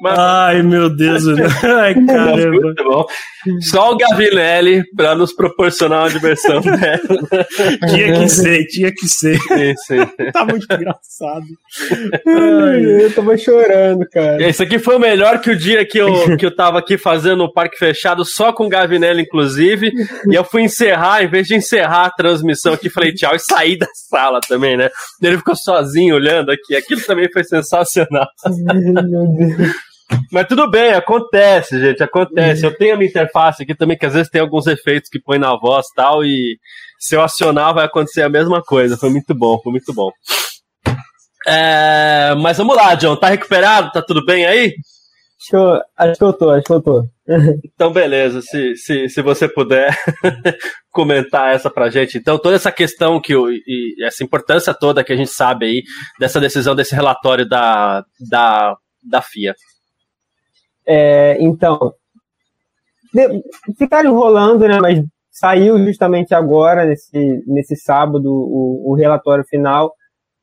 Mas... 0.00 0.18
Ai, 0.18 0.62
meu 0.62 0.90
Deus. 0.90 1.24
Ai, 1.64 1.94
caramba. 2.06 3.06
Só 3.60 3.92
o 3.92 3.96
Gavinelli 3.96 4.84
para 4.94 5.14
nos 5.14 5.32
proporcionar 5.32 6.02
uma 6.02 6.10
diversão 6.10 6.60
dela. 6.60 7.46
tinha 7.88 8.20
que 8.20 8.28
ser, 8.28 8.66
tinha 8.66 8.92
que 8.92 9.08
ser. 9.08 9.38
Sim, 9.38 9.74
sim. 9.86 10.06
tá 10.32 10.44
muito 10.44 10.66
engraçado. 10.70 11.44
Ai, 12.26 13.04
eu 13.04 13.14
tava 13.14 13.36
chorando, 13.38 14.06
cara. 14.10 14.42
Esse 14.46 14.62
aqui 14.62 14.78
foi 14.78 14.96
o 14.96 15.00
melhor 15.00 15.40
que 15.40 15.50
o 15.50 15.56
dia 15.56 15.86
que 15.86 15.98
eu, 15.98 16.36
que 16.36 16.44
eu 16.44 16.54
tava 16.54 16.78
aqui 16.78 16.98
fazendo 16.98 17.44
o 17.44 17.52
parque 17.52 17.78
fechado, 17.78 18.24
só 18.24 18.52
com 18.52 18.66
o 18.66 18.68
Gavinelli, 18.68 19.22
inclusive. 19.22 19.92
E 20.30 20.34
eu 20.34 20.44
fui 20.44 20.62
encerrar, 20.62 21.22
em 21.22 21.28
vez 21.28 21.46
de 21.46 21.54
encerrar 21.54 22.06
a 22.06 22.10
transmissão 22.10 22.74
aqui, 22.74 22.90
falei 22.90 23.14
tchau 23.14 23.34
e 23.34 23.38
saí 23.38 23.78
da 23.78 23.86
sala 24.10 24.40
também, 24.46 24.76
né? 24.76 24.90
Ele 25.22 25.38
ficou 25.38 25.56
sozinho 25.56 26.16
olhando 26.16 26.50
aqui. 26.50 26.74
Aquilo 26.76 27.00
também 27.02 27.30
foi 27.32 27.44
sensacional. 27.44 28.26
Meu 28.46 29.26
Deus. 29.36 29.85
Mas 30.32 30.46
tudo 30.46 30.70
bem, 30.70 30.92
acontece, 30.92 31.80
gente, 31.80 32.02
acontece. 32.02 32.64
Eu 32.64 32.76
tenho 32.76 32.94
a 32.94 32.96
minha 32.96 33.08
interface 33.08 33.62
aqui 33.62 33.74
também, 33.74 33.96
que 33.96 34.06
às 34.06 34.14
vezes 34.14 34.30
tem 34.30 34.40
alguns 34.40 34.66
efeitos 34.66 35.10
que 35.10 35.20
põe 35.20 35.38
na 35.38 35.56
voz 35.56 35.86
e 35.86 35.94
tal, 35.94 36.24
e 36.24 36.58
se 36.98 37.14
eu 37.14 37.22
acionar 37.22 37.74
vai 37.74 37.84
acontecer 37.84 38.22
a 38.22 38.28
mesma 38.28 38.62
coisa. 38.62 38.96
Foi 38.96 39.10
muito 39.10 39.34
bom, 39.34 39.58
foi 39.62 39.72
muito 39.72 39.92
bom. 39.92 40.10
É, 41.46 42.34
mas 42.38 42.58
vamos 42.58 42.76
lá, 42.76 42.94
John. 42.94 43.16
Tá 43.16 43.28
recuperado? 43.28 43.90
Tá 43.92 44.02
tudo 44.02 44.24
bem 44.24 44.46
aí? 44.46 44.74
Acho 45.38 45.50
que 45.50 45.56
eu, 45.56 45.80
acho 45.96 46.18
que 46.18 46.24
eu 46.24 46.32
tô, 46.32 46.50
acho 46.50 46.64
que 46.64 46.72
eu 46.72 46.82
tô. 46.82 47.04
então, 47.64 47.92
beleza. 47.92 48.40
Se, 48.42 48.74
se, 48.74 49.08
se 49.08 49.22
você 49.22 49.46
puder 49.46 49.96
comentar 50.90 51.54
essa 51.54 51.70
pra 51.70 51.90
gente. 51.90 52.18
Então, 52.18 52.38
toda 52.38 52.56
essa 52.56 52.72
questão 52.72 53.20
que 53.20 53.34
o, 53.36 53.48
e 53.50 53.94
essa 54.02 54.24
importância 54.24 54.74
toda 54.74 55.04
que 55.04 55.12
a 55.12 55.16
gente 55.16 55.30
sabe 55.30 55.66
aí 55.66 55.82
dessa 56.18 56.40
decisão, 56.40 56.74
desse 56.74 56.94
relatório 56.94 57.48
da, 57.48 58.02
da, 58.28 58.76
da 59.08 59.22
FIA. 59.22 59.54
É, 60.86 61.36
então, 61.40 61.92
ficaram 63.76 64.10
enrolando, 64.10 64.66
né? 64.68 64.78
Mas 64.80 65.04
saiu 65.30 65.78
justamente 65.84 66.34
agora, 66.34 66.84
nesse, 66.86 67.42
nesse 67.46 67.76
sábado, 67.76 68.26
o, 68.26 68.92
o 68.92 68.94
relatório 68.94 69.44
final. 69.44 69.92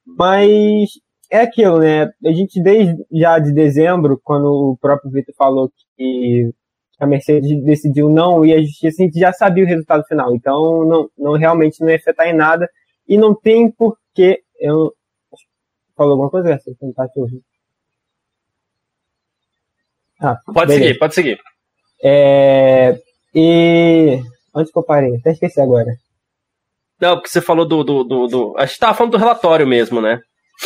Mas 0.05 0.89
é 1.31 1.39
aquilo, 1.41 1.79
né? 1.79 2.03
A 2.25 2.31
gente, 2.31 2.61
desde 2.61 2.95
já 3.11 3.39
de 3.39 3.53
dezembro, 3.53 4.19
quando 4.23 4.45
o 4.45 4.77
próprio 4.79 5.11
Vitor 5.11 5.33
falou 5.35 5.71
que 5.97 6.51
a 6.99 7.07
Mercedes 7.07 7.63
decidiu 7.63 8.09
não 8.09 8.45
ir 8.45 8.53
à 8.53 8.61
justiça, 8.61 9.01
a 9.01 9.05
gente 9.05 9.19
já 9.19 9.33
sabia 9.33 9.63
o 9.63 9.67
resultado 9.67 10.03
final. 10.05 10.35
Então, 10.35 10.85
não, 10.85 11.09
não 11.17 11.33
realmente 11.33 11.81
não 11.81 11.89
ia 11.89 11.95
afetar 11.95 12.27
em 12.27 12.35
nada. 12.35 12.69
E 13.07 13.17
não 13.17 13.33
tem 13.33 13.71
porquê. 13.71 14.41
Eu... 14.59 14.93
Falou 15.95 16.13
alguma 16.13 16.29
coisa, 16.29 16.51
essa? 16.51 16.71
Tentar 16.79 17.07
te 17.09 17.19
ouvir. 17.19 17.41
Ah, 20.22 20.38
pode 20.45 20.68
beleza. 20.68 20.85
seguir, 20.88 20.99
pode 20.99 21.15
seguir. 21.15 21.40
É, 22.03 22.99
e. 23.34 24.19
Onde 24.53 24.72
que 24.72 24.77
eu 24.77 24.84
parei? 24.84 25.15
Até 25.15 25.31
esqueci 25.31 25.60
agora. 25.60 25.91
Não, 26.99 27.15
porque 27.15 27.30
você 27.30 27.41
falou 27.41 27.65
do. 27.65 27.84
do, 27.84 28.03
do, 28.03 28.27
do... 28.27 28.56
A 28.57 28.65
gente 28.65 28.80
tava 28.80 28.94
falando 28.94 29.14
do 29.14 29.18
relatório 29.18 29.68
mesmo, 29.68 30.02
né? 30.02 30.19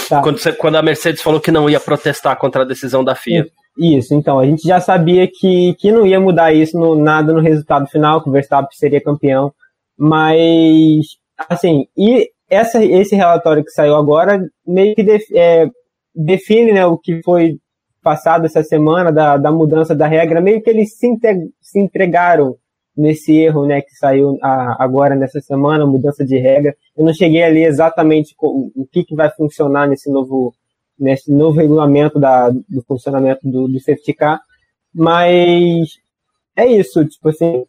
Tá. 0.10 0.22
Quando, 0.22 0.38
você, 0.38 0.52
quando 0.52 0.76
a 0.76 0.82
Mercedes 0.82 1.22
falou 1.22 1.40
que 1.40 1.52
não 1.52 1.70
ia 1.70 1.80
protestar 1.80 2.38
contra 2.38 2.64
a 2.64 2.66
decisão 2.66 3.04
da 3.04 3.16
FIA. 3.16 3.48
Isso, 3.78 4.14
então, 4.14 4.40
a 4.40 4.46
gente 4.46 4.64
já 4.64 4.80
sabia 4.80 5.28
que, 5.28 5.76
que 5.76 5.92
não 5.92 6.06
ia 6.06 6.20
mudar 6.20 6.52
isso 6.52 6.78
no, 6.78 6.96
nada 6.96 7.32
no 7.32 7.40
resultado 7.40 7.88
final, 7.88 8.22
que 8.22 8.30
o 8.30 8.32
Verstappen 8.32 8.70
seria 8.72 9.02
campeão. 9.02 9.54
Mas, 9.98 11.06
assim, 11.50 11.88
e 11.96 12.30
essa, 12.50 12.84
esse 12.84 13.16
relatório 13.16 13.64
que 13.64 13.72
saiu 13.72 13.96
agora 13.96 14.42
meio 14.66 14.96
que 14.96 15.04
def, 15.04 15.24
é, 15.34 15.68
define 16.16 16.74
né, 16.74 16.86
o 16.86 16.98
que 16.98 17.22
foi 17.24 17.58
passado 18.08 18.46
essa 18.46 18.64
semana 18.64 19.12
da, 19.12 19.36
da 19.36 19.52
mudança 19.52 19.94
da 19.94 20.08
regra, 20.08 20.40
meio 20.40 20.62
que 20.62 20.70
eles 20.70 20.98
se, 20.98 21.10
se 21.60 21.78
entregaram 21.78 22.56
nesse 22.96 23.36
erro 23.36 23.66
né, 23.66 23.82
que 23.82 23.94
saiu 23.98 24.38
a, 24.42 24.82
agora 24.82 25.14
nessa 25.14 25.42
semana, 25.42 25.86
mudança 25.86 26.24
de 26.24 26.38
regra. 26.38 26.74
Eu 26.96 27.04
não 27.04 27.14
cheguei 27.14 27.44
a 27.44 27.50
ler 27.50 27.66
exatamente 27.66 28.34
o, 28.40 28.72
o 28.84 28.88
que, 28.90 29.04
que 29.04 29.14
vai 29.14 29.30
funcionar 29.30 29.90
nesse 29.90 30.10
novo, 30.10 30.56
nesse 30.98 31.30
novo 31.30 31.60
regulamento 31.60 32.18
da, 32.18 32.50
do 32.50 32.82
funcionamento 32.88 33.42
do, 33.44 33.68
do 33.68 33.78
safety 33.82 34.14
car, 34.14 34.40
mas 34.96 35.90
é 36.56 36.66
isso, 36.66 37.04
tipo 37.04 37.28
assim, 37.28 37.66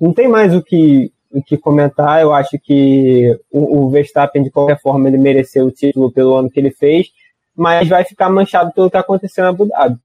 não 0.00 0.12
tem 0.12 0.28
mais 0.28 0.54
o 0.54 0.62
que, 0.62 1.10
o 1.32 1.42
que 1.42 1.58
comentar. 1.58 2.22
Eu 2.22 2.32
acho 2.32 2.56
que 2.62 3.36
o, 3.50 3.80
o 3.80 3.90
Verstappen, 3.90 4.44
de 4.44 4.50
qualquer 4.50 4.80
forma, 4.80 5.08
ele 5.08 5.18
mereceu 5.18 5.66
o 5.66 5.72
título 5.72 6.12
pelo 6.12 6.36
ano 6.36 6.48
que 6.48 6.60
ele 6.60 6.70
fez 6.70 7.08
mas 7.56 7.88
vai 7.88 8.04
ficar 8.04 8.30
manchado 8.30 8.72
pelo 8.72 8.90
que 8.90 8.96
aconteceu 8.96 9.44
na 9.44 9.50
Abu 9.50 9.66
Dhabi. 9.66 9.98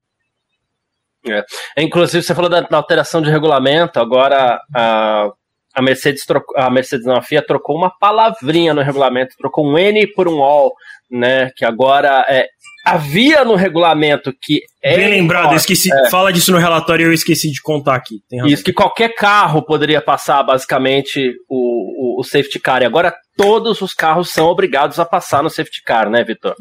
É. 1.26 1.44
Inclusive, 1.82 2.22
você 2.22 2.34
falou 2.34 2.50
da, 2.50 2.60
da, 2.60 2.76
alteração 2.76 3.20
de 3.20 3.30
regulamento, 3.30 3.98
agora 3.98 4.60
a, 4.74 5.30
a 5.74 5.82
Mercedes 5.82 6.24
trocou, 6.24 6.56
a 6.56 6.70
Mercedes 6.70 7.06
não, 7.06 7.16
a 7.16 7.22
FIA 7.22 7.44
trocou 7.44 7.76
uma 7.76 7.90
palavrinha 7.90 8.72
no 8.72 8.82
regulamento, 8.82 9.36
trocou 9.36 9.66
um 9.66 9.76
N 9.76 10.06
por 10.12 10.28
um 10.28 10.42
all, 10.42 10.72
né? 11.10 11.50
Que 11.56 11.64
agora 11.64 12.24
é, 12.28 12.46
havia 12.84 13.44
no 13.44 13.54
regulamento 13.54 14.32
que 14.40 14.60
é. 14.82 14.96
Bem 14.96 15.10
lembrado, 15.10 15.54
esqueci. 15.54 15.92
É, 15.92 16.10
fala 16.10 16.32
disso 16.32 16.52
no 16.52 16.58
relatório 16.58 17.06
eu 17.06 17.12
esqueci 17.12 17.50
de 17.50 17.60
contar 17.60 17.96
aqui. 17.96 18.20
Isso, 18.46 18.64
que 18.64 18.72
qualquer 18.72 19.14
carro 19.14 19.62
poderia 19.62 20.00
passar 20.00 20.42
basicamente 20.42 21.32
o, 21.48 22.16
o, 22.16 22.20
o 22.20 22.24
safety 22.24 22.60
car. 22.60 22.82
E 22.82 22.86
agora 22.86 23.14
todos 23.36 23.82
os 23.82 23.92
carros 23.92 24.30
são 24.30 24.46
obrigados 24.46 24.98
a 24.98 25.04
passar 25.04 25.42
no 25.42 25.50
safety 25.50 25.82
car, 25.84 26.08
né, 26.08 26.22
Vitor? 26.22 26.54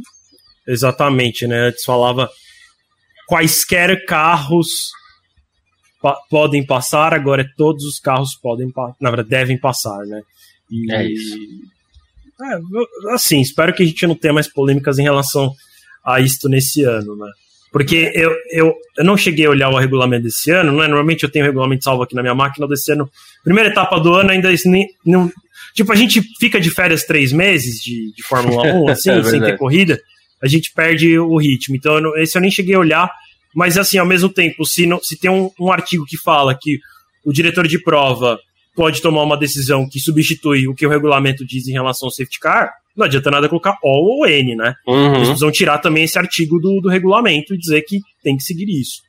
Exatamente, 0.67 1.47
né? 1.47 1.67
Antes 1.67 1.83
falava 1.85 2.29
quaisquer 3.27 4.05
carros 4.05 4.91
pa 6.01 6.15
podem 6.29 6.65
passar, 6.65 7.13
agora 7.13 7.41
é 7.41 7.47
todos 7.57 7.83
os 7.83 7.99
carros 7.99 8.35
podem, 8.35 8.71
na 8.99 9.09
verdade, 9.09 9.29
devem 9.29 9.57
passar, 9.57 9.99
né? 10.05 10.21
E, 10.69 10.93
é 10.93 11.11
isso. 11.11 11.37
É, 12.39 13.13
assim, 13.13 13.41
espero 13.41 13.73
que 13.73 13.83
a 13.83 13.85
gente 13.85 14.05
não 14.05 14.15
tenha 14.15 14.33
mais 14.33 14.47
polêmicas 14.47 14.99
em 14.99 15.03
relação 15.03 15.51
a 16.05 16.19
isto 16.19 16.47
nesse 16.47 16.83
ano, 16.83 17.15
né? 17.15 17.29
Porque 17.71 18.11
eu, 18.15 18.31
eu, 18.51 18.73
eu 18.97 19.03
não 19.03 19.17
cheguei 19.17 19.45
a 19.45 19.49
olhar 19.49 19.69
o 19.69 19.77
regulamento 19.77 20.23
desse 20.23 20.51
ano, 20.51 20.71
né? 20.71 20.87
Normalmente 20.87 21.23
eu 21.23 21.31
tenho 21.31 21.43
o 21.45 21.47
regulamento 21.47 21.83
salvo 21.83 22.03
aqui 22.03 22.15
na 22.15 22.21
minha 22.21 22.35
máquina 22.35 22.67
desse 22.67 22.91
ano. 22.91 23.09
Primeira 23.43 23.69
etapa 23.69 23.99
do 23.99 24.13
ano, 24.13 24.31
ainda 24.31 24.49
nem, 24.65 24.87
não. 25.05 25.31
Tipo, 25.73 25.91
a 25.91 25.95
gente 25.95 26.21
fica 26.39 26.61
de 26.61 26.69
férias 26.69 27.03
três 27.03 27.31
meses 27.31 27.81
de, 27.81 28.13
de 28.13 28.23
Fórmula 28.23 28.63
1, 28.63 28.87
assim, 28.89 29.11
é 29.11 29.23
sem 29.23 29.41
ter 29.41 29.57
corrida 29.57 29.99
a 30.41 30.47
gente 30.47 30.71
perde 30.73 31.17
o 31.17 31.37
ritmo. 31.37 31.75
Então, 31.75 31.95
eu 31.95 32.01
não, 32.01 32.17
esse 32.17 32.37
eu 32.37 32.41
nem 32.41 32.51
cheguei 32.51 32.75
a 32.75 32.79
olhar, 32.79 33.11
mas 33.55 33.77
assim, 33.77 33.97
ao 33.97 34.05
mesmo 34.05 34.29
tempo, 34.29 34.65
se, 34.65 34.85
não, 34.85 35.01
se 35.01 35.17
tem 35.17 35.29
um, 35.29 35.49
um 35.59 35.71
artigo 35.71 36.05
que 36.05 36.17
fala 36.17 36.57
que 36.59 36.79
o 37.25 37.33
diretor 37.33 37.67
de 37.67 37.81
prova 37.81 38.39
pode 38.75 39.01
tomar 39.01 39.23
uma 39.23 39.37
decisão 39.37 39.89
que 39.89 39.99
substitui 39.99 40.67
o 40.67 40.75
que 40.75 40.85
o 40.85 40.89
regulamento 40.89 41.45
diz 41.45 41.67
em 41.67 41.73
relação 41.73 42.07
ao 42.07 42.11
safety 42.11 42.39
car, 42.39 42.71
não 42.95 43.05
adianta 43.05 43.31
nada 43.31 43.49
colocar 43.49 43.77
O 43.83 44.21
ou 44.21 44.27
N, 44.27 44.55
né? 44.55 44.75
Uhum. 44.87 45.15
Eles 45.15 45.27
precisam 45.27 45.51
tirar 45.51 45.79
também 45.79 46.03
esse 46.03 46.17
artigo 46.17 46.59
do, 46.59 46.79
do 46.81 46.89
regulamento 46.89 47.53
e 47.53 47.57
dizer 47.57 47.81
que 47.83 47.99
tem 48.23 48.37
que 48.37 48.43
seguir 48.43 48.69
isso. 48.69 49.01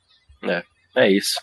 É. 0.43 0.63
É 0.95 1.09
isso. 1.09 1.39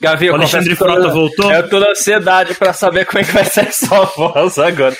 Gavi, 0.00 0.30
o 0.30 0.34
Alexandre 0.34 0.76
Frota 0.76 1.08
voltou. 1.08 1.50
Eu 1.50 1.68
tô 1.68 1.80
na 1.80 1.90
ansiedade 1.90 2.54
para 2.54 2.72
saber 2.72 3.06
como 3.06 3.18
é 3.18 3.24
que 3.24 3.32
vai 3.32 3.44
ser 3.44 3.72
sua 3.72 4.04
voz 4.04 4.58
agora. 4.58 4.96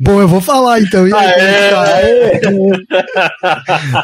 Bom, 0.00 0.20
eu 0.20 0.28
vou 0.28 0.40
falar 0.40 0.80
então. 0.80 1.04
Aí, 1.04 1.12
aê, 1.12 1.70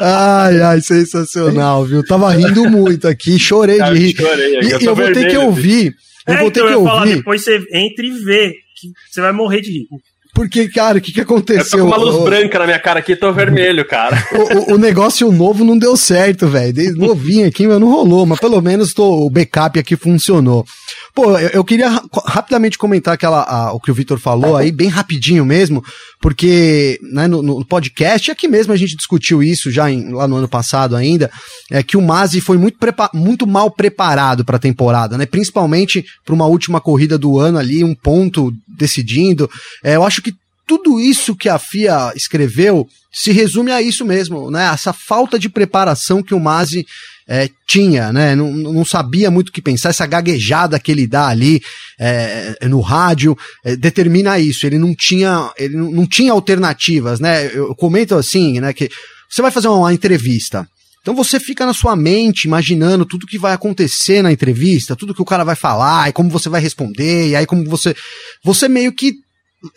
ai, 0.01 0.61
ai, 0.61 0.81
sensacional, 0.81 1.85
viu? 1.85 2.05
Tava 2.05 2.31
rindo 2.31 2.69
muito 2.69 3.07
aqui, 3.07 3.37
chorei 3.37 3.81
de 3.81 3.93
rir. 3.93 4.15
Chorei, 4.15 4.59
e 4.61 4.71
eu, 4.71 4.79
eu 4.79 4.95
vou 4.95 5.11
ter 5.11 5.29
que 5.29 5.37
ouvir. 5.37 5.93
Eu 6.27 6.33
é, 6.33 6.37
vou 6.41 6.51
ter 6.51 6.59
então, 6.61 6.69
que 6.69 6.75
ouvir. 6.75 6.89
Falar, 6.89 7.05
depois 7.05 7.43
você 7.43 7.57
entra 7.73 8.05
e 8.05 8.11
vê, 8.11 8.53
que 8.79 8.91
você 9.09 9.21
vai 9.21 9.31
morrer 9.31 9.61
de 9.61 9.71
rir. 9.71 9.87
Porque, 10.33 10.69
cara, 10.69 10.97
o 10.97 11.01
que, 11.01 11.11
que 11.11 11.21
aconteceu? 11.21 11.79
Eu 11.79 11.85
tô 11.85 11.91
com 11.91 11.97
uma 11.97 11.97
luz 11.97 12.15
o, 12.15 12.23
branca 12.23 12.59
na 12.59 12.65
minha 12.65 12.79
cara 12.79 12.99
aqui, 12.99 13.15
tô 13.15 13.31
vermelho, 13.33 13.85
cara. 13.85 14.21
O, 14.31 14.73
o, 14.73 14.75
o 14.75 14.77
negócio 14.77 15.31
novo 15.31 15.63
não 15.63 15.77
deu 15.77 15.95
certo, 15.97 16.47
velho. 16.47 16.95
Novinho 16.95 17.47
aqui, 17.47 17.67
mas 17.67 17.79
não 17.79 17.89
rolou. 17.89 18.25
Mas 18.25 18.39
pelo 18.39 18.61
menos 18.61 18.93
tô, 18.93 19.25
o 19.25 19.29
backup 19.29 19.77
aqui 19.77 19.95
funcionou. 19.95 20.65
Pô, 21.13 21.37
eu, 21.37 21.49
eu 21.49 21.63
queria 21.63 22.01
rapidamente 22.25 22.77
comentar 22.77 23.13
aquela, 23.13 23.43
a, 23.43 23.73
o 23.73 23.79
que 23.79 23.91
o 23.91 23.93
Vitor 23.93 24.19
falou 24.19 24.55
aí, 24.55 24.71
bem 24.71 24.87
rapidinho 24.87 25.45
mesmo, 25.45 25.83
porque 26.21 26.99
né, 27.01 27.27
no, 27.27 27.41
no, 27.41 27.65
podcast, 27.65 28.29
aqui 28.29 28.47
mesmo 28.47 28.71
a 28.71 28.77
gente 28.77 28.95
discutiu 28.95 29.41
isso 29.41 29.71
já 29.71 29.89
em, 29.89 30.13
lá 30.13 30.27
no 30.27 30.35
ano 30.35 30.47
passado 30.47 30.95
ainda, 30.95 31.31
é 31.69 31.81
que 31.81 31.97
o 31.97 32.01
Masi 32.01 32.39
foi 32.39 32.59
muito, 32.59 32.77
muito 33.11 33.47
mal 33.47 33.71
preparado 33.71 34.45
para 34.45 34.57
a 34.57 34.59
temporada, 34.59 35.17
né? 35.17 35.25
Principalmente 35.25 36.05
para 36.23 36.35
uma 36.35 36.45
última 36.45 36.79
corrida 36.79 37.17
do 37.17 37.39
ano 37.39 37.57
ali, 37.57 37.83
um 37.83 37.95
ponto 37.95 38.53
decidindo. 38.67 39.49
É, 39.83 39.95
eu 39.95 40.03
acho 40.03 40.21
que 40.21 40.33
tudo 40.67 40.99
isso 40.99 41.35
que 41.35 41.49
a 41.49 41.57
FIA 41.57 42.13
escreveu 42.15 42.87
se 43.11 43.31
resume 43.31 43.71
a 43.71 43.81
isso 43.81 44.05
mesmo, 44.05 44.51
né? 44.51 44.69
Essa 44.71 44.93
falta 44.93 45.39
de 45.39 45.49
preparação 45.49 46.23
que 46.23 46.35
o 46.35 46.39
Masi 46.39 46.85
é, 47.33 47.49
tinha, 47.65 48.11
né? 48.11 48.35
Não, 48.35 48.51
não 48.51 48.83
sabia 48.83 49.31
muito 49.31 49.47
o 49.47 49.51
que 49.53 49.61
pensar, 49.61 49.87
essa 49.87 50.05
gaguejada 50.05 50.77
que 50.77 50.91
ele 50.91 51.07
dá 51.07 51.29
ali 51.29 51.61
é, 51.97 52.67
no 52.67 52.81
rádio 52.81 53.37
é, 53.63 53.73
determina 53.77 54.37
isso. 54.37 54.67
Ele 54.67 54.77
não 54.77 54.93
tinha, 54.93 55.49
ele 55.57 55.77
não, 55.77 55.89
não 55.89 56.05
tinha 56.05 56.33
alternativas, 56.33 57.21
né? 57.21 57.49
Eu 57.55 57.73
comento 57.73 58.15
assim, 58.15 58.59
né? 58.59 58.73
Que 58.73 58.89
você 59.29 59.41
vai 59.41 59.49
fazer 59.49 59.69
uma 59.69 59.93
entrevista. 59.93 60.67
Então 61.01 61.15
você 61.15 61.39
fica 61.39 61.65
na 61.65 61.73
sua 61.73 61.95
mente 61.95 62.49
imaginando 62.49 63.05
tudo 63.05 63.25
que 63.25 63.37
vai 63.37 63.53
acontecer 63.53 64.21
na 64.21 64.33
entrevista, 64.33 64.93
tudo 64.93 65.15
que 65.15 65.21
o 65.21 65.25
cara 65.25 65.45
vai 65.45 65.55
falar, 65.55 66.09
e 66.09 66.13
como 66.13 66.29
você 66.29 66.49
vai 66.49 66.59
responder, 66.59 67.29
e 67.29 67.35
aí 67.37 67.45
como 67.45 67.63
você. 67.63 67.95
Você 68.43 68.67
meio 68.67 68.91
que 68.91 69.13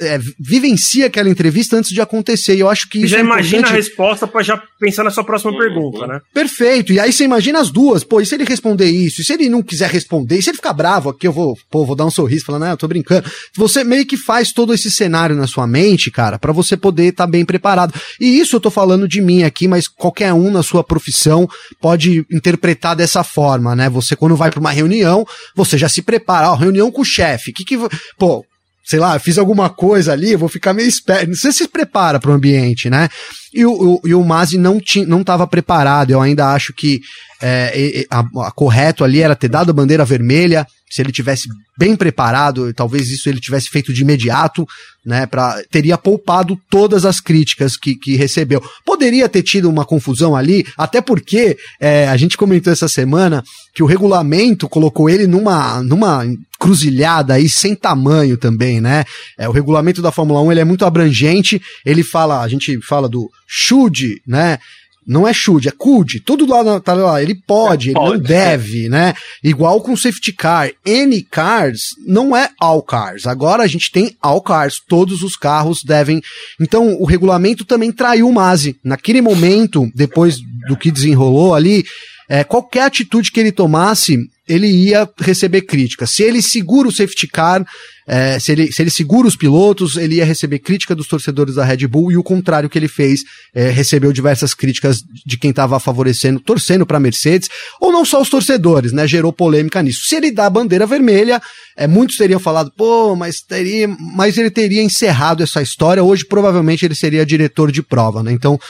é, 0.01 0.19
vivencia 0.39 1.07
aquela 1.07 1.29
entrevista 1.29 1.77
antes 1.77 1.91
de 1.91 2.01
acontecer. 2.01 2.57
E 2.57 2.61
eu 2.61 2.69
acho 2.69 2.89
que 2.89 2.99
isso. 2.99 3.09
Já 3.09 3.19
é 3.19 3.21
imagina 3.21 3.69
a 3.69 3.71
resposta 3.71 4.27
para 4.27 4.43
já 4.43 4.63
pensar 4.81 5.05
na 5.05 5.11
sua 5.11 5.25
próxima 5.25 5.53
uhum. 5.53 5.59
pergunta, 5.59 6.07
né? 6.07 6.21
Perfeito. 6.33 6.93
E 6.93 6.99
aí 6.99 7.13
você 7.13 7.25
imagina 7.25 7.61
as 7.61 7.71
duas. 7.71 8.03
Pô, 8.03 8.21
e 8.21 8.27
se 8.27 8.35
ele 8.35 8.45
responder 8.45 8.87
isso? 8.87 9.21
E 9.21 9.25
se 9.25 9.33
ele 9.33 9.49
não 9.49 9.63
quiser 9.63 9.91
responder? 9.91 10.39
E 10.39 10.43
se 10.43 10.51
ele 10.51 10.57
ficar 10.57 10.73
bravo 10.73 11.11
aqui, 11.11 11.27
eu 11.27 11.33
vou, 11.33 11.57
pô, 11.71 11.85
vou 11.85 11.95
dar 11.95 12.07
um 12.07 12.11
sorriso 12.11 12.45
falando, 12.45 12.65
ah, 12.65 12.71
eu 12.71 12.77
tô 12.77 12.89
brincando. 12.89 13.31
Você 13.57 13.85
meio 13.85 14.07
que 14.07 14.17
faz 14.17 14.53
todo 14.53 14.73
esse 14.73 14.91
cenário 14.91 15.37
na 15.37 15.47
sua 15.47 15.67
mente, 15.67 16.11
cara, 16.11 16.39
para 16.39 16.53
você 16.53 16.77
poder 16.77 17.09
estar 17.09 17.27
tá 17.27 17.31
bem 17.31 17.45
preparado. 17.45 17.95
E 18.21 18.39
isso 18.39 18.57
eu 18.57 18.61
tô 18.61 18.71
falando 18.71 19.07
de 19.07 19.21
mim 19.21 19.43
aqui, 19.43 19.69
mas 19.69 19.87
qualquer 19.87 20.33
um 20.33 20.51
na 20.51 20.63
sua 20.63 20.83
profissão 20.83 21.49
pode 21.81 22.25
interpretar 22.31 22.97
dessa 22.97 23.23
forma, 23.23 23.77
né? 23.77 23.91
Você, 23.91 24.17
quando 24.17 24.37
vai 24.37 24.51
para 24.51 24.61
uma 24.61 24.71
reunião, 24.71 25.27
você 25.55 25.77
já 25.77 25.89
se 25.89 26.03
prepara. 26.03 26.51
Ó, 26.51 26.55
reunião 26.55 26.91
com 26.91 27.03
o 27.03 27.05
chefe. 27.05 27.53
Que 27.53 27.65
que. 27.65 27.77
Pô, 28.19 28.45
sei 28.85 28.99
lá, 28.99 29.19
fiz 29.19 29.39
alguma 29.39 29.71
coisa 29.71 30.13
ali, 30.13 30.37
vou 30.37 30.49
ficar 30.49 30.75
meio 30.75 30.89
esperto. 30.89 31.35
Você 31.35 31.53
se 31.53 31.67
prepara 31.69 32.21
para 32.21 32.31
o 32.31 32.35
ambiente, 32.35 32.91
né? 32.91 33.09
e 33.55 33.65
o, 33.65 33.73
o, 33.73 34.01
e 34.05 34.15
o 34.15 34.25
Mazzi 34.25 34.59
não 34.59 34.79
estava 34.79 35.47
preparado. 35.47 36.11
Eu 36.11 36.21
ainda 36.21 36.53
acho 36.53 36.75
que 36.75 37.01
é, 37.41 38.05
a, 38.11 38.19
a, 38.19 38.51
correto 38.51 39.05
ali 39.05 39.21
era 39.21 39.37
ter 39.37 39.49
dado 39.49 39.71
a 39.71 39.73
bandeira 39.73 40.05
vermelha, 40.05 40.67
se 40.91 41.01
ele 41.01 41.13
tivesse 41.13 41.49
bem 41.79 41.95
preparado, 41.95 42.73
talvez 42.75 43.11
isso 43.11 43.29
ele 43.29 43.41
tivesse 43.41 43.69
feito 43.69 43.93
de 43.93 44.03
imediato, 44.03 44.67
né, 45.05 45.27
pra, 45.27 45.63
teria 45.71 45.99
poupado 45.99 46.59
todas 46.71 47.05
as 47.05 47.21
críticas 47.21 47.77
que, 47.77 47.95
que 47.95 48.17
recebeu. 48.17 48.63
Poderia 48.85 49.29
ter 49.29 49.43
tido 49.43 49.71
uma 49.71 49.85
confusão 49.85 50.35
ali, 50.35 50.65
até 50.77 51.01
porque 51.01 51.57
é, 51.81 52.09
a 52.09 52.17
gente 52.17 52.37
comentou 52.37 52.73
essa 52.73 52.89
semana 52.89 53.43
que 53.73 53.83
o 53.83 53.87
regulamento 53.87 54.69
colocou 54.69 55.09
ele 55.09 55.27
numa, 55.27 55.83
numa 55.83 56.25
cruzilhada 56.65 57.35
aí 57.35 57.47
sem 57.47 57.75
tamanho 57.75 58.39
também, 58.39 58.81
né? 58.81 59.05
É, 59.37 59.47
o 59.47 59.53
regulamento 59.53 60.01
da 60.01 60.11
Fórmula 60.11 60.41
1 60.41 60.53
ele 60.53 60.61
é 60.61 60.65
muito 60.65 60.87
abrangente, 60.87 61.61
ele 61.85 62.03
fala, 62.03 62.41
a 62.41 62.49
gente 62.49 62.81
fala 62.81 63.07
do 63.07 63.31
should, 63.47 64.23
né? 64.27 64.59
Não 65.07 65.29
é 65.29 65.35
should, 65.35 65.69
é 65.69 65.71
could. 65.71 66.21
Tudo 66.21 66.47
lá 66.47 66.81
tá 66.81 66.95
lá. 66.95 67.23
Ele 67.23 67.35
pode, 67.35 67.89
é, 67.89 67.91
ele 67.91 68.01
pode, 68.01 68.17
não 68.17 68.19
deve, 68.19 68.89
né? 68.89 69.13
Igual 69.43 69.83
com 69.83 69.95
safety 69.95 70.33
car. 70.33 70.71
Any 70.87 71.21
cars 71.21 71.91
não 72.07 72.35
é 72.35 72.49
all 72.59 72.83
cars. 72.83 73.27
Agora 73.27 73.63
a 73.63 73.67
gente 73.67 73.93
tem 73.93 74.17
all 74.23 74.41
cars. 74.41 74.81
Todos 74.89 75.23
os 75.23 75.37
carros 75.37 75.85
devem. 75.85 76.23
Então 76.59 76.97
o 76.99 77.05
regulamento 77.05 77.67
também 77.67 77.93
traiu 77.93 78.27
o 78.27 78.33
Masi. 78.33 78.79
Naquele 78.83 79.21
momento, 79.21 79.87
depois 79.95 80.39
do 80.67 80.79
que 80.79 80.91
desenrolou 80.91 81.55
ali, 81.55 81.85
é, 82.27 82.43
qualquer 82.43 82.85
atitude 82.85 83.31
que 83.31 83.39
ele 83.39 83.53
tomasse, 83.53 84.19
ele 84.49 84.67
ia 84.67 85.09
receber 85.19 85.63
crítica. 85.63 86.07
Se 86.07 86.23
ele 86.23 86.43
segura 86.43 86.89
o 86.89 86.93
safety 86.93 87.27
car, 87.27 87.65
é, 88.07 88.39
se, 88.39 88.53
ele, 88.53 88.71
se 88.71 88.83
ele 88.83 88.91
segura 88.91 89.27
os 89.27 89.37
pilotos, 89.37 89.97
ele 89.97 90.17
ia 90.17 90.25
receber 90.25 90.59
crítica 90.59 90.95
dos 90.95 91.09
torcedores 91.09 91.55
da 91.55 91.65
Red 91.65 91.87
Bull 91.87 92.13
e 92.13 92.17
o 92.17 92.23
contrário 92.23 92.69
que 92.69 92.79
ele 92.79 92.89
fez, 92.89 93.23
é, 93.55 93.71
recebeu 93.71 94.13
diversas 94.13 94.53
críticas 94.53 94.99
de 95.25 95.39
quem 95.39 95.51
estava 95.51 95.81
favorecendo, 95.81 96.39
torcendo 96.41 96.85
para 96.85 97.01
Mercedes, 97.01 97.49
ou 97.81 97.91
não 97.91 98.05
só 98.05 98.21
os 98.21 98.29
torcedores, 98.29 98.93
né? 98.93 99.09
Gerou 99.09 99.33
polêmica 99.33 99.83
nisso. 99.83 100.05
Se 100.05 100.17
ele 100.17 100.31
dá 100.31 100.47
a 100.47 100.51
bandeira 100.51 100.87
vermelha, 100.87 101.41
é, 101.77 101.87
muitos 101.87 102.17
teriam 102.17 102.39
falado, 102.39 102.71
pô, 102.77 103.17
mas 103.17 103.41
teria, 103.41 103.89
mas 103.89 104.37
ele 104.37 104.51
teria 104.51 104.83
encerrado 104.83 105.43
essa 105.43 105.63
história. 105.63 106.05
Hoje 106.05 106.27
provavelmente 106.27 106.85
ele 106.85 106.95
seria 106.95 107.25
diretor 107.25 107.73
de 107.73 107.83
prova, 107.83 108.23
né? 108.23 108.33
Então 108.33 108.61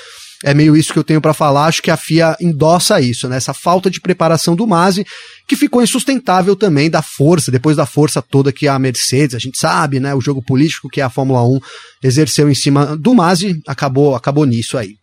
é 0.45 0.53
meio 0.53 0.77
isso 0.77 0.93
que 0.93 0.99
eu 0.99 1.05
tenho 1.05 1.23
para 1.23 1.33
falar. 1.33 1.65
Acho 1.65 1.83
que 1.83 1.91
a 1.91 1.97
FIA 1.97 2.37
endossa 2.39 3.01
isso, 3.01 3.27
né? 3.29 3.39
Essa 3.39 3.55
falta 3.55 3.91
de 3.91 3.99
preparação 3.99 4.55
do 4.55 4.67
Masi, 4.67 5.07
que 5.49 5.57
ficou 5.57 5.83
insustentável 5.83 6.55
também 6.55 6.91
da 6.91 7.01
força, 7.01 7.51
depois 7.51 7.79
da 7.79 7.87
força 7.87 8.21
toda 8.21 8.53
que 8.53 8.69
a 8.69 8.79
Mercedes, 8.79 9.35
a 9.35 9.39
gente 9.39 9.59
sabe, 9.59 9.99
né? 9.99 10.15
O 10.15 10.21
jogo 10.21 10.43
político 10.43 10.91
que 10.91 11.01
a 11.01 11.09
Fórmula 11.09 11.43
1 11.43 11.61
exerceu 12.03 12.51
em 12.51 12.55
cima 12.55 12.95
do 12.95 13.15
Masi, 13.15 13.59
acabou, 13.67 14.15
acabou 14.15 14.45
nisso 14.45 14.77
aí. 14.77 14.97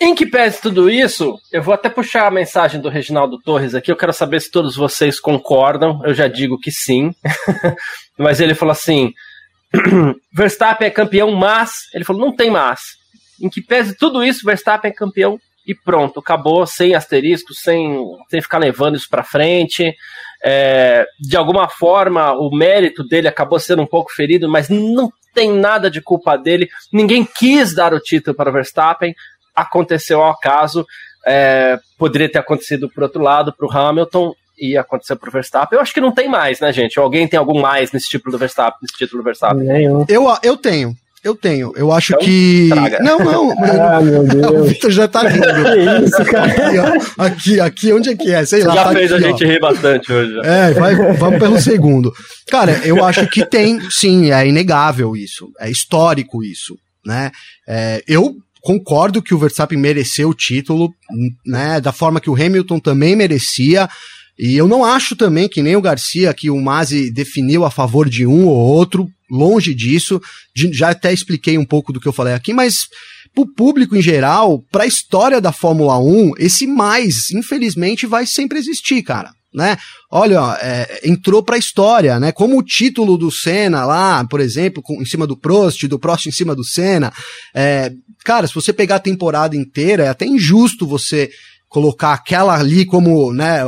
Em 0.00 0.14
que 0.14 0.24
pese 0.24 0.60
tudo 0.60 0.88
isso, 0.88 1.36
eu 1.52 1.62
vou 1.62 1.74
até 1.74 1.88
puxar 1.88 2.28
a 2.28 2.30
mensagem 2.30 2.80
do 2.80 2.88
Reginaldo 2.88 3.40
Torres 3.40 3.74
aqui. 3.74 3.90
Eu 3.90 3.96
quero 3.96 4.12
saber 4.12 4.40
se 4.40 4.52
todos 4.52 4.76
vocês 4.76 5.18
concordam. 5.18 6.00
Eu 6.04 6.14
já 6.14 6.28
digo 6.28 6.58
que 6.60 6.70
sim. 6.70 7.10
mas 8.16 8.38
ele 8.38 8.54
falou 8.54 8.72
assim: 8.72 9.12
Verstappen 10.32 10.86
é 10.86 10.90
campeão, 10.90 11.32
mas. 11.32 11.72
Ele 11.92 12.04
falou: 12.04 12.22
não 12.22 12.34
tem 12.34 12.50
mas 12.50 13.01
em 13.42 13.50
que 13.50 13.60
pese 13.60 13.96
tudo 13.96 14.22
isso, 14.22 14.46
Verstappen 14.46 14.90
é 14.90 14.94
campeão 14.94 15.38
e 15.66 15.74
pronto, 15.74 16.20
acabou 16.20 16.66
sem 16.66 16.94
asterisco, 16.94 17.54
sem, 17.54 17.96
sem 18.28 18.40
ficar 18.40 18.58
levando 18.58 18.96
isso 18.96 19.08
para 19.08 19.22
frente. 19.22 19.94
É, 20.42 21.06
de 21.20 21.36
alguma 21.36 21.68
forma, 21.68 22.32
o 22.32 22.50
mérito 22.50 23.04
dele 23.04 23.28
acabou 23.28 23.58
sendo 23.60 23.82
um 23.82 23.86
pouco 23.86 24.12
ferido, 24.12 24.48
mas 24.48 24.68
não 24.68 25.12
tem 25.34 25.52
nada 25.52 25.90
de 25.90 26.00
culpa 26.00 26.36
dele. 26.36 26.68
Ninguém 26.92 27.24
quis 27.24 27.74
dar 27.74 27.94
o 27.94 28.00
título 28.00 28.36
para 28.36 28.50
o 28.50 28.52
Verstappen, 28.52 29.14
aconteceu 29.54 30.20
ao 30.22 30.30
acaso. 30.30 30.86
É, 31.24 31.78
poderia 31.96 32.28
ter 32.28 32.38
acontecido 32.38 32.90
para 32.90 33.04
outro 33.04 33.22
lado, 33.22 33.54
para 33.56 33.66
o 33.66 33.70
Hamilton, 33.70 34.34
e 34.58 34.76
aconteceu 34.76 35.16
para 35.16 35.28
o 35.28 35.32
Verstappen. 35.32 35.76
Eu 35.76 35.82
acho 35.82 35.94
que 35.94 36.00
não 36.00 36.12
tem 36.12 36.28
mais, 36.28 36.60
né, 36.60 36.72
gente? 36.72 36.98
Alguém 36.98 37.28
tem 37.28 37.38
algum 37.38 37.60
mais 37.60 37.92
nesse 37.92 38.08
título 38.08 38.32
do 38.32 38.38
Verstappen? 38.38 38.78
Nesse 38.82 38.96
título 38.96 39.22
do 39.22 39.24
Verstappen? 39.24 39.64
Eu, 40.08 40.26
eu 40.42 40.56
tenho. 40.56 40.96
Eu 41.22 41.36
tenho. 41.36 41.72
Eu 41.76 41.92
acho 41.92 42.14
então, 42.14 42.24
que. 42.24 42.68
Traga. 42.70 42.98
Não, 43.00 43.18
não. 43.22 43.50
ah, 43.80 44.00
meu 44.00 44.24
Deus. 44.24 44.50
O 44.50 44.64
Vitor 44.64 44.90
já 44.90 45.06
tá 45.06 45.28
rindo. 45.28 45.46
que 45.46 46.04
isso, 46.04 46.24
cara? 46.24 46.52
Aqui, 46.52 46.78
ó, 46.78 47.24
aqui, 47.24 47.60
aqui, 47.60 47.92
onde 47.92 48.10
é 48.10 48.16
que 48.16 48.32
é? 48.32 48.44
Sei 48.44 48.60
Você 48.60 48.66
lá. 48.66 48.74
Já 48.74 48.84
tá 48.84 48.92
fez 48.92 49.12
aqui, 49.12 49.24
a 49.24 49.28
gente 49.28 49.44
ó. 49.44 49.48
rir 49.48 49.60
bastante 49.60 50.12
hoje. 50.12 50.40
É, 50.44 50.72
vai, 50.72 50.94
vamos 51.14 51.38
pelo 51.38 51.60
segundo. 51.60 52.12
Cara, 52.50 52.80
eu 52.84 53.04
acho 53.04 53.26
que 53.28 53.46
tem, 53.46 53.80
sim, 53.90 54.32
é 54.32 54.46
inegável 54.46 55.16
isso. 55.16 55.50
É 55.60 55.70
histórico 55.70 56.42
isso, 56.42 56.76
né? 57.06 57.30
É, 57.68 58.02
eu 58.08 58.34
concordo 58.60 59.22
que 59.22 59.34
o 59.34 59.38
Verstappen 59.38 59.78
mereceu 59.78 60.30
o 60.30 60.34
título, 60.34 60.92
né? 61.46 61.80
Da 61.80 61.92
forma 61.92 62.20
que 62.20 62.30
o 62.30 62.34
Hamilton 62.34 62.80
também 62.80 63.14
merecia. 63.14 63.88
E 64.38 64.56
eu 64.56 64.66
não 64.66 64.84
acho 64.84 65.14
também 65.14 65.48
que 65.48 65.62
nem 65.62 65.76
o 65.76 65.82
Garcia 65.82 66.32
que 66.32 66.50
o 66.50 66.60
Masi 66.60 67.10
definiu 67.10 67.64
a 67.64 67.70
favor 67.70 68.08
de 68.08 68.26
um 68.26 68.46
ou 68.46 68.56
outro 68.56 69.08
longe 69.30 69.74
disso. 69.74 70.20
Já 70.54 70.90
até 70.90 71.12
expliquei 71.12 71.58
um 71.58 71.64
pouco 71.64 71.92
do 71.92 72.00
que 72.00 72.08
eu 72.08 72.12
falei 72.12 72.34
aqui, 72.34 72.52
mas 72.52 72.86
pro 73.34 73.46
público 73.46 73.96
em 73.96 74.02
geral, 74.02 74.62
pra 74.70 74.86
história 74.86 75.40
da 75.40 75.52
Fórmula 75.52 75.98
1, 75.98 76.32
esse 76.38 76.66
mais, 76.66 77.30
infelizmente, 77.30 78.06
vai 78.06 78.26
sempre 78.26 78.58
existir, 78.58 79.02
cara. 79.02 79.30
Né? 79.54 79.76
Olha, 80.10 80.58
é, 80.62 81.00
entrou 81.04 81.42
pra 81.42 81.58
história, 81.58 82.18
né? 82.18 82.32
Como 82.32 82.58
o 82.58 82.62
título 82.62 83.18
do 83.18 83.30
Senna 83.30 83.84
lá, 83.84 84.24
por 84.24 84.40
exemplo, 84.40 84.82
com, 84.82 85.02
em 85.02 85.04
cima 85.04 85.26
do 85.26 85.36
Prost, 85.36 85.86
do 85.86 85.98
Prost 85.98 86.26
em 86.26 86.32
cima 86.32 86.54
do 86.54 86.64
Senna. 86.64 87.12
É, 87.54 87.92
cara, 88.24 88.46
se 88.46 88.54
você 88.54 88.72
pegar 88.72 88.96
a 88.96 89.00
temporada 89.00 89.54
inteira, 89.54 90.04
é 90.04 90.08
até 90.08 90.24
injusto 90.24 90.86
você 90.86 91.30
colocar 91.68 92.12
aquela 92.12 92.58
ali 92.58 92.84
como, 92.86 93.32
né? 93.32 93.64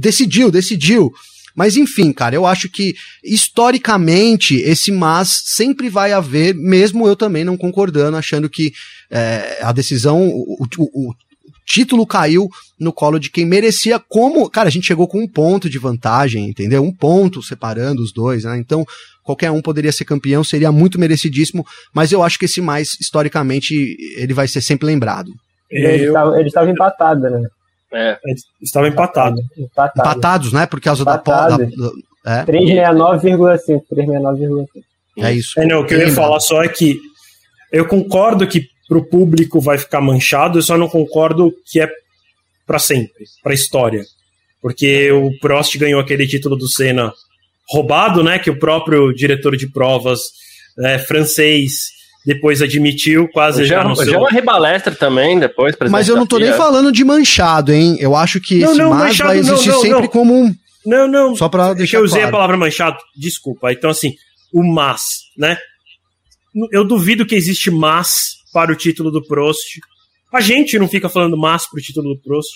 Decidiu, 0.00 0.50
decidiu. 0.50 1.12
Mas 1.54 1.76
enfim, 1.76 2.12
cara, 2.12 2.34
eu 2.34 2.46
acho 2.46 2.68
que 2.70 2.94
historicamente 3.22 4.56
esse 4.56 4.90
mas 4.90 5.42
sempre 5.46 5.88
vai 5.88 6.12
haver, 6.12 6.54
mesmo 6.54 7.06
eu 7.06 7.16
também 7.16 7.44
não 7.44 7.56
concordando, 7.56 8.16
achando 8.16 8.48
que 8.48 8.72
é, 9.10 9.58
a 9.60 9.72
decisão, 9.72 10.28
o, 10.28 10.66
o, 10.78 11.08
o 11.08 11.14
título 11.66 12.06
caiu 12.06 12.48
no 12.78 12.92
colo 12.92 13.18
de 13.18 13.30
quem 13.30 13.44
merecia, 13.44 13.98
como, 13.98 14.48
cara, 14.48 14.68
a 14.68 14.72
gente 14.72 14.86
chegou 14.86 15.06
com 15.06 15.20
um 15.20 15.28
ponto 15.28 15.68
de 15.68 15.78
vantagem, 15.78 16.48
entendeu? 16.48 16.82
Um 16.82 16.92
ponto 16.92 17.42
separando 17.42 18.02
os 18.02 18.12
dois, 18.12 18.44
né? 18.44 18.56
Então, 18.58 18.84
qualquer 19.22 19.50
um 19.50 19.60
poderia 19.60 19.92
ser 19.92 20.04
campeão, 20.04 20.42
seria 20.42 20.72
muito 20.72 20.98
merecidíssimo, 20.98 21.64
mas 21.92 22.10
eu 22.10 22.22
acho 22.22 22.38
que 22.38 22.46
esse 22.46 22.60
mais, 22.60 22.96
historicamente, 23.00 23.96
ele 24.16 24.34
vai 24.34 24.48
ser 24.48 24.60
sempre 24.60 24.86
lembrado. 24.86 25.32
Ele 25.70 26.48
estava 26.48 26.70
empatado, 26.70 27.20
né? 27.20 27.48
É. 27.92 28.18
Estava 28.62 28.88
empatado. 28.88 29.40
empatado. 29.56 30.00
Empatados, 30.00 30.52
né? 30.52 30.66
Por 30.66 30.80
causa 30.80 31.02
empatado. 31.02 31.58
da. 31.58 31.90
da 32.24 32.42
é. 32.42 32.44
369,5. 32.44 33.82
369,5. 33.92 34.66
É 35.18 35.32
isso. 35.32 35.58
É, 35.58 35.66
não, 35.66 35.80
o 35.80 35.86
que 35.86 35.94
eu 35.94 36.00
ia 36.00 36.12
falar 36.12 36.40
só 36.40 36.62
é 36.62 36.68
que 36.68 36.98
eu 37.72 37.86
concordo 37.86 38.46
que 38.46 38.68
pro 38.88 39.04
público 39.04 39.60
vai 39.60 39.78
ficar 39.78 40.00
manchado, 40.00 40.58
eu 40.58 40.62
só 40.62 40.76
não 40.76 40.88
concordo 40.88 41.52
que 41.66 41.80
é 41.80 41.88
para 42.66 42.78
sempre, 42.78 43.24
para 43.42 43.54
história. 43.54 44.04
Porque 44.60 45.10
o 45.10 45.30
Prost 45.40 45.76
ganhou 45.78 46.00
aquele 46.00 46.26
título 46.26 46.56
do 46.56 46.68
Senna 46.68 47.12
roubado, 47.68 48.22
né? 48.22 48.38
Que 48.38 48.50
o 48.50 48.58
próprio 48.58 49.12
diretor 49.12 49.56
de 49.56 49.68
provas 49.68 50.20
é, 50.78 50.98
francês 50.98 51.99
depois 52.24 52.60
admitiu, 52.60 53.28
quase 53.32 53.64
já, 53.64 53.82
já 53.82 53.88
no 53.88 53.96
seu... 53.96 54.04
Já 54.06 54.18
uma 54.18 54.30
rebalestra 54.30 54.94
também, 54.94 55.38
depois. 55.38 55.74
Mas 55.90 56.08
eu 56.08 56.16
não 56.16 56.26
tô 56.26 56.38
nem 56.38 56.52
falando 56.52 56.92
de 56.92 57.04
manchado, 57.04 57.72
hein? 57.72 57.96
Eu 57.98 58.14
acho 58.14 58.40
que 58.40 58.58
não, 58.58 58.70
esse 58.70 58.78
não, 58.78 58.90
manchado, 58.90 59.28
vai 59.30 59.38
existir 59.38 59.68
não, 59.68 59.74
não, 59.74 59.82
sempre 59.82 60.08
como 60.08 60.34
um... 60.34 60.54
Não, 60.84 61.08
não. 61.08 61.36
Só 61.36 61.48
pra 61.48 61.74
deixar 61.74 61.98
eu 61.98 62.04
usei 62.04 62.20
claro. 62.20 62.28
a 62.28 62.32
palavra 62.38 62.56
manchado, 62.56 62.96
desculpa. 63.16 63.72
Então, 63.72 63.90
assim, 63.90 64.14
o 64.52 64.62
mas, 64.62 65.02
né? 65.36 65.58
Eu 66.72 66.84
duvido 66.84 67.26
que 67.26 67.34
existe 67.34 67.70
mas 67.70 68.36
para 68.52 68.72
o 68.72 68.76
título 68.76 69.10
do 69.10 69.24
Prost. 69.26 69.78
A 70.32 70.40
gente 70.40 70.78
não 70.78 70.88
fica 70.88 71.08
falando 71.08 71.36
mas 71.36 71.68
para 71.68 71.78
o 71.78 71.82
título 71.82 72.14
do 72.14 72.20
Prost, 72.20 72.50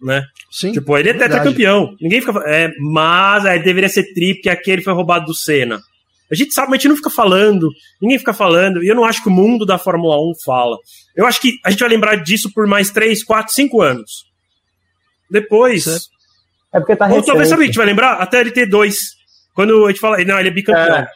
né? 0.00 0.22
Sim. 0.50 0.72
Tipo, 0.72 0.96
ele 0.96 1.10
é 1.10 1.14
tetracampeão. 1.14 1.94
Ninguém 2.00 2.20
fica 2.20 2.38
é, 2.46 2.70
mas 2.92 3.44
é, 3.44 3.58
deveria 3.58 3.88
ser 3.88 4.12
tri, 4.12 4.34
porque 4.34 4.50
aquele 4.50 4.82
foi 4.82 4.92
roubado 4.92 5.26
do 5.26 5.34
Senna. 5.34 5.80
A 6.30 6.34
gente 6.34 6.52
sabe, 6.54 6.68
mas 6.68 6.78
a 6.78 6.80
gente 6.80 6.88
não 6.88 6.96
fica 6.96 7.10
falando, 7.10 7.68
ninguém 8.00 8.18
fica 8.18 8.32
falando, 8.32 8.82
e 8.82 8.88
eu 8.88 8.94
não 8.94 9.04
acho 9.04 9.22
que 9.22 9.28
o 9.28 9.32
mundo 9.32 9.66
da 9.66 9.78
Fórmula 9.78 10.16
1 10.16 10.32
fala. 10.44 10.76
Eu 11.14 11.26
acho 11.26 11.40
que 11.40 11.58
a 11.64 11.70
gente 11.70 11.80
vai 11.80 11.88
lembrar 11.88 12.16
disso 12.16 12.50
por 12.52 12.66
mais 12.66 12.90
3, 12.90 13.22
4, 13.22 13.52
5 13.52 13.82
anos. 13.82 14.24
Depois. 15.30 15.86
É 16.72 16.80
porque 16.80 16.96
tá 16.96 17.06
recente. 17.06 17.20
Ou 17.20 17.26
talvez, 17.26 17.48
sabe, 17.48 17.62
a 17.62 17.66
gente 17.66 17.76
vai 17.76 17.86
lembrar? 17.86 18.14
Até 18.14 18.42
LT2. 18.42 18.94
Quando 19.54 19.84
a 19.84 19.88
gente 19.88 20.00
fala, 20.00 20.22
não, 20.24 20.38
ele 20.40 20.48
é 20.48 20.52
bicampeão. 20.52 21.06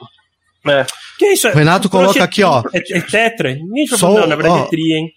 É. 0.67 0.71
é. 0.71 0.87
Que 1.19 1.25
é 1.27 1.33
isso? 1.33 1.49
Renato 1.49 1.89
coloca 1.89 2.23
aqui, 2.23 2.45
ó. 2.45 2.63
É, 2.73 2.99
é 2.99 3.01
tetra? 3.01 3.55
Ninguém 3.55 3.87
vai 3.87 3.99
falar, 3.99 4.21
não, 4.21 4.27
na 4.29 4.37
verdade 4.37 4.61
ó, 4.61 4.65
é 4.65 4.69
tri, 4.69 4.93
hein? 4.93 5.13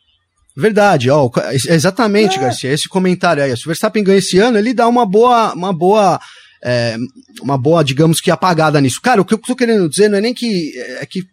Verdade, 0.55 1.09
ó, 1.09 1.29
exatamente, 1.69 2.37
é. 2.37 2.41
Garcia, 2.41 2.73
esse 2.73 2.89
comentário 2.89 3.41
aí, 3.41 3.55
se 3.55 3.63
o 3.63 3.67
Verstappen 3.67 4.03
ganha 4.03 4.17
esse 4.17 4.37
ano, 4.37 4.57
ele 4.57 4.73
dá 4.73 4.87
uma 4.87 5.05
boa, 5.05 5.53
uma 5.53 5.71
boa 5.71 6.19
é, 6.63 6.97
uma 7.41 7.57
boa, 7.57 7.83
digamos 7.83 8.21
que 8.21 8.31
apagada 8.31 8.79
nisso. 8.79 9.01
Cara, 9.01 9.21
o 9.21 9.25
que 9.25 9.33
eu 9.33 9.37
tô 9.37 9.55
querendo 9.55 9.89
dizer 9.89 10.09
não 10.09 10.17
é 10.17 10.21
nem 10.21 10.33
que 10.33 10.73
é 10.99 11.05
que 11.05 11.23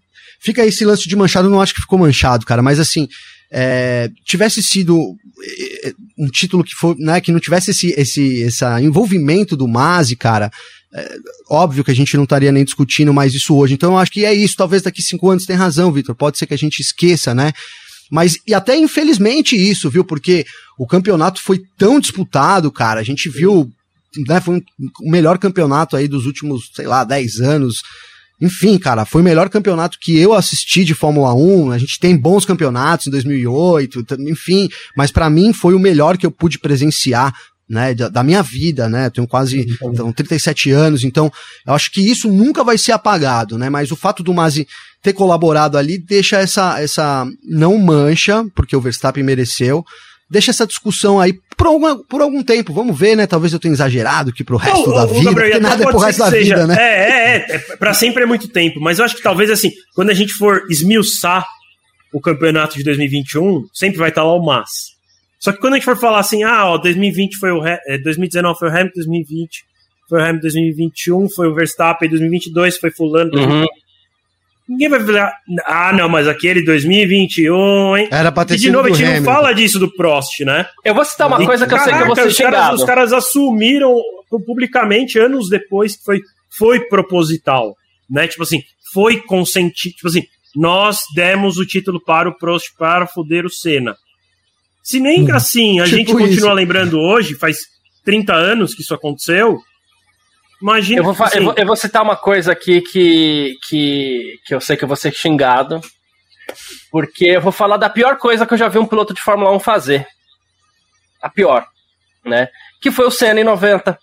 fica 0.40 0.64
esse 0.64 0.84
lance 0.84 1.08
de 1.08 1.16
manchado, 1.16 1.50
não 1.50 1.60
acho 1.60 1.74
que 1.74 1.80
ficou 1.80 1.98
manchado, 1.98 2.46
cara, 2.46 2.62
mas 2.62 2.78
assim, 2.78 3.08
é, 3.50 4.08
tivesse 4.24 4.62
sido 4.62 5.16
é, 5.84 5.92
um 6.16 6.28
título 6.28 6.62
que 6.62 6.74
for, 6.74 6.96
né, 6.98 7.20
que 7.20 7.32
não 7.32 7.40
tivesse 7.40 7.70
esse, 7.70 7.92
esse, 7.96 8.42
esse 8.42 8.64
envolvimento 8.80 9.56
do 9.56 9.66
Mazi, 9.66 10.16
cara, 10.16 10.50
é, 10.94 11.16
óbvio 11.50 11.84
que 11.84 11.90
a 11.90 11.94
gente 11.94 12.16
não 12.16 12.24
estaria 12.24 12.52
nem 12.52 12.64
discutindo 12.64 13.12
mais 13.12 13.34
isso 13.34 13.54
hoje. 13.54 13.74
Então 13.74 13.92
eu 13.92 13.98
acho 13.98 14.10
que 14.10 14.24
é 14.24 14.32
isso. 14.32 14.56
Talvez 14.56 14.82
daqui 14.82 15.02
cinco 15.02 15.28
anos 15.28 15.44
tem 15.44 15.56
razão, 15.56 15.92
Vitor. 15.92 16.14
Pode 16.14 16.38
ser 16.38 16.46
que 16.46 16.54
a 16.54 16.58
gente 16.58 16.80
esqueça, 16.80 17.34
né? 17.34 17.52
Mas, 18.10 18.38
e 18.46 18.54
até 18.54 18.76
infelizmente 18.76 19.54
isso, 19.54 19.90
viu? 19.90 20.02
Porque 20.02 20.46
o 20.78 20.86
campeonato 20.86 21.42
foi 21.42 21.60
tão 21.76 22.00
disputado, 22.00 22.72
cara. 22.72 23.00
A 23.00 23.04
gente 23.04 23.28
viu, 23.28 23.70
né? 24.26 24.40
Foi 24.40 24.56
um, 24.56 24.60
o 25.00 25.10
melhor 25.10 25.38
campeonato 25.38 25.96
aí 25.96 26.08
dos 26.08 26.26
últimos, 26.26 26.70
sei 26.74 26.86
lá, 26.86 27.04
10 27.04 27.40
anos. 27.40 27.82
Enfim, 28.40 28.78
cara, 28.78 29.04
foi 29.04 29.20
o 29.20 29.24
melhor 29.24 29.48
campeonato 29.48 29.98
que 30.00 30.16
eu 30.16 30.32
assisti 30.32 30.84
de 30.84 30.94
Fórmula 30.94 31.34
1. 31.34 31.72
A 31.72 31.78
gente 31.78 31.98
tem 31.98 32.16
bons 32.16 32.44
campeonatos 32.44 33.08
em 33.08 33.10
2008, 33.10 34.06
enfim, 34.20 34.68
mas 34.96 35.10
para 35.10 35.28
mim 35.28 35.52
foi 35.52 35.74
o 35.74 35.78
melhor 35.78 36.16
que 36.16 36.24
eu 36.24 36.30
pude 36.30 36.58
presenciar 36.58 37.34
né, 37.68 37.94
da, 37.94 38.08
da, 38.08 38.22
minha 38.22 38.42
vida, 38.42 38.88
né? 38.88 39.10
Tenho 39.10 39.26
quase 39.26 39.66
então, 39.82 40.10
37 40.10 40.70
anos, 40.70 41.04
então 41.04 41.30
eu 41.66 41.74
acho 41.74 41.92
que 41.92 42.00
isso 42.00 42.30
nunca 42.30 42.64
vai 42.64 42.78
ser 42.78 42.92
apagado, 42.92 43.58
né? 43.58 43.68
Mas 43.68 43.90
o 43.90 43.96
fato 43.96 44.22
do 44.22 44.32
Mazi 44.32 44.66
ter 45.02 45.12
colaborado 45.12 45.76
ali 45.76 45.98
deixa 45.98 46.38
essa, 46.38 46.80
essa 46.80 47.26
não 47.44 47.76
mancha, 47.76 48.44
porque 48.54 48.74
o 48.74 48.80
Verstappen 48.80 49.22
mereceu, 49.22 49.84
deixa 50.30 50.50
essa 50.50 50.66
discussão 50.66 51.18
aí 51.18 51.38
por, 51.56 51.66
alguma, 51.66 52.04
por 52.04 52.20
algum 52.20 52.42
tempo. 52.42 52.72
Vamos 52.72 52.98
ver, 52.98 53.16
né? 53.16 53.26
Talvez 53.26 53.52
eu 53.52 53.58
tenha 53.58 53.72
exagerado 53.72 54.32
que 54.32 54.44
pro 54.44 54.56
resto 54.56 54.92
da 54.92 55.06
vida, 55.06 55.24
Gabriel, 55.24 55.50
porque 55.50 55.60
nada 55.60 55.82
é 55.82 55.86
pro 55.86 55.98
resto 55.98 56.18
da 56.18 56.30
seja. 56.30 56.54
vida, 56.54 56.66
né? 56.66 56.76
É, 56.78 56.84
é, 56.84 57.36
é, 57.36 57.56
é. 57.56 57.76
Pra 57.76 57.94
sempre 57.94 58.22
é 58.22 58.26
muito 58.26 58.48
tempo, 58.48 58.80
mas 58.80 58.98
eu 58.98 59.04
acho 59.04 59.16
que 59.16 59.22
talvez 59.22 59.50
assim, 59.50 59.70
quando 59.94 60.10
a 60.10 60.14
gente 60.14 60.32
for 60.34 60.62
esmiuçar 60.70 61.46
o 62.12 62.20
campeonato 62.20 62.76
de 62.76 62.84
2021, 62.84 63.66
sempre 63.72 63.98
vai 63.98 64.08
estar 64.08 64.22
lá 64.22 64.34
o 64.34 64.44
Mas. 64.44 64.96
Só 65.38 65.52
que 65.52 65.58
quando 65.58 65.74
a 65.74 65.76
gente 65.76 65.84
for 65.84 65.96
falar 65.96 66.20
assim, 66.20 66.42
ah, 66.42 66.66
ó, 66.66 66.78
2020 66.78 67.36
foi 67.36 67.52
o 67.52 67.60
2019 68.02 68.56
é, 68.56 68.58
foi 68.58 68.68
o 68.68 68.72
Hamilton, 68.72 68.92
2020 68.96 69.64
foi 70.08 70.18
o 70.18 70.22
Hamilton, 70.22 70.40
2021 70.40 71.28
foi 71.28 71.48
o 71.48 71.54
Verstappen, 71.54 72.08
2022 72.08 72.78
foi 72.78 72.90
fulano. 72.90 73.30
Uhum. 73.34 73.66
Ninguém 74.68 74.88
vai 74.90 75.00
falar, 75.00 75.32
ah, 75.64 75.92
não, 75.94 76.10
mas 76.10 76.28
aquele 76.28 76.62
2021, 76.62 77.96
hein? 77.96 78.08
Era 78.10 78.30
pra 78.30 78.44
ter 78.44 78.54
e 78.54 78.58
de 78.58 78.70
novo, 78.70 78.88
a 78.88 78.90
gente 78.90 79.02
Hamilton. 79.02 79.24
não 79.24 79.34
fala 79.34 79.54
disso 79.54 79.78
do 79.78 79.90
Prost, 79.94 80.40
né? 80.40 80.66
Eu 80.84 80.94
vou 80.94 81.04
citar 81.06 81.26
uma 81.26 81.42
e, 81.42 81.46
coisa 81.46 81.66
que 81.66 81.70
caraca, 81.70 81.88
eu 81.88 81.94
sei 81.94 81.96
que 81.96 82.02
eu 82.02 82.06
vou 82.06 82.16
ser 82.16 82.28
os 82.28 82.36
caras, 82.36 82.74
os 82.74 82.84
caras 82.84 83.12
assumiram 83.14 83.94
publicamente 84.44 85.18
anos 85.18 85.48
depois 85.48 85.96
que 85.96 86.04
foi, 86.04 86.20
foi 86.58 86.80
proposital, 86.80 87.74
né? 88.10 88.28
Tipo 88.28 88.42
assim, 88.42 88.60
foi 88.92 89.22
consentido, 89.22 89.94
tipo 89.94 90.08
assim, 90.08 90.24
nós 90.54 90.98
demos 91.14 91.56
o 91.56 91.64
título 91.64 91.98
para 92.04 92.28
o 92.28 92.36
Prost 92.36 92.68
para 92.78 93.06
foder 93.06 93.46
o 93.46 93.50
Senna. 93.50 93.96
Se 94.82 95.00
nem 95.00 95.24
hum, 95.24 95.34
assim 95.34 95.80
a 95.80 95.84
tipo 95.84 95.96
gente 95.96 96.12
continua 96.12 96.34
isso. 96.34 96.52
lembrando 96.52 96.98
hoje, 96.98 97.34
faz 97.36 97.58
30 98.04 98.34
anos 98.34 98.74
que 98.74 98.82
isso 98.82 98.94
aconteceu, 98.94 99.58
imagina. 100.60 101.00
Eu 101.00 101.04
vou, 101.04 101.24
assim, 101.24 101.38
eu 101.38 101.44
vou, 101.44 101.54
eu 101.56 101.66
vou 101.66 101.76
citar 101.76 102.02
uma 102.02 102.16
coisa 102.16 102.52
aqui 102.52 102.80
que, 102.80 103.56
que, 103.68 104.38
que 104.44 104.54
eu 104.54 104.60
sei 104.60 104.76
que 104.76 104.84
eu 104.84 104.88
vou 104.88 104.96
ser 104.96 105.12
xingado, 105.12 105.80
porque 106.90 107.26
eu 107.26 107.40
vou 107.40 107.52
falar 107.52 107.76
da 107.76 107.90
pior 107.90 108.16
coisa 108.16 108.46
que 108.46 108.54
eu 108.54 108.58
já 108.58 108.68
vi 108.68 108.78
um 108.78 108.86
piloto 108.86 109.14
de 109.14 109.20
Fórmula 109.20 109.52
1 109.52 109.60
fazer. 109.60 110.06
A 111.20 111.28
pior, 111.28 111.66
né? 112.24 112.48
Que 112.80 112.90
foi 112.90 113.06
o 113.06 113.10
Senna 113.10 113.40
em 113.40 113.44
90 113.44 113.98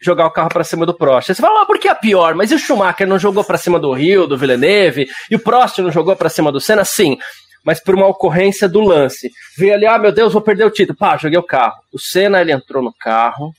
jogar 0.00 0.26
o 0.26 0.30
carro 0.30 0.48
para 0.48 0.64
cima 0.64 0.86
do 0.86 0.94
Prost. 0.94 1.28
Você 1.28 1.42
fala, 1.42 1.62
ah, 1.62 1.66
por 1.66 1.78
que 1.78 1.88
a 1.88 1.94
pior? 1.94 2.34
Mas 2.34 2.50
e 2.50 2.54
o 2.54 2.58
Schumacher 2.58 3.06
não 3.06 3.18
jogou 3.18 3.42
para 3.42 3.58
cima 3.58 3.78
do 3.78 3.92
Rio, 3.92 4.26
do 4.26 4.36
Villeneuve? 4.36 5.08
E 5.30 5.34
o 5.34 5.38
Prost 5.38 5.78
não 5.78 5.90
jogou 5.90 6.14
para 6.14 6.28
cima 6.28 6.52
do 6.52 6.60
Senna? 6.60 6.84
Sim 6.84 7.18
mas 7.66 7.82
por 7.82 7.96
uma 7.96 8.06
ocorrência 8.06 8.68
do 8.68 8.80
lance. 8.80 9.28
Veio 9.58 9.74
ali, 9.74 9.84
ah, 9.84 9.98
meu 9.98 10.12
Deus, 10.12 10.32
vou 10.32 10.40
perder 10.40 10.64
o 10.64 10.70
título. 10.70 10.96
Pá, 10.96 11.16
joguei 11.16 11.36
o 11.36 11.42
carro. 11.42 11.74
O 11.92 11.98
Senna, 11.98 12.40
ele 12.40 12.52
entrou 12.52 12.80
no 12.80 12.94
carro, 12.94 13.52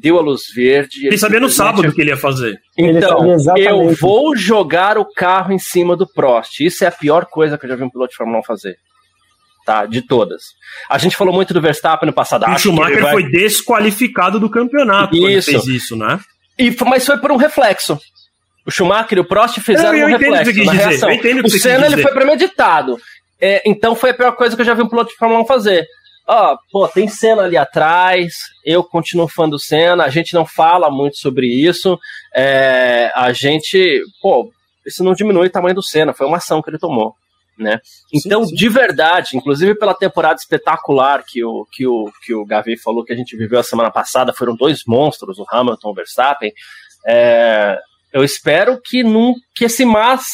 deu 0.00 0.18
a 0.18 0.22
luz 0.22 0.42
verde. 0.54 1.06
Ele, 1.06 1.18
sabia 1.18 1.38
no 1.38 1.50
sábado 1.50 1.88
o 1.88 1.94
que 1.94 2.00
ele 2.00 2.10
ia 2.10 2.16
fazer. 2.16 2.58
Então, 2.76 3.36
eu 3.56 3.94
vou 3.94 4.34
jogar 4.34 4.96
o 4.96 5.04
carro 5.04 5.52
em 5.52 5.58
cima 5.58 5.96
do 5.96 6.06
Prost. 6.06 6.60
Isso 6.60 6.84
é 6.84 6.88
a 6.88 6.92
pior 6.92 7.26
coisa 7.26 7.58
que 7.58 7.66
eu 7.66 7.70
já 7.70 7.76
vi 7.76 7.84
um 7.84 7.90
piloto 7.90 8.10
de 8.10 8.16
Fórmula 8.16 8.40
1 8.40 8.42
fazer. 8.44 8.76
Tá, 9.66 9.84
de 9.84 10.00
todas. 10.02 10.42
A 10.88 10.96
gente 10.96 11.16
falou 11.16 11.34
muito 11.34 11.52
do 11.52 11.60
Verstappen 11.60 12.06
no 12.06 12.12
passado. 12.14 12.46
O 12.46 12.58
Schumacher 12.58 13.02
vai... 13.02 13.12
foi 13.12 13.30
desqualificado 13.30 14.40
do 14.40 14.48
campeonato 14.50 15.14
isso. 15.14 15.22
quando 15.22 15.42
fez 15.42 15.66
isso, 15.66 15.96
né? 15.96 16.18
E, 16.58 16.74
mas 16.86 17.04
foi 17.04 17.18
por 17.18 17.30
um 17.30 17.36
reflexo. 17.36 17.98
O 18.66 18.70
Schumacher 18.70 19.18
e 19.18 19.20
o 19.20 19.24
Prost 19.24 19.60
fizeram 19.60 19.94
eu, 19.94 20.08
eu 20.08 20.16
um 20.16 20.18
reflexo 20.18 20.64
na 20.64 20.72
dizer. 20.72 20.86
reação. 20.88 21.10
o, 21.10 21.46
o 21.46 21.50
Senna 21.50 21.86
ele 21.86 22.02
foi 22.02 22.12
premeditado. 22.12 22.98
É, 23.40 23.62
então 23.64 23.94
foi 23.94 24.10
a 24.10 24.14
pior 24.14 24.32
coisa 24.32 24.56
que 24.56 24.62
eu 24.62 24.66
já 24.66 24.74
vi 24.74 24.82
um 24.82 24.88
piloto 24.88 25.10
de 25.10 25.16
Fórmula 25.16 25.42
1 25.42 25.46
fazer. 25.46 25.86
Ó, 26.32 26.52
oh, 26.52 26.58
pô, 26.70 26.86
tem 26.86 27.08
Senna 27.08 27.42
ali 27.42 27.56
atrás, 27.56 28.34
eu 28.64 28.84
continuo 28.84 29.26
fã 29.26 29.48
do 29.48 29.58
Senna, 29.58 30.04
a 30.04 30.08
gente 30.08 30.32
não 30.32 30.46
fala 30.46 30.88
muito 30.88 31.16
sobre 31.16 31.48
isso, 31.48 31.98
é, 32.32 33.10
a 33.16 33.32
gente, 33.32 34.00
pô, 34.22 34.48
isso 34.86 35.02
não 35.02 35.12
diminui 35.12 35.48
o 35.48 35.50
tamanho 35.50 35.74
do 35.74 35.82
Senna, 35.82 36.14
foi 36.14 36.28
uma 36.28 36.36
ação 36.36 36.62
que 36.62 36.70
ele 36.70 36.78
tomou. 36.78 37.16
Né? 37.58 37.80
Então, 38.14 38.44
sim, 38.44 38.50
sim. 38.50 38.54
de 38.54 38.68
verdade, 38.68 39.36
inclusive 39.36 39.74
pela 39.74 39.92
temporada 39.92 40.38
espetacular 40.38 41.24
que 41.26 41.44
o, 41.44 41.66
que, 41.72 41.84
o, 41.84 42.04
que 42.24 42.32
o 42.32 42.46
Gavi 42.46 42.78
falou 42.78 43.04
que 43.04 43.12
a 43.12 43.16
gente 43.16 43.36
viveu 43.36 43.58
a 43.58 43.64
semana 43.64 43.90
passada, 43.90 44.32
foram 44.32 44.54
dois 44.54 44.84
monstros, 44.86 45.36
o 45.36 45.44
Hamilton 45.50 45.88
e 45.88 45.90
o 45.90 45.94
Verstappen. 45.94 46.52
É, 47.08 47.76
eu 48.12 48.22
espero 48.22 48.80
que, 48.80 49.02
num, 49.02 49.34
que 49.52 49.64
esse 49.64 49.84
mas 49.84 50.26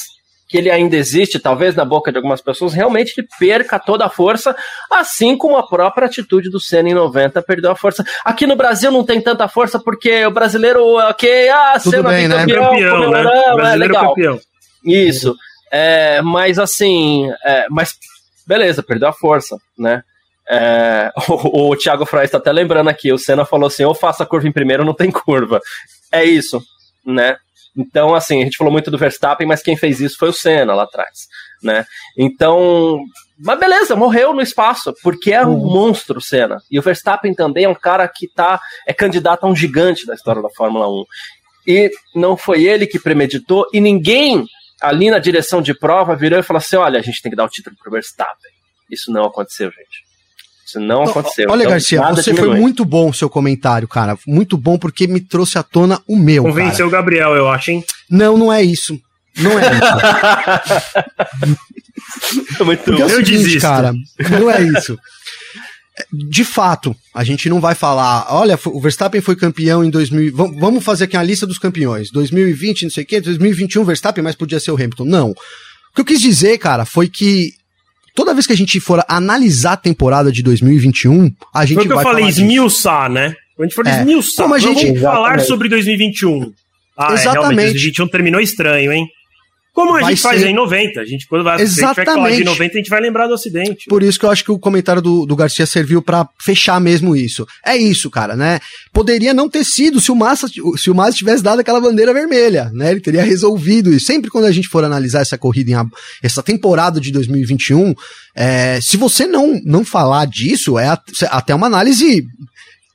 que 0.49 0.57
ele 0.57 0.71
ainda 0.71 0.97
existe, 0.97 1.39
talvez 1.39 1.75
na 1.75 1.85
boca 1.85 2.13
de 2.13 2.19
algumas 2.19 2.41
pessoas, 2.41 2.73
realmente 2.73 3.15
ele 3.17 3.27
perca 3.39 3.79
toda 3.79 4.07
a 4.07 4.11
força, 4.11 4.55
assim 4.91 5.37
como 5.37 5.57
a 5.57 5.67
própria 5.67 6.07
atitude 6.07 6.51
do 6.51 6.61
Senna 6.61 6.89
em 6.89 6.95
90 6.95 7.43
perdeu 7.43 7.71
a 7.71 7.77
força. 7.77 8.05
Aqui 8.25 8.47
no 8.47 8.55
Brasil 8.55 8.91
não 8.91 9.05
tem 9.05 9.21
tanta 9.21 9.49
força 9.49 9.79
porque 9.79 10.25
o 10.25 10.31
brasileiro, 10.31 10.85
ok, 10.97 11.49
ah, 11.49 11.79
Tudo 11.83 11.97
Senna 11.97 12.09
bem, 12.11 12.29
né? 12.29 12.47
campeão, 12.47 13.11
né? 13.11 13.73
é 13.73 13.77
legal. 13.77 14.09
Campeão. 14.09 14.41
Isso. 14.85 15.35
É, 15.73 16.23
mas 16.23 16.59
assim, 16.59 17.29
é, 17.45 17.67
mas 17.69 17.95
beleza, 18.47 18.83
perdeu 18.83 19.09
a 19.09 19.13
força, 19.13 19.57
né? 19.77 20.03
É, 20.49 21.11
o, 21.29 21.71
o 21.71 21.77
Thiago 21.77 22.07
Fry 22.07 22.25
está 22.25 22.39
até 22.39 22.53
lembrando 22.53 22.89
aqui, 22.89 23.13
o 23.13 23.19
Senna 23.19 23.45
falou 23.45 23.67
assim, 23.67 23.85
ou 23.85 23.95
faça 23.95 24.23
a 24.23 24.27
curva 24.27 24.47
em 24.47 24.53
primeiro, 24.53 24.85
não 24.85 24.95
tem 24.95 25.11
curva. 25.11 25.61
É 26.13 26.25
isso, 26.25 26.63
né? 27.05 27.37
Então, 27.77 28.15
assim, 28.15 28.41
a 28.41 28.45
gente 28.45 28.57
falou 28.57 28.73
muito 28.73 28.91
do 28.91 28.99
Verstappen, 28.99 29.47
mas 29.47 29.63
quem 29.63 29.77
fez 29.77 30.01
isso 30.01 30.17
foi 30.19 30.31
o 30.31 30.33
Senna 30.33 30.75
lá 30.75 30.85
atrás, 30.85 31.29
né? 31.63 31.85
Então, 32.17 32.99
mas 33.39 33.59
beleza, 33.59 33.95
morreu 33.95 34.33
no 34.33 34.41
espaço, 34.41 34.95
porque 35.03 35.33
é 35.33 35.45
um 35.45 35.51
uhum. 35.51 35.73
monstro 35.73 36.19
o 36.19 36.23
Senna. 36.23 36.59
E 36.71 36.79
o 36.79 36.83
Verstappen 36.83 37.35
também 37.35 37.65
é 37.65 37.69
um 37.69 37.75
cara 37.75 38.09
que 38.09 38.27
tá, 38.27 38.59
é 38.87 38.95
candidato 38.95 39.45
a 39.45 39.49
um 39.49 39.55
gigante 39.55 40.07
da 40.07 40.15
história 40.15 40.41
da 40.41 40.49
Fórmula 40.51 40.89
1. 40.89 41.05
E 41.67 41.91
não 42.15 42.37
foi 42.37 42.65
ele 42.65 42.87
que 42.87 42.99
premeditou, 42.99 43.67
e 43.73 43.81
ninguém 43.81 44.47
ali 44.81 45.11
na 45.11 45.19
direção 45.19 45.61
de 45.61 45.75
prova 45.75 46.17
virou 46.17 46.39
e 46.39 46.43
falou 46.43 46.59
assim: 46.59 46.77
olha, 46.77 46.99
a 46.99 47.03
gente 47.03 47.21
tem 47.21 47.31
que 47.31 47.37
dar 47.37 47.45
o 47.45 47.49
título 47.49 47.77
pro 47.77 47.91
Verstappen. 47.91 48.53
Isso 48.91 49.11
não 49.11 49.25
aconteceu, 49.25 49.71
gente. 49.71 50.07
Isso 50.67 50.81
não 50.81 51.05
aconteceu. 51.05 51.49
Olha, 51.49 51.61
então, 51.61 51.71
Garcia, 51.71 52.03
você 52.11 52.33
diminui. 52.33 52.51
foi 52.51 52.61
muito 52.61 52.85
bom 52.85 53.11
o 53.11 53.15
seu 53.15 53.31
comentário, 53.31 53.87
cara. 53.87 54.19
Muito 54.27 54.57
bom 54.57 54.77
porque 54.77 55.07
me 55.07 55.21
trouxe 55.21 55.57
à 55.59 55.63
tona 55.63 56.03
o 56.09 56.17
meu. 56.17 56.43
Convenceu 56.43 56.87
cara. 56.87 56.89
o 56.89 56.91
Gabriel, 56.91 57.37
eu 57.37 57.49
acho, 57.49 57.71
hein? 57.71 57.85
Não, 58.11 58.37
não 58.37 58.53
é 58.53 58.65
isso. 58.65 59.01
Não 59.39 59.53
é 59.59 59.63
isso. 59.63 59.85
muito 62.65 62.83
porque 62.83 63.03
é 63.03 63.09
seguinte, 63.09 63.31
desisto. 63.31 63.61
cara. 63.61 63.95
Não 64.41 64.51
é 64.51 64.63
isso. 64.63 64.99
De 66.13 66.45
fato, 66.45 66.95
a 67.15 67.23
gente 67.23 67.49
não 67.49 67.61
vai 67.61 67.75
falar, 67.75 68.27
olha, 68.31 68.59
o 68.67 68.81
Verstappen 68.81 69.21
foi 69.21 69.37
campeão 69.37 69.85
em 69.85 69.91
2000. 69.91 70.35
Vamos 70.35 70.85
fazer 70.85 71.05
aqui 71.05 71.17
uma 71.17 71.23
lista 71.23 71.47
dos 71.47 71.59
campeões. 71.59 72.11
2020, 72.11 72.83
não 72.83 72.91
sei 72.91 73.05
o 73.05 73.07
quê, 73.07 73.21
2021 73.21 73.85
Verstappen, 73.85 74.25
mas 74.25 74.35
podia 74.35 74.59
ser 74.59 74.73
o 74.73 74.75
Hamilton. 74.75 75.05
Não. 75.05 75.31
O 75.31 75.35
que 75.95 76.01
eu 76.01 76.05
quis 76.05 76.21
dizer, 76.21 76.59
cara, 76.59 76.85
foi 76.85 77.09
que 77.09 77.55
toda 78.17 78.35
vez 78.35 78.47
que 78.47 78.53
a 78.53 78.57
gente 78.57 78.81
for 78.81 79.05
analisar 79.07 79.75
a 79.75 79.77
temporada 79.77 80.33
de 80.33 80.43
2021, 80.43 81.31
a 81.55 81.65
gente 81.65 81.77
Foi 81.77 81.85
o 81.85 81.89
que 81.89 81.95
vai 81.95 82.05
eu 82.05 82.09
falei, 82.09 82.27
esmiuçar, 82.27 83.09
né? 83.11 83.37
Quando 83.55 83.67
a 83.67 83.69
gente 83.69 83.75
for 83.75 83.87
é. 83.87 84.01
esmiuçar, 84.01 84.45
Como 84.45 84.55
a 84.55 84.59
gente... 84.59 84.87
vamos 84.87 85.01
falar 85.01 85.41
sobre 85.41 85.69
2021. 85.69 86.53
Ah, 86.99 87.13
Exatamente. 87.13 87.61
É, 87.61 87.73
2021 87.73 88.09
terminou 88.09 88.41
estranho, 88.41 88.91
hein? 88.91 89.07
Como 89.77 89.95
a 89.95 90.01
vai 90.01 90.15
gente 90.15 90.23
faz 90.23 90.43
em 90.43 90.55
90. 90.55 91.01
A 91.03 91.05
gente, 91.05 91.27
quando 91.27 91.45
vai, 91.45 91.61
Exatamente. 91.61 91.85
a 91.85 92.03
gente 92.03 92.07
vai 92.07 92.15
falar 92.17 92.31
de 92.31 92.45
90, 92.45 92.73
a 92.73 92.77
gente 92.79 92.89
vai 92.89 93.01
lembrar 93.03 93.27
do 93.27 93.35
acidente. 93.35 93.85
Por 93.91 94.03
isso 94.03 94.19
que 94.19 94.25
eu 94.25 94.31
acho 94.31 94.43
que 94.43 94.51
o 94.51 94.59
comentário 94.59 95.03
do, 95.03 95.27
do 95.27 95.37
Garcia 95.37 95.67
serviu 95.67 96.01
para 96.01 96.27
fechar 96.41 96.81
mesmo 96.81 97.15
isso. 97.15 97.47
É 97.63 97.77
isso, 97.77 98.11
cara, 98.11 98.35
né? 98.35 98.59
Poderia 98.91 99.35
não 99.35 99.51
ter 99.51 99.65
sido 99.65 100.01
se 100.01 100.11
o 100.11 100.17
Massa, 100.17 100.49
se 100.49 100.91
o 100.91 100.95
Massa 100.95 101.19
tivesse 101.19 101.43
dado 101.43 101.61
aquela 101.61 101.79
bandeira 101.79 102.15
vermelha, 102.15 102.71
né? 102.73 102.91
Ele 102.91 103.01
teria 103.01 103.23
resolvido 103.23 103.93
isso. 103.93 104.07
Sempre 104.07 104.31
quando 104.31 104.47
a 104.47 104.53
gente 104.53 104.67
for 104.67 104.83
analisar 104.83 105.21
essa 105.21 105.37
corrida, 105.37 105.71
em, 105.71 105.91
essa 106.23 106.43
temporada 106.43 106.99
de 106.99 107.13
2021, 107.13 107.93
é, 108.35 108.81
se 108.81 108.97
você 108.97 109.27
não, 109.27 109.61
não 109.63 109.85
falar 109.85 110.25
disso, 110.27 110.79
é 110.79 110.89
até 111.31 111.55
uma 111.55 111.67
análise 111.67 112.27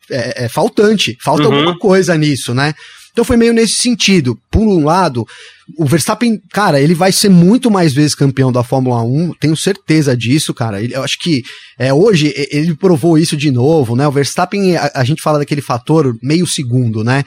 é, 0.09 0.45
é 0.45 0.49
faltante. 0.49 1.15
Falta 1.21 1.47
uhum. 1.47 1.53
alguma 1.53 1.77
coisa 1.77 2.17
nisso, 2.17 2.55
né? 2.55 2.73
Então 3.11 3.25
foi 3.25 3.37
meio 3.37 3.53
nesse 3.53 3.75
sentido. 3.75 4.37
Por 4.49 4.61
um 4.61 4.83
lado, 4.83 5.27
o 5.77 5.85
Verstappen, 5.85 6.41
cara, 6.51 6.79
ele 6.79 6.93
vai 6.93 7.11
ser 7.11 7.29
muito 7.29 7.69
mais 7.69 7.93
vezes 7.93 8.15
campeão 8.15 8.51
da 8.51 8.63
Fórmula 8.63 9.03
1, 9.03 9.33
tenho 9.39 9.55
certeza 9.55 10.15
disso, 10.15 10.53
cara. 10.53 10.81
Ele, 10.81 10.95
eu 10.95 11.03
acho 11.03 11.19
que 11.19 11.43
é, 11.77 11.93
hoje 11.93 12.33
ele 12.51 12.75
provou 12.75 13.17
isso 13.17 13.35
de 13.35 13.51
novo, 13.51 13.95
né? 13.95 14.07
O 14.07 14.11
Verstappen, 14.11 14.75
a, 14.77 14.91
a 14.95 15.03
gente 15.03 15.21
fala 15.21 15.39
daquele 15.39 15.61
fator 15.61 16.15
meio 16.21 16.47
segundo, 16.47 17.03
né? 17.03 17.23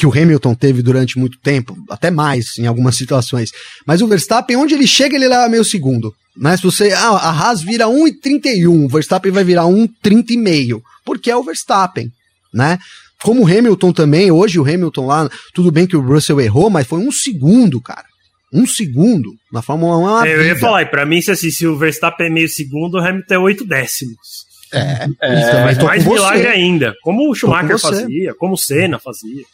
que 0.00 0.06
o 0.06 0.10
Hamilton 0.10 0.54
teve 0.54 0.80
durante 0.80 1.18
muito 1.18 1.38
tempo, 1.40 1.76
até 1.90 2.10
mais 2.10 2.56
em 2.56 2.66
algumas 2.66 2.96
situações. 2.96 3.50
Mas 3.86 4.00
o 4.00 4.06
Verstappen, 4.06 4.56
onde 4.56 4.72
ele 4.72 4.86
chega, 4.86 5.14
ele 5.14 5.28
leva 5.28 5.46
meio 5.46 5.62
segundo. 5.62 6.10
Né? 6.34 6.56
Se 6.56 6.62
você. 6.62 6.90
Ah, 6.92 7.10
a 7.10 7.30
Haas 7.30 7.60
vira 7.60 7.84
1,31, 7.84 8.86
o 8.86 8.88
Verstappen 8.88 9.30
vai 9.30 9.44
virar 9.44 9.64
1,30,5, 9.64 10.80
porque 11.04 11.30
é 11.30 11.36
o 11.36 11.42
Verstappen, 11.42 12.10
né? 12.54 12.78
Como 13.22 13.42
o 13.42 13.46
Hamilton 13.46 13.92
também, 13.92 14.30
hoje 14.30 14.58
o 14.58 14.62
Hamilton 14.62 15.06
lá, 15.06 15.28
tudo 15.54 15.70
bem 15.70 15.86
que 15.86 15.96
o 15.96 16.00
Russell 16.00 16.40
errou, 16.40 16.70
mas 16.70 16.86
foi 16.86 16.98
um 17.00 17.12
segundo, 17.12 17.80
cara. 17.80 18.04
Um 18.52 18.66
segundo 18.66 19.30
na 19.52 19.62
Fórmula 19.62 19.96
1 19.98 20.00
é 20.00 20.10
uma 20.10 20.28
é, 20.28 20.34
Eu 20.34 20.44
ia 20.44 20.56
falar, 20.56 20.82
e 20.82 20.86
pra 20.86 21.06
mim, 21.06 21.20
se, 21.20 21.30
assim, 21.30 21.50
se 21.50 21.66
o 21.66 21.78
Verstappen 21.78 22.26
é 22.26 22.30
meio 22.30 22.48
segundo, 22.48 22.94
o 22.94 22.98
Hamilton 22.98 23.34
é 23.34 23.38
oito 23.38 23.64
décimos. 23.64 24.50
É, 24.72 25.08
é 25.20 25.64
mas 25.64 25.78
mais 25.78 26.04
milagre 26.04 26.46
ainda. 26.46 26.94
Como 27.02 27.30
o 27.30 27.34
Schumacher 27.34 27.78
fazia, 27.78 28.34
como 28.34 28.54
o 28.54 28.58
Senna 28.58 28.98
fazia. 28.98 29.44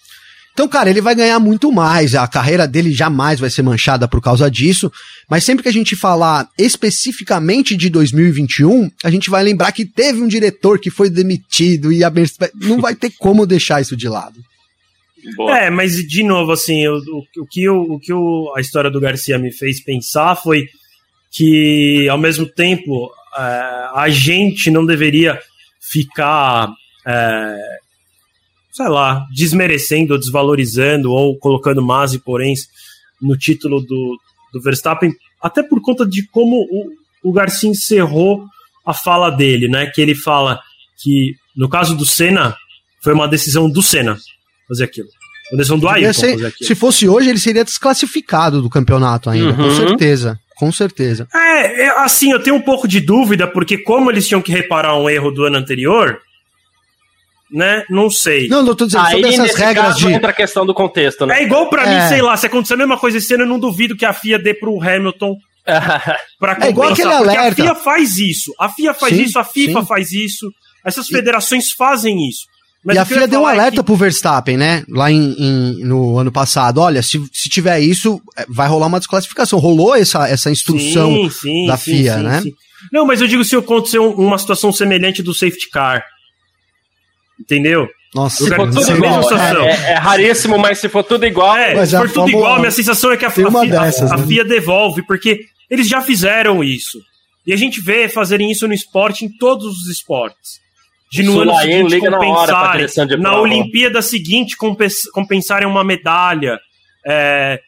Então, 0.57 0.67
cara, 0.67 0.89
ele 0.89 1.03
vai 1.03 1.15
ganhar 1.15 1.39
muito 1.39 1.71
mais. 1.71 2.15
A 2.15 2.27
carreira 2.27 2.67
dele 2.67 2.91
jamais 2.91 3.39
vai 3.39 3.51
ser 3.51 3.61
manchada 3.61 4.09
por 4.09 4.23
causa 4.23 4.51
disso. 4.51 4.91
Mas 5.29 5.45
sempre 5.45 5.63
que 5.63 5.69
a 5.69 5.73
gente 5.73 5.95
falar 5.95 6.49
especificamente 6.57 7.77
de 7.77 7.91
2021, 7.91 8.91
a 9.05 9.11
gente 9.11 9.29
vai 9.29 9.45
lembrar 9.45 9.71
que 9.71 9.85
teve 9.85 10.23
um 10.23 10.27
diretor 10.27 10.79
que 10.79 10.89
foi 10.89 11.11
demitido 11.11 11.93
e 11.93 12.03
a 12.03 12.11
não 12.55 12.81
vai 12.81 12.95
ter 12.95 13.13
como 13.19 13.45
deixar 13.45 13.83
isso 13.83 13.95
de 13.95 14.09
lado. 14.09 14.41
Boa. 15.37 15.59
É, 15.59 15.69
mas 15.69 15.97
de 15.97 16.23
novo, 16.23 16.53
assim, 16.53 16.89
o, 16.89 16.97
o, 16.97 17.43
o 17.43 17.47
que, 17.47 17.69
o, 17.69 17.83
o 17.83 18.01
que 18.01 18.15
o, 18.15 18.55
a 18.57 18.61
história 18.63 18.91
do 18.91 18.99
Garcia 18.99 19.39
me 19.39 19.53
fez 19.53 19.85
pensar 19.85 20.37
foi 20.37 20.69
que, 21.31 22.09
ao 22.09 22.17
mesmo 22.17 22.47
tempo, 22.47 23.11
é, 23.37 23.41
a 23.95 24.07
gente 24.09 24.71
não 24.71 24.87
deveria 24.87 25.39
ficar. 25.83 26.71
É, 27.07 27.77
sei 28.77 28.89
lá, 28.89 29.27
desmerecendo 29.35 30.13
ou 30.13 30.21
desvalorizando 30.21 31.11
ou 31.11 31.39
colocando 31.39 31.83
mas 31.83 32.13
e 32.13 32.19
poréns 32.19 32.69
no 33.21 33.35
título 33.35 33.81
do, 33.81 34.19
do 34.53 34.61
Verstappen, 34.61 35.15
até 35.43 35.63
por 35.63 35.81
conta 35.81 36.05
de 36.07 36.27
como 36.29 36.57
o, 36.57 37.31
o 37.31 37.33
Garcia 37.33 37.71
encerrou 37.71 38.45
a 38.85 38.93
fala 38.93 39.31
dele, 39.31 39.67
né? 39.67 39.87
Que 39.87 40.03
ele 40.03 40.15
fala 40.15 40.61
que, 41.03 41.35
no 41.57 41.71
caso 41.71 41.97
do 41.97 42.05
Senna, 42.05 42.55
foi 43.03 43.15
uma 43.15 43.27
decisão 43.27 43.71
do 43.71 43.83
Senna 43.83 44.19
fazer 44.69 44.85
aquilo. 44.85 45.09
Uma 45.51 45.57
decisão 45.57 45.79
do 45.79 45.89
Ayrton 45.89 46.13
ser, 46.13 46.33
fazer 46.33 46.47
aquilo. 46.49 46.69
Se 46.69 46.75
fosse 46.75 47.09
hoje, 47.09 47.31
ele 47.31 47.39
seria 47.39 47.65
desclassificado 47.65 48.61
do 48.61 48.69
campeonato 48.69 49.31
ainda, 49.31 49.53
uhum. 49.53 49.57
com 49.57 49.71
certeza. 49.75 50.39
Com 50.55 50.73
certeza. 50.73 51.27
É, 51.35 51.85
é, 51.85 52.01
assim, 52.01 52.31
eu 52.31 52.43
tenho 52.43 52.57
um 52.57 52.63
pouco 52.63 52.87
de 52.87 53.01
dúvida, 53.01 53.47
porque 53.47 53.79
como 53.79 54.11
eles 54.11 54.29
tinham 54.29 54.43
que 54.43 54.53
reparar 54.53 54.99
um 54.99 55.09
erro 55.09 55.31
do 55.31 55.45
ano 55.45 55.57
anterior, 55.57 56.19
né? 57.51 57.85
Não 57.89 58.11
sei. 58.11 58.49
Não, 58.49 58.63
não 58.63 58.75
tô 58.75 58.87
dizendo 58.87 59.07
Aí, 59.07 59.13
sobre 59.13 59.35
essas 59.35 59.55
regras 59.55 59.97
de. 59.97 60.13
entra 60.13 60.31
a 60.31 60.35
questão 60.35 60.67
do 60.67 60.75
contexto, 60.75 61.27
né? 61.27 61.41
É 61.41 61.43
igual 61.45 61.69
para 61.69 61.85
é. 61.85 62.03
mim, 62.03 62.09
sei 62.09 62.23
lá, 62.23 62.37
se 62.37 62.47
acontecer 62.47 62.75
a 62.75 62.79
mesma 62.79 62.99
coisa 62.99 63.19
esse 63.19 63.33
ano, 63.35 63.45
eu 63.45 63.49
não 63.49 63.59
duvido 63.59 63.97
que 63.97 64.05
a 64.05 64.13
FIA 64.13 64.39
dê 64.39 64.55
pro 64.55 64.81
Hamilton. 64.81 65.37
pra 66.39 66.55
compensar, 66.55 66.67
é 66.67 66.71
igual 66.71 66.93
aquele 66.93 67.13
alerta. 67.13 67.63
a 67.63 67.65
FIA 67.65 67.75
faz 67.75 68.19
isso. 68.19 68.53
A 68.59 68.69
FIA 68.69 68.95
faz 68.95 69.17
sim, 69.17 69.23
isso, 69.23 69.39
a 69.39 69.45
FIFA 69.45 69.81
sim. 69.81 69.87
faz 69.87 70.13
isso. 70.13 70.51
Essas 70.85 71.09
federações 71.09 71.69
e... 71.69 71.75
fazem 71.75 72.29
isso. 72.29 72.47
Mas 72.85 72.95
e 72.95 72.99
a 73.01 73.05
FIA 73.05 73.27
deu 73.27 73.43
um 73.43 73.49
é 73.49 73.53
alerta 73.53 73.81
é 73.81 73.83
que... 73.83 73.83
pro 73.83 73.97
Verstappen, 73.97 74.57
né? 74.57 74.85
Lá 74.89 75.11
em, 75.11 75.35
em, 75.37 75.85
no 75.85 76.19
ano 76.19 76.31
passado. 76.31 76.81
Olha, 76.81 77.03
se, 77.03 77.21
se 77.33 77.49
tiver 77.49 77.81
isso, 77.81 78.21
é, 78.37 78.47
vai 78.49 78.69
rolar 78.69 78.87
uma 78.87 79.01
desclassificação. 79.01 79.59
Rolou 79.59 79.97
essa, 79.97 80.29
essa 80.29 80.51
instrução 80.53 81.11
sim, 81.11 81.31
sim, 81.31 81.67
da 81.67 81.77
sim, 81.77 81.97
FIA, 81.97 82.19
né? 82.19 82.45
Não, 82.93 83.05
mas 83.05 83.21
eu 83.21 83.27
digo 83.27 83.43
se 83.43 83.57
acontecer 83.57 83.99
uma 83.99 84.39
situação 84.39 84.71
semelhante 84.71 85.21
do 85.21 85.35
safety 85.35 85.69
car. 85.69 86.05
Entendeu? 87.41 87.89
Nossa, 88.15 88.45
se 88.45 88.55
for 88.55 88.71
tudo 88.71 88.97
igual, 88.97 89.39
é, 89.39 89.67
é, 89.67 89.91
é, 89.91 89.95
raríssimo, 89.95 90.59
mas 90.59 90.79
se 90.79 90.89
for 90.89 91.05
tudo 91.05 91.27
igual. 91.27 91.57
É, 91.57 91.85
se 91.85 91.97
for 91.97 92.11
tudo 92.11 92.31
igual, 92.31 92.59
minha 92.59 92.71
sensação 92.71 93.13
é 93.13 93.17
que 93.17 93.27
a, 93.27 93.29
a, 93.29 93.65
dessas, 93.67 94.11
a, 94.11 94.15
a 94.15 94.19
né? 94.19 94.27
FIA 94.27 94.45
devolve, 94.45 95.03
porque 95.07 95.41
eles 95.71 95.87
já 95.87 96.01
fizeram 96.01 96.65
isso. 96.65 96.99
E 97.47 97.53
a 97.53 97.57
gente 97.57 97.81
vê 97.81 98.09
fazerem 98.09 98.51
isso 98.51 98.67
no 98.67 98.73
esporte, 98.73 99.25
em 99.25 99.29
todos 99.29 99.67
os 99.67 99.89
esportes. 99.89 100.65
De 101.13 101.23
no 101.23 101.41
ano 101.41 101.55
seguinte 101.59 102.01
compensarem, 102.01 102.87
na, 102.97 103.17
na 103.17 103.41
Olimpíada 103.41 104.03
seguinte 104.03 104.57
compensarem 105.13 105.69
uma 105.69 105.85
medalha. 105.85 106.59
É, 107.07 107.61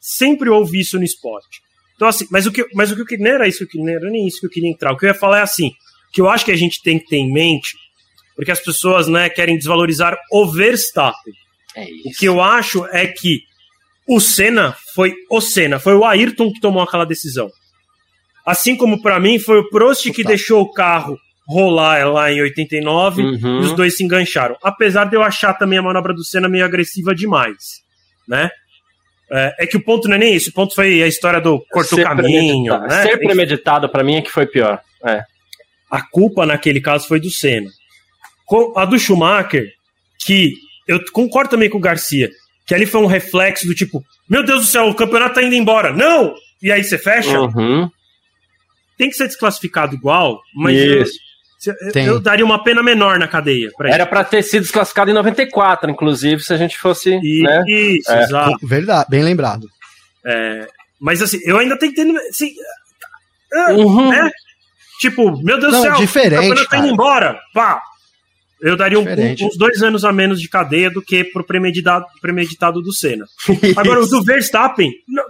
sempre 0.00 0.50
houve 0.50 0.80
isso 0.80 0.98
no 0.98 1.04
esporte. 1.04 1.62
Então, 1.96 2.08
assim, 2.08 2.26
mas 2.30 2.44
o 2.44 2.52
que, 2.52 2.66
mas 2.74 2.90
o 2.90 3.04
que 3.06 3.16
não 3.16 3.30
era 3.30 3.48
isso 3.48 3.66
que 3.66 3.78
não 3.78 3.88
era 3.88 4.10
nem 4.10 4.26
isso 4.26 4.40
que 4.40 4.46
eu 4.46 4.50
queria 4.50 4.68
entrar. 4.68 4.92
O 4.92 4.96
que 4.96 5.06
eu 5.06 5.08
ia 5.08 5.14
falar 5.14 5.38
é 5.38 5.42
assim: 5.42 5.70
que 6.12 6.20
eu 6.20 6.28
acho 6.28 6.44
que 6.44 6.52
a 6.52 6.56
gente 6.56 6.82
tem 6.82 6.98
que 6.98 7.06
ter 7.06 7.16
em 7.16 7.32
mente 7.32 7.76
porque 8.42 8.50
as 8.50 8.60
pessoas 8.60 9.06
né, 9.06 9.28
querem 9.28 9.56
desvalorizar 9.56 10.18
o 10.28 10.50
Verstappen. 10.50 11.32
É 11.76 11.84
o 12.04 12.10
que 12.10 12.26
eu 12.26 12.40
acho 12.40 12.84
é 12.86 13.06
que 13.06 13.42
o 14.06 14.18
Senna 14.18 14.76
foi 14.96 15.14
o 15.30 15.40
Senna, 15.40 15.78
foi 15.78 15.94
o 15.94 16.04
Ayrton 16.04 16.52
que 16.52 16.60
tomou 16.60 16.82
aquela 16.82 17.06
decisão. 17.06 17.48
Assim 18.44 18.76
como 18.76 19.00
para 19.00 19.20
mim 19.20 19.38
foi 19.38 19.60
o 19.60 19.70
Prost 19.70 20.10
que 20.10 20.24
deixou 20.24 20.60
o 20.60 20.72
carro 20.72 21.16
rolar 21.46 22.04
lá 22.12 22.32
em 22.32 22.42
89 22.42 23.22
uhum. 23.22 23.60
e 23.60 23.64
os 23.64 23.76
dois 23.76 23.96
se 23.96 24.02
engancharam. 24.02 24.56
Apesar 24.60 25.04
de 25.04 25.14
eu 25.14 25.22
achar 25.22 25.54
também 25.54 25.78
a 25.78 25.82
manobra 25.82 26.12
do 26.12 26.24
Senna 26.24 26.48
meio 26.48 26.64
agressiva 26.64 27.14
demais, 27.14 27.80
né? 28.26 28.50
É, 29.30 29.54
é 29.60 29.66
que 29.68 29.76
o 29.76 29.84
ponto 29.84 30.08
não 30.08 30.16
é 30.16 30.18
nem 30.18 30.34
isso, 30.34 30.50
o 30.50 30.52
ponto 30.52 30.74
foi 30.74 31.00
a 31.00 31.06
história 31.06 31.40
do 31.40 31.64
corto 31.70 31.94
caminho, 32.02 32.76
né? 32.80 33.02
Ser 33.02 33.18
premeditado 33.18 33.88
para 33.88 34.02
mim 34.02 34.16
é 34.16 34.20
que 34.20 34.32
foi 34.32 34.46
pior. 34.46 34.80
É. 35.06 35.22
A 35.88 36.02
culpa 36.02 36.44
naquele 36.44 36.80
caso 36.80 37.06
foi 37.06 37.20
do 37.20 37.30
Senna 37.30 37.70
a 38.76 38.84
do 38.84 38.98
Schumacher, 38.98 39.66
que 40.24 40.54
eu 40.86 41.02
concordo 41.12 41.50
também 41.50 41.70
com 41.70 41.78
o 41.78 41.80
Garcia, 41.80 42.30
que 42.66 42.74
ali 42.74 42.86
foi 42.86 43.00
um 43.00 43.06
reflexo 43.06 43.66
do 43.66 43.74
tipo, 43.74 44.04
meu 44.28 44.42
Deus 44.44 44.62
do 44.62 44.66
céu, 44.66 44.88
o 44.88 44.94
campeonato 44.94 45.34
tá 45.34 45.42
indo 45.42 45.54
embora. 45.54 45.92
Não! 45.92 46.34
E 46.62 46.70
aí 46.70 46.82
você 46.82 46.96
fecha. 46.96 47.40
Uhum. 47.40 47.90
Tem 48.96 49.10
que 49.10 49.16
ser 49.16 49.26
desclassificado 49.26 49.94
igual, 49.94 50.40
mas 50.54 50.76
eu, 50.76 51.04
eu, 51.94 52.20
daria 52.20 52.44
uma 52.44 52.62
pena 52.62 52.82
menor 52.82 53.18
na 53.18 53.26
cadeia. 53.26 53.70
Pra 53.76 53.90
Era 53.90 54.06
para 54.06 54.22
ter 54.24 54.42
sido 54.42 54.62
desclassificado 54.62 55.10
em 55.10 55.14
94, 55.14 55.90
inclusive, 55.90 56.42
se 56.42 56.52
a 56.52 56.56
gente 56.56 56.78
fosse. 56.78 57.10
E, 57.22 57.42
né? 57.42 57.64
Isso, 57.66 58.10
é. 58.10 58.22
exato. 58.22 58.66
Verdade, 58.66 59.06
bem 59.10 59.22
lembrado. 59.22 59.68
É, 60.24 60.66
mas 61.00 61.20
assim, 61.20 61.38
eu 61.44 61.58
ainda 61.58 61.76
tenho 61.78 61.92
que 61.92 62.04
ter. 62.04 62.16
Assim, 62.28 62.54
uhum. 63.70 64.10
né? 64.10 64.30
Tipo, 65.00 65.42
meu 65.42 65.58
Deus 65.58 65.72
do 65.72 65.82
céu, 65.82 65.96
diferente, 65.96 66.34
o 66.34 66.48
campeonato 66.48 66.68
tá 66.68 66.78
indo 66.78 66.88
embora. 66.88 67.40
Pá, 67.52 67.82
eu 68.62 68.76
daria 68.76 68.98
um, 68.98 69.04
uns 69.04 69.56
dois 69.56 69.82
anos 69.82 70.04
a 70.04 70.12
menos 70.12 70.40
de 70.40 70.48
cadeia 70.48 70.88
do 70.88 71.02
que 71.02 71.24
pro 71.24 71.44
premeditado, 71.44 72.06
premeditado 72.20 72.80
do 72.80 72.92
Senna. 72.92 73.26
Agora, 73.76 74.00
o 74.00 74.06
do 74.06 74.22
Verstappen, 74.22 74.88
não, 75.08 75.24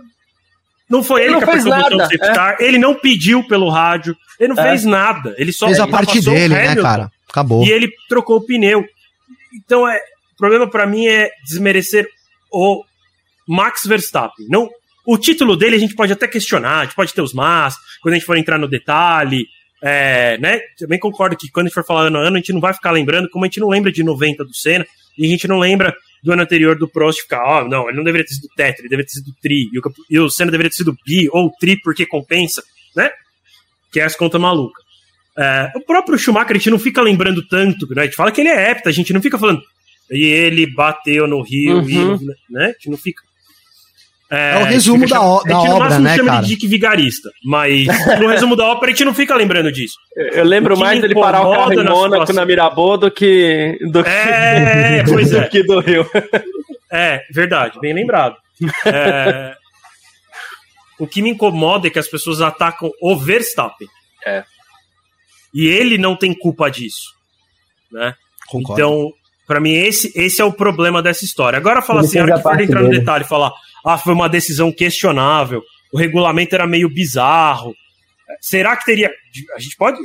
não 0.88 1.02
foi 1.02 1.22
ele, 1.22 1.30
ele 1.30 1.32
não 1.32 1.40
que 1.40 1.50
fez 1.52 1.64
nada, 1.64 1.96
o 1.96 2.02
é. 2.02 2.56
ele 2.60 2.78
não 2.78 2.94
pediu 2.94 3.42
pelo 3.48 3.70
rádio, 3.70 4.14
ele 4.38 4.52
não 4.52 4.62
é. 4.62 4.68
fez 4.68 4.84
nada. 4.84 5.34
Ele 5.38 5.50
só 5.50 5.66
fez 5.66 5.80
a 5.80 5.88
parte 5.88 6.20
dele, 6.20 6.54
né, 6.54 6.76
cara? 6.76 7.10
Acabou. 7.28 7.64
E 7.64 7.70
ele 7.70 7.90
trocou 8.08 8.36
o 8.36 8.44
pneu. 8.44 8.84
Então, 9.54 9.88
é, 9.88 9.96
o 10.34 10.36
problema 10.36 10.68
para 10.68 10.86
mim 10.86 11.06
é 11.06 11.30
desmerecer 11.46 12.06
o 12.52 12.84
Max 13.48 13.86
Verstappen. 13.86 14.46
Não, 14.50 14.68
o 15.06 15.16
título 15.16 15.56
dele 15.56 15.76
a 15.76 15.78
gente 15.78 15.94
pode 15.94 16.12
até 16.12 16.28
questionar, 16.28 16.80
a 16.80 16.84
gente 16.84 16.94
pode 16.94 17.14
ter 17.14 17.22
os 17.22 17.32
mas, 17.32 17.76
quando 18.02 18.12
a 18.12 18.18
gente 18.18 18.26
for 18.26 18.36
entrar 18.36 18.58
no 18.58 18.68
detalhe, 18.68 19.46
é, 19.82 20.38
né? 20.38 20.60
Também 20.78 20.98
concordo 20.98 21.36
que 21.36 21.50
quando 21.50 21.66
a 21.66 21.68
gente 21.68 21.74
for 21.74 21.84
falar 21.84 22.06
ano 22.06 22.18
a 22.18 22.20
ano, 22.20 22.36
a 22.36 22.38
gente 22.38 22.52
não 22.52 22.60
vai 22.60 22.72
ficar 22.72 22.92
lembrando, 22.92 23.28
como 23.28 23.44
a 23.44 23.48
gente 23.48 23.58
não 23.58 23.68
lembra 23.68 23.90
de 23.90 24.04
90 24.04 24.44
do 24.44 24.54
Senna, 24.54 24.86
e 25.18 25.26
a 25.26 25.28
gente 25.28 25.48
não 25.48 25.58
lembra 25.58 25.92
do 26.22 26.32
ano 26.32 26.42
anterior 26.42 26.78
do 26.78 26.88
Prost 26.88 27.22
ficar, 27.22 27.42
ó, 27.42 27.62
oh, 27.62 27.68
não, 27.68 27.88
ele 27.88 27.96
não 27.96 28.04
deveria 28.04 28.24
ter 28.24 28.34
sido 28.34 28.48
tetra, 28.56 28.80
ele 28.80 28.88
deveria 28.88 29.06
ter 29.06 29.18
sido 29.18 29.34
tri, 29.42 29.68
e 29.72 29.78
o, 29.78 29.82
e 30.08 30.18
o 30.20 30.30
Senna 30.30 30.52
deveria 30.52 30.70
ter 30.70 30.76
sido 30.76 30.96
bi 31.04 31.28
ou 31.32 31.50
tri 31.58 31.80
porque 31.80 32.06
compensa, 32.06 32.62
né? 32.94 33.10
Que 33.92 33.98
é 33.98 34.04
as 34.04 34.14
contas 34.14 34.40
malucas. 34.40 34.82
É, 35.36 35.72
o 35.74 35.80
próprio 35.80 36.16
Schumacher 36.16 36.52
a 36.52 36.54
gente 36.58 36.70
não 36.70 36.78
fica 36.78 37.02
lembrando 37.02 37.46
tanto, 37.48 37.92
né? 37.92 38.02
A 38.02 38.04
gente 38.04 38.14
fala 38.14 38.30
que 38.30 38.40
ele 38.40 38.50
é 38.50 38.70
hepta, 38.70 38.88
a 38.88 38.92
gente 38.92 39.12
não 39.12 39.20
fica 39.20 39.36
falando, 39.36 39.62
e 40.12 40.24
ele 40.24 40.64
bateu 40.66 41.26
no 41.26 41.42
Rio, 41.42 41.78
uhum. 41.78 42.14
e, 42.14 42.52
né? 42.52 42.66
A 42.66 42.72
gente 42.72 42.88
não 42.90 42.96
fica. 42.96 43.20
É, 44.32 44.54
é 44.54 44.62
o 44.62 44.64
resumo 44.64 45.06
da, 45.06 45.20
o, 45.20 45.44
da 45.44 45.58
obra, 45.58 45.98
né, 45.98 46.16
chama 46.16 46.30
cara? 46.30 46.42
de 46.42 46.48
Dick 46.48 46.66
Vigarista, 46.66 47.28
mas 47.44 47.86
no 48.18 48.28
resumo 48.28 48.56
da 48.56 48.64
ópera 48.64 48.86
a 48.90 48.94
gente 48.94 49.04
não 49.04 49.12
fica 49.12 49.34
lembrando 49.36 49.70
disso. 49.70 49.96
Eu 50.16 50.44
lembro 50.44 50.74
mais 50.78 51.02
dele 51.02 51.14
parar 51.14 51.46
o 51.46 51.52
carro 51.52 51.72
em 51.74 51.84
Mônaco 51.84 52.32
na 52.32 52.46
Mirabô 52.46 52.96
do 52.96 53.10
que 53.10 53.78
do, 53.90 54.00
é, 54.00 55.04
que, 55.04 55.12
do, 55.12 55.36
é. 55.36 55.48
que 55.48 55.62
do 55.62 55.80
Rio. 55.80 56.08
É, 56.90 57.20
verdade, 57.30 57.78
bem 57.78 57.92
lembrado. 57.92 58.36
É, 58.86 59.54
o 60.98 61.06
que 61.06 61.20
me 61.20 61.28
incomoda 61.28 61.88
é 61.88 61.90
que 61.90 61.98
as 61.98 62.08
pessoas 62.08 62.40
atacam 62.40 62.90
o 63.02 63.14
Verstappen. 63.14 63.88
É. 64.24 64.44
E 65.52 65.66
ele 65.66 65.98
não 65.98 66.16
tem 66.16 66.32
culpa 66.32 66.70
disso. 66.70 67.12
Né? 67.90 68.14
Concordo. 68.48 68.80
Então, 68.80 69.12
Para 69.46 69.60
mim, 69.60 69.72
esse, 69.74 70.10
esse 70.14 70.40
é 70.40 70.44
o 70.44 70.52
problema 70.52 71.02
dessa 71.02 71.22
história. 71.22 71.58
Agora, 71.58 71.82
fala 71.82 72.00
assim, 72.00 72.18
a 72.18 72.22
hora 72.22 72.36
que 72.36 72.42
for 72.42 72.60
entrar 72.60 72.82
no 72.82 72.88
detalhe, 72.88 73.24
falar, 73.24 73.52
ah, 73.84 73.98
foi 73.98 74.12
uma 74.12 74.28
decisão 74.28 74.72
questionável, 74.72 75.62
o 75.92 75.98
regulamento 75.98 76.54
era 76.54 76.66
meio 76.66 76.88
bizarro. 76.88 77.74
Será 78.40 78.76
que 78.76 78.84
teria. 78.84 79.10
A 79.54 79.58
gente 79.58 79.76
pode. 79.76 79.98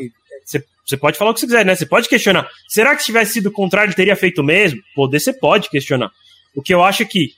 Você, 0.85 0.95
pode 0.95 1.17
falar 1.17 1.31
o 1.31 1.33
que 1.33 1.41
você 1.41 1.47
quiser, 1.47 1.65
né? 1.65 1.75
Você 1.75 1.85
pode 1.85 2.07
questionar. 2.07 2.47
Será 2.67 2.95
que 2.95 3.01
se 3.01 3.07
tivesse 3.07 3.33
sido 3.33 3.47
o 3.47 3.51
contrário, 3.51 3.89
ele 3.89 3.95
teria 3.95 4.15
feito 4.15 4.39
o 4.39 4.43
mesmo? 4.43 4.81
Poder 4.95 5.19
você 5.19 5.33
pode 5.33 5.69
questionar. 5.69 6.09
O 6.55 6.61
que 6.61 6.73
eu 6.73 6.81
acho 6.81 7.03
é 7.03 7.05
que 7.05 7.31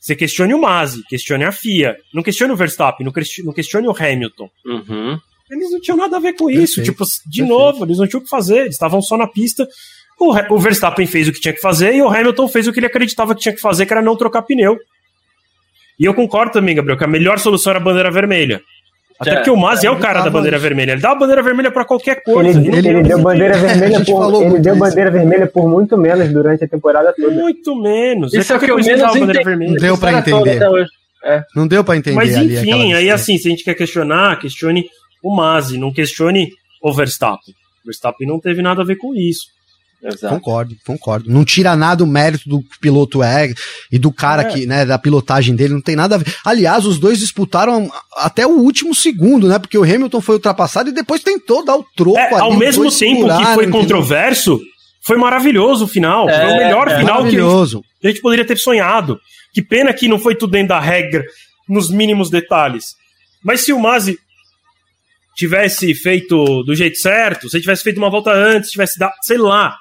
você 0.00 0.14
questione 0.14 0.54
o 0.54 0.60
Masi, 0.60 1.02
questione 1.08 1.44
a 1.44 1.50
FIA, 1.50 1.96
não 2.12 2.22
questione 2.22 2.52
o 2.52 2.56
Verstappen, 2.56 3.04
não 3.04 3.12
questione, 3.12 3.46
não 3.46 3.54
questione 3.54 3.88
o 3.88 3.96
Hamilton. 3.98 4.48
Uhum. 4.64 5.18
Eles 5.50 5.70
não 5.72 5.80
tinham 5.80 5.96
nada 5.96 6.18
a 6.18 6.20
ver 6.20 6.34
com 6.34 6.48
isso. 6.48 6.76
Perfeito, 6.76 6.92
tipo, 6.92 7.04
de 7.04 7.40
perfeito. 7.40 7.48
novo, 7.48 7.84
eles 7.84 7.98
não 7.98 8.06
tinham 8.06 8.20
o 8.20 8.24
que 8.24 8.30
fazer, 8.30 8.60
eles 8.60 8.74
estavam 8.74 9.02
só 9.02 9.16
na 9.16 9.26
pista. 9.26 9.66
O, 10.18 10.32
o 10.54 10.58
Verstappen 10.58 11.06
fez 11.06 11.26
o 11.26 11.32
que 11.32 11.40
tinha 11.40 11.54
que 11.54 11.60
fazer 11.60 11.94
e 11.94 12.02
o 12.02 12.08
Hamilton 12.08 12.46
fez 12.48 12.68
o 12.68 12.72
que 12.72 12.78
ele 12.78 12.86
acreditava 12.86 13.34
que 13.34 13.40
tinha 13.40 13.54
que 13.54 13.60
fazer, 13.60 13.86
que 13.86 13.92
era 13.92 14.02
não 14.02 14.16
trocar 14.16 14.42
pneu. 14.42 14.78
E 15.98 16.04
eu 16.04 16.14
concordo 16.14 16.52
também, 16.52 16.74
Gabriel, 16.74 16.98
que 16.98 17.04
a 17.04 17.08
melhor 17.08 17.38
solução 17.38 17.70
era 17.70 17.78
a 17.78 17.82
bandeira 17.82 18.10
vermelha. 18.10 18.60
Até 19.18 19.30
é, 19.30 19.34
porque 19.36 19.50
o 19.50 19.56
Masi 19.56 19.86
é, 19.86 19.88
é 19.88 19.92
o 19.92 19.98
cara 19.98 20.22
da 20.22 20.30
bandeira 20.30 20.58
vermelha. 20.58 20.92
Ele 20.92 21.00
dá 21.00 21.12
a 21.12 21.14
bandeira 21.14 21.42
vermelha 21.42 21.70
para 21.70 21.84
qualquer 21.84 22.22
coisa. 22.22 22.58
Ele, 22.58 22.76
ele, 22.76 22.88
ele 22.88 23.02
deu 23.02 23.20
bandeira 23.20 23.56
vermelha 23.56 24.04
por, 24.04 24.42
ele 24.42 24.58
deu 24.58 24.76
bandeira 24.76 25.10
vermelha 25.10 25.46
por 25.46 25.68
muito 25.68 25.96
menos 25.96 26.32
durante 26.32 26.64
a 26.64 26.68
temporada 26.68 27.14
toda. 27.16 27.30
Muito 27.30 27.80
menos. 27.80 28.34
Isso 28.34 28.52
é 28.52 28.56
o 28.56 28.60
que 28.60 28.70
eu 28.70 28.76
menos 28.76 29.18
bandeira 29.18 29.44
vermelha. 29.44 29.70
Não 29.70 29.78
deu 29.78 29.98
para 29.98 30.18
entender. 30.18 30.60
É. 31.24 31.42
Não 31.54 31.66
deu 31.66 31.84
para 31.84 31.96
entender. 31.96 32.16
Mas 32.16 32.36
enfim, 32.36 32.92
aí 32.92 33.08
assim, 33.08 33.38
se 33.38 33.46
a 33.46 33.50
gente 33.50 33.64
quer 33.64 33.74
questionar, 33.74 34.38
questione 34.38 34.86
o 35.22 35.34
Masi, 35.34 35.78
não 35.78 35.92
questione 35.92 36.50
o 36.82 36.92
Verstappen. 36.92 37.54
O 37.82 37.86
Verstappen 37.86 38.26
não 38.26 38.40
teve 38.40 38.60
nada 38.62 38.82
a 38.82 38.84
ver 38.84 38.96
com 38.96 39.14
isso. 39.14 39.53
Exato. 40.04 40.34
Concordo, 40.34 40.76
concordo. 40.84 41.30
Não 41.30 41.46
tira 41.46 41.74
nada 41.74 42.04
o 42.04 42.06
mérito 42.06 42.46
do 42.46 42.62
piloto 42.78 43.22
é 43.22 43.50
e 43.90 43.98
do 43.98 44.12
cara 44.12 44.42
é. 44.42 44.44
que, 44.44 44.66
né, 44.66 44.84
da 44.84 44.98
pilotagem 44.98 45.56
dele, 45.56 45.72
não 45.72 45.80
tem 45.80 45.96
nada 45.96 46.16
a 46.16 46.18
ver. 46.18 46.26
Aliás, 46.44 46.84
os 46.84 46.98
dois 46.98 47.18
disputaram 47.18 47.90
até 48.16 48.46
o 48.46 48.58
último 48.58 48.94
segundo, 48.94 49.48
né? 49.48 49.58
Porque 49.58 49.78
o 49.78 49.82
Hamilton 49.82 50.20
foi 50.20 50.34
ultrapassado 50.34 50.90
e 50.90 50.92
depois 50.92 51.22
tentou 51.22 51.64
dar 51.64 51.76
o 51.76 51.86
troco 51.96 52.18
é, 52.18 52.26
ali, 52.26 52.40
Ao 52.40 52.54
mesmo 52.54 52.90
tempo 52.90 53.26
que 53.26 53.46
foi 53.54 53.66
controverso, 53.68 54.60
foi 55.00 55.16
maravilhoso 55.16 55.86
o 55.86 55.88
final. 55.88 56.28
É, 56.28 56.38
foi 56.38 56.52
o 56.52 56.56
melhor 56.58 56.88
é, 56.88 56.98
final 56.98 57.24
que 57.24 57.38
a 57.38 58.08
gente 58.08 58.20
poderia 58.20 58.46
ter 58.46 58.58
sonhado. 58.58 59.18
Que 59.54 59.62
pena 59.62 59.94
que 59.94 60.06
não 60.06 60.18
foi 60.18 60.34
tudo 60.34 60.50
dentro 60.50 60.68
da 60.68 60.80
regra, 60.80 61.24
nos 61.66 61.90
mínimos 61.90 62.28
detalhes. 62.28 62.94
Mas 63.42 63.62
se 63.62 63.72
o 63.72 63.80
Masi 63.80 64.18
tivesse 65.34 65.94
feito 65.94 66.62
do 66.64 66.74
jeito 66.74 66.98
certo, 66.98 67.48
se 67.48 67.56
ele 67.56 67.62
tivesse 67.62 67.82
feito 67.82 67.96
uma 67.96 68.10
volta 68.10 68.32
antes, 68.32 68.70
tivesse 68.70 68.98
dado, 68.98 69.14
sei 69.22 69.38
lá, 69.38 69.76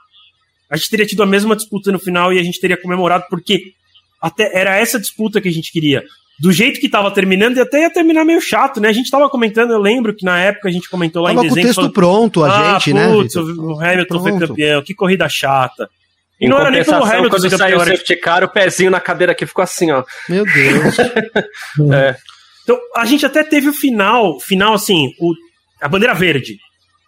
a 0.73 0.75
gente 0.75 0.89
teria 0.89 1.05
tido 1.05 1.21
a 1.21 1.27
mesma 1.27 1.55
disputa 1.55 1.91
no 1.91 1.99
final 1.99 2.33
e 2.33 2.39
a 2.39 2.43
gente 2.43 2.59
teria 2.59 2.75
comemorado, 2.75 3.25
porque 3.29 3.73
até 4.19 4.49
era 4.59 4.75
essa 4.75 4.99
disputa 4.99 5.39
que 5.39 5.47
a 5.47 5.51
gente 5.51 5.71
queria. 5.71 6.03
Do 6.39 6.51
jeito 6.51 6.79
que 6.79 6.89
tava 6.89 7.11
terminando, 7.11 7.57
e 7.57 7.61
até 7.61 7.81
ia 7.81 7.93
terminar 7.93 8.25
meio 8.25 8.41
chato, 8.41 8.81
né? 8.81 8.89
A 8.89 8.91
gente 8.91 9.11
tava 9.11 9.29
comentando, 9.29 9.71
eu 9.71 9.77
lembro 9.77 10.15
que 10.15 10.25
na 10.25 10.39
época 10.39 10.67
a 10.67 10.71
gente 10.71 10.89
comentou 10.89 11.21
lá 11.21 11.29
tava 11.29 11.41
em 11.41 11.49
dezembro. 11.49 11.61
Com 11.61 11.61
o 11.61 11.67
texto 11.67 11.75
falando, 11.75 11.93
pronto, 11.93 12.43
a 12.43 12.47
ah, 12.47 12.79
gente, 12.79 12.91
né? 12.91 13.07
Putz, 13.07 13.35
o 13.35 13.79
Hamilton 13.79 14.05
pronto. 14.07 14.23
foi 14.23 14.47
campeão, 14.47 14.81
que 14.81 14.95
corrida 14.95 15.29
chata. 15.29 15.87
E 16.41 16.47
em 16.47 16.49
não 16.49 16.59
era 16.59 16.71
nem 16.71 16.83
pelo 16.83 17.03
Hamilton 17.03 17.29
quando 17.29 17.57
saiu 17.57 17.77
o 17.77 17.85
safety 17.85 18.15
car, 18.15 18.43
o 18.43 18.49
pezinho 18.49 18.89
na 18.89 18.99
cadeira 18.99 19.33
aqui 19.33 19.45
ficou 19.45 19.61
assim, 19.61 19.91
ó. 19.91 20.03
Meu 20.27 20.43
Deus. 20.43 20.97
é. 21.93 22.15
Então, 22.63 22.79
a 22.95 23.05
gente 23.05 23.27
até 23.27 23.43
teve 23.43 23.69
o 23.69 23.73
final, 23.73 24.39
final 24.39 24.73
assim, 24.73 25.09
o, 25.19 25.33
a 25.79 25.87
bandeira 25.87 26.15
verde, 26.15 26.57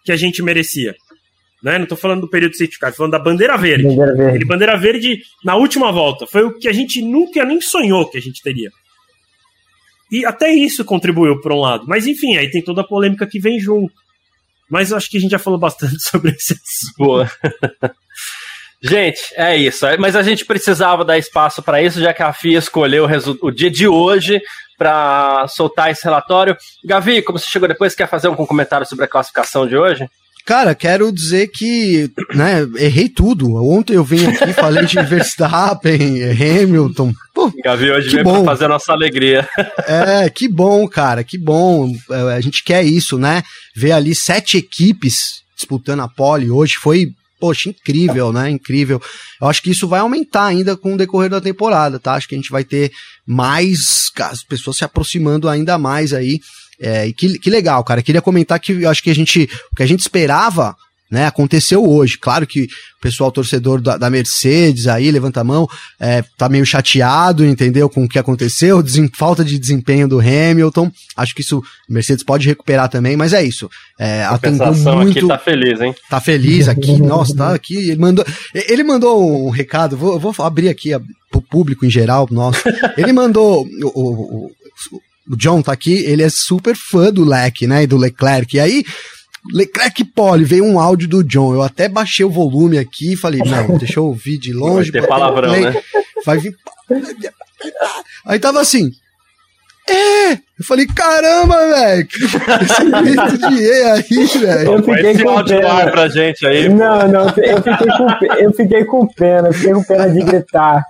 que 0.04 0.12
a 0.12 0.16
gente 0.16 0.40
merecia. 0.40 0.94
Né? 1.66 1.78
Não 1.78 1.82
estou 1.82 1.98
falando 1.98 2.20
do 2.20 2.30
período 2.30 2.52
de 2.52 2.58
safety 2.58 2.78
car, 2.78 2.94
falando 2.94 3.10
da 3.10 3.18
bandeira 3.18 3.58
verde. 3.58 3.88
Bandeira 3.88 4.14
verde. 4.14 4.36
Ele, 4.36 4.44
bandeira 4.44 4.76
verde 4.78 5.18
na 5.44 5.56
última 5.56 5.90
volta. 5.90 6.24
Foi 6.24 6.44
o 6.44 6.56
que 6.56 6.68
a 6.68 6.72
gente 6.72 7.02
nunca 7.02 7.44
nem 7.44 7.60
sonhou 7.60 8.08
que 8.08 8.16
a 8.16 8.20
gente 8.20 8.40
teria. 8.40 8.70
E 10.12 10.24
até 10.24 10.48
isso 10.52 10.84
contribuiu 10.84 11.40
por 11.40 11.50
um 11.50 11.58
lado. 11.58 11.84
Mas 11.88 12.06
enfim, 12.06 12.36
aí 12.36 12.48
tem 12.48 12.62
toda 12.62 12.82
a 12.82 12.86
polêmica 12.86 13.26
que 13.26 13.40
vem 13.40 13.58
junto. 13.58 13.92
Mas 14.70 14.92
eu 14.92 14.96
acho 14.96 15.10
que 15.10 15.16
a 15.16 15.20
gente 15.20 15.32
já 15.32 15.40
falou 15.40 15.58
bastante 15.58 15.98
sobre 16.08 16.30
esse 16.30 16.52
assunto. 16.52 16.96
Boa. 16.98 17.28
gente, 18.80 19.18
é 19.34 19.56
isso. 19.56 19.84
Mas 19.98 20.14
a 20.14 20.22
gente 20.22 20.44
precisava 20.44 21.04
dar 21.04 21.18
espaço 21.18 21.64
para 21.64 21.82
isso, 21.82 22.00
já 22.00 22.14
que 22.14 22.22
a 22.22 22.32
FIA 22.32 22.60
escolheu 22.60 23.06
o, 23.06 23.48
o 23.48 23.50
dia 23.50 23.72
de 23.72 23.88
hoje 23.88 24.40
para 24.78 25.48
soltar 25.48 25.90
esse 25.90 26.04
relatório. 26.04 26.56
Gavi, 26.84 27.22
como 27.22 27.40
você 27.40 27.50
chegou 27.50 27.66
depois, 27.66 27.92
quer 27.92 28.06
fazer 28.06 28.28
um 28.28 28.36
comentário 28.36 28.86
sobre 28.86 29.04
a 29.04 29.08
classificação 29.08 29.66
de 29.66 29.76
hoje? 29.76 30.08
Cara, 30.46 30.76
quero 30.76 31.10
dizer 31.10 31.48
que, 31.48 32.08
né, 32.32 32.60
errei 32.76 33.08
tudo. 33.08 33.56
Ontem 33.56 33.94
eu 33.94 34.04
vim 34.04 34.24
aqui, 34.26 34.52
falei 34.54 34.86
de 34.86 35.02
Verstappen, 35.02 36.22
Hamilton. 36.22 37.12
Pô, 37.34 37.52
Gavi 37.64 37.90
hoje 37.90 38.10
veio 38.10 38.22
bom. 38.22 38.44
pra 38.44 38.52
fazer 38.52 38.66
a 38.66 38.68
nossa 38.68 38.92
alegria. 38.92 39.46
É, 39.88 40.28
que 40.30 40.48
bom, 40.48 40.86
cara, 40.88 41.22
que 41.24 41.38
bom. 41.38 41.92
É, 42.10 42.34
a 42.34 42.40
gente 42.40 42.62
quer 42.62 42.84
isso, 42.84 43.18
né? 43.18 43.42
Ver 43.74 43.92
ali 43.92 44.14
sete 44.14 44.56
equipes 44.56 45.42
disputando 45.56 46.00
a 46.00 46.08
pole 46.08 46.50
hoje 46.50 46.74
foi, 46.74 47.12
poxa, 47.40 47.70
incrível, 47.70 48.32
né? 48.32 48.50
Incrível. 48.50 49.00
Eu 49.40 49.48
acho 49.48 49.62
que 49.62 49.70
isso 49.70 49.86
vai 49.88 50.00
aumentar 50.00 50.46
ainda 50.46 50.76
com 50.76 50.94
o 50.94 50.96
decorrer 50.96 51.30
da 51.30 51.40
temporada, 51.40 51.98
tá? 51.98 52.14
Acho 52.14 52.28
que 52.28 52.34
a 52.34 52.38
gente 52.38 52.50
vai 52.50 52.64
ter 52.64 52.92
mais 53.26 54.10
as 54.20 54.42
pessoas 54.42 54.76
se 54.76 54.84
aproximando 54.84 55.48
ainda 55.48 55.78
mais 55.78 56.12
aí 56.12 56.40
é, 56.80 57.06
e 57.06 57.12
que, 57.12 57.38
que 57.38 57.50
legal, 57.50 57.82
cara. 57.84 58.02
Queria 58.02 58.22
comentar 58.22 58.60
que 58.60 58.72
eu 58.72 58.90
acho 58.90 59.02
que 59.02 59.10
a 59.10 59.14
gente, 59.14 59.48
o 59.72 59.76
que 59.76 59.82
a 59.82 59.86
gente 59.86 60.00
esperava, 60.00 60.76
né, 61.10 61.26
aconteceu 61.26 61.88
hoje. 61.88 62.18
Claro 62.18 62.46
que 62.46 62.64
o 62.64 63.00
pessoal 63.00 63.30
torcedor 63.30 63.80
da, 63.80 63.96
da 63.96 64.10
Mercedes 64.10 64.86
aí, 64.86 65.10
levanta 65.10 65.40
a 65.40 65.44
mão, 65.44 65.68
é, 66.00 66.22
tá 66.36 66.48
meio 66.48 66.66
chateado, 66.66 67.44
entendeu, 67.44 67.88
com 67.88 68.04
o 68.04 68.08
que 68.08 68.18
aconteceu, 68.18 68.82
desem, 68.82 69.08
falta 69.08 69.44
de 69.44 69.58
desempenho 69.58 70.08
do 70.08 70.18
Hamilton. 70.18 70.90
Acho 71.16 71.34
que 71.34 71.42
isso 71.42 71.62
Mercedes 71.88 72.24
pode 72.24 72.46
recuperar 72.48 72.88
também, 72.88 73.16
mas 73.16 73.32
é 73.32 73.42
isso. 73.44 73.70
É, 73.98 74.24
atendeu 74.24 74.74
muito. 74.74 75.18
aqui 75.18 75.28
tá 75.28 75.38
feliz, 75.38 75.80
hein? 75.80 75.94
Tá 76.10 76.20
feliz 76.20 76.68
aqui, 76.68 76.98
nossa, 77.00 77.36
tá 77.36 77.54
aqui. 77.54 77.90
Ele 77.90 78.00
mandou, 78.00 78.24
ele 78.52 78.82
mandou 78.82 79.46
um 79.46 79.50
recado, 79.50 79.96
vou, 79.96 80.18
vou 80.18 80.34
abrir 80.40 80.68
aqui 80.68 80.90
pro 81.30 81.40
público 81.40 81.86
em 81.86 81.90
geral, 81.90 82.26
nosso. 82.30 82.62
Ele 82.96 83.12
mandou 83.12 83.64
o, 83.64 83.88
o, 83.94 84.46
o 84.46 84.50
o 85.28 85.36
John 85.36 85.62
tá 85.62 85.72
aqui, 85.72 86.04
ele 86.04 86.22
é 86.22 86.28
super 86.28 86.76
fã 86.76 87.12
do 87.12 87.24
Leque, 87.24 87.66
né, 87.66 87.82
e 87.82 87.86
do 87.86 87.96
Leclerc. 87.96 88.56
E 88.56 88.60
aí, 88.60 88.84
Leclerc 89.52 90.04
Pole, 90.04 90.44
veio 90.44 90.64
um 90.64 90.78
áudio 90.78 91.08
do 91.08 91.24
John. 91.24 91.54
Eu 91.54 91.62
até 91.62 91.88
baixei 91.88 92.24
o 92.24 92.30
volume 92.30 92.78
aqui 92.78 93.12
e 93.12 93.16
falei, 93.16 93.40
não, 93.44 93.76
deixa 93.78 94.00
eu 94.00 94.04
ouvir 94.04 94.38
de 94.38 94.52
longe. 94.52 94.90
Vai 94.90 95.00
ter 95.00 95.08
palavrão, 95.08 95.50
play, 95.50 95.64
né? 95.64 95.82
Vai 96.24 96.38
vir. 96.38 96.56
Aí 98.26 98.38
tava 98.38 98.60
assim. 98.60 98.92
É! 99.88 100.32
Eu 100.32 100.64
falei, 100.64 100.86
caramba, 100.86 101.54
velho! 101.68 102.08
Esse 102.62 102.84
grito 102.90 103.38
de 103.38 103.62
E 103.62 103.82
aí, 103.82 104.26
velho. 104.26 104.72
Eu 104.72 104.82
fiquei 104.82 105.22
com 105.22 105.44
pena. 105.44 105.90
pra 105.90 106.08
gente 106.08 106.44
aí. 106.44 106.68
Não, 106.68 107.06
não, 107.06 107.28
eu 107.28 107.62
fiquei 107.62 107.86
com, 107.86 108.34
eu 108.34 108.52
fiquei 108.52 108.84
com 108.84 109.06
pena, 109.06 109.52
fiquei 109.52 109.72
com 109.72 109.84
pena 109.84 110.10
de 110.10 110.22
gritar. 110.22 110.82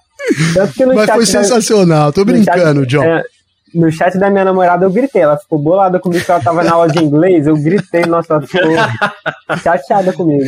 Mas 0.94 1.10
foi 1.10 1.26
sensacional, 1.26 2.12
tô 2.12 2.24
brincando, 2.24 2.80
chat, 2.80 2.90
John. 2.90 3.04
É, 3.04 3.22
no 3.77 3.93
chat 3.93 4.19
da 4.19 4.31
minha 4.31 4.44
namorada 4.44 4.85
eu 4.85 4.90
gritei. 4.90 5.23
Ela 5.23 5.36
ficou 5.36 5.59
bolada 5.59 6.01
comigo 6.01 6.24
que 6.24 6.31
ela 6.31 6.40
tava 6.40 6.65
na 6.65 6.73
aula 6.73 6.89
de 6.89 7.03
inglês. 7.03 7.47
Eu 7.47 7.57
gritei, 7.57 8.03
nossa, 8.03 8.35
ela 8.35 8.43
ficou 8.43 8.70
chateada 9.62 10.12
comigo. 10.12 10.44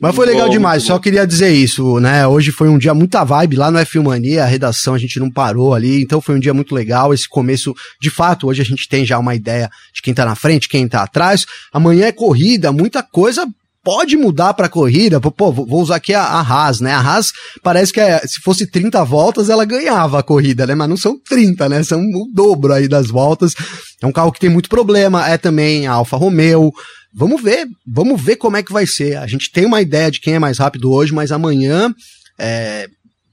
Mas 0.00 0.16
foi 0.16 0.24
legal 0.24 0.48
demais, 0.48 0.82
só 0.82 0.98
queria 0.98 1.26
dizer 1.26 1.50
isso, 1.50 2.00
né? 2.00 2.26
Hoje 2.26 2.50
foi 2.50 2.70
um 2.70 2.78
dia 2.78 2.94
muita 2.94 3.22
vibe 3.22 3.56
lá 3.56 3.70
no 3.70 3.78
F1 3.78 4.02
Mania, 4.02 4.44
a 4.44 4.46
redação 4.46 4.94
a 4.94 4.98
gente 4.98 5.20
não 5.20 5.30
parou 5.30 5.74
ali, 5.74 6.02
então 6.02 6.22
foi 6.22 6.34
um 6.36 6.38
dia 6.38 6.54
muito 6.54 6.74
legal. 6.74 7.12
Esse 7.12 7.28
começo, 7.28 7.74
de 8.00 8.08
fato, 8.08 8.46
hoje 8.46 8.62
a 8.62 8.64
gente 8.64 8.88
tem 8.88 9.04
já 9.04 9.18
uma 9.18 9.34
ideia 9.34 9.68
de 9.92 10.00
quem 10.00 10.14
tá 10.14 10.24
na 10.24 10.34
frente, 10.34 10.70
quem 10.70 10.88
tá 10.88 11.02
atrás. 11.02 11.44
Amanhã 11.70 12.06
é 12.06 12.12
corrida, 12.12 12.72
muita 12.72 13.02
coisa 13.02 13.46
pode 13.82 14.16
mudar 14.16 14.54
para 14.54 14.68
corrida. 14.68 15.20
Pô, 15.20 15.52
vou 15.52 15.80
usar 15.80 15.96
aqui 15.96 16.12
a, 16.14 16.22
a 16.22 16.40
Haas, 16.40 16.80
né? 16.80 16.92
A 16.92 17.00
Haas 17.00 17.32
parece 17.62 17.92
que 17.92 18.00
é, 18.00 18.18
se 18.26 18.40
fosse 18.40 18.66
30 18.66 19.04
voltas 19.04 19.48
ela 19.48 19.64
ganhava 19.64 20.18
a 20.18 20.22
corrida, 20.22 20.66
né? 20.66 20.74
Mas 20.74 20.88
não 20.88 20.96
são 20.96 21.18
30, 21.18 21.68
né? 21.68 21.82
São 21.82 22.00
o 22.00 22.30
dobro 22.32 22.72
aí 22.72 22.88
das 22.88 23.08
voltas. 23.08 23.54
É 24.02 24.06
um 24.06 24.12
carro 24.12 24.32
que 24.32 24.40
tem 24.40 24.50
muito 24.50 24.68
problema. 24.68 25.28
É 25.28 25.36
também 25.38 25.86
a 25.86 25.92
Alfa 25.92 26.16
Romeo. 26.16 26.72
Vamos 27.12 27.42
ver, 27.42 27.66
vamos 27.86 28.22
ver 28.22 28.36
como 28.36 28.56
é 28.56 28.62
que 28.62 28.72
vai 28.72 28.86
ser. 28.86 29.16
A 29.16 29.26
gente 29.26 29.50
tem 29.50 29.66
uma 29.66 29.82
ideia 29.82 30.10
de 30.10 30.20
quem 30.20 30.34
é 30.34 30.38
mais 30.38 30.58
rápido 30.58 30.92
hoje, 30.92 31.12
mas 31.12 31.32
amanhã 31.32 31.92
é, 32.38 32.86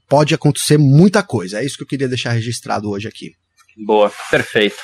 pode 0.08 0.34
acontecer 0.34 0.78
muita 0.78 1.22
coisa. 1.22 1.60
É 1.60 1.64
isso 1.64 1.76
que 1.76 1.84
eu 1.84 1.88
queria 1.88 2.08
deixar 2.08 2.32
registrado 2.32 2.90
hoje 2.90 3.06
aqui. 3.06 3.30
Boa, 3.86 4.10
perfeito. 4.30 4.76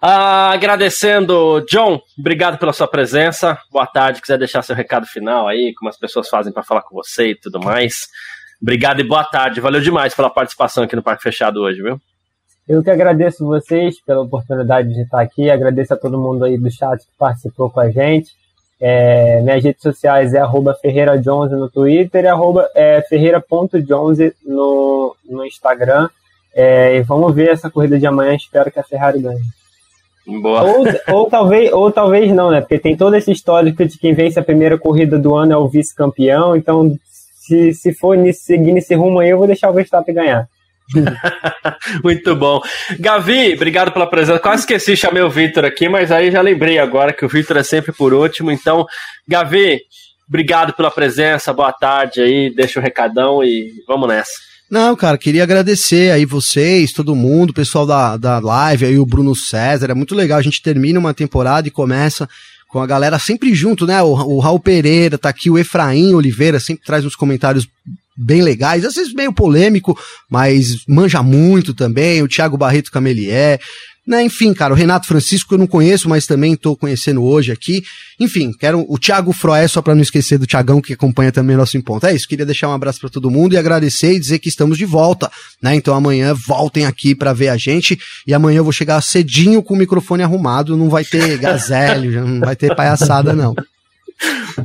Ah, 0.00 0.50
agradecendo, 0.52 1.64
John, 1.68 2.00
obrigado 2.18 2.58
pela 2.58 2.72
sua 2.72 2.88
presença. 2.88 3.58
Boa 3.70 3.86
tarde. 3.86 4.22
Quiser 4.22 4.38
deixar 4.38 4.62
seu 4.62 4.74
recado 4.74 5.06
final 5.06 5.46
aí, 5.46 5.74
como 5.74 5.90
as 5.90 5.98
pessoas 5.98 6.28
fazem 6.28 6.52
para 6.52 6.62
falar 6.62 6.82
com 6.82 6.94
você 6.94 7.32
e 7.32 7.34
tudo 7.34 7.60
mais. 7.60 8.08
Obrigado 8.60 9.00
e 9.00 9.04
boa 9.04 9.24
tarde. 9.24 9.60
Valeu 9.60 9.80
demais 9.80 10.14
pela 10.14 10.30
participação 10.30 10.84
aqui 10.84 10.96
no 10.96 11.02
Parque 11.02 11.22
Fechado 11.22 11.60
hoje, 11.60 11.82
viu? 11.82 12.00
Eu 12.66 12.82
que 12.82 12.90
agradeço 12.90 13.44
vocês 13.44 14.00
pela 14.00 14.22
oportunidade 14.22 14.92
de 14.94 15.02
estar 15.02 15.20
aqui. 15.20 15.50
Agradeço 15.50 15.92
a 15.92 15.96
todo 15.96 16.18
mundo 16.18 16.44
aí 16.44 16.56
do 16.56 16.70
chat 16.70 17.00
que 17.00 17.12
participou 17.18 17.68
com 17.68 17.80
a 17.80 17.90
gente. 17.90 18.30
É, 18.80 19.42
minhas 19.42 19.62
redes 19.62 19.82
sociais 19.82 20.32
é 20.32 20.38
arroba 20.38 20.72
Ferreira 20.74 21.18
Jones 21.18 21.52
no 21.52 21.68
Twitter 21.68 22.24
e 22.24 22.28
é, 22.74 23.02
ferreira.jones 23.02 24.32
no, 24.46 25.14
no 25.28 25.44
Instagram. 25.44 26.08
É, 26.54 26.96
e 26.96 27.02
vamos 27.02 27.34
ver 27.34 27.50
essa 27.50 27.70
corrida 27.70 27.98
de 27.98 28.06
amanhã, 28.06 28.34
espero 28.34 28.70
que 28.70 28.78
a 28.78 28.84
Ferrari 28.84 29.20
ganhe. 29.20 29.40
Boa. 30.26 30.62
Ou, 30.62 30.84
ou, 31.08 31.26
talvez, 31.26 31.72
ou 31.72 31.90
talvez 31.90 32.32
não, 32.32 32.50
né? 32.50 32.60
Porque 32.60 32.78
tem 32.78 32.96
toda 32.96 33.16
essa 33.16 33.32
histórico 33.32 33.84
de 33.84 33.98
quem 33.98 34.14
vence 34.14 34.38
a 34.38 34.44
primeira 34.44 34.78
corrida 34.78 35.18
do 35.18 35.34
ano 35.34 35.52
é 35.52 35.56
o 35.56 35.68
vice-campeão. 35.68 36.54
Então, 36.54 36.92
se, 37.50 37.72
se 37.72 37.94
for 37.94 38.16
nesse, 38.16 38.44
seguir 38.44 38.72
nesse 38.72 38.94
rumo 38.94 39.20
aí, 39.20 39.30
eu 39.30 39.38
vou 39.38 39.46
deixar 39.46 39.70
o 39.70 39.72
Verstappen 39.72 40.14
ganhar. 40.14 40.46
Muito 42.04 42.34
bom. 42.36 42.60
Gavi, 42.98 43.54
obrigado 43.54 43.92
pela 43.92 44.06
presença. 44.06 44.38
Quase 44.38 44.62
esqueci, 44.62 44.96
chamei 44.96 45.22
o 45.22 45.30
Vitor 45.30 45.64
aqui, 45.64 45.88
mas 45.88 46.12
aí 46.12 46.30
já 46.30 46.40
lembrei 46.40 46.78
agora 46.78 47.12
que 47.12 47.24
o 47.24 47.28
Vitor 47.28 47.56
é 47.56 47.62
sempre 47.62 47.92
por 47.92 48.12
último. 48.12 48.50
Então, 48.50 48.86
Gavi, 49.26 49.80
obrigado 50.28 50.72
pela 50.74 50.90
presença, 50.90 51.52
boa 51.52 51.72
tarde 51.72 52.20
aí, 52.20 52.54
deixa 52.54 52.78
o 52.78 52.82
recadão 52.82 53.42
e 53.42 53.72
vamos 53.86 54.08
nessa. 54.08 54.49
Não, 54.70 54.94
cara, 54.94 55.18
queria 55.18 55.42
agradecer 55.42 56.12
aí 56.12 56.24
vocês, 56.24 56.92
todo 56.92 57.16
mundo, 57.16 57.50
o 57.50 57.54
pessoal 57.54 57.84
da, 57.84 58.16
da 58.16 58.38
live, 58.38 58.86
aí 58.86 58.98
o 59.00 59.04
Bruno 59.04 59.34
César, 59.34 59.90
é 59.90 59.94
muito 59.94 60.14
legal, 60.14 60.38
a 60.38 60.42
gente 60.42 60.62
termina 60.62 60.96
uma 60.96 61.12
temporada 61.12 61.66
e 61.66 61.72
começa 61.72 62.28
com 62.68 62.78
a 62.78 62.86
galera 62.86 63.18
sempre 63.18 63.52
junto, 63.52 63.84
né? 63.84 64.00
O, 64.00 64.12
o 64.12 64.38
Raul 64.38 64.60
Pereira, 64.60 65.18
tá 65.18 65.28
aqui 65.28 65.50
o 65.50 65.58
Efraim 65.58 66.14
Oliveira, 66.14 66.60
sempre 66.60 66.84
traz 66.84 67.04
uns 67.04 67.16
comentários 67.16 67.66
bem 68.16 68.42
legais, 68.42 68.84
às 68.84 68.94
vezes 68.94 69.12
meio 69.12 69.32
polêmico, 69.32 69.98
mas 70.30 70.84
manja 70.86 71.20
muito 71.20 71.74
também, 71.74 72.22
o 72.22 72.28
Thiago 72.28 72.56
Barreto 72.56 72.92
Camelier, 72.92 73.60
né, 74.10 74.24
enfim, 74.24 74.52
cara, 74.52 74.72
o 74.72 74.76
Renato 74.76 75.06
Francisco 75.06 75.54
eu 75.54 75.58
não 75.58 75.68
conheço, 75.68 76.08
mas 76.08 76.26
também 76.26 76.54
estou 76.54 76.76
conhecendo 76.76 77.22
hoje 77.22 77.52
aqui. 77.52 77.84
Enfim, 78.18 78.52
quero 78.52 78.84
o 78.88 78.98
Thiago 78.98 79.32
Froé, 79.32 79.68
só 79.68 79.80
para 79.80 79.94
não 79.94 80.02
esquecer 80.02 80.36
do 80.36 80.48
Thiagão 80.48 80.80
que 80.80 80.94
acompanha 80.94 81.30
também 81.30 81.56
nosso 81.56 81.76
em 81.78 81.80
ponto. 81.80 82.04
É 82.04 82.12
isso, 82.12 82.26
queria 82.26 82.44
deixar 82.44 82.68
um 82.68 82.72
abraço 82.72 82.98
para 83.00 83.08
todo 83.08 83.30
mundo 83.30 83.52
e 83.54 83.56
agradecer 83.56 84.14
e 84.14 84.18
dizer 84.18 84.40
que 84.40 84.48
estamos 84.48 84.76
de 84.76 84.84
volta, 84.84 85.30
né? 85.62 85.76
Então 85.76 85.94
amanhã 85.94 86.34
voltem 86.34 86.86
aqui 86.86 87.14
para 87.14 87.32
ver 87.32 87.50
a 87.50 87.56
gente 87.56 87.96
e 88.26 88.34
amanhã 88.34 88.58
eu 88.58 88.64
vou 88.64 88.72
chegar 88.72 89.00
cedinho 89.00 89.62
com 89.62 89.74
o 89.74 89.76
microfone 89.76 90.24
arrumado, 90.24 90.76
não 90.76 90.88
vai 90.88 91.04
ter 91.04 91.38
gazélio, 91.38 92.26
não 92.26 92.40
vai 92.40 92.56
ter 92.56 92.74
palhaçada 92.74 93.32
não. 93.32 93.54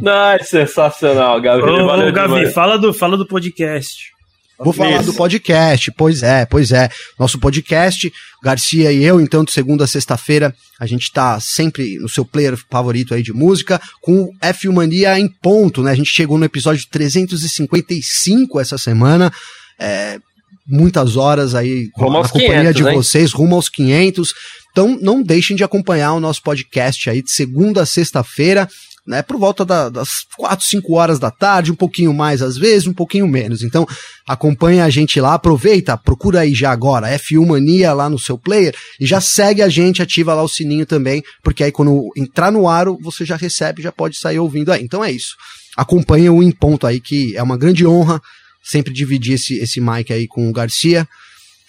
Não, 0.01 0.31
é 0.31 0.39
sensacional, 0.39 1.39
Gabi. 1.39 1.61
Ô, 1.61 1.85
ô 1.85 2.11
Gabi, 2.11 2.51
fala 2.51 2.79
do, 2.79 2.91
fala 2.91 3.15
do 3.15 3.27
podcast. 3.27 4.14
Vou 4.57 4.71
falar 4.71 5.03
do 5.03 5.13
podcast, 5.13 5.91
pois 5.91 6.23
é, 6.23 6.45
pois 6.45 6.71
é. 6.71 6.89
Nosso 7.19 7.37
podcast, 7.37 8.11
Garcia 8.41 8.91
e 8.91 9.03
eu, 9.03 9.19
então, 9.19 9.43
de 9.43 9.51
segunda 9.51 9.83
a 9.83 9.87
sexta-feira, 9.87 10.55
a 10.79 10.85
gente 10.85 11.11
tá 11.11 11.39
sempre 11.39 11.97
no 11.99 12.07
seu 12.07 12.23
player 12.23 12.57
favorito 12.69 13.13
aí 13.13 13.21
de 13.21 13.33
música, 13.33 13.81
com 14.01 14.23
o 14.23 14.33
F 14.41 14.67
Mania 14.69 15.19
em 15.19 15.27
ponto, 15.27 15.83
né? 15.83 15.91
A 15.91 15.95
gente 15.95 16.09
chegou 16.09 16.37
no 16.37 16.45
episódio 16.45 16.87
355 16.89 18.59
essa 18.59 18.77
semana. 18.77 19.31
É, 19.77 20.19
muitas 20.65 21.17
horas 21.17 21.53
aí 21.53 21.89
com 21.91 22.17
a 22.17 22.27
companhia 22.27 22.73
500, 22.73 22.75
de 22.75 22.87
hein? 22.87 22.95
vocês, 22.95 23.33
rumo 23.33 23.55
aos 23.55 23.67
500. 23.67 24.33
Então, 24.71 24.97
não 25.01 25.21
deixem 25.21 25.55
de 25.55 25.63
acompanhar 25.63 26.13
o 26.13 26.19
nosso 26.19 26.41
podcast 26.41 27.09
aí 27.09 27.21
de 27.21 27.31
segunda 27.31 27.81
a 27.81 27.85
sexta-feira 27.85 28.69
né, 29.05 29.21
por 29.21 29.37
volta 29.37 29.63
da, 29.63 29.87
das 29.89 30.25
4, 30.35 30.65
5 30.65 30.93
horas 30.93 31.19
da 31.19 31.29
tarde, 31.29 31.71
um 31.71 31.75
pouquinho 31.75 32.13
mais 32.13 32.41
às 32.41 32.57
vezes, 32.57 32.87
um 32.87 32.93
pouquinho 32.93 33.27
menos. 33.27 33.61
Então, 33.61 33.87
acompanha 34.27 34.83
a 34.85 34.89
gente 34.89 35.19
lá, 35.21 35.35
aproveita, 35.35 35.97
procura 35.97 36.41
aí 36.41 36.53
já 36.53 36.71
agora, 36.71 37.15
F1 37.17 37.45
Mania 37.45 37.93
lá 37.93 38.09
no 38.09 38.17
seu 38.17 38.37
player 38.37 38.75
e 38.99 39.05
já 39.05 39.21
segue 39.21 39.61
a 39.61 39.69
gente, 39.69 40.01
ativa 40.01 40.33
lá 40.33 40.41
o 40.41 40.47
sininho 40.47 40.85
também, 40.85 41.23
porque 41.43 41.63
aí 41.63 41.71
quando 41.71 42.11
entrar 42.17 42.51
no 42.51 42.67
ar, 42.67 42.87
você 43.01 43.23
já 43.23 43.35
recebe, 43.35 43.83
já 43.83 43.91
pode 43.91 44.17
sair 44.17 44.39
ouvindo 44.39 44.71
aí. 44.71 44.83
Então 44.83 45.03
é 45.03 45.11
isso. 45.11 45.35
Acompanha 45.77 46.31
o 46.31 46.41
Em 46.41 46.51
Ponto 46.51 46.87
aí, 46.87 46.99
que 46.99 47.35
é 47.35 47.43
uma 47.43 47.57
grande 47.57 47.85
honra 47.85 48.21
sempre 48.63 48.91
dividir 48.91 49.33
esse, 49.33 49.59
esse 49.59 49.79
mic 49.79 50.11
aí 50.11 50.27
com 50.27 50.49
o 50.49 50.53
Garcia. 50.53 51.07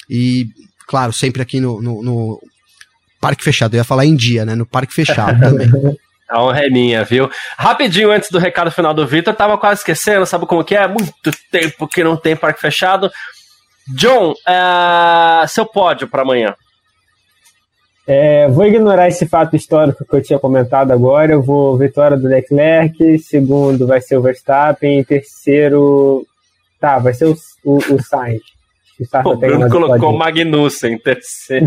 E, 0.09 0.49
claro, 0.87 1.13
sempre 1.13 1.43
aqui 1.43 1.61
no, 1.61 1.83
no, 1.83 2.03
no 2.03 2.43
Parque 3.21 3.45
Fechado. 3.45 3.75
Eu 3.75 3.79
ia 3.79 3.85
falar 3.85 4.07
em 4.07 4.17
dia, 4.17 4.47
né? 4.47 4.55
No 4.55 4.65
Parque 4.65 4.95
Fechado 4.95 5.39
também. 5.39 5.69
A 6.29 6.43
honra 6.43 6.67
é 6.67 6.69
minha, 6.69 7.05
viu? 7.05 7.31
Rapidinho 7.57 8.11
antes 8.11 8.31
do 8.31 8.39
recado 8.39 8.71
final 8.71 8.93
do 8.93 9.07
Vitor, 9.07 9.35
tava 9.35 9.57
quase 9.57 9.81
esquecendo, 9.81 10.27
sabe 10.27 10.47
como 10.47 10.65
que 10.65 10.75
é? 10.75 10.87
Muito 10.89 11.31
tempo 11.51 11.87
que 11.87 12.03
não 12.03 12.17
tem 12.17 12.35
parque 12.35 12.61
fechado. 12.61 13.11
John, 13.95 14.33
uh, 14.33 15.47
seu 15.47 15.65
pódio 15.65 16.09
para 16.09 16.23
amanhã. 16.23 16.55
É, 18.09 18.49
vou 18.49 18.65
ignorar 18.65 19.09
esse 19.09 19.27
fato 19.27 19.57
histórico 19.57 20.05
que 20.05 20.15
eu 20.15 20.23
tinha 20.23 20.39
comentado 20.39 20.93
agora. 20.93 21.33
Eu 21.33 21.43
vou 21.43 21.77
vitória 21.77 22.17
do 22.17 22.29
Leclerc, 22.29 23.19
segundo 23.19 23.87
vai 23.87 24.01
ser 24.01 24.17
o 24.17 24.23
Verstappen, 24.23 25.03
terceiro. 25.05 26.25
Tá, 26.81 26.99
vai 26.99 27.15
ser 27.15 27.27
o, 27.27 27.37
o, 27.65 27.79
o 27.95 28.03
Sainz. 28.03 28.43
O, 28.99 29.29
o 29.31 29.37
Bruno 29.37 29.69
colocou 29.69 30.15
o 30.15 30.19
Magnussen 30.19 30.95
em 30.95 30.99
terceiro. 30.99 31.67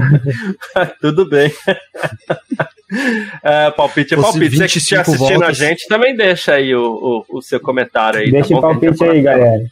Tudo 1.01 1.29
bem. 1.29 1.51
É, 3.43 3.71
palpite 3.71 4.13
é 4.13 4.17
palpite. 4.17 4.57
Você 4.57 4.67
que 4.67 4.77
estiver 4.79 5.01
assistindo 5.01 5.39
voltas. 5.39 5.61
a 5.61 5.67
gente, 5.67 5.87
também 5.87 6.15
deixa 6.15 6.53
aí 6.55 6.73
o, 6.73 7.25
o, 7.29 7.37
o 7.37 7.41
seu 7.41 7.59
comentário 7.59 8.19
aí. 8.19 8.25
Tá 8.27 8.31
deixa 8.31 8.49
tá 8.49 8.57
o 8.57 8.61
palpite 8.61 9.03
aí, 9.03 9.21
galera. 9.21 9.65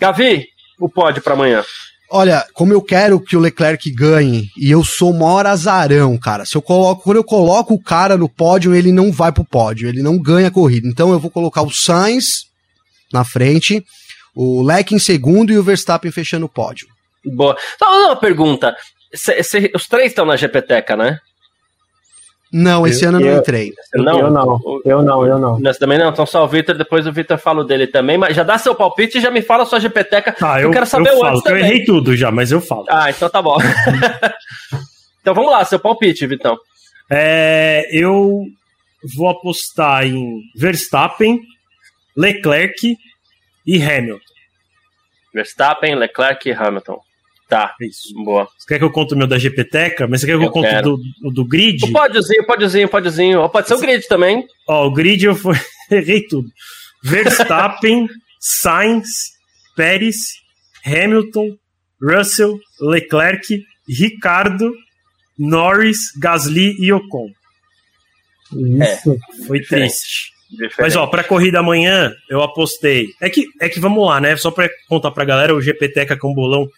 Gavi, 0.00 0.46
o 0.78 0.88
pódio 0.88 1.22
para 1.22 1.34
amanhã. 1.34 1.64
Olha, 2.10 2.46
como 2.52 2.72
eu 2.72 2.80
quero 2.80 3.18
que 3.18 3.36
o 3.36 3.40
Leclerc 3.40 3.90
ganhe, 3.90 4.48
e 4.56 4.70
eu 4.70 4.84
sou 4.84 5.10
o 5.10 5.18
maior 5.18 5.46
azarão, 5.46 6.16
cara. 6.16 6.44
Se 6.44 6.54
eu 6.54 6.62
coloco, 6.62 7.02
quando 7.02 7.16
eu 7.16 7.24
coloco 7.24 7.74
o 7.74 7.82
cara 7.82 8.16
no 8.16 8.28
pódio, 8.28 8.74
ele 8.74 8.92
não 8.92 9.10
vai 9.10 9.32
pro 9.32 9.44
pódio, 9.44 9.88
ele 9.88 10.02
não 10.02 10.16
ganha 10.16 10.48
a 10.48 10.50
corrida. 10.50 10.86
Então 10.86 11.10
eu 11.10 11.18
vou 11.18 11.30
colocar 11.30 11.62
o 11.62 11.72
Sainz 11.72 12.44
na 13.12 13.24
frente, 13.24 13.84
o 14.34 14.62
Leck 14.62 14.94
em 14.94 14.98
segundo 14.98 15.52
e 15.52 15.58
o 15.58 15.62
Verstappen 15.62 16.12
fechando 16.12 16.46
o 16.46 16.48
pódio. 16.48 16.86
Boa. 17.24 17.56
Só 17.78 18.06
uma 18.06 18.16
pergunta. 18.16 18.76
Cê, 19.14 19.72
os 19.74 19.86
três 19.86 20.08
estão 20.08 20.26
na 20.26 20.36
GPTeca, 20.36 20.96
né? 20.96 21.18
Não, 22.56 22.86
esse 22.86 23.04
eu, 23.04 23.08
ano 23.08 23.20
eu 23.20 23.32
não 23.32 23.40
entrei. 23.40 23.72
Não? 23.96 24.20
Eu 24.20 24.30
não, 24.30 24.60
eu 24.84 25.02
não, 25.02 25.26
eu 25.26 25.38
não. 25.40 25.58
Nessa 25.58 25.80
também 25.80 25.98
não, 25.98 26.10
então 26.10 26.24
só 26.24 26.44
o 26.44 26.46
Vitor, 26.46 26.78
depois 26.78 27.04
o 27.04 27.12
Vitor 27.12 27.36
fala 27.36 27.64
dele 27.64 27.88
também, 27.88 28.16
mas 28.16 28.36
já 28.36 28.44
dá 28.44 28.56
seu 28.56 28.76
palpite 28.76 29.18
e 29.18 29.20
já 29.20 29.28
me 29.28 29.42
fala 29.42 29.66
sua 29.66 29.80
GPTeca. 29.80 30.36
Ah, 30.40 30.60
eu, 30.60 30.68
eu 30.68 30.70
quero 30.70 30.86
saber 30.86 31.10
eu 31.10 31.16
o 31.16 31.20
falo, 31.20 31.38
antes 31.38 31.50
Eu 31.50 31.58
errei 31.58 31.84
tudo 31.84 32.16
já, 32.16 32.30
mas 32.30 32.52
eu 32.52 32.60
falo. 32.60 32.84
Ah, 32.88 33.10
então 33.10 33.28
tá 33.28 33.42
bom. 33.42 33.58
então 35.20 35.34
vamos 35.34 35.50
lá, 35.50 35.64
seu 35.64 35.80
palpite, 35.80 36.28
Vitão. 36.28 36.56
É, 37.10 37.88
eu 37.90 38.44
vou 39.16 39.28
apostar 39.28 40.06
em 40.06 40.40
Verstappen, 40.54 41.40
Leclerc 42.16 42.96
e 43.66 43.82
Hamilton. 43.82 44.20
Verstappen, 45.34 45.96
Leclerc 45.96 46.48
e 46.48 46.52
Hamilton. 46.52 47.00
Tá, 47.54 47.72
isso. 47.80 48.12
Boa. 48.24 48.48
Você 48.58 48.66
quer 48.66 48.78
que 48.78 48.84
eu 48.84 48.90
conte 48.90 49.14
o 49.14 49.16
meu 49.16 49.28
da 49.28 49.38
GPTeca? 49.38 50.08
Mas 50.08 50.20
você 50.20 50.26
quer 50.26 50.32
que 50.32 50.38
eu, 50.38 50.42
eu 50.42 50.50
conte 50.50 50.82
do, 50.82 50.98
do 51.32 51.44
grid? 51.44 51.84
O 51.84 51.92
podzinho, 51.92 52.44
podzinho, 52.44 52.88
podzinho. 52.88 53.48
Pode 53.48 53.68
ser 53.68 53.74
o 53.74 53.80
grid 53.80 54.08
também. 54.08 54.44
Ó, 54.68 54.88
o 54.88 54.92
grid 54.92 55.24
eu 55.24 55.36
foi... 55.36 55.54
errei 55.88 56.26
tudo. 56.26 56.48
Verstappen, 57.04 58.08
Sainz, 58.40 59.06
Pérez, 59.76 60.16
Hamilton, 60.84 61.56
Russell, 62.02 62.58
Leclerc, 62.80 63.64
Ricardo, 63.88 64.72
Norris, 65.38 65.98
Gasly 66.20 66.74
e 66.80 66.92
Ocon. 66.92 67.28
Isso. 68.52 69.12
É, 69.12 69.46
foi 69.46 69.60
triste. 69.60 70.32
Diferente. 70.50 70.80
Mas 70.80 70.96
ó, 70.96 71.06
para 71.06 71.22
corrida 71.22 71.60
amanhã 71.60 72.12
eu 72.28 72.42
apostei. 72.42 73.06
É 73.20 73.30
que 73.30 73.46
é 73.60 73.68
que 73.68 73.78
vamos 73.78 74.04
lá, 74.04 74.20
né? 74.20 74.36
Só 74.36 74.50
para 74.50 74.68
contar 74.88 75.12
pra 75.12 75.24
galera, 75.24 75.54
o 75.54 75.62
GPTeca 75.62 76.16
com 76.16 76.34
bolão 76.34 76.68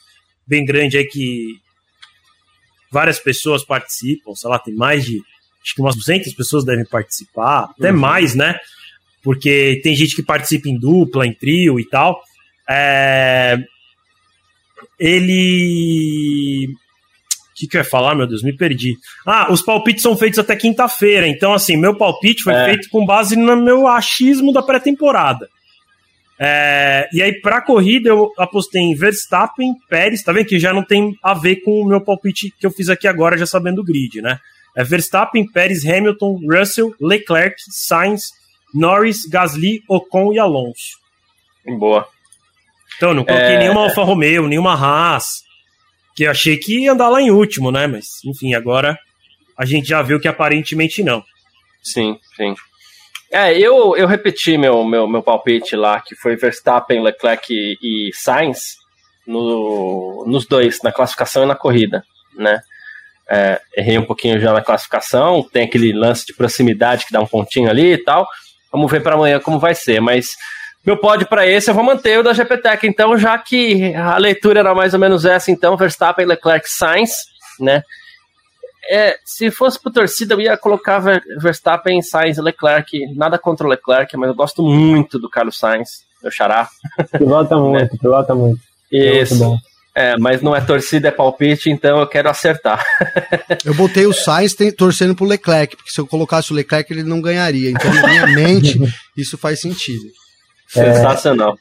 bem 0.46 0.64
grande 0.64 0.96
aí 0.96 1.04
que 1.04 1.60
várias 2.90 3.18
pessoas 3.18 3.64
participam, 3.64 4.34
sei 4.34 4.48
lá, 4.48 4.58
tem 4.58 4.74
mais 4.74 5.04
de 5.04 5.20
acho 5.62 5.74
que 5.74 5.80
umas 5.80 5.96
200 5.96 6.32
pessoas 6.34 6.64
devem 6.64 6.84
participar, 6.84 7.70
até 7.76 7.90
uhum. 7.90 7.98
mais, 7.98 8.36
né? 8.36 8.56
Porque 9.22 9.80
tem 9.82 9.96
gente 9.96 10.14
que 10.14 10.22
participa 10.22 10.68
em 10.68 10.78
dupla, 10.78 11.26
em 11.26 11.32
trio 11.32 11.80
e 11.80 11.84
tal. 11.88 12.22
É... 12.68 13.58
Ele. 14.98 16.68
O 17.50 17.58
que, 17.58 17.66
que 17.66 17.76
eu 17.76 17.80
ia 17.80 17.84
falar, 17.84 18.14
meu 18.14 18.26
Deus? 18.26 18.42
Me 18.42 18.56
perdi. 18.56 18.94
Ah, 19.26 19.50
os 19.50 19.62
palpites 19.62 20.02
são 20.02 20.16
feitos 20.16 20.38
até 20.38 20.54
quinta-feira. 20.54 21.26
Então, 21.26 21.52
assim, 21.52 21.76
meu 21.76 21.96
palpite 21.96 22.42
foi 22.42 22.54
é. 22.54 22.64
feito 22.66 22.88
com 22.90 23.04
base 23.04 23.34
no 23.34 23.56
meu 23.56 23.88
achismo 23.88 24.52
da 24.52 24.62
pré-temporada. 24.62 25.48
É, 26.38 27.08
e 27.12 27.22
aí, 27.22 27.40
pra 27.40 27.62
corrida, 27.62 28.10
eu 28.10 28.32
apostei 28.36 28.82
em 28.82 28.94
Verstappen, 28.94 29.74
Pérez, 29.88 30.22
tá 30.22 30.32
vendo 30.32 30.46
que 30.46 30.58
já 30.58 30.72
não 30.72 30.82
tem 30.82 31.16
a 31.22 31.32
ver 31.32 31.56
com 31.56 31.80
o 31.80 31.86
meu 31.86 32.00
palpite 32.00 32.52
que 32.58 32.66
eu 32.66 32.70
fiz 32.70 32.88
aqui 32.88 33.08
agora, 33.08 33.38
já 33.38 33.46
sabendo 33.46 33.80
o 33.80 33.84
grid, 33.84 34.20
né? 34.20 34.38
É 34.76 34.84
Verstappen, 34.84 35.50
Pérez, 35.50 35.86
Hamilton, 35.86 36.38
Russell, 36.50 36.94
Leclerc, 37.00 37.56
Sainz, 37.70 38.32
Norris, 38.74 39.24
Gasly, 39.26 39.82
Ocon 39.88 40.34
e 40.34 40.38
Alonso. 40.38 40.98
Boa. 41.78 42.06
Então, 42.96 43.14
não 43.14 43.24
coloquei 43.24 43.54
é... 43.54 43.58
nenhuma 43.58 43.82
Alfa 43.82 44.02
Romeo, 44.02 44.46
nenhuma 44.46 44.74
Haas, 44.74 45.42
que 46.14 46.24
eu 46.24 46.30
achei 46.30 46.58
que 46.58 46.80
ia 46.80 46.92
andar 46.92 47.08
lá 47.08 47.22
em 47.22 47.30
último, 47.30 47.70
né? 47.70 47.86
Mas, 47.86 48.22
enfim, 48.24 48.52
agora 48.52 48.98
a 49.56 49.64
gente 49.64 49.88
já 49.88 50.02
viu 50.02 50.20
que 50.20 50.28
aparentemente 50.28 51.02
não. 51.02 51.24
Sim, 51.82 52.18
sim. 52.36 52.54
É, 53.30 53.58
eu, 53.58 53.96
eu 53.96 54.06
repeti 54.06 54.56
meu, 54.56 54.84
meu, 54.84 55.08
meu 55.08 55.22
palpite 55.22 55.74
lá, 55.74 56.00
que 56.00 56.14
foi 56.14 56.36
Verstappen, 56.36 57.02
Leclerc 57.02 57.52
e, 57.52 57.76
e 57.82 58.10
Sainz 58.14 58.76
no, 59.26 60.24
nos 60.26 60.46
dois, 60.46 60.80
na 60.82 60.92
classificação 60.92 61.42
e 61.42 61.46
na 61.46 61.54
corrida, 61.54 62.04
né? 62.36 62.60
É, 63.28 63.60
errei 63.76 63.98
um 63.98 64.04
pouquinho 64.04 64.38
já 64.38 64.52
na 64.52 64.62
classificação, 64.62 65.44
tem 65.52 65.64
aquele 65.64 65.92
lance 65.92 66.24
de 66.24 66.32
proximidade 66.32 67.04
que 67.04 67.12
dá 67.12 67.20
um 67.20 67.26
pontinho 67.26 67.68
ali 67.68 67.94
e 67.94 67.98
tal. 67.98 68.24
Vamos 68.70 68.90
ver 68.90 69.02
para 69.02 69.16
amanhã 69.16 69.40
como 69.40 69.58
vai 69.58 69.74
ser, 69.74 70.00
mas 70.00 70.36
meu 70.84 70.96
pódio 70.96 71.26
para 71.26 71.44
esse 71.44 71.68
eu 71.68 71.74
vou 71.74 71.82
manter 71.82 72.20
o 72.20 72.22
da 72.22 72.32
GPTEC, 72.32 72.86
então, 72.86 73.18
já 73.18 73.36
que 73.36 73.92
a 73.94 74.16
leitura 74.18 74.60
era 74.60 74.72
mais 74.72 74.94
ou 74.94 75.00
menos 75.00 75.24
essa, 75.24 75.50
então, 75.50 75.76
Verstappen, 75.76 76.24
Leclerc, 76.24 76.70
Sainz, 76.70 77.10
né? 77.58 77.82
É, 78.88 79.18
se 79.24 79.50
fosse 79.50 79.80
por 79.80 79.92
torcida, 79.92 80.34
eu 80.34 80.40
ia 80.40 80.56
colocar 80.56 81.00
Verstappen, 81.40 82.00
Sainz 82.02 82.38
e 82.38 82.42
Leclerc. 82.42 82.98
Nada 83.14 83.38
contra 83.38 83.66
o 83.66 83.70
Leclerc, 83.70 84.16
mas 84.16 84.28
eu 84.28 84.34
gosto 84.34 84.62
muito 84.62 85.18
do 85.18 85.28
Carlos 85.28 85.58
Sainz, 85.58 86.04
meu 86.22 86.30
xará. 86.30 86.68
Pilota 87.18 87.56
muito, 87.56 87.92
né? 87.92 87.98
pilota 88.00 88.34
muito. 88.34 88.60
Isso. 88.90 89.58
É, 89.94 90.12
é, 90.12 90.16
mas 90.18 90.42
não 90.42 90.54
é 90.54 90.60
torcida, 90.60 91.08
é 91.08 91.10
palpite, 91.10 91.70
então 91.70 91.98
eu 92.00 92.06
quero 92.06 92.28
acertar. 92.28 92.84
eu 93.64 93.74
botei 93.74 94.06
o 94.06 94.12
Sainz 94.12 94.54
tem, 94.54 94.70
torcendo 94.70 95.14
pro 95.14 95.24
Leclerc, 95.24 95.74
porque 95.74 95.90
se 95.90 95.98
eu 95.98 96.06
colocasse 96.06 96.52
o 96.52 96.54
Leclerc, 96.54 96.92
ele 96.92 97.02
não 97.02 97.20
ganharia. 97.20 97.70
Então, 97.70 97.92
na 97.92 98.06
minha 98.06 98.26
mente, 98.26 98.78
isso 99.16 99.38
faz 99.38 99.60
sentido. 99.60 100.04
É, 100.76 100.92
Sensacional. 100.92 101.56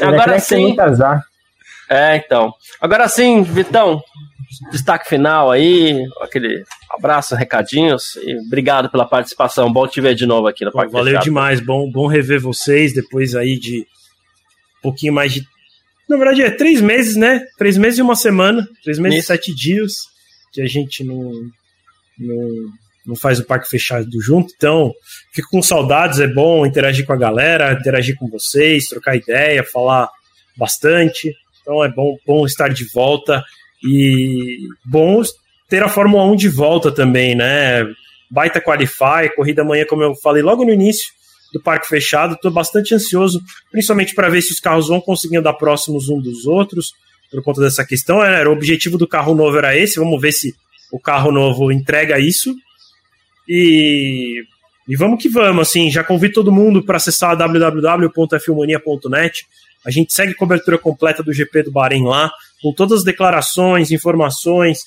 Agora 0.00 0.38
sim. 0.40 0.76
É, 1.88 2.16
então. 2.16 2.52
Agora 2.80 3.08
sim, 3.08 3.42
Vitão, 3.42 4.02
destaque 4.70 5.08
final 5.08 5.50
aí, 5.50 6.04
aquele 6.20 6.64
abraço, 6.90 7.34
recadinhos 7.34 8.16
e 8.16 8.36
obrigado 8.46 8.90
pela 8.90 9.06
participação. 9.06 9.72
Bom 9.72 9.86
te 9.86 10.00
ver 10.00 10.14
de 10.14 10.26
novo 10.26 10.46
aqui 10.46 10.64
no 10.64 10.72
Parque 10.72 10.92
Valeu 10.92 11.06
Fechado. 11.12 11.24
demais, 11.24 11.60
bom, 11.60 11.90
bom 11.90 12.06
rever 12.06 12.40
vocês 12.40 12.92
depois 12.92 13.34
aí 13.34 13.58
de 13.58 13.80
um 14.78 14.82
pouquinho 14.82 15.12
mais 15.12 15.32
de. 15.32 15.46
Na 16.08 16.16
verdade, 16.16 16.42
é 16.42 16.50
três 16.50 16.80
meses, 16.80 17.16
né? 17.16 17.44
Três 17.58 17.76
meses 17.76 17.98
e 17.98 18.02
uma 18.02 18.16
semana, 18.16 18.66
três 18.82 18.98
meses 18.98 19.18
Isso. 19.18 19.32
e 19.32 19.36
sete 19.36 19.54
dias 19.54 19.92
que 20.52 20.62
a 20.62 20.66
gente 20.66 21.04
não, 21.04 21.30
não, 22.18 22.48
não 23.06 23.16
faz 23.16 23.38
o 23.38 23.44
Parque 23.44 23.68
Fechado 23.68 24.08
junto. 24.22 24.52
Então, 24.56 24.92
fico 25.32 25.50
com 25.50 25.62
saudades, 25.62 26.18
é 26.20 26.26
bom 26.26 26.64
interagir 26.64 27.04
com 27.04 27.12
a 27.12 27.18
galera, 27.18 27.72
interagir 27.72 28.16
com 28.16 28.28
vocês, 28.28 28.88
trocar 28.88 29.16
ideia, 29.16 29.62
falar 29.62 30.08
bastante. 30.56 31.34
Então 31.60 31.84
é 31.84 31.88
bom, 31.88 32.16
bom 32.26 32.46
estar 32.46 32.68
de 32.68 32.84
volta. 32.92 33.44
E 33.84 34.58
bom 34.84 35.22
ter 35.68 35.82
a 35.82 35.88
Fórmula 35.88 36.24
1 36.24 36.36
de 36.36 36.48
volta 36.48 36.90
também, 36.90 37.34
né? 37.34 37.84
Baita 38.30 38.60
Qualify, 38.60 39.34
corrida 39.34 39.62
amanhã, 39.62 39.84
como 39.86 40.02
eu 40.02 40.14
falei 40.16 40.42
logo 40.42 40.64
no 40.64 40.72
início 40.72 41.12
do 41.52 41.62
parque 41.62 41.88
fechado. 41.88 42.34
Estou 42.34 42.50
bastante 42.50 42.94
ansioso, 42.94 43.40
principalmente 43.70 44.14
para 44.14 44.28
ver 44.28 44.42
se 44.42 44.52
os 44.52 44.60
carros 44.60 44.88
vão 44.88 45.00
conseguir 45.00 45.38
andar 45.38 45.54
próximos 45.54 46.08
um 46.08 46.20
dos 46.20 46.46
outros, 46.46 46.92
por 47.30 47.42
conta 47.42 47.60
dessa 47.60 47.84
questão. 47.84 48.22
Era, 48.22 48.48
o 48.48 48.52
objetivo 48.52 48.98
do 48.98 49.06
carro 49.06 49.34
novo 49.34 49.56
era 49.56 49.76
esse, 49.76 49.98
vamos 49.98 50.20
ver 50.20 50.32
se 50.32 50.54
o 50.92 50.98
carro 50.98 51.30
novo 51.30 51.70
entrega 51.70 52.18
isso. 52.18 52.54
E, 53.48 54.42
e 54.86 54.96
vamos 54.96 55.22
que 55.22 55.28
vamos, 55.28 55.68
assim, 55.68 55.90
já 55.90 56.04
convido 56.04 56.34
todo 56.34 56.52
mundo 56.52 56.84
para 56.84 56.96
acessar 56.96 57.36
www.filmania.net. 57.36 59.46
A 59.86 59.90
gente 59.90 60.14
segue 60.14 60.34
cobertura 60.34 60.78
completa 60.78 61.22
do 61.22 61.32
GP 61.32 61.64
do 61.64 61.72
Bahrein 61.72 62.04
lá 62.04 62.30
com 62.62 62.72
todas 62.72 62.98
as 62.98 63.04
declarações, 63.04 63.90
informações, 63.90 64.80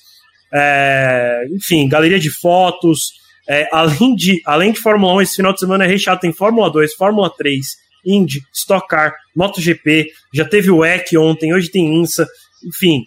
é, 0.54 1.46
enfim, 1.52 1.88
galeria 1.88 2.20
de 2.20 2.30
fotos. 2.30 3.14
É, 3.50 3.68
além, 3.72 4.16
de, 4.16 4.42
além 4.46 4.72
de 4.72 4.80
Fórmula 4.80 5.14
1, 5.16 5.22
esse 5.22 5.36
final 5.38 5.54
de 5.54 5.60
semana 5.60 5.84
é 5.84 5.88
recheado, 5.88 6.22
tem 6.22 6.32
Fórmula 6.32 6.70
2, 6.70 6.94
Fórmula 6.94 7.30
3, 7.30 7.66
Indy, 8.06 8.42
Stock 8.54 8.88
Car, 8.88 9.14
MotoGP, 9.36 10.12
já 10.34 10.46
teve 10.46 10.70
o 10.70 10.86
EC 10.86 11.18
ontem, 11.18 11.54
hoje 11.54 11.70
tem 11.70 12.02
INSA, 12.02 12.28
enfim, 12.64 13.04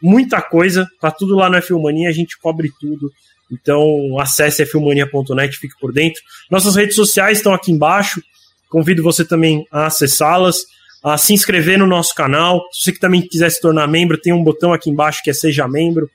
muita 0.00 0.40
coisa, 0.40 0.88
tá 1.00 1.10
tudo 1.10 1.34
lá 1.34 1.50
no 1.50 1.56
F1 1.56 2.08
a 2.08 2.12
gente 2.12 2.38
cobre 2.38 2.70
tudo. 2.80 3.10
Então 3.50 4.18
acesse 4.18 4.64
filmania.net, 4.64 5.56
fique 5.56 5.74
por 5.80 5.92
dentro. 5.92 6.22
Nossas 6.50 6.76
redes 6.76 6.94
sociais 6.94 7.38
estão 7.38 7.52
aqui 7.52 7.70
embaixo. 7.70 8.22
Convido 8.70 9.02
você 9.02 9.24
também 9.24 9.66
a 9.70 9.86
acessá-las 9.86 10.64
a 11.04 11.18
se 11.18 11.34
inscrever 11.34 11.78
no 11.78 11.86
nosso 11.86 12.14
canal. 12.14 12.66
Se 12.72 12.84
você 12.84 12.92
que 12.92 12.98
também 12.98 13.20
quiser 13.20 13.50
se 13.50 13.60
tornar 13.60 13.86
membro, 13.86 14.18
tem 14.18 14.32
um 14.32 14.42
botão 14.42 14.72
aqui 14.72 14.88
embaixo 14.88 15.20
que 15.22 15.28
é 15.28 15.34
Seja 15.34 15.68
Membro. 15.68 16.10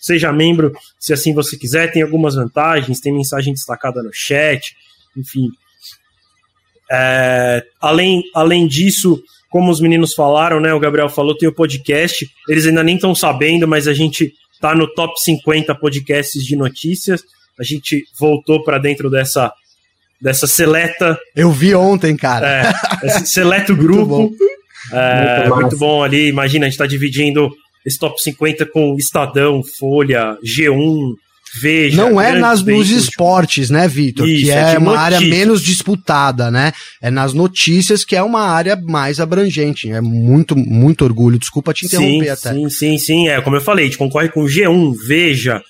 Seja 0.00 0.32
membro 0.32 0.72
se 0.98 1.12
assim 1.12 1.34
você 1.34 1.56
quiser. 1.56 1.92
Tem 1.92 2.02
algumas 2.02 2.34
vantagens, 2.34 3.00
tem 3.00 3.12
mensagem 3.12 3.52
destacada 3.52 4.02
no 4.02 4.10
chat, 4.12 4.74
enfim. 5.16 5.50
É, 6.90 7.62
além, 7.80 8.22
além 8.34 8.66
disso, 8.66 9.22
como 9.50 9.70
os 9.70 9.80
meninos 9.80 10.14
falaram, 10.14 10.60
né? 10.60 10.72
O 10.72 10.80
Gabriel 10.80 11.08
falou, 11.10 11.36
tem 11.36 11.48
o 11.48 11.54
podcast. 11.54 12.26
Eles 12.48 12.66
ainda 12.66 12.82
nem 12.82 12.94
estão 12.94 13.14
sabendo, 13.14 13.68
mas 13.68 13.86
a 13.86 13.92
gente 13.92 14.32
tá 14.60 14.74
no 14.74 14.86
top 14.94 15.20
50 15.20 15.74
podcasts 15.74 16.42
de 16.42 16.56
notícias. 16.56 17.22
A 17.58 17.62
gente 17.62 18.04
voltou 18.18 18.64
para 18.64 18.78
dentro 18.78 19.10
dessa 19.10 19.52
dessa 20.20 20.46
seleta. 20.46 21.18
Eu 21.34 21.50
vi 21.50 21.74
ontem, 21.74 22.16
cara. 22.16 22.74
É, 23.02 23.06
esse 23.06 23.26
seleto 23.30 23.74
grupo. 23.74 24.18
muito, 24.18 24.38
bom. 24.38 24.96
É, 24.96 25.40
muito, 25.40 25.56
muito 25.56 25.78
bom 25.78 26.02
ali. 26.02 26.28
Imagina, 26.28 26.66
a 26.66 26.68
gente 26.68 26.78
tá 26.78 26.86
dividindo 26.86 27.50
esse 27.84 27.98
top 27.98 28.20
50 28.20 28.66
com 28.66 28.96
Estadão, 28.98 29.62
Folha, 29.78 30.36
G1, 30.44 31.14
Veja. 31.58 31.96
Não 31.96 32.20
é 32.20 32.38
nas, 32.38 32.62
nos 32.62 32.90
esportes, 32.90 33.70
né, 33.70 33.88
Vitor? 33.88 34.26
Que 34.26 34.50
é, 34.50 34.74
é 34.74 34.78
uma 34.78 34.92
notícias. 34.92 34.98
área 34.98 35.20
menos 35.20 35.62
disputada, 35.62 36.50
né? 36.50 36.72
É 37.00 37.10
nas 37.10 37.32
notícias 37.32 38.04
que 38.04 38.14
é 38.14 38.22
uma 38.22 38.42
área 38.42 38.76
mais 38.76 39.20
abrangente. 39.20 39.90
É 39.90 40.00
muito, 40.02 40.54
muito 40.54 41.02
orgulho. 41.02 41.38
Desculpa 41.38 41.72
te 41.72 41.86
interromper 41.86 42.24
sim, 42.24 42.30
até. 42.30 42.52
Sim, 42.52 42.68
sim, 42.68 42.98
sim. 42.98 43.28
É, 43.28 43.40
como 43.40 43.56
eu 43.56 43.60
falei, 43.62 43.86
a 43.86 43.88
gente 43.88 43.96
concorre 43.96 44.28
com 44.28 44.44
G1, 44.44 44.94
Veja, 45.06 45.62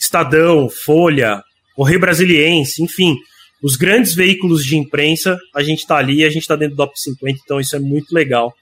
Estadão, 0.00 0.68
Folha, 0.68 1.40
Correio 1.76 2.00
Brasiliense, 2.00 2.82
enfim 2.82 3.16
os 3.62 3.76
grandes 3.76 4.14
veículos 4.14 4.64
de 4.64 4.76
imprensa, 4.76 5.38
a 5.54 5.62
gente 5.62 5.80
está 5.80 5.96
ali, 5.96 6.24
a 6.24 6.28
gente 6.28 6.42
está 6.42 6.56
dentro 6.56 6.74
do 6.74 6.84
top 6.84 6.98
50, 6.98 7.40
então 7.44 7.60
isso 7.60 7.76
é 7.76 7.78
muito 7.78 8.12
legal 8.12 8.52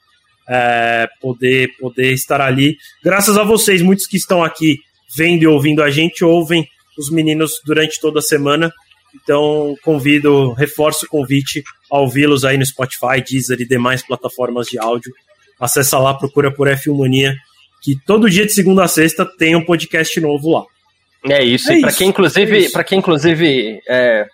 é, 0.47 1.07
poder, 1.19 1.69
poder 1.79 2.13
estar 2.13 2.41
ali. 2.41 2.77
Graças 3.03 3.37
a 3.37 3.43
vocês, 3.43 3.81
muitos 3.81 4.05
que 4.05 4.17
estão 4.17 4.43
aqui 4.43 4.79
vendo 5.15 5.43
e 5.43 5.47
ouvindo 5.47 5.81
a 5.81 5.89
gente, 5.89 6.23
ouvem 6.23 6.67
os 6.97 7.09
meninos 7.09 7.53
durante 7.65 7.99
toda 7.99 8.19
a 8.19 8.21
semana. 8.21 8.71
Então, 9.15 9.75
convido, 9.81 10.53
reforço 10.53 11.05
o 11.05 11.09
convite 11.09 11.63
a 11.91 11.99
ouvi-los 11.99 12.45
aí 12.45 12.57
no 12.57 12.65
Spotify, 12.65 13.21
Deezer 13.27 13.59
e 13.59 13.67
demais 13.67 14.05
plataformas 14.05 14.67
de 14.67 14.77
áudio. 14.77 15.11
Acessa 15.59 15.97
lá, 15.99 16.13
procura 16.13 16.51
por 16.51 16.67
F1 16.67 16.97
Mania, 16.97 17.35
que 17.81 17.95
todo 18.05 18.29
dia 18.29 18.45
de 18.45 18.53
segunda 18.53 18.83
a 18.83 18.87
sexta 18.87 19.25
tem 19.25 19.55
um 19.55 19.65
podcast 19.65 20.19
novo 20.19 20.51
lá. 20.51 20.63
É 21.29 21.43
isso. 21.43 21.71
É 21.71 21.77
e 21.77 21.81
para 21.81 21.93
quem 21.93 22.09
inclusive, 22.09 22.65
é 22.65 22.69
para 22.69 22.83
quem 22.83 22.99
inclusive 22.99 23.79
é, 23.87 24.25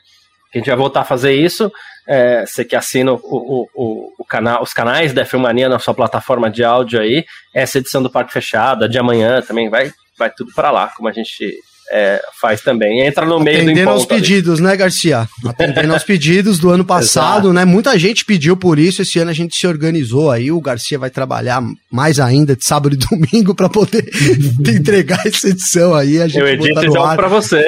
a 0.54 0.58
gente 0.58 0.68
vai 0.68 0.76
voltar 0.76 1.02
a 1.02 1.06
fazer 1.06 1.34
isso. 1.34 1.72
É, 2.08 2.46
você 2.46 2.64
que 2.64 2.76
assina 2.76 3.12
o, 3.12 3.20
o, 3.22 3.70
o, 3.76 4.14
o, 4.20 4.26
canal, 4.26 4.64
os 4.64 4.74
canais 4.74 5.14
da 5.14 5.26
Filmania 5.26 5.68
na 5.68 5.78
sua 5.78 5.94
plataforma 5.94 6.50
de 6.50 6.64
áudio 6.64 7.02
aí, 7.02 7.26
essa 7.54 7.80
edição 7.80 8.02
do 8.02 8.10
Parque 8.10 8.32
Fechado, 8.32 8.86
a 8.86 8.88
de 8.88 8.98
amanhã 8.98 9.42
também 9.42 9.70
vai, 9.70 9.92
vai 10.18 10.30
tudo 10.30 10.54
para 10.54 10.72
lá, 10.72 10.88
como 10.96 11.10
a 11.10 11.12
gente 11.12 11.54
é, 11.92 12.22
faz 12.40 12.62
também. 12.62 13.06
Entra 13.06 13.26
no 13.26 13.40
meio 13.40 13.58
Atendendo 13.58 13.66
do 13.66 13.72
Atendendo 13.72 13.90
aos 13.92 14.06
pedidos, 14.06 14.60
ali. 14.60 14.68
né, 14.68 14.76
Garcia? 14.76 15.30
Atendendo 15.46 15.94
aos 15.94 16.04
pedidos 16.04 16.60
do 16.60 16.70
ano 16.70 16.84
passado, 16.86 17.54
né? 17.54 17.66
Muita 17.66 17.98
gente 17.98 18.26
pediu 18.26 18.58
por 18.58 18.78
isso. 18.78 19.02
Esse 19.02 19.20
ano 19.20 19.32
a 19.32 19.34
gente 19.34 19.56
se 19.56 19.66
organizou 19.66 20.32
aí. 20.32 20.52
O 20.52 20.60
Garcia 20.60 21.00
vai 21.00 21.10
trabalhar 21.10 21.64
mais 21.92 22.20
ainda 22.20 22.56
de 22.56 22.66
sábado 22.66 22.94
e 22.94 22.98
domingo 22.98 23.56
para 23.56 23.70
poder 23.70 24.04
entregar 24.68 25.26
essa 25.26 25.50
edição 25.50 25.94
aí. 25.94 26.22
A 26.22 26.28
gente 26.28 26.40
Eu 26.40 26.48
edito 26.48 26.84
então 26.84 27.16
para 27.16 27.28
você. 27.28 27.66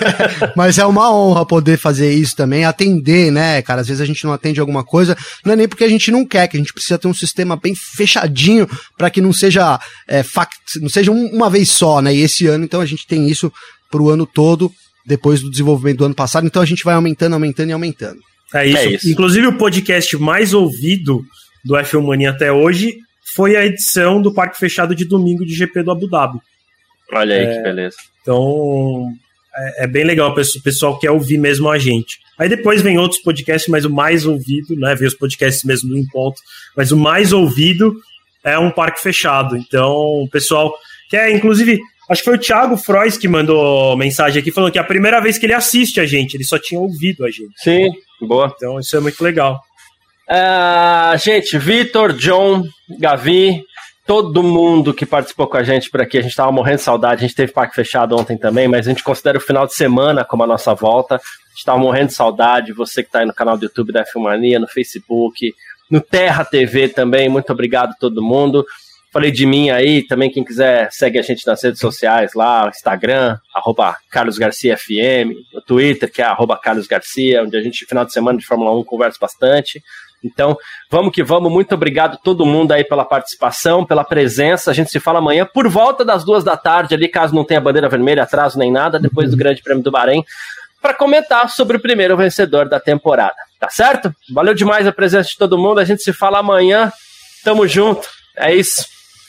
Mas 0.56 0.78
é 0.78 0.86
uma 0.86 1.12
honra 1.12 1.44
poder 1.44 1.76
fazer 1.76 2.12
isso 2.12 2.34
também, 2.34 2.64
atender, 2.64 3.30
né, 3.30 3.60
cara? 3.62 3.82
Às 3.82 3.88
vezes 3.88 4.00
a 4.00 4.06
gente 4.06 4.24
não 4.24 4.32
atende 4.32 4.60
alguma 4.60 4.84
coisa, 4.84 5.16
não 5.44 5.52
é 5.52 5.56
nem 5.56 5.68
porque 5.68 5.84
a 5.84 5.88
gente 5.88 6.10
não 6.10 6.26
quer, 6.26 6.48
que 6.48 6.56
a 6.56 6.60
gente 6.60 6.72
precisa 6.72 6.98
ter 6.98 7.08
um 7.08 7.14
sistema 7.14 7.56
bem 7.56 7.74
fechadinho 7.74 8.68
para 8.96 9.10
que 9.10 9.20
não 9.20 9.32
seja 9.32 9.78
é, 10.08 10.22
fact, 10.22 10.80
não 10.80 10.88
seja 10.88 11.10
uma 11.10 11.50
vez 11.50 11.68
só, 11.70 12.00
né? 12.00 12.14
E 12.14 12.22
esse 12.22 12.46
ano, 12.46 12.64
então, 12.64 12.80
a 12.80 12.86
gente 12.86 13.06
tem 13.06 13.28
isso 13.28 13.49
para 13.90 14.02
o 14.02 14.10
ano 14.10 14.26
todo, 14.26 14.72
depois 15.04 15.40
do 15.42 15.50
desenvolvimento 15.50 15.98
do 15.98 16.04
ano 16.04 16.14
passado. 16.14 16.46
Então 16.46 16.62
a 16.62 16.66
gente 16.66 16.84
vai 16.84 16.94
aumentando, 16.94 17.34
aumentando 17.34 17.70
e 17.70 17.72
aumentando. 17.72 18.20
É 18.54 18.66
isso. 18.66 18.78
É 18.78 18.86
isso. 18.86 19.10
Inclusive, 19.10 19.46
o 19.46 19.58
podcast 19.58 20.16
mais 20.16 20.52
ouvido 20.54 21.24
do 21.64 21.74
F1 21.74 22.02
Mania 22.02 22.30
até 22.30 22.52
hoje 22.52 22.98
foi 23.34 23.56
a 23.56 23.64
edição 23.64 24.20
do 24.20 24.32
Parque 24.32 24.58
Fechado 24.58 24.94
de 24.94 25.04
domingo 25.04 25.44
de 25.44 25.54
GP 25.54 25.82
do 25.82 25.90
Abu 25.90 26.08
Dhabi. 26.08 26.38
Olha 27.12 27.36
aí 27.36 27.44
é, 27.44 27.56
que 27.56 27.62
beleza. 27.62 27.96
Então, 28.22 29.08
é, 29.56 29.84
é, 29.84 29.86
bem 29.86 30.04
legal, 30.04 30.30
o 30.30 30.62
pessoal 30.62 30.98
quer 30.98 31.10
ouvir 31.10 31.38
mesmo 31.38 31.68
a 31.68 31.78
gente. 31.78 32.18
Aí 32.38 32.48
depois 32.48 32.82
vem 32.82 32.98
outros 32.98 33.20
podcasts, 33.20 33.68
mas 33.68 33.84
o 33.84 33.90
mais 33.90 34.24
ouvido, 34.24 34.76
né? 34.76 34.94
Vem 34.94 35.08
os 35.08 35.14
podcasts 35.14 35.64
mesmo 35.64 35.96
em 35.96 36.06
ponto, 36.06 36.40
mas 36.76 36.90
o 36.92 36.96
mais 36.96 37.32
ouvido 37.32 37.94
é 38.42 38.58
um 38.58 38.70
parque 38.70 39.02
fechado. 39.02 39.56
Então, 39.56 39.90
o 39.90 40.28
pessoal 40.30 40.72
quer, 41.08 41.30
inclusive, 41.32 41.78
Acho 42.10 42.22
que 42.22 42.30
foi 42.30 42.36
o 42.36 42.40
Thiago 42.40 42.76
Frois 42.76 43.16
que 43.16 43.28
mandou 43.28 43.96
mensagem 43.96 44.40
aqui 44.40 44.50
falando 44.50 44.72
que 44.72 44.78
é 44.78 44.82
a 44.82 44.84
primeira 44.84 45.20
vez 45.20 45.38
que 45.38 45.46
ele 45.46 45.54
assiste 45.54 46.00
a 46.00 46.06
gente, 46.06 46.36
ele 46.36 46.42
só 46.42 46.58
tinha 46.58 46.80
ouvido 46.80 47.24
a 47.24 47.30
gente. 47.30 47.52
Sim, 47.56 47.92
boa. 48.20 48.52
Então 48.56 48.80
isso 48.80 48.96
é 48.96 49.00
muito 49.00 49.22
legal. 49.22 49.62
Uh, 50.28 51.16
gente, 51.18 51.56
Vitor, 51.56 52.12
John, 52.12 52.64
Gavi, 52.98 53.62
todo 54.10 54.42
mundo 54.42 54.92
que 54.92 55.06
participou 55.06 55.46
com 55.46 55.56
a 55.56 55.62
gente 55.62 55.88
por 55.88 56.00
aqui. 56.00 56.18
A 56.18 56.20
gente 56.20 56.32
estava 56.32 56.50
morrendo 56.50 56.78
de 56.78 56.82
saudade. 56.82 57.24
A 57.24 57.28
gente 57.28 57.36
teve 57.36 57.52
parque 57.52 57.76
fechado 57.76 58.16
ontem 58.16 58.36
também, 58.36 58.66
mas 58.66 58.88
a 58.88 58.90
gente 58.90 59.04
considera 59.04 59.38
o 59.38 59.40
final 59.40 59.64
de 59.64 59.74
semana 59.74 60.24
como 60.24 60.42
a 60.42 60.46
nossa 60.48 60.74
volta. 60.74 61.14
A 61.14 61.18
gente 61.18 61.58
estava 61.58 61.78
morrendo 61.78 62.08
de 62.08 62.14
saudade. 62.14 62.72
Você 62.72 63.04
que 63.04 63.08
está 63.08 63.20
aí 63.20 63.26
no 63.26 63.32
canal 63.32 63.56
do 63.56 63.66
YouTube 63.66 63.92
da 63.92 64.04
Filmania, 64.04 64.58
no 64.58 64.66
Facebook, 64.66 65.54
no 65.88 66.00
Terra 66.00 66.44
TV 66.44 66.88
também. 66.88 67.28
Muito 67.28 67.52
obrigado 67.52 67.90
a 67.90 67.94
todo 67.94 68.20
mundo. 68.20 68.66
Falei 69.12 69.32
de 69.32 69.44
mim 69.44 69.70
aí, 69.70 70.06
também 70.06 70.30
quem 70.30 70.44
quiser 70.44 70.88
segue 70.92 71.18
a 71.18 71.22
gente 71.22 71.44
nas 71.44 71.60
redes 71.62 71.80
sociais 71.80 72.32
lá, 72.32 72.68
Instagram, 72.68 73.36
arroba 73.52 73.96
Carlos 74.08 74.38
Garcia 74.38 74.76
FM, 74.76 75.34
no 75.52 75.60
Twitter, 75.60 76.10
que 76.10 76.22
é 76.22 76.24
arroba 76.24 76.56
Carlos 76.56 76.86
Garcia, 76.86 77.42
onde 77.42 77.56
a 77.56 77.60
gente, 77.60 77.84
final 77.86 78.04
de 78.04 78.12
semana 78.12 78.38
de 78.38 78.46
Fórmula 78.46 78.72
1, 78.78 78.84
conversa 78.84 79.18
bastante. 79.20 79.82
Então, 80.22 80.56
vamos 80.88 81.12
que 81.12 81.24
vamos. 81.24 81.50
Muito 81.50 81.74
obrigado 81.74 82.18
todo 82.22 82.46
mundo 82.46 82.70
aí 82.70 82.84
pela 82.84 83.04
participação, 83.04 83.84
pela 83.84 84.04
presença. 84.04 84.70
A 84.70 84.74
gente 84.74 84.90
se 84.90 85.00
fala 85.00 85.18
amanhã 85.18 85.44
por 85.44 85.66
volta 85.68 86.04
das 86.04 86.24
duas 86.24 86.44
da 86.44 86.56
tarde 86.56 86.94
ali, 86.94 87.08
caso 87.08 87.34
não 87.34 87.44
tenha 87.44 87.60
bandeira 87.60 87.88
vermelha, 87.88 88.22
atraso 88.22 88.58
nem 88.58 88.70
nada, 88.70 88.98
depois 89.00 89.30
do 89.30 89.36
Grande 89.36 89.60
Prêmio 89.60 89.82
do 89.82 89.90
Bahrein, 89.90 90.24
para 90.80 90.94
comentar 90.94 91.48
sobre 91.50 91.78
o 91.78 91.80
primeiro 91.80 92.16
vencedor 92.16 92.68
da 92.68 92.78
temporada. 92.78 93.34
Tá 93.58 93.68
certo? 93.68 94.14
Valeu 94.32 94.54
demais 94.54 94.86
a 94.86 94.92
presença 94.92 95.30
de 95.30 95.36
todo 95.36 95.58
mundo. 95.58 95.80
A 95.80 95.84
gente 95.84 96.02
se 96.02 96.12
fala 96.12 96.38
amanhã. 96.38 96.92
Tamo 97.42 97.66
junto. 97.66 98.08
É 98.36 98.54
isso. 98.54 98.99